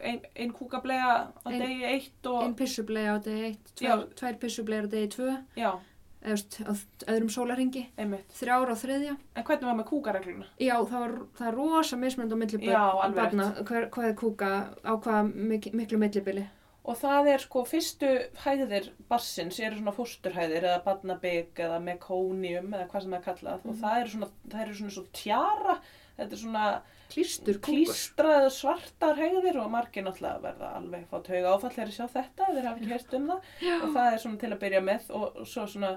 ein, 0.04 0.22
ein 0.36 0.52
kúkablega 0.52 1.28
á 1.46 1.50
Ein- 1.52 1.62
degi 1.62 1.84
eitt 1.86 2.26
og, 2.26 2.44
Einn 2.44 2.56
pissubleið 2.56 3.10
á 3.14 3.18
degi 3.24 3.44
eitt, 3.52 3.76
tvær, 3.76 4.08
tvær 4.16 4.40
pissubleiðar 4.40 4.88
á 4.88 4.90
degi 4.90 5.08
tvö, 5.16 5.44
já, 5.56 5.80
eða 6.26 6.76
öðrum 7.14 7.30
sólarringi, 7.36 7.86
einmitt. 8.02 8.28
þrjár 8.40 8.74
á 8.74 8.76
þriðja. 8.82 9.16
En 9.36 9.44
hvernig 9.48 9.70
var 9.70 9.78
með 9.80 9.88
kúkaregluna? 9.92 10.46
Já, 10.60 10.76
það, 10.90 11.00
var, 11.06 11.16
það 11.38 11.48
er 11.52 11.58
rosa 11.62 11.98
mismönd 12.02 12.34
á 12.34 12.38
milli 12.42 12.60
Já, 12.72 12.84
alveg 13.06 13.16
barna, 13.22 13.48
hver, 13.70 13.90
hvað 13.94 14.10
er 14.10 14.16
kúka, 14.20 14.52
á 14.84 14.94
hvað 15.06 15.34
mik 15.36 15.70
miklu 15.74 15.98
millibili. 16.02 16.48
Og 16.86 16.98
það 17.02 17.28
er 17.34 17.40
sko 17.42 17.64
fyrstu 17.66 18.10
hæðir 18.44 18.92
barsins 19.10 19.58
eru 19.60 19.80
svona 19.80 19.94
fósturhæðir 19.96 20.68
eða 20.70 20.84
barnabygg 20.86 21.58
eða 21.66 21.80
mekónium 21.82 22.68
eða 22.78 22.86
hvað 22.92 23.02
sem 23.08 23.16
það 23.16 23.22
er 23.22 23.26
kallað 23.30 23.56
og 23.66 23.72
Mhm. 23.72 23.80
það 23.82 24.02
eru 24.02 24.10
svona, 24.14 24.30
það 24.52 24.62
eru 24.66 24.76
svona 24.82 24.94
svo 24.98 25.06
tjara, 25.12 25.78
þetta 26.20 26.32
er 26.32 26.38
svona 26.44 26.68
Klístur 27.16 27.60
klístraðu 27.64 28.50
svartar 28.52 29.16
hæðir 29.16 29.62
og 29.64 29.72
margir 29.72 30.04
náttúrulega 30.04 30.42
verða 30.44 30.74
alveg 30.82 31.06
fá 31.08 31.18
tauga 31.24 31.54
áfall 31.56 31.72
þegar 31.72 31.88
þeir 31.88 31.96
sjá 31.96 32.08
þetta, 32.18 32.52
þeir 32.52 32.68
hafa 32.68 32.82
ekki 32.82 32.92
hert 32.92 33.14
um 33.20 33.28
það. 33.32 33.50
Já. 33.64 33.76
og 33.80 33.90
það 33.96 34.10
er 34.12 34.24
svona 34.26 34.42
til 34.44 34.52
að 34.52 34.62
byrja 34.66 34.82
með 34.84 35.12
og 35.16 35.40
svo 35.48 35.64
svona 35.72 35.94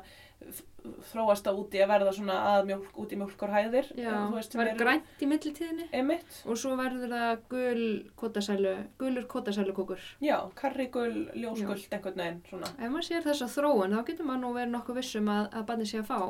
þróast 1.11 1.43
það 1.49 1.57
út 1.61 1.75
í 1.75 1.81
að 1.83 1.91
verða 1.91 2.13
svona 2.15 2.37
að 2.53 2.69
mjólk, 2.69 2.93
út 3.03 3.13
í 3.13 3.17
það 3.19 4.53
sem 4.53 4.61
var 4.61 4.69
eru- 4.71 4.79
grænt 4.85 5.25
í 5.25 5.29
millitíðinni. 5.33 5.87
Einmitt, 5.99 6.39
og 6.47 6.61
svo 6.63 6.77
verður 6.79 7.11
það 7.17 7.43
gul 7.51 7.83
kótasælu, 8.23 8.75
gulur 9.03 9.27
kótasælu 9.35 9.75
kúkur. 9.75 9.99
já, 10.23 10.37
karrigul, 10.55 11.29
ljósguld 11.35 11.89
einhvern 11.91 12.23
veginn, 12.23 12.41
svona, 12.49 12.71
Ef 12.79 12.95
maður 12.95 13.09
sér 13.11 13.27
þessa 13.27 13.51
þróun 13.57 13.99
þá 13.99 14.05
getur 14.07 14.31
maður 14.31 14.43
nú 14.47 14.55
verið 14.55 14.75
nokkuð 14.77 15.01
vissum 15.03 15.29
að, 15.35 15.51
að 15.53 15.67
barnið 15.73 15.91
sé 15.91 15.99
að 15.99 16.11
fá 16.13 16.21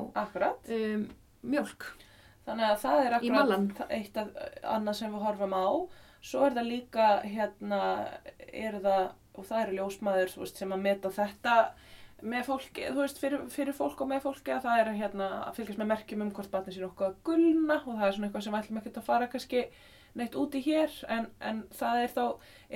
um, 0.78 1.08
mjölk. 1.42 1.90
Þannig 2.48 2.68
að 2.68 2.78
það 2.84 3.04
er 3.04 3.16
akkurat 3.18 3.82
eitt 3.92 4.20
af 4.20 4.28
annað 4.76 4.98
sem 5.00 5.12
við 5.12 5.26
horfum 5.26 5.56
á. 5.56 5.68
Svo 6.28 6.46
er 6.46 6.56
það 6.56 6.70
líka, 6.72 7.08
hérna, 7.28 7.80
er 8.48 8.78
það, 8.82 9.04
og 9.36 9.46
það 9.46 9.60
eru 9.64 9.76
ljósmaður 9.78 10.32
veist, 10.40 10.58
sem 10.58 10.72
að 10.74 10.84
meta 10.86 11.12
þetta 11.14 11.58
með 12.18 12.48
fólki, 12.48 12.86
þú 12.88 13.02
veist, 13.04 13.20
fyrir, 13.22 13.44
fyrir 13.52 13.76
fólk 13.76 14.00
og 14.02 14.10
með 14.10 14.24
fólki 14.24 14.50
að 14.50 14.64
það 14.64 14.80
er 14.80 14.90
hérna 14.98 15.28
að 15.44 15.60
fylgjast 15.60 15.78
með 15.78 15.90
merkjum 15.92 16.24
um 16.24 16.32
hvort 16.34 16.50
barnið 16.50 16.74
sé 16.74 16.82
nokkuð 16.82 17.06
að 17.06 17.20
gulna 17.28 17.76
og 17.84 17.92
það 17.92 18.06
er 18.08 18.16
svona 18.16 18.28
eitthvað 18.28 18.44
sem 18.44 18.56
við 18.56 18.64
ætlum 18.64 18.80
ekkert 18.80 18.98
að 18.98 19.06
fara 19.06 19.28
kannski 19.30 19.62
neitt 20.18 20.34
úti 20.34 20.62
hér 20.64 20.96
en, 21.14 21.28
en 21.38 21.60
það 21.78 22.02
er 22.02 22.12
þá, 22.16 22.24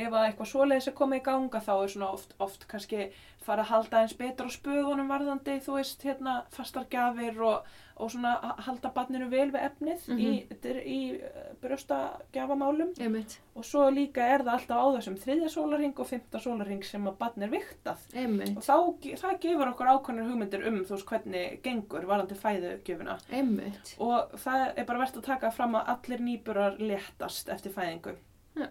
ef 0.04 0.14
að 0.14 0.26
eitthvað 0.28 0.50
svoleiðis 0.52 0.88
er 0.92 0.96
komið 1.00 1.22
í 1.22 1.24
ganga 1.26 1.62
þá 1.64 1.72
er 1.74 1.92
svona 1.96 2.10
oft, 2.14 2.36
oft 2.44 2.68
kannski 2.70 3.08
fara 3.46 3.64
að 3.64 3.72
halda 3.74 4.02
eins 4.02 4.16
betur 4.18 4.48
á 4.48 4.56
spöðunum 4.56 5.08
varðandi, 5.10 5.58
þú 5.64 5.78
veist, 5.78 6.04
hérna 6.06 6.42
fastar 6.54 6.86
gjafir 6.92 7.40
og, 7.42 7.66
og 8.02 8.10
svona 8.12 8.34
að 8.38 8.62
halda 8.66 8.90
barninu 8.94 9.28
vel 9.30 9.48
við 9.52 9.66
efnið 9.68 10.06
í, 10.16 10.30
í 10.88 11.00
brjóstagjafamálum. 11.62 12.92
Einmitt, 13.00 13.36
og 13.54 13.66
svo 13.66 13.88
líka 13.92 14.24
er 14.34 14.44
það 14.44 14.54
alltaf 14.56 14.82
á 14.82 14.86
þessum 14.96 15.18
þriðja 15.22 15.50
sólarring 15.54 15.98
og 16.02 16.08
fymta 16.08 16.40
sólarring 16.42 16.82
sem 16.86 17.06
að 17.10 17.18
barn 17.20 17.46
er 17.46 17.52
viktað. 17.52 18.06
Einmitt, 18.14 18.56
og 18.56 18.66
þá, 18.66 18.76
það 19.24 19.38
gefur 19.46 19.72
okkur 19.72 19.92
ákveðnir 19.92 20.30
hugmyndir 20.30 20.66
um 20.70 20.80
þú 20.82 20.96
veist 20.96 21.10
hvernig 21.12 21.60
gengur 21.66 22.08
varðandi 22.08 22.38
fæðugjöfuna 22.42 23.18
einmitt. 23.32 23.94
og 24.02 24.34
það 24.42 24.66
er 24.72 24.88
bara 24.88 25.04
verðt 25.04 25.20
að 25.22 25.28
taka 25.28 25.52
fram 25.54 25.78
að 25.78 25.94
allir 25.96 26.26
nýburar 26.30 26.80
léttast 26.82 27.52
eftir 27.52 27.74
fæðingu. 27.76 28.16
Já. 28.58 28.68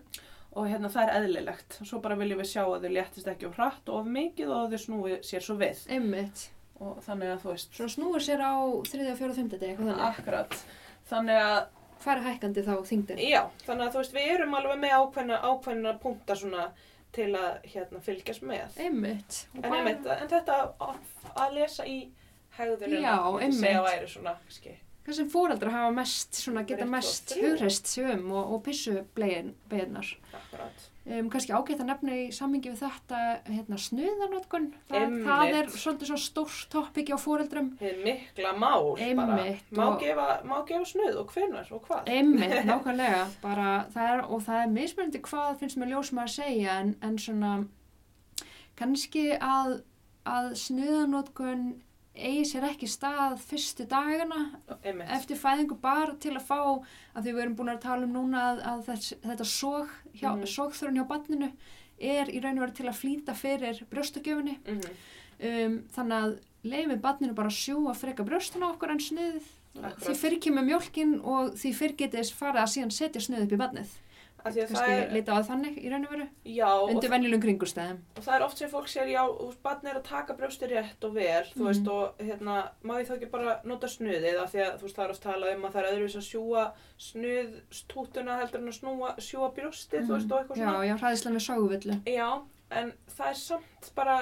Og 0.54 0.68
hérna 0.68 0.90
það 0.92 1.04
er 1.08 1.14
eðlilegt 1.22 1.78
svo 1.88 2.00
bara 2.04 2.16
viljum 2.20 2.40
við 2.42 2.50
sjá 2.52 2.64
að 2.68 2.84
þau 2.86 2.92
léttist 2.98 3.28
ekki 3.32 3.48
of 3.48 3.56
hratt 3.56 3.90
og 3.90 4.02
of 4.02 4.10
mikið 4.12 4.50
og 4.52 4.72
þau 4.74 4.82
snúi 4.86 5.20
sér 5.24 5.46
svo 5.46 5.56
við 5.62 5.86
Einmitt. 5.96 6.50
og 6.82 6.98
þannig 7.06 7.32
að 7.36 7.44
þú 7.46 7.52
veist 7.54 7.78
Svo 7.78 7.88
snúur 7.88 8.20
sér 8.26 8.42
á 8.44 8.54
þriðja, 8.92 9.16
fjóra, 9.20 9.34
fymta 9.38 9.58
eitthvað 9.62 9.92
þannig. 9.94 10.08
akkurat 10.10 10.58
þannig 11.12 11.42
að 11.46 11.62
Færi 12.02 12.22
hækkandi 12.26 12.62
þá 12.66 12.72
þingdin. 12.90 13.20
já, 13.30 13.42
þannig 13.68 13.84
að 13.86 13.92
þú 13.94 14.00
veist 14.02 14.14
við 14.16 14.30
erum 14.34 14.56
alveg 14.58 14.80
með 14.82 14.94
ákveðna, 14.98 15.36
ákveðna 15.46 15.92
punkta 16.02 16.36
svona 16.36 16.64
til 17.14 17.28
að 17.38 17.62
hérna 17.76 18.00
fylgjast 18.02 18.42
með 18.42 18.80
Einmitt. 18.82 19.38
Og 19.54 19.60
en, 19.64 19.70
bara- 19.70 19.78
einmitt, 19.84 20.08
en 20.16 20.32
þetta 20.32 20.56
að, 20.82 20.96
að 21.36 21.54
lesa 21.60 21.86
í 21.86 22.00
hegðunum 22.58 23.04
Já, 23.04 23.18
einmitt. 23.38 23.62
Svona 25.02 25.08
Hvað 25.08 25.16
sem 25.18 25.30
fóreldrar 25.34 25.72
hafa 25.74 25.92
mest, 25.92 26.36
svona 26.38 26.62
geta 26.64 26.86
mest 26.86 27.34
hugreist 27.34 27.88
sig 27.88 28.06
um 28.14 28.32
og, 28.32 28.54
og 28.54 28.64
pissu 28.64 29.00
beginnar. 29.16 30.16
akkurat 30.34 30.88
Um, 31.02 31.32
kannski 31.34 31.50
ágætt 31.50 31.80
að 31.82 31.88
nefna 31.90 32.14
í 32.14 32.26
sammingi 32.30 32.70
við 32.70 32.84
þetta 32.84 33.20
hérna, 33.50 33.78
snuðanótkun. 33.82 34.68
Það, 34.86 35.16
það 35.26 35.54
er 35.58 35.70
svolítið 35.74 36.10
svo 36.12 36.18
stórt 36.22 36.68
toppiki 36.70 37.16
á 37.16 37.18
fóreldrum. 37.18 37.72
Hið 37.80 38.04
mikla 38.06 38.52
mál 38.54 38.92
bara. 38.94 39.08
Einmitt, 39.08 39.72
Má, 39.74 39.82
og- 39.88 39.98
gefa, 40.04 40.28
má 40.46 40.60
gefa 40.70 40.86
snuð 40.86 41.18
og 41.24 41.34
hvenar 41.34 41.72
og 41.74 41.82
hvað? 41.88 42.06
Einmitt, 42.06 42.54
nákvæmlega. 42.70 43.24
Bara, 43.42 43.72
það 43.96 44.12
er, 44.14 44.22
og 44.30 44.44
það 44.46 44.62
er 44.62 44.70
mismunandi 44.78 45.24
hvað 45.26 45.58
finnst 45.64 45.80
mér 45.82 45.92
ljósum 45.96 46.22
að 46.22 46.32
segja 46.36 46.78
en, 46.84 46.94
en 47.02 47.18
svona 47.18 47.56
kannski 48.78 49.26
að, 49.42 49.80
að 50.30 50.52
snuðanótkun 50.68 51.66
eigi 52.16 52.44
sér 52.46 52.66
ekki 52.68 52.88
stað 52.92 53.38
fyrstu 53.40 53.86
dagana 53.88 54.52
Einmitt. 54.84 55.10
eftir 55.16 55.38
fæðingu 55.40 55.78
bara 55.82 56.16
til 56.20 56.34
að 56.36 56.44
fá 56.50 56.58
að 57.16 57.24
því 57.24 57.32
við 57.34 57.42
erum 57.46 57.56
búin 57.56 57.72
að 57.72 57.82
tala 57.86 58.04
um 58.04 58.14
núna 58.14 58.42
að, 58.52 58.64
að 58.68 58.84
þess, 58.90 59.14
þetta 59.24 59.48
sóg 59.48 59.88
hjá, 60.20 60.32
Mhm. 60.36 60.44
sógþörun 60.46 60.98
hjá 61.00 61.08
barninu 61.08 61.52
er 62.00 62.26
í 62.28 62.42
raun 62.44 62.58
og 62.60 62.68
veru 62.68 62.74
til 62.76 62.86
að 62.90 63.00
flýta 63.00 63.36
fyrir 63.36 63.84
brjóstagjöfunni 63.90 64.58
Mhm. 64.68 64.92
um, 65.42 65.84
þannig 65.96 66.18
að 66.24 66.40
leiðum 66.66 67.02
barninu 67.02 67.34
bara 67.34 67.48
að 67.50 67.60
sjúa 67.64 67.96
freka 67.96 68.24
brjóstuna 68.26 68.74
okkur 68.76 68.92
en 68.92 69.00
Akkurat. 69.74 70.00
því 70.04 70.16
fyrir 70.20 70.40
kemur 70.42 70.64
mjólkin 70.68 71.22
og 71.24 71.54
því 71.56 71.70
fyrir 71.74 71.96
getið 71.96 72.20
þess 72.20 72.34
farið 72.34 72.62
að 72.62 72.72
síðan 72.76 72.92
setja 72.92 73.22
snuð 73.22 73.44
upp 73.46 73.52
í 73.54 73.58
barnið 73.58 73.88
kannski 74.44 75.14
lita 75.14 75.32
á 75.38 75.40
þannig 75.46 75.78
í 75.86 75.90
raun 75.92 76.06
og 76.06 76.12
veru, 76.12 76.28
já, 76.46 76.70
undir 76.90 77.10
venjulegum 77.10 77.42
kringustæðum. 77.46 78.00
og 78.18 78.24
það 78.24 78.36
er 78.36 78.46
oft 78.46 78.58
sem 78.58 78.70
fólk 78.70 78.88
sér, 78.90 79.08
já, 79.12 79.22
barn 79.64 79.86
er 79.88 79.96
að 80.00 80.04
taka 80.04 80.34
brjósti 80.34 80.70
rétt 80.72 81.04
og 81.04 81.14
vel, 81.14 81.44
þú 81.54 81.62
Mhm. 81.62 81.68
veist, 81.68 81.88
og 81.88 82.18
hérna, 82.20 82.70
má 82.84 82.94
ég 83.02 83.08
þá 83.08 83.16
ekki 83.18 83.32
bara 83.32 83.60
nota 83.66 83.88
snuðið, 83.88 84.40
af 84.42 84.52
því 84.54 84.60
að, 84.66 84.78
þú 84.80 84.82
veist, 84.88 84.96
það 84.96 85.06
er 85.06 85.10
oft 85.10 85.24
talað 85.24 85.56
um 85.56 85.64
að 85.66 85.72
það 85.74 85.84
er 85.84 85.92
öðruvis 85.94 86.18
að 86.22 86.30
sjúa 86.32 86.72
snuðstútuna 86.98 88.38
heldur 88.42 88.62
en 88.62 88.72
að 88.72 88.78
snúa, 88.80 89.14
sjúa 89.22 89.52
brjóstið, 89.56 90.08
þú 90.08 90.16
veist, 90.18 90.32
og 90.32 90.40
eitthvað 90.42 90.58
Já, 90.58 90.66
svona. 90.72 90.88
já, 90.88 90.96
hræðislega 91.02 91.36
með 91.36 91.46
ságuvillu. 91.48 91.98
Já, 92.06 92.30
en 92.72 92.94
það 93.18 93.28
er 93.30 93.34
samt 93.42 93.92
bara, 93.96 94.18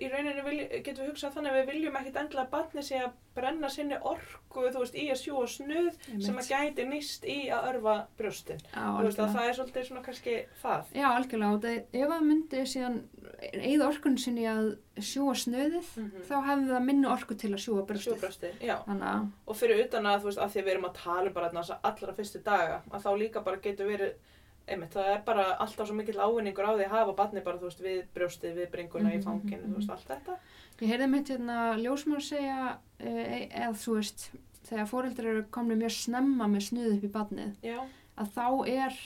í 0.00 0.08
rauninni 0.08 0.42
vilj, 0.46 0.62
getum 0.86 1.04
við 1.04 1.10
hugsað 1.12 1.34
þannig 1.36 1.52
að 1.52 1.58
við 1.58 1.70
viljum 1.72 1.96
ekkit 2.00 2.18
endilega 2.20 2.44
að 2.46 2.52
barni 2.54 2.84
sé 2.84 3.00
að 3.04 3.12
brenna 3.34 3.68
sinni 3.72 3.96
orku, 4.06 4.62
veist, 4.62 4.94
í 4.94 5.08
að 5.10 5.20
sjúa 5.20 5.46
snuð 5.50 5.88
sem 6.22 6.38
að 6.38 6.50
gæti 6.52 6.86
nýst 6.86 7.26
í 7.26 7.38
að 7.52 7.68
örfa 7.72 7.94
brjóstin. 8.18 8.62
Að 8.72 9.10
það 9.18 9.48
er 9.48 9.56
svolítið 9.58 9.88
svona 9.88 10.04
kannski 10.06 10.36
það. 10.62 10.92
Já, 10.94 11.06
algjörlega, 11.10 11.56
og 11.56 11.64
það, 11.64 11.80
ef 12.00 12.12
það 12.14 12.26
myndi 12.30 12.64
síðan 12.74 13.00
eigða 13.52 13.88
orkun 13.90 14.18
sinni 14.20 14.46
að 14.48 14.68
sjúa 15.02 15.34
snöðið, 15.36 15.88
Mm 15.98 16.10
þá 16.28 16.36
hefði 16.48 16.70
það 16.70 16.84
minni 16.86 17.08
orku 17.10 17.34
til 17.34 17.52
að 17.52 17.62
sjúa 17.64 17.82
brjóstið. 17.88 18.54
Þannig 18.86 19.08
að, 19.10 19.26
Og 19.46 19.56
fyrir 19.58 19.82
utan 19.84 20.06
að, 20.06 20.22
veist, 20.24 20.38
að 20.38 20.54
því 20.54 20.60
að 20.60 20.64
við 20.64 20.72
erum 20.74 20.88
að 20.88 20.94
tala 21.02 21.26
um 21.28 21.34
bara 21.34 21.50
allra 21.82 22.14
fyrstu 22.14 22.40
daga, 22.44 22.82
að 22.90 23.04
þá 23.04 23.10
líka 23.18 23.42
bara 23.44 23.60
getur 23.60 23.90
verið, 23.90 24.14
einmitt, 24.68 24.94
það 24.94 25.08
er 25.14 25.22
bara 25.26 25.44
alltaf 25.60 25.86
svo 25.88 25.94
mikill 25.98 26.16
ávinningur 26.20 26.64
á 26.64 26.72
því 26.76 26.84
að 26.86 26.94
hafa 26.94 27.12
barni 27.18 27.40
bara, 27.44 27.58
þú 27.58 27.68
veist, 27.68 27.82
við 27.84 28.02
brjóstið, 28.14 28.54
við 28.56 28.70
bringuna 28.72 29.12
í 29.12 29.18
Mhm, 29.18 29.24
fanginu, 29.26 29.62
mhm, 29.62 29.72
þú 29.74 29.76
veist, 29.76 29.90
allt 29.90 30.08
þetta. 30.08 30.36
ég 30.80 30.88
heyrði 30.88 31.08
mitt 31.10 31.28
hérna 31.28 31.58
ljósmár 31.82 32.22
segja, 32.22 32.78
e, 32.98 33.48
eða 33.52 33.74
þú 33.74 33.94
veist, 33.98 34.30
þegar 34.68 34.86
fóreldrar 34.88 35.26
eru 35.34 35.42
komni 35.50 35.74
mjög 35.76 35.90
snemma 35.92 36.46
með 36.48 36.62
snuð 36.70 36.96
upp 36.96 37.04
í 37.04 37.12
badnið, 37.12 37.54
Já, 37.62 37.78
að 38.18 38.28
þá 38.34 38.68
er 38.68 38.98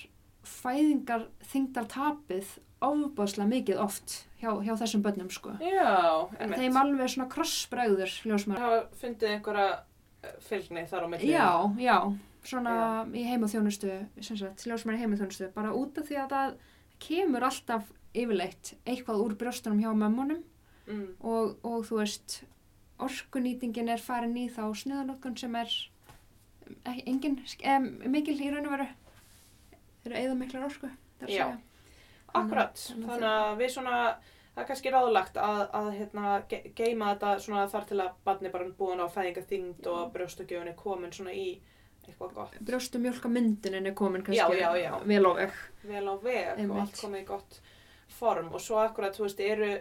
fæðingar 0.49 1.27
þingdartapið 1.51 2.47
ofbáslega 2.81 3.49
mikið 3.51 3.81
oft 3.83 4.13
hjá, 4.41 4.53
hjá 4.63 4.75
þessum 4.79 5.03
börnum, 5.03 5.29
sko. 5.35 5.57
já, 5.61 6.29
einmitt. 6.39 6.59
Þeim 6.63 6.77
alveg 6.79 7.11
svona 7.11 7.29
krossbræður, 7.33 8.13
ljósmár. 8.25 8.59
hafa 8.63 8.85
fundið 9.01 9.33
einhverja 9.35 9.81
eh, 10.23 10.37
fylgni 10.41 10.87
þar 10.89 11.05
á 11.05 11.09
milli. 11.11 11.33
Já, 11.33 11.49
já, 11.79 11.99
svona 12.45 13.07
í 13.15 13.25
heimaþjónustu, 13.29 13.91
sem 14.21 14.37
sagt, 14.37 14.67
ljósmæri 14.67 14.99
heimaþjónustu, 15.03 15.51
bara 15.55 15.73
út 15.75 15.99
af 15.99 16.07
því 16.09 16.17
að 16.23 16.31
það 16.35 16.55
kemur 16.99 17.45
alltaf 17.49 17.91
yfirleitt 18.15 18.75
eitthvað 18.87 19.21
úr 19.25 19.35
brjóstunum 19.41 19.81
hjá 19.83 19.91
mömmunum 19.95 20.45
Mm. 20.89 21.09
og, 21.21 21.59
og 21.69 21.83
þú 21.85 21.99
veist, 21.99 22.39
orkunýtingin 22.99 23.91
er 23.93 24.01
farin 24.01 24.33
í 24.41 24.47
þá 24.49 24.63
sniðanotkun 24.73 25.35
sem 25.37 25.55
er 25.61 25.69
engin, 27.07 27.39
em, 27.61 27.91
mikil 28.09 28.39
í 28.41 28.49
raun 28.53 28.65
og 28.71 28.73
veru, 28.73 28.87
þeir 30.03 30.15
eru 30.15 30.23
eða 30.23 30.39
miklar 30.41 30.65
orku, 30.71 30.89
Já. 31.29 31.45
Akkurat, 32.33 32.75
Þannig 32.77 33.05
að 33.05 33.11
þannig 33.11 33.29
að 33.35 33.61
við 33.61 33.71
svona, 33.75 33.99
það 34.55 34.63
er 34.63 34.67
kannski 34.71 34.91
ráðlagt 34.95 35.37
að, 35.45 35.61
að 35.77 35.91
hérna, 35.99 36.33
ge 36.49 36.63
geima 36.77 37.13
þetta 37.15 37.35
svona 37.45 37.69
þar 37.73 37.87
til 37.89 38.01
að 38.05 38.11
barni 38.25 38.51
bara 38.57 38.71
búin 38.81 39.01
á 39.05 39.07
fæðingaþyngd 39.13 39.87
og 39.93 40.13
brjóstugjöfun 40.17 40.73
er 40.73 40.77
komin 40.77 41.13
svona 41.13 41.33
í 41.37 41.49
eitthvað 42.13 42.35
gott. 42.39 42.59
Brjóstu 42.71 42.99
mjölka 43.03 43.29
myndunin 43.33 43.87
er 43.87 43.95
komin 43.99 44.23
kannski 44.27 44.41
Já, 44.41 44.49
já, 44.55 44.71
já. 44.83 44.93
vel 45.07 45.27
á 45.27 45.33
veg. 45.43 45.53
Vel 45.89 46.05
á 46.09 46.15
veg 46.23 46.49
og 46.53 46.59
Einmitt. 46.65 46.81
allt 46.85 47.01
komið 47.03 47.23
í 47.23 47.29
gott 47.35 47.61
form 48.19 48.53
og 48.55 48.61
svo 48.65 48.81
akkurat, 48.83 49.15
þú 49.17 49.27
veist, 49.29 49.41
eru 49.41 49.73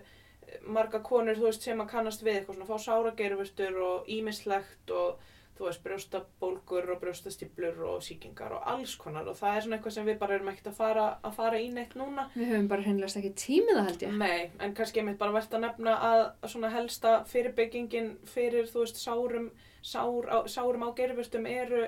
marga 0.68 1.00
konur, 1.04 1.36
þú 1.36 1.50
veist, 1.50 1.64
sem 1.66 1.80
að 1.84 1.90
kannast 1.92 2.22
við 2.24 2.42
eitthvað 2.42 2.56
svona, 2.60 2.68
fá 2.70 2.78
sárageirvustur 2.86 3.82
og 3.84 4.06
ímislegt 4.08 4.92
og 4.96 5.18
þú 5.58 5.66
veist, 5.66 5.82
brjóstabólgur 5.84 6.92
og 6.94 7.00
brjóstastýblur 7.02 7.80
og 7.90 8.04
sýkingar 8.06 8.52
og 8.54 8.62
alls 8.70 8.94
konar 9.02 9.26
og 9.28 9.36
það 9.40 9.56
er 9.58 9.62
svona 9.66 9.78
eitthvað 9.80 9.96
sem 9.96 10.06
við 10.06 10.20
bara 10.22 10.36
erum 10.38 10.52
ekkert 10.52 10.68
að 10.70 10.76
fara, 10.78 11.06
að 11.26 11.34
fara 11.40 11.60
í 11.60 11.70
neitt 11.74 11.96
núna. 11.98 12.28
Við 12.36 12.52
höfum 12.54 12.68
bara 12.70 12.86
hreinlega 12.86 13.20
ekki 13.22 13.32
tímið 13.42 13.80
það 13.80 13.88
held 13.90 14.06
ég. 14.06 14.14
Nei, 14.22 14.52
en 14.62 14.76
kannski 14.78 15.02
einmitt 15.02 15.18
bara 15.18 15.34
verðt 15.34 15.58
að 15.58 15.64
nefna 15.66 15.96
að 16.12 16.22
svona 16.54 16.70
helsta 16.76 17.16
fyrirbyggingin 17.32 18.12
fyrir, 18.30 18.70
þú 18.70 18.84
veist, 18.86 19.02
sárum, 19.02 19.50
sár, 19.82 20.30
á, 20.30 20.38
sárum 20.46 20.86
á 20.86 20.90
gerfustum 20.94 21.50
eru, 21.50 21.88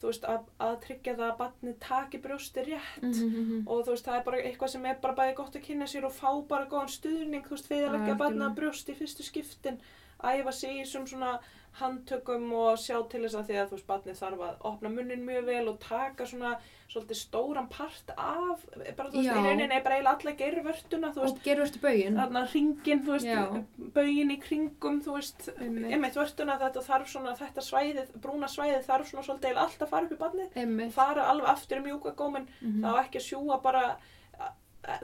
þú 0.00 0.08
veist, 0.10 0.24
að, 0.24 0.46
að 0.66 0.76
tryggja 0.86 1.14
það 1.18 1.30
að 1.30 1.38
batni 1.38 1.74
taki 1.80 2.18
brjósti 2.24 2.64
rétt 2.66 3.02
Mm 3.02 3.12
-hmm. 3.12 3.62
og 3.66 3.84
þú 3.86 3.90
veist, 3.90 4.04
það 4.06 4.16
er 4.18 4.24
bara 4.24 4.42
eitthvað 4.42 4.68
sem 4.70 4.86
er 4.86 4.96
bara 5.02 5.14
bæði 5.14 5.34
gott 5.36 5.56
að 5.56 5.62
kynna 5.66 5.86
sér 5.86 6.04
og 6.04 6.12
fá 6.12 6.30
bara 6.48 6.66
góðan 6.66 6.88
stuðning, 6.88 7.44
þú 7.44 7.50
veist, 7.50 7.70
við 7.70 7.84
að 7.84 7.92
leggja 7.92 8.14
Algjörlega. 8.14 8.18
batna 8.18 8.54
brjóst 8.54 8.88
í 8.88 8.94
fyrstu 8.94 9.22
skiptin, 9.22 9.80
æfa 10.24 10.52
sig 10.52 10.80
í 10.80 10.84
svona 10.86 11.38
handtökum 11.78 12.52
og 12.52 12.78
sjá 12.82 12.98
til 13.08 13.22
þess 13.24 13.36
að 13.38 13.46
því 13.50 13.56
að 13.60 13.68
þú 13.70 13.76
veist, 13.76 13.86
batni 13.86 14.12
þarf 14.18 14.40
að 14.46 14.64
opna 14.70 14.90
munnin 14.90 15.22
mjög 15.24 15.44
vel 15.46 15.68
og 15.70 15.78
taka 15.80 16.26
svona 16.26 16.56
svolítið 16.90 17.18
stóran 17.20 17.68
part 17.70 18.10
af, 18.18 18.64
bara 18.96 19.10
þú 19.10 19.20
veist, 19.20 19.30
í 19.30 19.44
rauninni 19.44 19.76
er 19.76 19.82
bara 19.84 19.98
eiginlega 20.00 20.16
alla 20.18 20.34
gervörtuna, 20.40 21.12
þú 21.14 21.22
veist, 21.22 21.36
Og 21.38 21.44
gerurstu 21.44 21.78
baugin. 21.84 22.16
þarna 22.18 22.42
ringin, 22.52 23.02
þú 23.06 23.12
veist, 23.14 23.26
Já. 23.30 23.64
baugin 23.94 24.30
í 24.34 24.38
kringum, 24.42 25.00
þú 25.06 25.14
veist, 25.14 25.48
Einmitt. 25.60 26.14
vörtuna 26.18 26.58
þetta 26.58 26.82
þarf 26.88 27.08
svona, 27.08 27.36
þetta 27.38 27.62
svæðið, 27.70 28.08
brúna 28.20 28.48
svæðið 28.50 28.84
þarf 28.90 29.06
svona 29.12 29.24
svolítið 29.24 29.50
eiginlega 29.52 29.62
allt 29.68 29.78
að 29.86 29.88
fara 29.88 30.06
upp 30.06 30.12
í 30.12 30.22
barnið, 30.24 30.92
fara 30.92 31.22
alveg 31.30 31.48
aftur 31.54 31.78
í 31.78 31.84
mjúka 31.86 32.14
góminn, 32.16 32.48
Mhm. 32.60 32.82
þá 32.82 33.04
ekki 33.06 33.18
að 33.22 33.28
sjúga 33.30 33.62
bara, 33.62 33.96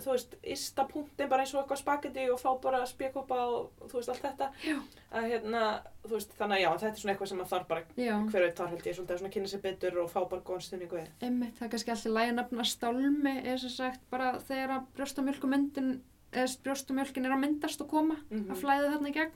þú 0.01 0.11
veist, 0.15 0.37
ysta 0.57 0.85
punktin 0.89 1.29
bara 1.29 1.45
eins 1.45 1.53
og 1.55 1.61
eitthvað 1.63 1.81
spagetti 1.83 2.25
og 2.33 2.41
fá 2.41 2.49
bara 2.63 2.81
spjekopa 2.89 3.39
og 3.45 3.87
þú 3.91 3.99
veist, 4.01 4.09
allt 4.15 4.25
þetta, 4.25 4.49
Já. 4.65 4.77
að 5.13 5.29
hérna, 5.33 5.63
veist, 6.09 6.33
þannig 6.39 6.57
að 6.57 6.63
já, 6.63 6.71
þetta 6.81 6.93
er 6.93 7.03
svona 7.03 7.15
eitthvað 7.15 7.31
sem 7.33 7.43
að 7.45 7.51
þarf 7.53 7.69
bara, 7.69 7.85
Já, 8.01 8.15
hver 8.31 8.47
veit 8.47 8.57
þar 8.63 8.73
held 8.73 8.87
ég, 8.89 8.97
svolítið 8.97 9.15
að 9.17 9.23
svona 9.23 9.35
kynna 9.37 9.53
sér 9.53 9.65
betur 9.67 9.99
og 10.03 10.11
fá 10.15 10.21
bara 10.31 10.45
góðan 10.49 10.67
stuðningu 10.67 10.97
við. 11.01 11.09
einmitt, 11.29 11.55
það 11.59 11.67
er 11.69 11.73
kannski 11.77 11.95
alltaf 11.97 12.17
lægi 12.17 12.37
að 12.47 12.71
stálmi 12.73 13.37
er 13.45 13.59
sem 13.67 13.75
sagt 13.77 14.05
bara 14.11 14.33
þegar 14.49 14.77
að 14.79 14.87
brjóstamjölkumyndin 14.97 15.91
eða 16.37 16.57
brjóstamjölkin 16.65 17.27
er 17.29 17.35
að 17.37 17.43
myndast 17.45 17.81
og 17.85 17.89
koma 17.93 18.17
Mm 18.31 18.51
að 18.53 18.61
flæða 18.65 18.93
þarna 18.97 19.09
í 19.13 19.17
gegn 19.17 19.33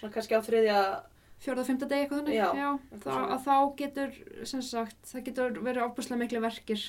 Svona 0.00 0.14
kannski 0.14 0.38
á 0.38 0.40
þriðja, 0.40 0.78
fjórða 1.44 1.60
og 1.60 1.68
fymta 1.68 1.88
degi 1.90 2.06
eitthvað 2.06 2.22
þannig 2.22 2.38
Já, 2.38 2.46
þá, 2.48 2.78
eitthvað 2.94 3.12
svona. 3.12 3.34
að 3.34 3.44
þá 3.44 3.56
getur 3.82 4.46
sem 4.48 4.62
sagt, 4.64 4.96
það 5.10 5.24
getur 5.28 5.58
verið 5.60 5.84
ofbúslega 5.84 6.20
miklu 6.22 6.40
verkir 6.40 6.86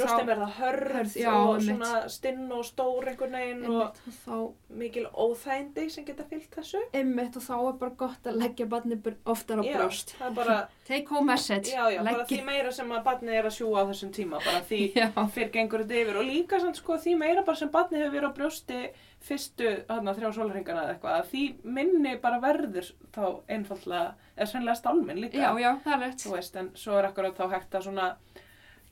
þá, 0.00 0.24
verða 0.26 0.48
hörð 0.56 1.16
já, 1.20 1.28
og 1.34 1.54
einmitt. 1.58 1.66
svona 1.68 2.08
stinn 2.08 2.52
og 2.52 2.64
stór 2.64 3.08
einhvern 3.12 3.36
veginn 3.36 3.64
og 3.68 3.82
einmitt, 3.82 4.00
og 4.06 4.16
þá 4.24 4.76
mikil 4.82 5.06
óþægindi 5.12 5.84
sem 5.90 6.04
geta 6.08 6.24
fyllt 6.30 6.50
þessu. 6.56 6.80
einmitt 6.96 7.36
og 7.36 7.42
þá 7.42 7.54
er 7.68 7.78
bara 7.82 7.94
gott 8.04 8.26
að 8.32 8.38
leggja 8.40 8.66
barni 8.66 8.98
oftar 9.26 9.60
á 9.60 9.62
Já, 9.62 9.78
er 10.26 10.34
bara, 10.34 10.58
take 10.88 11.06
home 11.12 11.26
message 11.32 11.68
já, 11.74 11.84
já, 11.92 11.98
bara 12.02 12.10
Leggja- 12.10 12.26
því 12.32 12.44
meira 12.48 12.72
sem 12.72 12.88
að 12.92 13.04
barnið 13.04 13.38
er 13.38 13.44
að 13.50 13.56
sjúga 13.58 13.84
á 13.84 13.90
þessum 13.92 14.12
tíma, 14.16 14.40
bara 14.44 14.64
því 14.68 14.80
já, 15.02 15.08
fyrr 15.36 15.50
gengur 15.54 15.84
þetta 15.84 16.00
yfir. 16.02 16.16
Og 16.22 16.28
líka 16.32 16.60
samt 16.60 16.76
sko 16.80 16.96
því 16.98 17.16
meira 17.18 17.42
bara 17.46 17.56
sem 17.60 17.68
barnið 17.72 18.06
hefur 18.06 18.16
verið 18.18 18.30
á 18.32 18.36
brjósti 18.40 18.82
fyrstu 19.22 19.68
þarna 19.86 20.12
þrjá 20.16 20.30
sólringana 20.34 20.80
eða 20.82 20.94
eitthvað, 20.96 21.18
að 21.20 21.28
því 21.30 21.42
minni 21.76 22.16
bara 22.18 22.40
verður 22.42 22.88
þá 23.14 23.22
einfallega, 23.54 24.14
eða 24.34 24.48
sennilega 24.50 24.80
stálminn 24.80 25.20
líka, 25.22 25.38
já, 25.38 25.50
já, 25.62 25.70
það 25.84 25.92
er 25.94 26.00
rétt. 26.02 26.24
Þú 26.24 26.32
veist, 26.34 26.56
en 26.58 26.70
svo 26.74 26.96
er 26.98 27.06
akkurat 27.06 27.38
þá 27.38 27.44
hægt 27.52 27.76
að 27.78 27.86
svona 27.86 28.08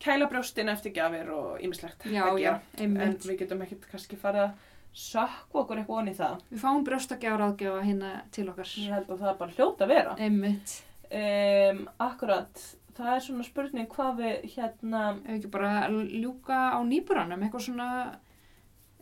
kæla 0.01 0.28
brjóstin 0.31 0.72
eftir 0.72 0.94
gjafir 0.97 1.31
og 1.35 1.60
ýmislegt 1.60 2.06
já, 2.09 2.24
að 2.24 2.40
gera, 2.40 2.59
en 2.81 2.98
við 2.98 3.39
getum 3.43 3.64
ekkert 3.66 3.89
kannski 3.90 4.18
farið 4.20 4.47
að 4.48 4.68
sökku 4.97 5.62
okkur 5.62 5.81
eitthvað 5.81 6.01
onni 6.02 6.14
það, 6.18 6.44
við 6.51 6.62
fáum 6.64 6.85
brjóstakjára 6.86 7.51
ágjafa 7.52 7.82
hérna 7.86 8.12
til 8.35 8.48
okkar. 8.51 8.70
Ég 8.81 8.94
held 8.97 9.10
að 9.12 9.20
það 9.22 9.32
er 9.32 9.40
bara 9.43 9.59
hljóta 9.59 9.86
að 9.86 9.93
vera. 9.94 10.14
einmitt. 10.18 10.77
Um, 11.10 11.85
akkurat, 12.02 12.64
það 12.97 13.12
er 13.16 13.22
svona 13.27 13.47
spurning 13.47 13.90
hvað 13.90 14.18
við 14.22 14.48
hérna, 14.56 15.05
ef 15.27 15.36
ekki 15.36 15.52
bara 15.52 15.70
ljúka 15.90 16.59
á 16.74 16.78
nýburanum? 16.86 17.47
Eitthvað 17.47 17.64
svona 17.68 17.89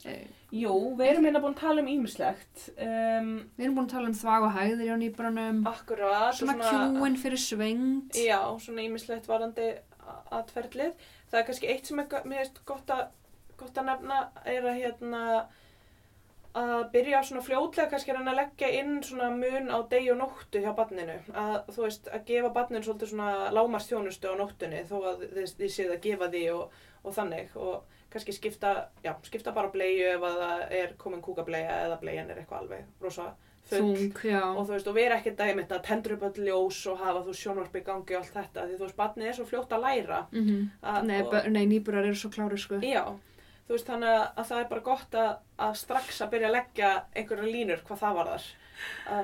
e, 0.04 0.14
jú, 0.56 0.76
við 0.96 1.10
erum 1.10 1.28
hérna 1.28 1.42
búin 1.44 1.56
að 1.56 1.64
tala 1.64 1.84
um 1.84 1.90
ýmislegt, 1.92 2.68
um, 2.76 3.34
við 3.56 3.66
erum 3.66 3.76
búin 3.80 3.88
að 3.88 3.94
tala 3.96 4.12
um 4.12 4.16
þvag 4.22 4.48
og 4.48 4.56
hægðir 4.56 4.92
á 4.92 4.98
nýburanum. 5.04 5.60
akkurat, 5.72 6.30
og 6.32 6.40
svona 6.40 6.72
kjúin 6.72 7.20
fyrir 7.20 7.44
svengt 7.44 8.20
Já, 8.24 8.40
svona 8.60 8.84
ýmislegt 8.84 9.28
varandi 9.28 9.72
aðferðlið. 10.38 11.08
Það 11.30 11.40
er 11.40 11.48
kannski 11.48 11.72
eitt 11.72 11.88
sem 11.88 12.02
er, 12.02 12.20
mér 12.24 12.44
finnst 12.44 12.60
gott 12.68 12.92
gott 13.58 13.80
að 13.80 13.88
nefna 13.90 14.20
er 14.46 14.66
að 14.70 14.78
hérna 14.78 15.22
að 16.58 16.84
byrja 16.94 17.20
svona 17.26 17.44
fljótlega 17.44 17.90
kannski 17.92 18.14
að 18.14 18.30
leggja 18.38 18.68
inn 18.80 19.02
svona 19.04 19.28
mun 19.34 19.68
á 19.70 19.78
degi 19.90 20.10
og 20.12 20.18
nóttu 20.22 20.62
hjá 20.62 20.72
barninu. 20.76 21.18
Að 21.36 21.58
þú 21.74 21.84
veist, 21.84 22.08
að 22.08 22.24
gefa 22.30 22.52
barninu 22.54 22.86
svolítið 22.86 23.12
svona 23.12 23.50
lámarstjónustu 23.54 24.32
á 24.32 24.34
nóttunni 24.38 24.82
þó 24.88 24.96
að 25.12 25.26
þið, 25.36 25.52
þið 25.60 25.74
séð 25.74 25.94
að 25.94 26.02
gefa 26.06 26.30
því 26.32 26.44
og, 26.54 26.78
og 27.04 27.16
þannig 27.18 27.58
og 27.58 27.98
kannski 28.12 28.32
skipta, 28.32 28.72
já, 29.04 29.12
skipta 29.28 29.52
bara 29.52 29.72
bleiu 29.72 30.08
ef 30.14 30.24
að 30.24 30.40
það 30.42 30.64
er 30.80 30.96
komin 31.02 31.22
kúkableia 31.24 31.82
eða 31.84 32.00
bleian 32.00 32.32
er 32.32 32.40
eitthvað 32.40 32.64
alveg 32.64 33.04
rosa 33.04 33.28
þung, 33.68 34.18
og 34.56 34.60
þú 34.64 34.72
veist, 34.72 34.90
og 34.90 34.96
vera 34.96 35.18
ekkert 35.18 35.40
að 35.42 35.52
einmitt 35.52 35.72
að 35.74 35.82
tendur 35.88 36.16
upp 36.16 36.26
öll 36.28 36.46
ljós 36.48 36.80
og 36.92 37.00
hafa 37.02 37.24
þú 37.26 37.34
sjónvarp 37.40 37.78
í 37.78 37.84
gangi 37.86 38.16
og 38.16 38.22
allt 38.22 38.36
þetta, 38.36 38.66
því 38.66 38.76
þú 38.76 38.86
veist, 38.86 38.98
barnið 38.98 39.30
er 39.30 39.38
svo 39.38 39.48
fljótt 39.48 39.74
að 39.76 39.84
læra 39.86 40.20
mm 40.32 40.70
að, 40.82 41.00
nei, 41.08 41.18
og, 41.22 41.34
nei, 41.52 41.64
nýburar 41.66 42.06
eru 42.06 42.18
svo 42.18 42.30
klári 42.30 42.58
sko. 42.58 42.80
Já, 42.82 43.04
þú 43.66 43.76
veist 43.76 43.90
þannig 43.90 44.14
að, 44.14 44.24
að 44.36 44.48
það 44.50 44.62
er 44.62 44.70
bara 44.72 44.86
gott 44.92 45.18
að, 45.18 45.34
að 45.66 45.76
strax 45.82 46.22
að 46.22 46.32
byrja 46.32 46.48
að 46.48 46.56
leggja 46.56 46.94
einhverja 47.14 47.52
línur 47.52 47.84
hvað 47.84 48.02
það 48.04 48.18
var 48.20 48.32
þar 48.32 48.48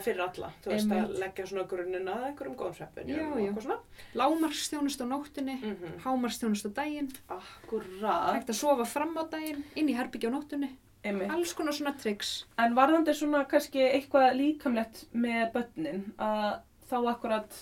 fyrir 0.02 0.22
alla, 0.24 0.50
þú 0.62 0.70
veist 0.72 0.90
að 0.90 0.98
Einmitt. 0.98 1.18
leggja 1.22 1.46
svona 1.50 1.64
grunninn 1.70 2.08
að 2.10 2.24
einhverjum 2.28 2.56
góðum 2.58 2.76
sveppin 2.78 3.10
Já, 3.12 3.20
og 3.22 3.38
já. 3.38 3.44
eitthvað 3.44 3.66
svona. 3.66 3.76
Lámarstjónust 4.20 5.04
á 5.04 5.06
nóttunni, 5.06 5.56
mm 5.60 5.76
-hmm. 5.76 6.00
hámarstjónust 6.04 6.66
á 6.66 6.70
daginn, 6.80 7.10
Akkurat. 7.28 8.34
Hægt 8.34 8.50
að 8.50 8.60
sofa 8.62 8.84
fram 8.84 9.14
á 9.14 9.22
daginn, 9.30 9.64
inn 9.74 9.88
í 9.88 9.94
herbyggja 9.94 10.30
á 10.30 10.34
nóttunni, 10.34 10.70
Einmitt. 11.04 11.30
alls 11.30 11.52
konar 11.54 11.76
svona 11.76 11.92
triks. 12.00 12.32
En 12.58 12.74
varðandi 12.76 13.14
svona 13.14 13.44
kannski 13.50 13.82
eitthvað 13.90 14.34
líkamlegt 14.38 15.04
með 15.12 15.46
börnin 15.52 16.04
að 16.18 16.60
þá 16.90 16.96
akkurat 17.14 17.58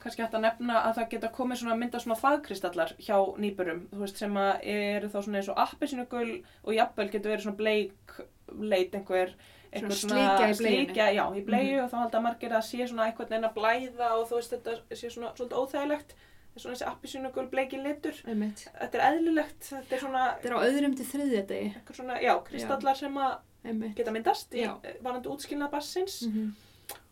kannski 0.00 0.22
hægt 0.24 0.34
að 0.38 0.44
nefna 0.46 0.78
að 0.88 0.94
það 0.96 1.08
geta 1.12 1.28
komið 1.36 1.58
svona 1.60 1.76
mynda 1.76 2.00
svona 2.00 2.16
þagkristallar 2.22 2.94
hjá 3.04 3.16
nýburum 3.42 3.82
þú 3.92 3.98
veist 4.00 4.20
sem 4.22 4.36
að 4.40 4.62
eru 4.74 5.10
þá 5.12 5.18
svona 5.20 5.40
eins 5.42 5.50
og 5.52 5.58
appisinugul 5.60 6.28
og 6.64 6.70
jafnvel 6.78 7.08
getur 7.12 7.34
verið 7.34 7.44
svona 7.44 7.60
bleik 7.60 8.14
leit 8.56 8.94
einhver 8.96 9.34
einhver 9.70 9.94
Svona 9.94 10.16
sleikja 10.16 10.48
í 10.48 10.56
bleiunni. 10.56 10.86
sleikja, 10.86 11.10
já, 11.14 11.24
í 11.36 11.44
bleiu 11.46 11.82
og 11.84 11.90
þá 11.92 11.98
halda 12.00 12.22
margir 12.24 12.56
að 12.56 12.64
sé 12.70 12.86
svona 12.88 13.10
einhvern 13.10 13.28
veginn 13.30 13.48
að 13.50 13.58
blæða 13.60 14.08
og 14.16 14.24
þú 14.30 14.40
veist 14.40 14.56
þetta 14.56 14.96
sé 15.02 15.10
svona 15.12 15.34
svolítið 15.36 15.60
óþægilegt 15.60 16.16
svona 16.62 16.76
þessi 16.76 16.88
appisinugul 16.92 17.46
bleiki 17.50 17.80
litur 17.82 18.16
Einmitt. 18.26 18.64
þetta 18.80 18.98
er 19.00 19.04
eðlilegt, 19.10 19.60
þetta 19.72 19.96
er 19.96 20.02
svona 20.06 20.24
Þetta 20.38 20.48
er 20.52 20.56
á 20.56 20.66
öðrum 20.70 20.96
til 20.96 21.06
þriðja 21.12 21.44
degi. 21.46 21.74
svona, 21.92 22.20
já, 22.22 22.34
kristallar 22.44 22.96
sem 22.96 23.14
að 23.14 23.38
Einmitt. 23.64 23.94
geta 23.96 24.10
myndast 24.14 24.54
í 24.54 24.64
Já. 24.64 24.74
varandi 25.02 25.28
útskilnað 25.28 25.70
bassins 25.70 26.22
Mm 26.26 26.50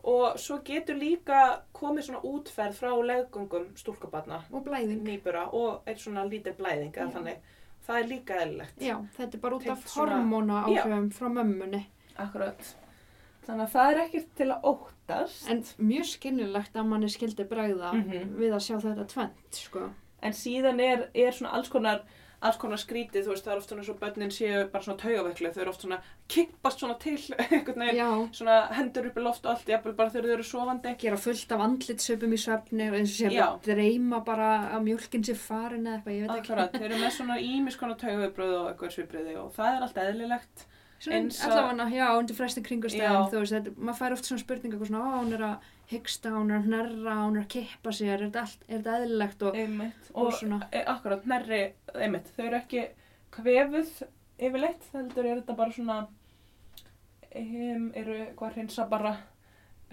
og 0.08 0.38
svo 0.40 0.56
getur 0.64 0.96
líka 0.96 1.60
komið 1.74 2.06
svona 2.06 2.20
útferð 2.24 2.74
frá 2.78 2.90
leggungum 3.04 3.66
stúlkubarna, 3.76 4.40
Og 4.52 4.64
blæðing. 4.64 5.02
nýbura 5.04 5.52
og 5.52 5.82
er 5.86 5.94
svona 5.94 6.24
lítil 6.24 6.54
blæðing 6.56 6.94
Já. 6.94 7.36
Það 7.86 7.98
er 7.98 8.06
líka 8.08 8.34
eðlilegt. 8.42 8.78
Já, 8.80 8.96
þetta 9.16 9.34
er 9.34 9.40
bara 9.40 9.56
út 9.56 9.66
af 9.70 9.84
hormóna 9.94 10.64
áhrifum 10.64 11.10
frá 11.12 11.28
mömmunni. 11.28 11.84
Akkurat. 12.18 12.74
Þannig 13.48 13.64
að 13.64 13.72
það 13.72 13.90
er 13.94 14.00
ekkert 14.04 14.30
til 14.36 14.46
að 14.52 14.68
óttast. 14.74 15.48
En 15.48 15.62
mjög 15.88 16.04
skinnilegt 16.12 16.74
að 16.76 16.86
manni 16.92 17.08
skildi 17.08 17.48
bregða 17.48 17.94
Mhm. 17.96 18.36
við 18.36 18.52
að 18.52 18.64
sjá 18.68 18.76
þetta 18.84 19.08
tvent, 19.08 19.50
sko. 19.64 19.90
En 20.22 20.32
síðan 20.32 20.80
er, 20.80 21.08
er 21.14 21.30
svona 21.32 21.52
alls 21.54 21.68
konar, 21.70 22.02
alls 22.42 22.56
konar 22.58 22.76
skrítið, 22.76 23.24
þú 23.24 23.32
veist, 23.32 23.44
það 23.46 23.52
er 23.52 23.56
oft 23.56 23.70
svona 23.70 23.84
svo 23.86 23.94
börnin 23.98 24.30
séu 24.34 24.70
bara 24.70 24.82
svona 24.84 24.98
taugaveklu, 24.98 25.50
þau 25.54 25.60
eru 25.62 25.70
oft 25.70 25.80
svona 25.82 25.98
kippast 26.28 26.78
svona 26.82 26.98
til 27.00 27.16
einhvern 27.38 27.78
veginn, 27.82 27.96
Já, 27.96 28.28
svona 28.36 28.56
hendur 28.76 29.06
upp 29.08 29.16
í 29.16 29.22
loft 29.24 29.46
og 29.46 29.52
allt, 29.54 29.64
jafnvel 29.66 29.96
bara 29.96 30.10
þegar 30.10 30.26
þau 30.28 30.34
eru 30.36 30.42
sofandi. 30.50 30.92
gera 30.98 31.16
fullt 31.16 31.52
af 31.56 31.60
andlitsöpum 31.66 32.34
í 32.36 32.40
svefni 32.44 32.88
og 32.90 32.94
eins 33.00 33.14
og 33.14 33.18
sé 33.24 33.32
Já. 33.32 33.46
að 33.48 33.62
dreyma 33.70 34.20
bara 34.24 34.50
að 34.76 34.84
mjölkin 34.90 35.24
sé 35.24 35.34
farin 35.34 35.86
eða 35.86 36.02
eitthvað, 36.02 36.14
ég 36.14 36.26
veit 36.26 36.30
ekki. 36.36 36.44
Akkurat, 36.52 36.72
þeir 36.72 36.90
eru 36.92 37.00
með 37.02 37.16
svona 37.16 37.38
ímis 37.40 37.76
konar 37.80 37.96
taugavibröð 37.96 38.54
og 38.60 38.68
eitthvað 38.76 38.94
svipriði 38.98 39.36
og 39.38 39.52
það 39.56 39.76
er 39.78 39.82
allt 39.88 40.02
eðlilegt. 40.04 40.66
Allavega, 41.46 41.88
já, 41.94 42.06
undir 42.18 42.34
flestum 42.36 42.64
kringustæðum, 42.66 43.28
þú 43.30 43.38
veist, 43.42 43.52
þetta, 43.54 43.72
maður 43.78 43.98
fær 44.00 44.14
oft 44.16 44.24
svona 44.28 44.42
spurninga, 44.42 44.78
svona, 44.88 45.02
ó, 45.04 45.10
hún 45.22 45.32
er 45.36 45.44
að 45.46 45.66
hyggsta, 45.92 46.32
hún 46.34 46.50
er 46.50 46.58
að 46.58 46.66
hnerra, 46.68 47.14
hún 47.22 47.36
er 47.38 47.44
að 47.44 47.50
kippa 47.54 47.92
sér, 47.94 48.14
er 48.16 48.30
þetta, 48.34 48.44
er 48.68 48.88
eðlilegt 48.96 49.42
og, 49.46 49.56
Einmitt. 49.56 50.10
og, 50.14 50.26
Og, 50.26 50.32
svona, 50.40 50.58
e, 50.72 50.82
akkurat, 50.90 51.26
nærri, 51.30 51.60
einmitt, 51.94 52.32
þau 52.36 52.44
eru 52.48 52.58
ekki 52.58 52.82
kvefuð 53.38 53.92
yfirleitt, 54.38 54.88
heldur 54.92 55.26
er 55.30 55.40
þetta 55.42 55.56
bara 55.56 55.76
svona, 55.78 55.98
um, 57.36 57.90
eru 57.94 58.18
hvað 58.38 58.56
hreinsa 58.58 58.88
bara, 58.90 59.14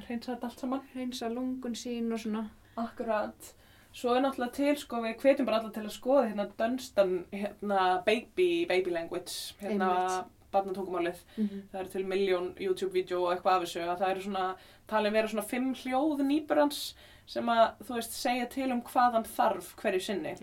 hreinsa 0.07 0.33
þetta 0.33 0.49
allt 0.49 0.59
saman. 0.65 0.81
hreinsa 0.93 1.29
lungun 1.29 1.75
sín 1.77 2.11
og 2.13 2.19
svona, 2.25 2.47
Akkurat. 2.75 3.53
Svo 3.95 4.11
er 4.11 4.19
náttúrulega 4.25 4.51
til, 4.57 4.75
sko, 4.75 4.97
við 5.05 5.21
hvetjum 5.21 5.45
bara 5.47 5.61
alla 5.61 5.69
til 5.71 5.85
að 5.85 5.93
skoða 5.95 6.25
hérna 6.27 6.49
Dunstan, 6.59 7.13
hérna 7.31 8.03
baby, 8.03 8.65
baby 8.67 8.91
language, 8.91 9.53
hérna 9.61 9.91
Einmitt. 9.95 10.34
Barnatungumálið. 10.55 11.19
mm 11.37 11.65
Það 11.71 11.81
eru 11.81 11.93
til 11.95 12.05
miljón 12.11 12.47
YouTube-vídeó 12.67 13.19
og 13.25 13.33
eitthvað 13.35 13.57
af 13.57 13.65
þessu 13.67 13.83
að 13.85 13.99
það 14.01 14.13
eru 14.15 14.25
svona, 14.29 14.47
talin 14.87 15.13
vera 15.19 15.31
svona 15.33 15.45
fimm 15.51 15.69
hljóð 15.83 16.23
nýburans 16.25 16.81
sem 17.25 17.47
að, 17.49 17.63
þú 17.87 17.95
veist, 17.97 18.13
segja 18.13 18.45
til 18.53 18.67
um 18.71 18.81
hvað 18.85 19.15
hann 19.17 19.23
þarf 19.35 19.71
hverju 19.81 20.01
sinni. 20.05 20.35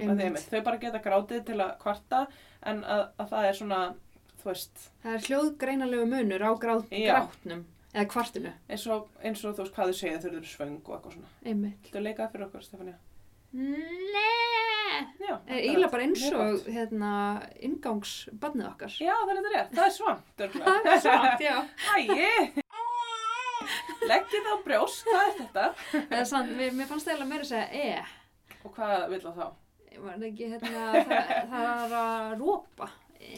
Þau 0.50 0.62
bara 0.66 0.80
geta 0.82 0.98
grátið 1.04 1.44
til 1.46 1.60
að 1.62 1.76
kvarta 1.82 2.24
en 2.66 2.82
að, 2.82 3.04
að 3.22 3.28
það 3.30 3.46
er 3.50 3.58
svona, 3.60 3.78
þú 4.42 4.48
veist, 4.50 4.88
það 5.04 5.14
er 5.14 5.28
hljóðgreinalegu 5.28 6.08
munur 6.10 6.42
á 6.42 6.50
grát, 6.58 6.90
grátnum, 6.90 7.62
eða 7.94 8.08
kvartinu, 8.10 8.52
eins 8.68 8.86
og, 8.90 9.08
eins 9.22 9.44
og 9.46 9.54
þú 9.54 9.62
veist 9.62 9.78
hvað 9.78 9.92
þau 9.92 10.00
segja 10.00 10.20
þau 10.24 10.28
eru 10.32 10.50
svöng 10.50 10.76
og 10.82 10.92
eitthvað 10.96 11.16
svona. 11.16 11.32
einmitt. 11.46 11.78
Viltu 11.86 12.02
leika 12.02 12.24
það 12.26 12.34
fyrir 12.34 12.46
okkur, 12.48 12.66
Stefania? 12.66 12.98
Nei! 13.52 14.98
Já. 15.22 15.34
Er 15.46 15.58
eiginlega 15.58 15.90
bara 15.92 16.04
eins 16.06 16.22
og, 16.32 16.66
hérna, 16.72 17.12
ingangsbannið 17.64 18.68
okkar. 18.70 18.94
Já, 19.02 19.14
það 19.22 19.32
er 19.32 19.38
þetta 19.40 19.52
rétt. 19.54 19.72
Það 19.76 19.86
er 19.86 19.94
svangt, 19.96 20.44
Það 20.56 20.92
er 20.92 21.00
svart, 21.06 21.42
já. 21.44 21.56
Æi! 21.96 22.62
Leggið 24.02 24.46
það 24.46 24.52
á 24.52 24.64
brjóst, 24.66 25.04
hvað 25.06 25.26
er 25.28 25.34
þetta? 25.38 25.66
Eða 26.02 26.24
sann, 26.32 26.48
mér, 26.58 26.72
mér 26.76 26.88
fannst 26.90 27.06
það 27.06 27.12
eiginlega 27.14 27.30
meira 27.32 27.44
að 27.46 27.52
segja 27.52 27.68
e. 27.72 28.56
Og 28.62 28.72
hvað 28.76 29.04
vil 29.12 29.20
það 29.22 29.36
þá? 29.38 29.46
Ég 29.92 30.00
var 30.06 30.24
ekki, 30.26 30.48
hérna, 30.50 30.82
það, 30.96 31.22
það 31.52 31.68
er 31.68 31.94
að 32.00 32.32
rópa. 32.40 32.88
E, 33.22 33.34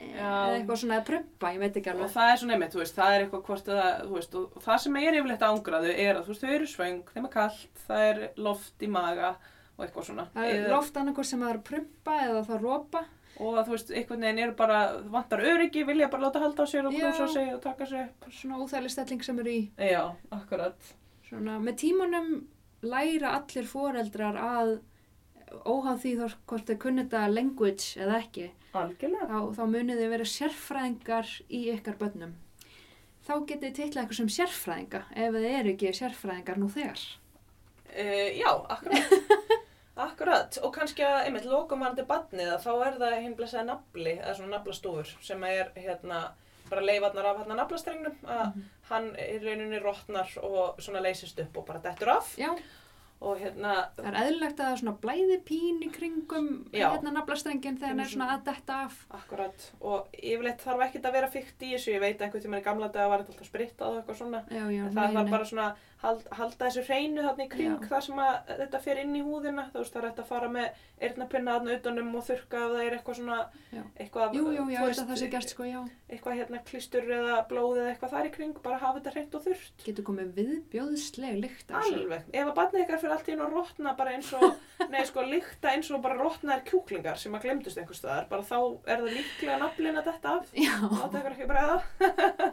e, 0.00 0.06
eða 0.14 0.54
eitthvað 0.54 0.78
svona 0.80 0.96
að 1.02 1.06
prumpa, 1.10 1.50
ég 1.52 1.60
veit 1.60 1.76
ekki 1.76 1.90
Og 1.92 1.98
alveg. 1.98 2.12
það 2.14 2.30
er 2.32 2.40
svona 2.40 2.54
einmitt, 2.56 2.76
veist, 2.80 2.96
það 2.96 3.16
er 3.16 3.24
eitthvað 3.26 3.42
hvort 3.50 3.68
að 3.74 4.14
veist, 4.14 4.38
og 4.40 4.62
það 4.64 4.78
sem 4.86 4.96
er 5.02 5.18
yfirleitt 5.18 5.44
ángraðu 5.50 5.90
er 5.92 6.14
að, 6.22 6.30
veist, 6.30 6.46
þau 6.46 6.54
eru 6.56 6.70
svöng, 6.72 7.02
þeim 7.12 7.28
er 7.28 7.34
kallt, 7.36 7.82
það 7.90 8.06
er 8.06 8.22
loft 8.46 8.86
í 8.86 8.88
maga 8.96 9.34
og 9.76 9.84
eitthvað 9.86 10.04
svona. 10.08 10.26
Það 10.34 10.48
er 10.50 10.56
Eða- 10.62 10.70
loft 10.72 10.96
annarkor 10.96 11.24
sem 11.24 11.40
það 11.40 11.50
er 11.54 11.58
að 11.60 11.64
prumpa 11.70 12.16
eða 12.26 12.42
það. 12.46 13.06
Og 13.36 13.52
að, 13.58 13.66
þú 13.66 13.72
veist, 13.74 13.90
einhvern 13.92 14.20
veginn 14.24 14.38
eru 14.46 14.52
bara, 14.56 14.78
vantar 15.12 15.42
öryggi, 15.44 15.82
vilja 15.84 16.08
bara 16.08 16.22
láta 16.22 16.40
halda 16.40 16.64
á 16.64 16.66
sér 16.66 16.86
og 16.88 16.94
knúsa 16.94 17.26
sig 17.28 17.52
og 17.54 17.60
taka 17.60 17.86
sig. 17.86 18.00
upp. 18.08 18.30
Svona 18.32 18.56
óþægileg 18.62 18.90
stelling 18.90 19.22
sem 19.22 19.38
er 19.38 19.44
í. 19.44 19.70
Já, 19.76 20.14
akkurat. 20.32 20.94
Svona, 21.28 21.58
með 21.60 21.76
tímanum 21.82 22.46
læra 22.82 23.34
allir 23.36 23.66
foreldrar 23.68 24.36
að 24.40 24.80
óháð 25.66 26.00
því 26.02 26.12
þó 26.16 26.34
hvort 26.46 26.66
þau 26.66 26.76
kunni 26.78 27.04
þetta 27.04 27.34
language 27.34 28.00
eða 28.00 28.16
ekki, 28.22 28.50
Algjörlega. 28.72 29.28
þá, 29.28 29.54
þá 29.56 29.62
munið 29.74 30.00
þið 30.00 30.10
vera 30.10 30.24
sérfræðingar 30.32 31.30
í 31.50 31.60
ykkar 31.76 31.98
börnum. 32.00 32.32
Þá 33.26 33.32
getið 33.46 33.62
þið 33.68 33.76
titla 33.76 34.02
eitthvað 34.02 34.16
sem 34.16 34.32
sérfræðinga 34.38 35.02
ef 35.12 35.32
þið 35.36 35.46
eru 35.60 35.70
ekki 35.74 35.92
sérfræðingar 36.00 36.56
nú 36.62 36.68
þegar. 36.72 37.04
Uh, 37.92 38.30
já, 38.38 38.50
akkurat. 38.70 39.12
akkurat. 39.96 40.58
Og 40.62 40.72
kannski 40.76 41.02
að, 41.06 41.26
einmitt, 41.26 41.44
lokum 41.48 41.82
hann 41.82 41.96
til 41.96 42.04
badnið 42.08 42.54
að 42.54 42.64
þá 42.66 42.72
er 42.86 42.98
það 43.02 43.20
hinn 43.22 43.36
blessaði 43.38 43.66
nafli, 43.70 44.16
eða 44.20 44.34
svona 44.38 44.56
naflastúfur, 44.58 45.12
sem 45.24 45.44
er, 45.48 45.70
hérna, 45.76 46.24
bara 46.70 46.82
leifarnar 46.82 47.28
af 47.30 47.36
hérna 47.44 47.56
naflastrengnum, 47.62 48.16
að 48.26 48.46
Mhm. 48.54 48.64
hann 48.90 49.12
í 49.16 49.38
rauninni 49.44 49.82
rotnar 49.82 50.28
og 50.42 50.76
svona 50.82 51.00
leysist 51.02 51.38
upp 51.40 51.56
og 51.56 51.66
bara 51.66 51.78
dettur 51.80 52.08
af. 52.08 52.34
Já, 52.38 52.54
Og 53.18 53.38
hérna, 53.40 53.88
það 53.96 54.06
er 54.12 54.16
eðlilegt 54.26 54.58
að 54.60 54.66
það 54.66 54.72
er 54.72 54.76
svona 54.76 54.98
blæði 55.00 55.36
pín 55.48 55.78
í 55.80 55.90
kringum 55.90 56.48
Já. 56.70 56.90
hérna 56.92 57.12
naflastrengin 57.14 57.78
þegar 57.78 57.88
hann 57.88 58.00
er 58.00 58.10
svona 58.12 58.26
að 58.36 58.44
detta 58.44 58.74
af. 58.84 59.06
akkurat, 59.10 59.70
og 59.80 60.08
yfirleitt 60.12 60.60
þarf 60.60 60.82
ekkert 60.84 61.06
að 61.08 61.12
vera 61.12 61.26
fyrt 61.30 61.58
í 61.64 61.70
þessu, 61.72 61.94
ég 61.94 62.00
veit 62.00 62.18
að 62.18 62.26
einhvern 62.26 62.42
tímann 62.44 62.60
í 62.60 62.64
gamla 62.64 62.88
daga 62.92 63.08
var 63.08 63.18
þetta 63.24 63.32
alltaf 63.32 63.48
sprittað 63.48 63.86
og 63.88 63.96
eitthvað 64.04 64.18
svona. 64.18 64.42
Já, 64.50 64.68
já, 64.68 64.84
En 64.84 64.92
það 64.92 64.94
nei, 65.06 65.14
þarf 65.16 65.24
nei. 65.24 65.30
bara 65.30 65.44
svona 65.44 65.76
hald, 66.02 66.24
halda 66.38 66.66
þessu 66.66 66.82
hreinu 66.86 67.24
þarna 67.24 67.44
í 67.46 67.50
kring 67.52 67.86
þar 67.90 68.04
sem 68.06 68.20
að 68.22 68.50
þetta 68.62 68.80
fer 68.84 69.00
inn 69.02 69.14
í 69.16 69.22
húðina. 69.24 69.66
Þú 69.72 69.82
veist 69.82 69.94
það 69.96 70.02
er 70.02 70.08
hægt 70.10 70.22
að 70.22 70.30
fara 70.30 70.50
með 70.52 70.82
eyrnapinna 71.06 71.54
þarna 71.56 71.76
utanum 71.76 72.10
og 72.16 72.26
þurrka 72.26 72.60
ef 72.62 72.74
það 72.74 72.82
er 72.86 72.96
eitthvað 72.96 73.18
svona 73.20 73.38
Já. 73.72 73.82
eitthvað, 74.00 74.36
Jú, 74.36 74.44
jú, 74.56 74.66
já, 74.72 74.80
þetta 74.96 75.16
sé 75.20 75.28
gert 75.32 75.52
sko, 75.52 75.66
eitthvað 76.06 76.38
hérna 76.40 76.60
klístur 76.68 77.10
eða 77.16 77.38
blóð 77.50 77.80
eða 77.82 77.90
eitthvað 77.92 78.14
þar 78.16 78.28
í 78.28 78.32
kring 78.36 78.60
bara 78.64 78.80
hafa 78.80 79.00
þetta 79.00 79.14
hreint 79.16 79.36
og 79.36 79.44
þurrt. 79.46 79.84
Getur 79.86 80.06
komið 80.06 80.30
viðbjóðsleg 80.40 81.40
lykt 81.42 81.74
alveg, 81.76 82.28
ef 82.32 82.46
að 82.46 82.54
barnið 82.56 82.84
ykkar 82.86 83.02
fyrir 83.02 83.16
allt 83.16 83.28
í 83.28 83.34
einu 83.36 83.46
að 83.46 83.56
rotna 83.56 83.94
bara 83.98 84.14
eins 84.16 84.30
og, 84.38 84.46
nei 84.92 85.02
sko 85.08 85.24
líkta 85.26 85.72
eins 85.74 85.90
og 85.92 86.02
bara 86.04 86.16
rotnaðir 86.20 86.64
kjúklingar 86.70 87.20
sem 87.20 87.34
að 87.36 87.46
glemdust 87.48 87.80
einhvers 87.82 88.00
staðar, 88.00 88.28
bara 88.30 88.46
þá 88.46 88.58
er 88.86 89.02
það 89.02 89.12
líklega 89.18 89.58
naflin 89.60 90.00
að 90.00 90.08
þetta 90.12 90.34
af. 90.36 90.54
Já, 90.56 90.74
Láta 90.86 91.20
ykkur 91.20 91.36
ekki 91.36 91.50
bregða. 91.50 91.78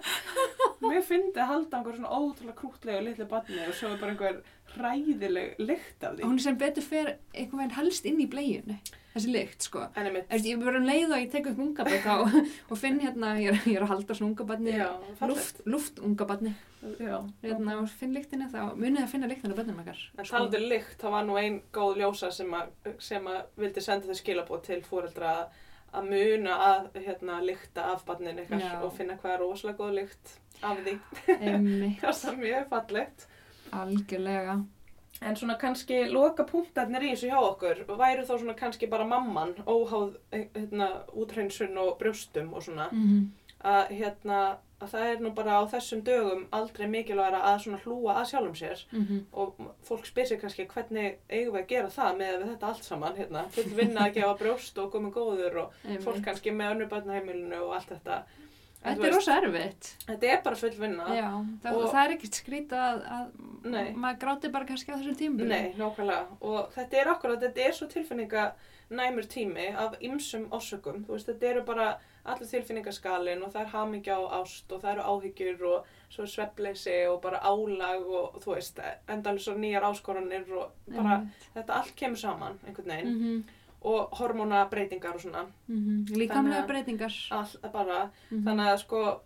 Mér 0.83 1.05
fyndi 1.07 1.39
að 1.39 1.49
halda 1.53 1.79
einhver 1.79 1.95
svona 1.95 2.11
ótrúlega 2.17 2.57
krútlegu 2.59 3.05
litlu 3.05 3.27
barni 3.33 3.63
og 3.67 3.73
svo 3.77 3.91
er 3.93 4.01
bara 4.01 4.13
einhver 4.15 4.41
hræðileg 4.73 5.55
lykt 5.61 6.03
af 6.03 6.15
því. 6.17 6.25
hún 6.27 6.39
sem 6.41 6.57
betur 6.57 6.83
fer 6.85 7.15
einhvern 7.33 7.59
veginn 7.61 7.75
helst 7.77 8.05
inn 8.09 8.21
í 8.23 8.27
bleiunni, 8.31 8.77
þessi 9.13 9.33
lykt 9.33 9.65
sko. 9.67 9.83
En 9.95 10.07
einmitt, 10.09 10.25
Eftir, 10.33 10.55
ég 10.55 10.61
verður 10.63 10.79
um 10.81 10.87
leið 10.89 11.11
og 11.13 11.21
ég 11.21 11.31
tek 11.33 11.49
upp 11.51 11.59
ungaböð 11.61 12.07
og, 12.15 12.37
og 12.73 12.79
finn 12.81 12.97
hérna, 13.03 13.33
ég 13.41 13.51
er, 13.53 13.59
ég 13.69 13.77
er 13.77 13.85
að 13.85 13.91
halda 13.93 14.17
svona 14.17 14.31
ungabarni, 14.31 14.73
já, 14.73 14.87
luft, 15.69 15.99
ungabarni, 16.01 16.53
Já. 16.99 17.19
hérna, 17.43 17.77
og 17.83 17.91
finn 17.99 18.15
lyktina 18.17 18.49
þá, 18.51 18.73
munið 18.75 19.03
að 19.05 19.11
finna 19.13 19.29
lyktina 19.31 19.55
bönnum 19.55 19.77
okkar. 19.83 20.01
En 20.17 20.25
talandi 20.27 20.59
um 20.63 20.65
lykt, 20.73 20.97
það 21.03 21.13
var 21.17 21.27
nú 21.29 21.37
ein 21.39 21.61
góð 21.75 22.01
ljósa 22.01 22.31
sem 22.35 22.49
að, 22.57 22.73
sem 22.99 23.29
að 23.31 23.43
vildi 23.61 23.83
senda 23.85 24.09
þau 24.09 24.19
skilabóð 24.19 24.65
til 24.71 24.81
fóreldra 24.83 25.35
að- 25.43 25.61
að 25.93 26.07
muna 26.09 26.55
að 26.65 26.87
hérna, 27.05 27.37
lykta 27.45 27.83
af 27.93 28.03
barnin 28.07 28.39
ykkar 28.41 28.59
Já. 28.59 28.71
og 28.81 28.95
finna 28.97 29.13
hvað 29.21 29.35
er 29.35 29.43
rosalega 29.45 29.77
góð 29.77 29.93
lykt 30.01 30.31
af 30.63 30.77
því. 30.85 30.95
Það 32.01 32.31
er 32.31 32.37
mjög 32.41 32.67
fallegt. 32.69 33.27
algjörlega. 33.73 34.57
En 35.23 35.35
svona 35.39 35.55
kannski 35.61 36.01
loka 36.11 36.43
punktarnir 36.43 37.03
í 37.05 37.13
þessu 37.13 37.29
hjá 37.31 37.39
okkur 37.39 37.83
væru 37.87 38.25
þá 38.27 38.33
svona 38.41 38.55
kannski 38.59 38.89
bara 38.91 39.05
mamman 39.07 39.53
óháð 39.69 40.17
hérna, 40.33 40.87
úthreinsun 41.15 41.77
og 41.79 41.97
brjóstum 42.01 42.51
og 42.53 42.63
svona 42.65 42.89
Mhm. 42.91 43.29
að 43.63 43.87
hérna 43.99 44.39
að 44.81 44.89
það 44.91 45.05
er 45.13 45.19
nú 45.23 45.29
bara 45.33 45.51
á 45.55 45.63
þessum 45.71 46.01
dögum 46.03 46.41
aldrei 46.51 46.87
mikilvægra 46.91 47.39
að 47.53 47.61
svona 47.63 47.79
hlúa 47.85 48.17
að 48.19 48.25
sjálfum 48.33 48.57
sér 48.61 48.83
Mhm. 48.91 49.19
og 49.33 49.53
fólk 49.87 50.05
spyr 50.05 50.27
sér 50.27 50.41
kannski 50.41 50.67
hvernig 50.67 51.15
eigum 51.29 51.53
við 51.55 51.61
að 51.63 51.67
gera 51.67 51.87
það 51.87 52.17
með 52.17 52.43
þetta 52.49 52.67
allt 52.67 52.83
saman 52.83 53.15
hérna, 53.15 53.49
full 53.51 53.63
vinna 53.79 54.01
að 54.09 54.13
gefa 54.15 54.37
brjóst 54.39 54.77
og 54.77 54.91
komið 54.91 55.13
góður 55.13 55.55
og 55.63 55.71
fólk 56.03 56.15
Einmitt. 56.15 56.25
kannski 56.25 56.51
með 56.51 56.71
önnur 56.75 56.89
börnaheimilinu 56.89 57.61
og 57.63 57.73
allt 57.75 57.89
þetta 57.89 58.23
Þetta 58.83 59.07
er 59.07 59.13
rosa 59.15 59.35
erfitt. 59.41 59.89
þetta 60.07 60.29
er 60.33 60.41
bara 60.43 60.55
full 60.59 60.69
vinna 60.79 61.05
Já, 61.15 61.27
það, 61.63 61.75
Og- 61.79 61.91
það 61.93 62.01
er 62.05 62.15
ekkert 62.17 62.39
skrítið 62.41 62.79
að, 62.83 63.03
að 63.17 63.69
Nei. 63.73 63.93
maður 63.95 64.19
gráti 64.23 64.51
bara 64.51 64.65
kannski 64.65 64.91
á 64.91 64.97
þessum 64.99 65.15
tímum. 65.21 65.47
Nei, 65.47 65.73
nákvæmlega 65.79 66.25
og 66.41 66.71
þetta 66.75 66.99
er 67.01 67.11
akkurat, 67.13 67.39
þetta 67.45 67.67
er 67.67 67.71
svo 67.77 67.87
tilfinninganæmur 67.87 69.27
tími 69.31 69.67
af 69.75 69.95
ymsum 70.01 70.49
ásökum, 70.51 71.03
þú 71.05 71.15
veist, 71.15 71.27
þetta 71.31 71.49
eru 71.53 71.63
bara 71.63 71.87
allir 72.25 72.47
tilfinningaskalin 72.47 73.41
og 73.43 73.51
það 73.53 73.61
er 73.65 73.71
hamingja 73.73 74.17
og 74.19 74.29
ást 74.41 74.71
og 74.71 74.81
það 74.83 74.91
eru 74.93 75.07
áhyggjur 75.13 75.65
og 75.71 75.85
svo 76.13 76.23
svefleysi 76.29 76.97
og 77.09 77.21
bara 77.21 77.39
álag 77.43 78.05
og 78.07 78.37
þú 78.43 78.53
veist, 78.55 78.79
endalur 79.11 79.39
svo 79.43 79.55
nýjar 79.59 79.83
áskoranir 79.89 80.45
og 80.55 80.71
bara 80.93 81.17
þetta 81.55 81.79
allt 81.79 81.95
kemur 81.99 82.17
saman 82.17 82.59
einhvern 82.67 82.87
veginn 82.97 83.13
Mm 83.23 83.43
og 83.83 84.11
hormónabreitingar 84.19 85.15
og 85.15 85.21
svona, 85.21 85.45
Líkamlega 85.69 86.33
Þannig 86.33 86.57
að- 86.59 86.67
breytingar. 86.67 87.71
bara, 87.73 88.09
Mhm. 88.31 88.43
þannig 88.45 88.67
að 88.73 88.79
sko 88.79 89.21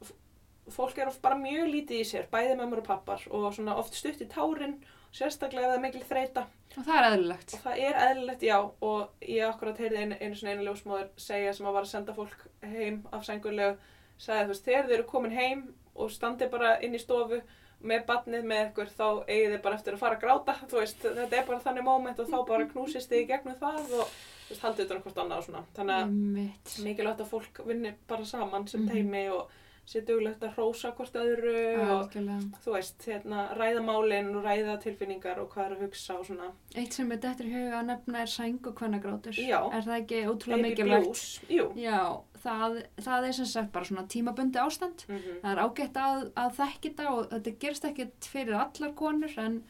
fólk 0.69 0.97
er 0.97 1.07
oft 1.07 1.21
bara 1.21 1.35
mjög 1.35 1.67
lítið 1.71 1.99
í 2.01 2.05
sér, 2.05 2.27
bæði 2.31 2.57
mömmur 2.57 2.79
og 2.79 2.83
pappar 2.87 3.21
og 3.31 3.53
svona 3.53 3.75
oft 3.77 3.93
stutt 3.93 4.19
í 4.21 4.27
tárin, 4.27 4.79
sérstaklega 5.13 5.63
ef 5.63 5.71
það 5.71 5.75
er 5.75 5.81
mikil 5.81 6.01
þreita 6.03 6.45
Og 6.77 6.83
það 6.85 6.97
er 6.97 7.17
eðlilegt. 7.17 7.53
Og 7.53 7.59
það 7.63 7.79
er 7.79 7.93
eðlilegt, 8.07 8.41
já, 8.41 8.57
og 8.81 9.09
ég 9.21 9.47
akkurat 9.47 9.77
heyrði 9.77 9.97
einu, 9.97 10.15
einu 10.21 10.35
svona 10.35 10.51
einu 10.51 10.65
ljósmóður 10.67 11.07
segja 11.17 11.53
sem 11.55 11.65
að 11.65 11.73
var 11.73 11.81
að 11.83 11.87
senda 11.87 12.13
fólk 12.13 12.35
heim 12.63 13.07
af 13.13 13.23
sængulegu, 13.25 13.77
sagði 14.19 14.43
þú 14.43 14.47
veist, 14.47 14.65
þegar 14.65 14.85
þið 14.87 14.93
eru 14.93 15.03
komin 15.03 15.31
heim 15.31 15.73
og 15.95 16.09
standið 16.11 16.49
bara 16.51 16.77
inn 16.83 16.93
í 16.93 16.99
stofu 16.99 17.41
með 17.83 18.05
badnið 18.05 18.43
með 18.43 18.71
ykkur, 18.73 18.89
þá 18.89 19.25
eigið 19.27 19.51
þið 19.55 19.61
bara 19.63 19.75
eftir 19.75 19.93
að 19.93 19.99
fara 19.99 20.15
að 20.17 20.21
gráta, 20.21 20.55
veist, 20.71 20.99
þetta 21.01 21.33
er 21.39 21.45
bara 21.45 21.59
þannig 21.59 21.83
moment 21.83 22.19
og 22.19 22.27
þá 22.27 22.47
bara 22.47 22.65
knúsist 22.65 23.09
þið 23.09 23.23
í 23.23 23.27
gegnum 23.27 23.55
það 23.55 23.99
og 24.01 24.07
haldið 24.55 24.87
þetta 24.87 25.01
hvort 25.03 25.17
annað 25.23 25.37
og 25.37 25.43
svona. 25.45 25.63
Þannig 25.75 26.01
að 26.01 26.83
mikilvægt 26.85 27.19
að 27.23 27.31
fólk 27.31 27.63
vinni 27.67 27.93
bara 28.07 28.25
saman 28.25 28.67
sem 28.67 28.81
Mhm. 28.85 28.89
teimi 28.91 29.29
og 29.29 29.49
sé 29.87 30.01
duglegt 30.05 30.41
að 30.43 30.53
hrósa 30.55 30.91
hvort 30.95 31.13
öðru 31.15 31.79
og 31.79 32.11
Algjörlega. 32.11 32.51
þú 32.65 32.71
veist, 32.75 32.97
hérna, 33.07 33.55
ræða 33.55 33.81
málin 33.87 34.35
og 34.35 34.43
ræða 34.43 34.81
tilfinningar 34.83 35.37
og 35.39 35.49
hvað 35.53 35.65
er 35.71 35.75
að 35.75 35.81
hugsa 35.85 36.17
og 36.19 36.25
svona. 36.25 36.51
Eitt 36.75 36.91
sem 36.93 37.11
er 37.11 37.17
dettur 37.17 37.45
í 37.45 37.53
huga 37.53 37.79
að 37.81 37.85
nefna 37.85 38.19
er 38.21 38.25
sæng 38.25 38.59
og 38.67 38.75
kvennagrátur. 38.75 39.31
Já. 39.33 39.61
Er 39.73 39.81
það 39.81 40.01
ekki 40.01 40.25
ótrúlega 40.27 40.61
mikilvægt? 40.61 41.03
blues, 41.05 41.39
jú. 41.49 41.71
Já, 41.77 42.21
það, 42.43 42.83
það 42.99 43.27
er 43.27 43.31
sem 43.31 43.45
sagt 43.45 43.71
bara 43.71 43.85
svona 43.85 44.07
tímabundi 44.07 44.55
ástand. 44.59 45.05
Mm 45.07 45.39
Það 45.41 45.51
er 45.57 45.63
ágætt 45.69 45.93
að, 45.93 46.31
að 46.35 46.55
þekki 46.55 46.93
þetta 46.95 47.09
og 47.11 47.29
þetta 47.29 47.59
gerist 47.59 47.83
ekkert 47.85 48.19
fyrir 48.27 48.55
allar 48.55 48.91
konur 48.93 49.37
en 49.37 49.63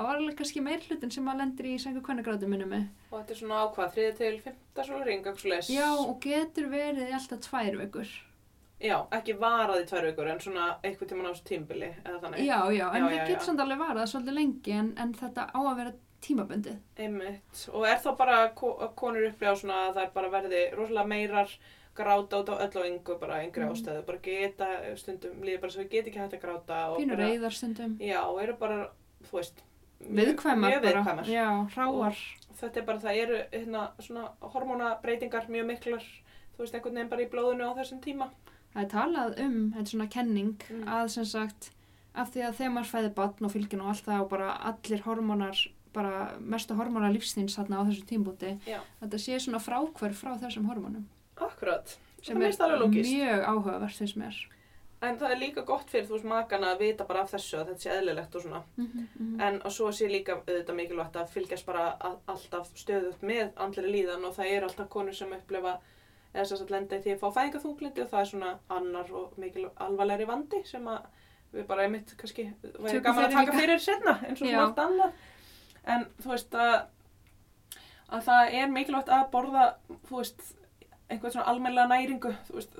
það 0.00 0.08
var 0.08 0.16
alveg 0.20 0.36
kannski 0.40 0.62
meir 0.64 0.80
hlutin 0.88 1.12
sem 1.14 1.28
að 1.28 1.38
lendir 1.42 1.68
í 1.70 1.76
sæng 1.82 1.96
og 2.00 2.04
kvennagrátur 2.08 2.48
minnum 2.50 2.68
mig. 2.72 2.88
Og 3.12 3.18
þetta 3.20 3.34
er 3.36 3.40
svona 3.42 3.60
ákvað, 3.66 3.94
þriði 3.94 4.16
til 4.20 4.32
fymta 4.46 4.84
sólring, 4.88 5.20
eitthvað 5.22 5.40
svo 5.44 5.52
leis. 5.54 5.70
Já, 5.70 5.88
og 6.00 6.20
getur 6.24 6.68
verið 6.72 7.14
alltaf 7.18 7.40
tvær 7.46 7.78
vikur. 7.84 8.12
Já, 8.80 8.96
ekki 9.12 9.34
varað 9.36 9.82
í 9.82 9.88
tvær 9.90 10.06
vikur, 10.08 10.28
en 10.32 10.38
svona 10.40 10.68
eitthvað 10.82 11.10
tíman 11.10 11.26
á 11.28 11.32
þessu 11.34 11.44
tímbili, 11.50 11.90
eða 12.04 12.20
þannig. 12.22 12.44
Já, 12.48 12.58
já, 12.72 12.86
en 12.96 13.02
það 13.10 13.26
getur 13.28 13.44
samt 13.50 13.60
alveg 13.60 13.82
varað 13.82 14.08
svolítið 14.14 14.38
lengi 14.40 14.72
en, 14.72 14.94
en 14.96 15.12
þetta 15.20 15.44
á 15.52 15.58
að 15.60 15.76
vera 15.82 15.92
tímabundið. 16.24 16.78
Einmitt. 17.00 17.66
Og 17.76 17.84
er 17.88 18.00
þá 18.00 18.08
bara 18.16 18.38
konur 18.56 19.26
upplifa 19.28 19.52
svona 19.56 19.82
að 19.90 19.94
það 19.98 20.02
er 20.06 20.10
bara 20.16 20.32
verði 20.32 20.62
rosalega 20.76 21.06
meirar 21.12 21.52
gráta 22.00 22.40
út 22.40 22.48
á 22.48 22.56
öll 22.64 22.76
og 22.80 22.86
yngu, 22.88 23.18
bara 23.20 23.42
yngri 23.44 23.64
Mhm. 23.66 23.72
ástæðu, 23.74 24.04
bara 24.06 24.18
geta 24.24 24.68
stundum, 24.96 25.40
líður 25.44 25.60
bara 25.60 25.72
svo 25.72 25.82
við 25.82 25.90
get 25.90 26.06
ekki 26.06 26.20
hægt 26.22 26.36
að 26.38 26.40
gráta 26.44 26.78
og 26.92 26.98
Pínur 27.00 27.16
bara, 27.16 27.28
reyðar 27.28 27.52
stundum. 27.52 27.98
já, 28.00 28.20
og 28.24 28.40
eru 28.42 28.54
bara, 28.56 28.88
þú 29.28 29.36
veist, 29.36 29.60
Viðkvæmar 30.00 30.70
mjög 30.72 30.84
viðkvæmar. 30.86 31.28
Já, 31.30 31.46
hráar. 31.74 32.20
Þetta 32.60 32.80
er 32.80 32.84
bara, 32.88 32.98
það 33.00 33.18
eru 33.22 33.36
hérna 33.52 33.82
svona 34.04 34.24
hormónabreitingar 34.52 35.48
mjög 35.52 35.66
miklar, 35.70 36.06
þú 36.56 36.64
veist, 36.64 36.74
einhvern 36.76 36.94
veginn 36.98 37.10
bara 37.12 37.24
í 37.24 37.28
blóðinu 37.32 37.68
á 37.68 37.72
þessum 37.78 38.00
tíma. 38.04 38.30
Það 38.74 38.82
er 38.84 38.90
talað 38.92 39.38
um, 39.44 39.58
þetta 39.74 39.84
er 39.86 39.92
svona 39.94 40.08
kenning, 40.14 40.52
Mm. 40.70 40.84
að 40.88 41.08
sem 41.10 41.24
sagt, 41.24 41.70
af 42.14 42.30
því 42.34 42.42
að 42.48 42.54
þegar 42.58 42.72
maður 42.74 42.90
fæði 42.92 43.14
batn 43.14 43.44
og 43.48 43.52
fylgin 43.54 43.80
og 43.80 43.88
allt 43.92 44.04
það 44.06 44.20
og 44.24 44.28
bara 44.30 44.50
allir 44.70 45.02
hormónar, 45.06 45.56
bara 45.92 46.32
mestu 46.40 46.74
hormónar 46.78 47.12
lífsþins 47.14 47.56
þarna 47.58 47.80
á 47.80 47.86
þessu 47.88 48.04
tímbúti, 48.06 48.52
þetta 49.00 49.18
sé 49.18 49.38
svona 49.40 49.58
frákvörf 49.62 50.20
frá 50.22 50.36
þessum 50.38 50.68
hormónum. 50.70 51.04
Akkurat. 51.36 51.96
Sem 52.22 52.36
Það 52.36 52.74
er 52.76 52.88
mjög 52.90 53.44
áhugavert 53.48 53.96
finnst 53.96 54.16
mér. 54.20 54.36
En 55.00 55.16
það 55.16 55.30
er 55.32 55.38
líka 55.40 55.62
gott 55.64 55.88
fyrir 55.88 56.04
þú 56.08 56.18
veist 56.18 56.26
makana 56.28 56.74
að 56.74 56.82
vita 56.84 57.04
bara 57.08 57.22
af 57.24 57.30
þessu 57.32 57.56
að 57.56 57.70
þetta 57.70 57.82
sé 57.84 57.92
eðlilegt 57.94 58.34
og 58.36 58.42
svona. 58.42 58.62
Mm 58.76 58.88
-hmm. 58.94 59.42
En 59.46 59.60
að 59.62 59.72
svo 59.76 59.92
sé 59.92 60.08
líka 60.08 60.34
auðvitað 60.34 60.76
mikilvægt 60.76 61.16
að 61.16 61.30
fylgjast 61.36 61.66
bara 61.66 61.96
að, 62.00 62.18
alltaf 62.26 62.68
stöðut 62.74 63.22
með 63.22 63.48
andleri 63.56 63.92
líðan 63.92 64.24
og 64.24 64.34
það 64.34 64.46
er 64.46 64.62
alltaf 64.62 64.88
konur 64.88 65.14
sem 65.14 65.32
upplefa 65.32 65.78
eða 66.34 66.44
þess 66.44 66.62
að 66.62 66.70
lenda 66.70 66.96
í 66.96 67.02
því 67.02 67.14
að 67.14 67.20
fá 67.22 67.28
fæðingaþunglindi 67.36 68.02
og 68.02 68.10
það 68.10 68.20
er 68.20 68.30
svona 68.30 68.58
annar 68.68 69.12
og 69.12 69.38
mikil 69.38 69.70
alvarlegri 69.76 70.26
vandi 70.26 70.62
sem 70.64 70.86
að 70.88 71.00
við 71.52 71.66
bara 71.66 71.82
einmitt 71.82 72.14
kannski 72.16 72.46
væri 72.62 73.00
gaman 73.00 73.24
að 73.24 73.32
taka 73.32 73.58
fyrir 73.58 73.82
setna 73.82 74.14
eins 74.20 74.42
og 74.42 74.46
svona 74.46 74.62
allt 74.66 74.78
annað. 74.84 75.12
En 75.84 76.06
þú 76.22 76.32
veist 76.34 76.54
að, 76.54 76.76
að 78.08 78.24
það 78.28 78.54
er 78.60 78.72
mikilvægt 78.74 79.12
að 79.16 79.28
borða, 79.32 79.66
þú 80.08 80.20
veist, 80.20 80.42
einhvern 81.10 81.32
svona 81.34 81.46
almennlega 81.50 81.90
næringu, 81.90 82.30
veist, 82.54 82.76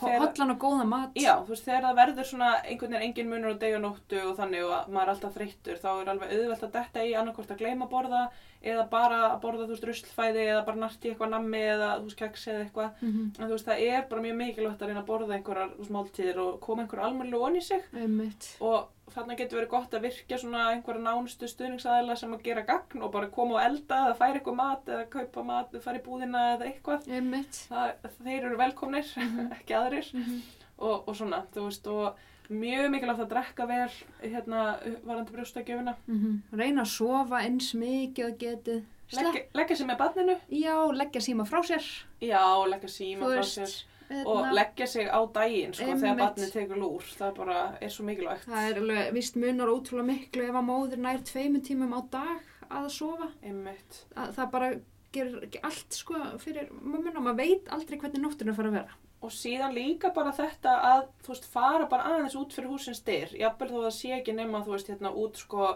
Hollan 0.00 0.54
og 0.54 0.58
góða 0.62 0.86
mat. 0.88 1.18
Já, 1.20 1.34
þú 1.44 1.52
veist, 1.52 1.66
þegar 1.68 1.84
það 1.86 1.98
verður 2.00 2.28
svona 2.30 2.50
einhvern 2.62 2.96
veginn 2.96 3.06
engin 3.08 3.30
munur 3.30 3.54
á 3.54 3.62
deg 3.62 3.76
og 3.76 3.84
nóttu 3.84 4.22
og 4.24 4.34
þannig 4.38 4.64
og 4.64 4.72
að 4.78 4.90
maður 4.94 5.04
er 5.04 5.12
alltaf 5.14 5.36
þreyttur, 5.38 5.80
þá 5.82 5.90
er 5.92 6.10
alveg 6.14 6.34
auðvelt 6.38 6.66
að 6.68 6.74
detta 6.78 7.04
í 7.04 7.14
annarkvort 7.20 7.54
að 7.54 7.62
gleyma 7.62 7.88
að 7.88 7.94
borða 7.94 8.22
eða 8.64 8.86
bara 8.88 9.18
að 9.28 9.40
borða, 9.42 9.66
þú 9.68 9.74
veist, 9.74 9.86
ruslfæði 9.90 10.44
eða 10.48 10.64
bara 10.64 10.80
narti 10.80 11.10
eitthvað 11.10 11.34
nammi 11.34 11.60
eða, 11.60 11.90
þú 11.98 12.08
veist, 12.08 12.20
keks 12.22 12.46
eða 12.48 12.64
eitthvað. 12.64 12.90
Mm 13.02 13.30
En 13.34 13.48
þú 13.48 13.52
veist, 13.52 13.68
það 13.68 13.84
er 13.90 14.06
bara 14.08 14.24
mjög 14.24 14.36
mikilvægt 14.40 14.82
að 14.82 14.88
reyna 14.88 15.02
að 15.02 15.10
borða 15.10 15.36
einhverjar 15.36 15.72
þú 15.74 15.82
veist, 15.82 15.94
máltíðir 15.98 16.38
og 16.44 16.60
koma 16.64 16.82
einhverju 16.84 17.04
almennilega 17.04 17.48
onni 17.50 17.60
sig 17.60 17.82
Einmitt. 17.92 18.56
og 18.60 18.88
þarna 19.14 19.36
getur 19.38 19.58
verið 19.60 19.70
gott 19.70 19.94
að 19.94 20.02
virkja 20.08 20.38
svona 20.42 20.64
einhverja 20.72 21.02
nánustu 21.04 21.46
stuðningsaðila 21.48 22.16
sem 22.18 22.32
að 22.34 22.42
gera 22.48 22.62
gagn 22.66 23.02
og 23.06 23.12
bara 23.14 23.28
koma 23.30 23.54
og 23.58 23.62
elda 23.64 24.00
eða 24.08 24.16
færa 24.18 24.40
eitthvað 24.40 24.56
mat 24.60 24.86
eða 24.90 25.06
kaupa 25.10 25.44
mat, 25.44 25.76
fara 25.84 25.98
í 26.00 26.02
búðina 26.02 26.42
eða 26.56 26.68
eitthvað. 26.72 27.08
Það, 27.70 27.92
þeir 28.24 28.44
eru 28.50 28.56
velkomnir, 28.58 29.10
Mhm. 29.16 29.50
ekki 29.58 29.74
aðrir 29.80 30.12
Mm 30.14 30.40
og, 30.78 31.04
og 31.08 31.14
svona, 31.14 31.38
þú 31.54 31.68
veist, 31.68 31.86
og 31.86 32.16
mjög 32.50 32.88
mikilvægt 32.90 33.20
að 33.22 33.28
drekka 33.30 33.66
vel 33.70 33.92
hérna 34.24 34.62
varandi 35.06 35.30
brjóstakjöfuna. 35.32 35.94
Reyna 36.52 36.82
að 36.82 36.90
sofa 36.90 37.38
eins 37.46 37.68
mikið 37.78 38.32
getið. 38.40 38.80
Slepp. 39.06 39.28
Leggja, 39.28 39.42
leggja 39.54 39.76
sig 39.76 39.86
með 39.86 39.98
barninu, 40.00 40.34
Já, 40.50 40.74
leggja 40.98 41.20
síma 41.22 41.46
frá 41.46 41.60
sér. 41.62 41.84
já, 42.20 42.42
leggja 42.66 42.88
síma 42.90 43.30
frá 43.30 43.44
sér 43.46 43.72
og 44.22 44.50
leggja 44.54 44.86
sig 44.86 45.10
á 45.10 45.20
daginn, 45.34 45.74
sko, 45.74 45.90
þegar 45.90 46.10
Einmitt. 46.10 46.24
barnið 46.24 46.54
tekur 46.54 46.80
lúr. 46.80 47.04
Það 47.18 47.28
er 47.28 47.36
bara, 47.38 47.60
er 47.80 47.94
svo 47.94 48.06
mikilvægt. 48.08 48.48
Það 48.48 48.70
er 48.70 48.82
alveg, 48.82 49.12
víst 49.18 49.38
munar 49.40 49.72
ótrúlega 49.74 50.08
miklu 50.10 50.48
ef 50.48 50.58
að 50.60 50.68
móðir 50.70 51.04
nær 51.04 51.22
tveimur 51.30 51.64
tímum 51.66 51.94
á 51.96 52.00
dag 52.10 52.50
að 52.70 52.90
sofa. 52.94 53.30
Einmitt. 53.42 54.04
Að, 54.16 54.34
það 54.38 54.52
bara 54.56 54.74
gerir 55.14 55.58
allt 55.62 55.94
sko 55.94 56.20
fyrir 56.42 56.70
mömmuna. 56.74 57.22
Maður 57.22 57.40
veit 57.42 57.74
aldrei 57.74 57.98
hvernig 57.98 58.22
er 58.22 58.50
að 58.52 58.56
fara 58.58 58.72
að 58.72 58.78
vera. 58.80 59.00
Og 59.24 59.32
síðan 59.32 59.72
líka 59.72 60.10
bara 60.12 60.34
þetta 60.36 60.72
að, 60.84 61.04
þú 61.24 61.32
veist, 61.32 61.46
fara 61.48 61.86
bara 61.88 62.10
aðeins 62.12 62.34
út 62.36 62.52
fyrir 62.52 62.68
húsins 62.68 63.00
styr. 63.00 63.30
Jafnvel 63.40 63.70
þó 63.70 63.78
það 63.86 63.94
sé 63.96 64.10
ekki 64.18 64.34
nema, 64.36 64.60
þú 64.66 64.74
veist, 64.74 64.90
hérna 64.92 65.12
út, 65.16 65.38
sko, 65.40 65.70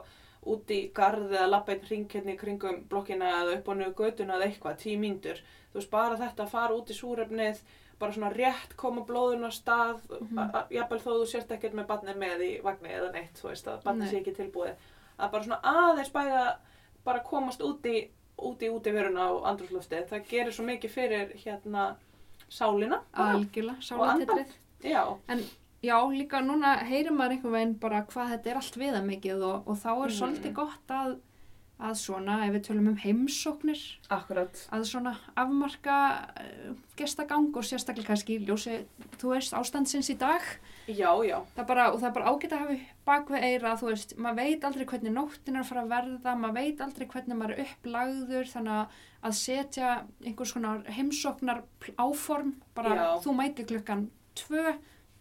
út 0.52 0.73
í 0.74 0.81
garð 0.94 1.32
eða 1.32 1.47
labba 1.48 1.73
einn 1.73 1.86
hring 1.86 2.12
hérna 2.12 2.35
í 2.35 2.40
kringum 2.40 2.82
blokkina 2.90 3.31
eða 3.39 3.55
upp 3.56 3.70
á 3.70 3.73
njög 3.78 3.94
götuna 4.02 4.36
eða 4.36 4.51
eitthvað, 4.51 4.77
tíu 4.82 5.01
mínútur. 5.01 5.40
Þú 5.73 5.81
veist, 5.81 5.93
bara 5.94 6.20
þetta 6.20 6.44
að 6.44 6.52
fara 6.59 6.77
út 6.77 6.93
í 6.93 6.98
súrefnið, 6.98 7.62
bara 7.98 8.12
svona 8.12 8.30
rétt 8.34 8.76
koma 8.76 9.02
blóðun 9.04 9.46
á 9.46 9.50
stað, 9.50 10.00
a- 10.36 10.50
a- 10.58 10.66
jafnvel 10.70 11.00
þó 11.00 11.10
þú 11.18 11.26
sért 11.26 11.50
ekkert 11.56 11.74
með 11.74 11.86
barnið 11.86 12.16
með 12.16 12.40
í 12.46 12.62
vagni 12.62 12.88
eða 12.88 13.12
neitt, 13.12 13.34
þú 13.42 13.48
veist, 13.50 13.66
að 13.66 13.82
barnið 13.82 14.10
sé 14.10 14.20
ekki 14.22 14.34
tilbúið. 14.36 14.74
Að 15.18 15.30
bara 15.32 15.44
svona 15.44 15.60
aðeins 15.62 16.12
bæða, 16.12 16.56
bara 17.04 17.20
komast 17.20 17.60
út 17.60 17.82
í, 17.86 18.08
út 18.38 18.60
í 18.62 18.68
útiveruna 18.70 19.30
og 19.34 19.44
andrúsluftið. 19.50 20.06
Það 20.08 20.28
gerir 20.28 20.52
svo 20.52 20.64
mikið 20.64 20.90
fyrir, 20.90 21.32
hérna, 21.44 21.96
sálina. 22.48 23.00
Algjörlega, 23.14 23.76
andan. 23.76 23.82
sálartitrið. 23.82 24.52
Já, 25.82 25.98
líka 26.10 26.40
núna 26.42 26.76
heyrir 26.82 27.12
maður 27.14 27.30
einhvern 27.36 27.52
veginn 27.54 27.74
bara 27.78 28.02
hvað 28.02 28.32
þetta 28.32 28.50
er 28.50 28.56
allt 28.56 28.76
viða 28.80 29.02
mikið 29.06 29.42
og, 29.46 29.68
og 29.68 29.76
þá 29.76 29.90
er 29.90 30.08
Mhm. 30.08 30.16
svolítið 30.18 30.52
gott 30.54 30.88
að 30.88 31.18
að 31.78 31.94
svona, 31.94 32.40
ef 32.46 32.52
við 32.56 32.62
tölum 32.66 32.88
um 32.90 32.96
heimsóknir, 32.98 33.78
Akkurat. 34.10 34.56
að 34.74 34.84
svona 34.88 35.12
afmarka 35.38 35.98
uh, 36.42 36.72
gestagang 36.98 37.52
og 37.55 37.62
sérstaklega 37.62 38.09
kannski 38.10 38.38
ljósi, 38.42 38.80
þú 39.20 39.30
veist, 39.36 39.55
ástandsins 39.55 40.10
í 40.10 40.16
dag. 40.18 40.42
Já, 40.90 41.12
já. 41.22 41.38
Það 41.55 41.68
bara, 41.70 41.84
og 41.92 42.00
það 42.00 42.09
er 42.10 42.16
bara 42.18 42.32
ágætt 42.32 42.52
að 42.56 42.64
hafa 42.64 42.76
bak 43.06 43.30
við 43.30 43.46
eira, 43.46 43.76
þú 43.78 43.90
veist, 43.92 44.16
maður 44.18 44.40
veit 44.42 44.64
aldrei 44.66 44.86
hvernig 44.90 45.14
nóttin 45.14 45.55
er 45.56 45.62
að 45.62 45.70
fara 45.70 45.84
að 45.86 45.92
verða, 45.94 46.34
maður 46.42 46.59
veit 46.59 46.80
aldrei 46.88 47.06
hvernig 47.14 47.38
maður 47.38 47.55
er 47.55 47.64
upplagður, 47.68 48.50
þannig 48.56 48.76
að- 48.80 49.00
að 49.28 49.38
setja 49.44 49.94
einhvers 50.26 50.52
konar 50.59 50.82
heimsóknar 50.98 51.62
áform, 51.98 52.52
bara 52.74 52.94
Já. 52.94 53.06
þú 53.22 53.34
mæti 53.38 53.64
klukkan 53.70 54.09
tvö, 54.34 54.74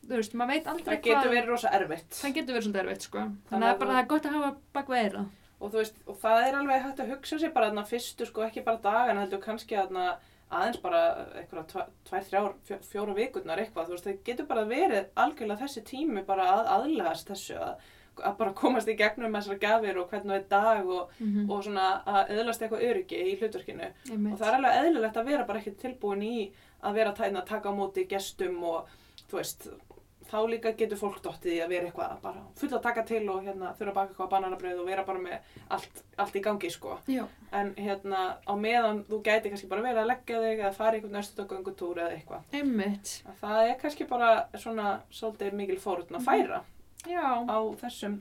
þú 0.07 0.15
veist, 0.17 0.34
maður 0.34 0.53
veit 0.55 0.67
aldrei 0.73 0.95
Það 0.97 1.03
getur 1.05 1.31
verið 1.38 1.47
rosa 1.53 1.69
erfitt. 1.73 2.09
það 2.17 2.34
getur 2.34 2.53
verið 2.57 2.67
svolítið 2.67 2.84
erfitt, 2.88 3.01
sko. 3.11 3.19
Þannig 3.19 3.49
Þannig 3.49 3.67
að 3.67 3.75
að 3.75 3.79
bara 3.79 3.89
þú- 3.89 3.95
það 3.97 4.03
er 4.03 4.07
gott 4.15 4.25
að 4.25 4.35
hafa 4.41 4.55
bak 4.73 4.88
við 4.88 5.03
eira. 5.05 5.25
Og 5.59 5.71
þú 5.73 5.77
veist, 5.81 5.95
og 6.05 6.17
það 6.21 6.47
er 6.47 6.55
alveg 6.59 6.81
hægt 6.85 6.99
að 7.01 7.11
hugsa 7.15 7.38
sér 7.41 7.53
bara 7.53 7.69
þarna 7.71 7.85
fyrstu, 7.89 8.25
sko, 8.29 8.43
ekki 8.45 8.61
bara 8.65 8.77
dagan, 8.84 9.17
heldur 9.17 9.39
kannski 9.41 9.75
þarna 9.75 10.07
aðeins 10.53 10.77
bara 10.84 10.99
eitthvað 11.41 11.65
tvær, 12.07 12.23
þrjár, 12.29 12.53
fjó- 12.67 12.84
fjóra 12.91 13.15
vikurnar 13.17 13.59
eitthvað, 13.59 13.88
þú 13.89 13.95
veist, 13.95 14.05
það 14.07 14.19
getur 14.29 14.45
bara 14.47 14.65
verið 14.69 15.07
algjörlega 15.15 15.59
þessi 15.65 15.81
tími 15.89 16.21
bara 16.27 16.45
að 16.53 16.69
aðlagast 16.75 17.27
þessu, 17.34 17.57
að, 17.57 17.81
að 18.23 18.38
bara 18.38 18.53
komast 18.61 18.88
í 18.88 18.95
gegnum 18.97 19.34
þessar 19.35 19.59
gafir 19.65 19.97
og 20.01 20.07
hvernig 20.13 20.31
það 20.31 20.38
er 20.39 20.47
dag 20.53 20.88
og, 20.99 21.09
Mm 21.19 21.51
og 21.51 21.63
svona 21.65 21.88
að 22.05 22.31
eðlast 22.38 22.61
eitthvað 22.61 22.85
öryggi 22.91 23.19
í 23.34 23.35
hlutverkinu. 23.41 23.89
-hmm. 24.07 24.31
Og 24.34 24.39
það 24.39 24.47
er 24.47 24.55
alveg 24.61 24.79
eðlilegt 24.85 25.17
að 25.17 25.25
vera 25.25 25.43
bara 25.45 25.59
ekki 25.59 25.75
tilbúin 25.81 26.23
í 26.23 26.51
að 26.84 26.93
vera 26.93 27.11
tæna 27.13 27.41
að 27.41 27.45
taka 27.49 27.69
á 27.69 27.77
móti 27.77 28.07
gestum 28.07 28.63
og, 28.63 28.88
þú 29.29 29.38
veist, 29.41 29.67
þá 30.27 30.37
líka 30.51 30.71
getur 30.77 30.99
fólk 30.99 31.17
dottið 31.23 31.53
í 31.55 31.59
að 31.63 31.69
vera 31.73 31.87
eitthvað 31.89 32.21
bara 32.21 32.41
full 32.59 32.69
að 32.75 32.81
taka 32.83 33.03
til 33.07 33.21
og 33.31 33.43
hérna 33.45 33.71
þurfa 33.77 33.91
að 33.91 33.97
baka 33.99 34.11
eitthvað 34.13 34.29
bananabröð 34.33 34.81
og 34.83 34.87
vera 34.89 35.03
bara 35.07 35.21
með 35.23 35.51
allt, 35.77 36.01
allt 36.19 36.35
í 36.35 36.43
gangi, 36.43 36.71
sko. 36.73 36.97
Já, 37.07 37.23
En 37.55 37.73
hérna 37.79 38.23
á 38.43 38.53
meðan 38.59 39.03
þú 39.07 39.21
gæti 39.23 39.49
kannski 39.53 39.69
bara 39.71 39.85
verið 39.85 40.01
að 40.03 40.09
leggja 40.11 40.41
þig 40.43 40.59
eða 40.65 40.73
fara 40.75 40.95
í 40.97 40.99
einhvern 41.01 41.21
östutagöngutúr 41.21 42.01
eða 42.03 42.15
eitthvað. 42.17 42.47
einmitt. 42.53 43.13
Að 43.31 43.37
Það 43.43 43.61
er 43.71 43.77
kannski 43.83 44.07
bara 44.09 44.31
svona 44.55 44.87
svolítið 45.11 45.53
mikil 45.61 45.79
fórutn 45.79 46.19
að 46.19 46.25
færa 46.27 46.61
Já, 47.07 47.23
á 47.47 47.57
þessum, 47.83 48.17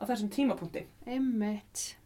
á 0.00 0.02
þessum 0.08 0.30
tímapunkti. 0.32 0.86
einmitt. 1.06 1.96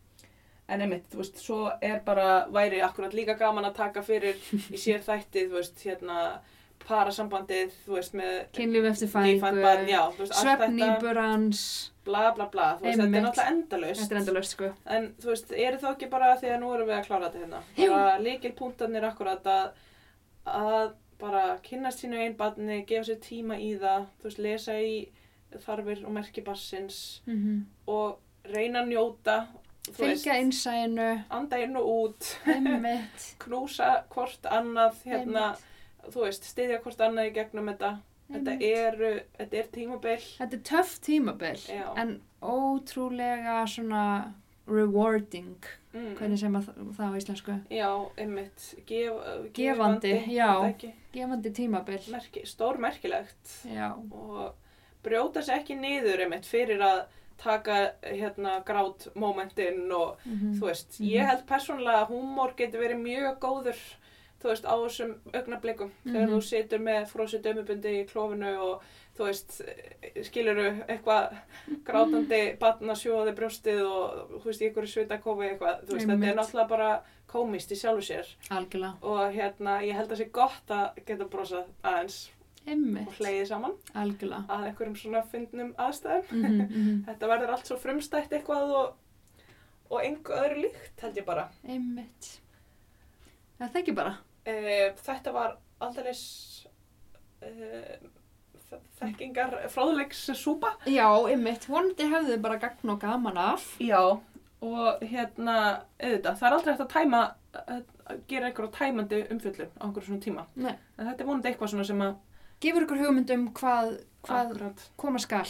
En 0.68 0.80
einmitt, 0.82 1.04
þú 1.12 1.20
veist, 1.20 1.36
svo 1.38 1.58
er 1.80 2.00
bara, 2.02 2.48
væri 2.50 2.80
akkurat 2.82 3.12
líka 3.14 3.36
gaman 3.38 3.68
að 3.68 3.76
taka 3.78 4.02
fyrir 4.02 4.34
í 4.74 4.78
sér 4.82 5.04
þætti, 5.06 5.44
þú 5.46 5.60
veist, 5.60 5.78
hérna, 5.86 6.16
parasambandið, 6.84 7.74
þú 7.86 7.96
veist, 7.96 8.14
með 8.18 8.34
Kynlíf 8.56 8.88
eftir 8.90 9.10
fæðingu, 9.12 9.62
barn, 9.64 9.88
já, 9.90 10.00
þú 10.14 10.22
veist, 10.22 10.34
allt 10.34 10.50
þetta, 10.50 10.66
svefnýbur 10.66 11.20
hans, 11.22 11.62
bla 12.06 12.24
bla 12.36 12.46
bla, 12.52 12.68
þú 12.76 12.86
veist, 12.86 13.00
þetta 13.00 13.06
Einmitt. 13.06 13.18
er 13.18 13.26
náttúrulega 13.26 13.54
endalaust. 13.54 14.00
þetta 14.02 14.14
er 14.16 14.20
endalaust, 14.22 14.54
sko. 14.56 14.70
En 14.96 15.08
þú 15.22 15.32
veist, 15.32 15.52
eru 15.66 15.80
þá 15.82 15.88
ekki 15.92 16.10
bara 16.12 16.30
því 16.40 16.52
að 16.52 16.60
nú 16.62 16.72
erum 16.76 16.90
við 16.90 16.98
að 16.98 17.08
klára 17.08 17.30
þetta 17.30 17.42
hérna? 17.44 17.62
Bara 17.80 18.18
líkilpunktarnir 18.26 19.08
akkurat 19.10 19.50
að, 19.56 19.84
að 20.46 20.94
bara 21.20 21.44
kynnast 21.64 22.02
sínu 22.04 22.20
einn 22.20 22.36
barni, 22.36 22.82
gefa 22.86 23.08
sér 23.08 23.22
tíma 23.24 23.56
í 23.58 23.72
það, 23.80 24.08
þú 24.20 24.28
veist, 24.30 24.42
lesa 24.46 24.76
í 24.78 24.96
þarfir 25.64 26.02
og 26.04 26.12
merki 26.12 26.42
barsins 26.44 27.22
Mm 27.26 27.64
og 27.86 28.18
reyna 28.50 28.82
að 28.82 28.88
njóta, 28.92 29.36
Fylgja 29.94 30.34
innsæinu, 30.42 31.22
anda 31.30 31.58
inn 31.62 31.76
og 31.78 31.86
út, 31.86 32.28
einmitt, 32.50 33.26
knúsa 33.44 34.04
hvort 34.10 34.46
annað, 34.50 34.96
hérna, 35.06 35.44
þú 36.10 36.22
veist, 36.26 36.44
styðja 36.44 36.80
hvort 36.82 37.00
annað 37.00 37.30
í 37.30 37.34
gegnum 37.34 37.66
þetta. 37.72 37.98
Þetta 38.32 38.56
eru, 38.60 39.10
þetta 39.38 39.54
er 39.60 39.66
tímabil. 39.72 40.18
Þetta 40.38 40.52
er 40.56 40.62
töff 40.66 40.96
tímabil, 41.00 41.56
Já. 41.70 41.92
en 41.96 42.20
ótrúlega 42.42 43.60
svona 43.70 44.32
rewarding, 44.66 45.56
Mm. 45.94 46.14
hvernig 46.18 46.38
sem 46.38 46.52
að 46.52 46.66
það 46.92 47.06
á 47.08 47.16
íslensku, 47.16 47.54
Já, 47.70 48.10
einmitt, 48.18 48.74
Gef, 48.86 49.12
Gefandi, 49.54 50.10
já. 50.28 50.50
er 50.50 50.60
það 50.60 50.74
ekki? 50.74 50.92
gefandi 51.14 51.50
tímabil. 51.56 52.10
Merki, 52.12 52.42
stór 52.44 52.76
merkilegt. 52.78 53.64
Já, 53.64 53.92
og 54.12 54.52
brjóta 55.02 55.40
sér 55.40 55.62
ekki 55.62 55.76
niður 55.78 56.20
einmitt 56.26 56.44
fyrir 56.44 56.80
að 56.82 57.06
taka 57.38 57.92
hérna 58.02 58.62
grát 58.64 59.06
momentin 59.14 59.90
og 59.92 60.18
mm 60.26 60.58
þú 60.58 60.66
veist, 60.68 61.00
Mhm. 61.00 61.08
ég 61.08 61.26
held 61.26 61.46
persónulega 61.46 62.04
að 62.04 62.10
húmór 62.10 62.54
getur 62.56 62.80
verið 62.80 63.00
mjög 63.00 63.38
góður 63.38 63.76
þú 64.42 64.48
veist, 64.52 64.64
á 64.68 64.74
þessum 64.76 65.14
augnablikum 65.34 65.90
þegar 66.04 66.26
Mhm. 66.28 66.34
þú 66.36 66.42
situr 66.42 66.78
með 66.78 67.06
frósi 67.10 67.38
dömubundi 67.42 67.92
í 68.02 68.06
klófinu 68.10 68.52
og 68.60 68.82
þú 69.16 69.24
veist 69.24 69.62
skiluru 70.28 70.66
eitthvað 70.88 71.36
grátandi 71.84 72.58
batna 72.60 72.92
sjóði 72.94 73.32
brjóstið 73.34 73.80
og 73.86 74.40
þú 74.42 74.44
veist, 74.44 74.62
einhverju 74.62 74.92
svitakofi 74.92 75.48
eitthvað, 75.50 75.84
þú 75.86 75.92
veist, 75.96 76.06
þetta 76.06 76.26
er 76.30 76.36
náttúrulega 76.36 76.68
bara 76.68 77.02
komist 77.26 77.72
í 77.72 77.74
sjálfu 77.80 78.02
sér 78.06 78.26
algjörlega, 78.50 78.94
og 79.02 79.32
hérna, 79.34 79.80
ég 79.82 79.94
held 79.94 80.10
að 80.12 80.16
sé 80.20 80.30
gott 80.32 80.68
að 80.68 81.00
geta 81.06 81.24
brosað 81.24 81.64
aðeins 81.82 82.30
og 82.30 82.68
einmitt, 82.72 83.08
hlegið 83.18 83.46
saman 83.46 83.74
algjörlega. 83.94 84.44
að 84.48 84.64
einhverjum 84.68 84.96
svona 84.96 85.22
fyndnum 85.32 85.74
aðstæðum. 85.78 86.24
Mm 86.30 86.60
-hmm, 86.68 87.04
Þetta 87.06 87.26
verður 87.28 87.50
allt 87.50 87.66
svo 87.66 87.76
frumstætt 87.76 88.30
eitthvað 88.32 88.70
og, 88.74 88.94
og 89.90 90.00
einhver 90.02 90.44
öðru 90.44 90.62
líkt 90.62 91.00
held 91.00 91.16
ég 91.16 91.24
bara. 91.24 91.48
Einmitt. 91.68 92.40
Það 93.58 93.72
þekki 93.72 93.94
bara. 93.94 94.16
E, 94.46 94.92
þetta 95.02 95.32
var 95.34 95.56
aldrei 95.82 96.12
e, 97.42 97.98
þekkingar 99.00 99.58
fráðuleiks 99.72 100.22
súpa. 100.38 100.74
Já, 100.88 101.08
einmitt. 101.28 101.66
Vonandi 101.70 102.08
hefðu 102.10 102.38
bara 102.44 102.60
gagn 102.62 102.94
og 102.94 103.00
gaman 103.02 103.40
af. 103.40 103.66
Já. 103.82 104.00
Og 104.66 105.02
hérna, 105.04 105.56
auðvitað, 106.00 106.38
það 106.38 106.46
er 106.48 106.56
aldrei 106.56 106.72
hægt 106.72 106.84
að 106.86 106.94
tæma, 106.94 107.22
að 107.66 108.22
gera 108.30 108.48
einhverja 108.48 108.72
tæmandi 108.78 109.18
umfjöllun 109.34 109.74
á 109.76 109.84
einhverju 109.84 110.08
svona 110.08 110.24
tíma. 110.24 110.46
Nei. 110.56 110.72
En 110.96 111.10
þetta 111.10 111.22
er 111.22 111.28
vonandi 111.28 111.50
eitthvað 111.50 111.74
svona 111.74 111.86
sem 111.88 112.06
að, 112.06 112.16
Gefur 112.64 112.86
ykkur 112.86 113.02
hugmyndum 113.02 113.50
hvað, 113.52 113.90
hvað 114.24 114.52
koma 114.96 115.20
skal. 115.20 115.44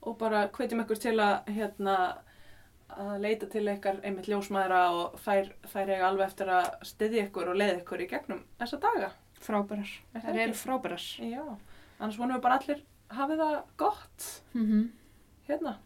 og 0.00 0.14
bara 0.16 0.46
hvetjum 0.48 0.80
ykkur 0.80 1.00
til 1.02 1.18
að, 1.20 1.50
hérna, 1.52 1.96
að 2.98 3.14
leita 3.22 3.48
til 3.50 3.64
ykkar 3.70 4.02
einmitt 4.02 4.28
ljósmaðra 4.30 4.82
og 4.96 5.18
þær, 5.24 5.50
þær 5.70 5.94
eiga 5.94 6.08
alveg 6.08 6.26
eftir 6.26 6.52
að 6.58 6.68
styðja 6.90 7.24
ykkur 7.28 7.52
og 7.52 7.58
leiða 7.60 7.80
ykkur 7.80 8.04
í 8.04 8.10
gegnum 8.10 8.44
þessa 8.60 8.80
daga. 8.82 9.10
Frábærar. 9.38 9.90
Það 10.18 10.40
eru 10.44 10.56
frábærar. 10.58 11.04
Já, 11.22 11.44
annars 11.98 12.18
vonum 12.18 12.36
við 12.36 12.46
bara 12.46 12.58
allir 12.58 12.82
hafið 13.14 13.44
það 13.44 13.58
gott 13.80 14.30
Mm 14.52 14.88
hérna 15.48 15.78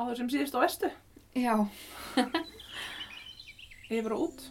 á 0.00 0.02
þessum 0.08 0.30
síðust 0.32 0.54
og 0.56 0.62
vestu 0.64 0.88
Já, 1.36 1.54
yfir 3.90 4.14
og 4.16 4.30
út. 4.30 4.46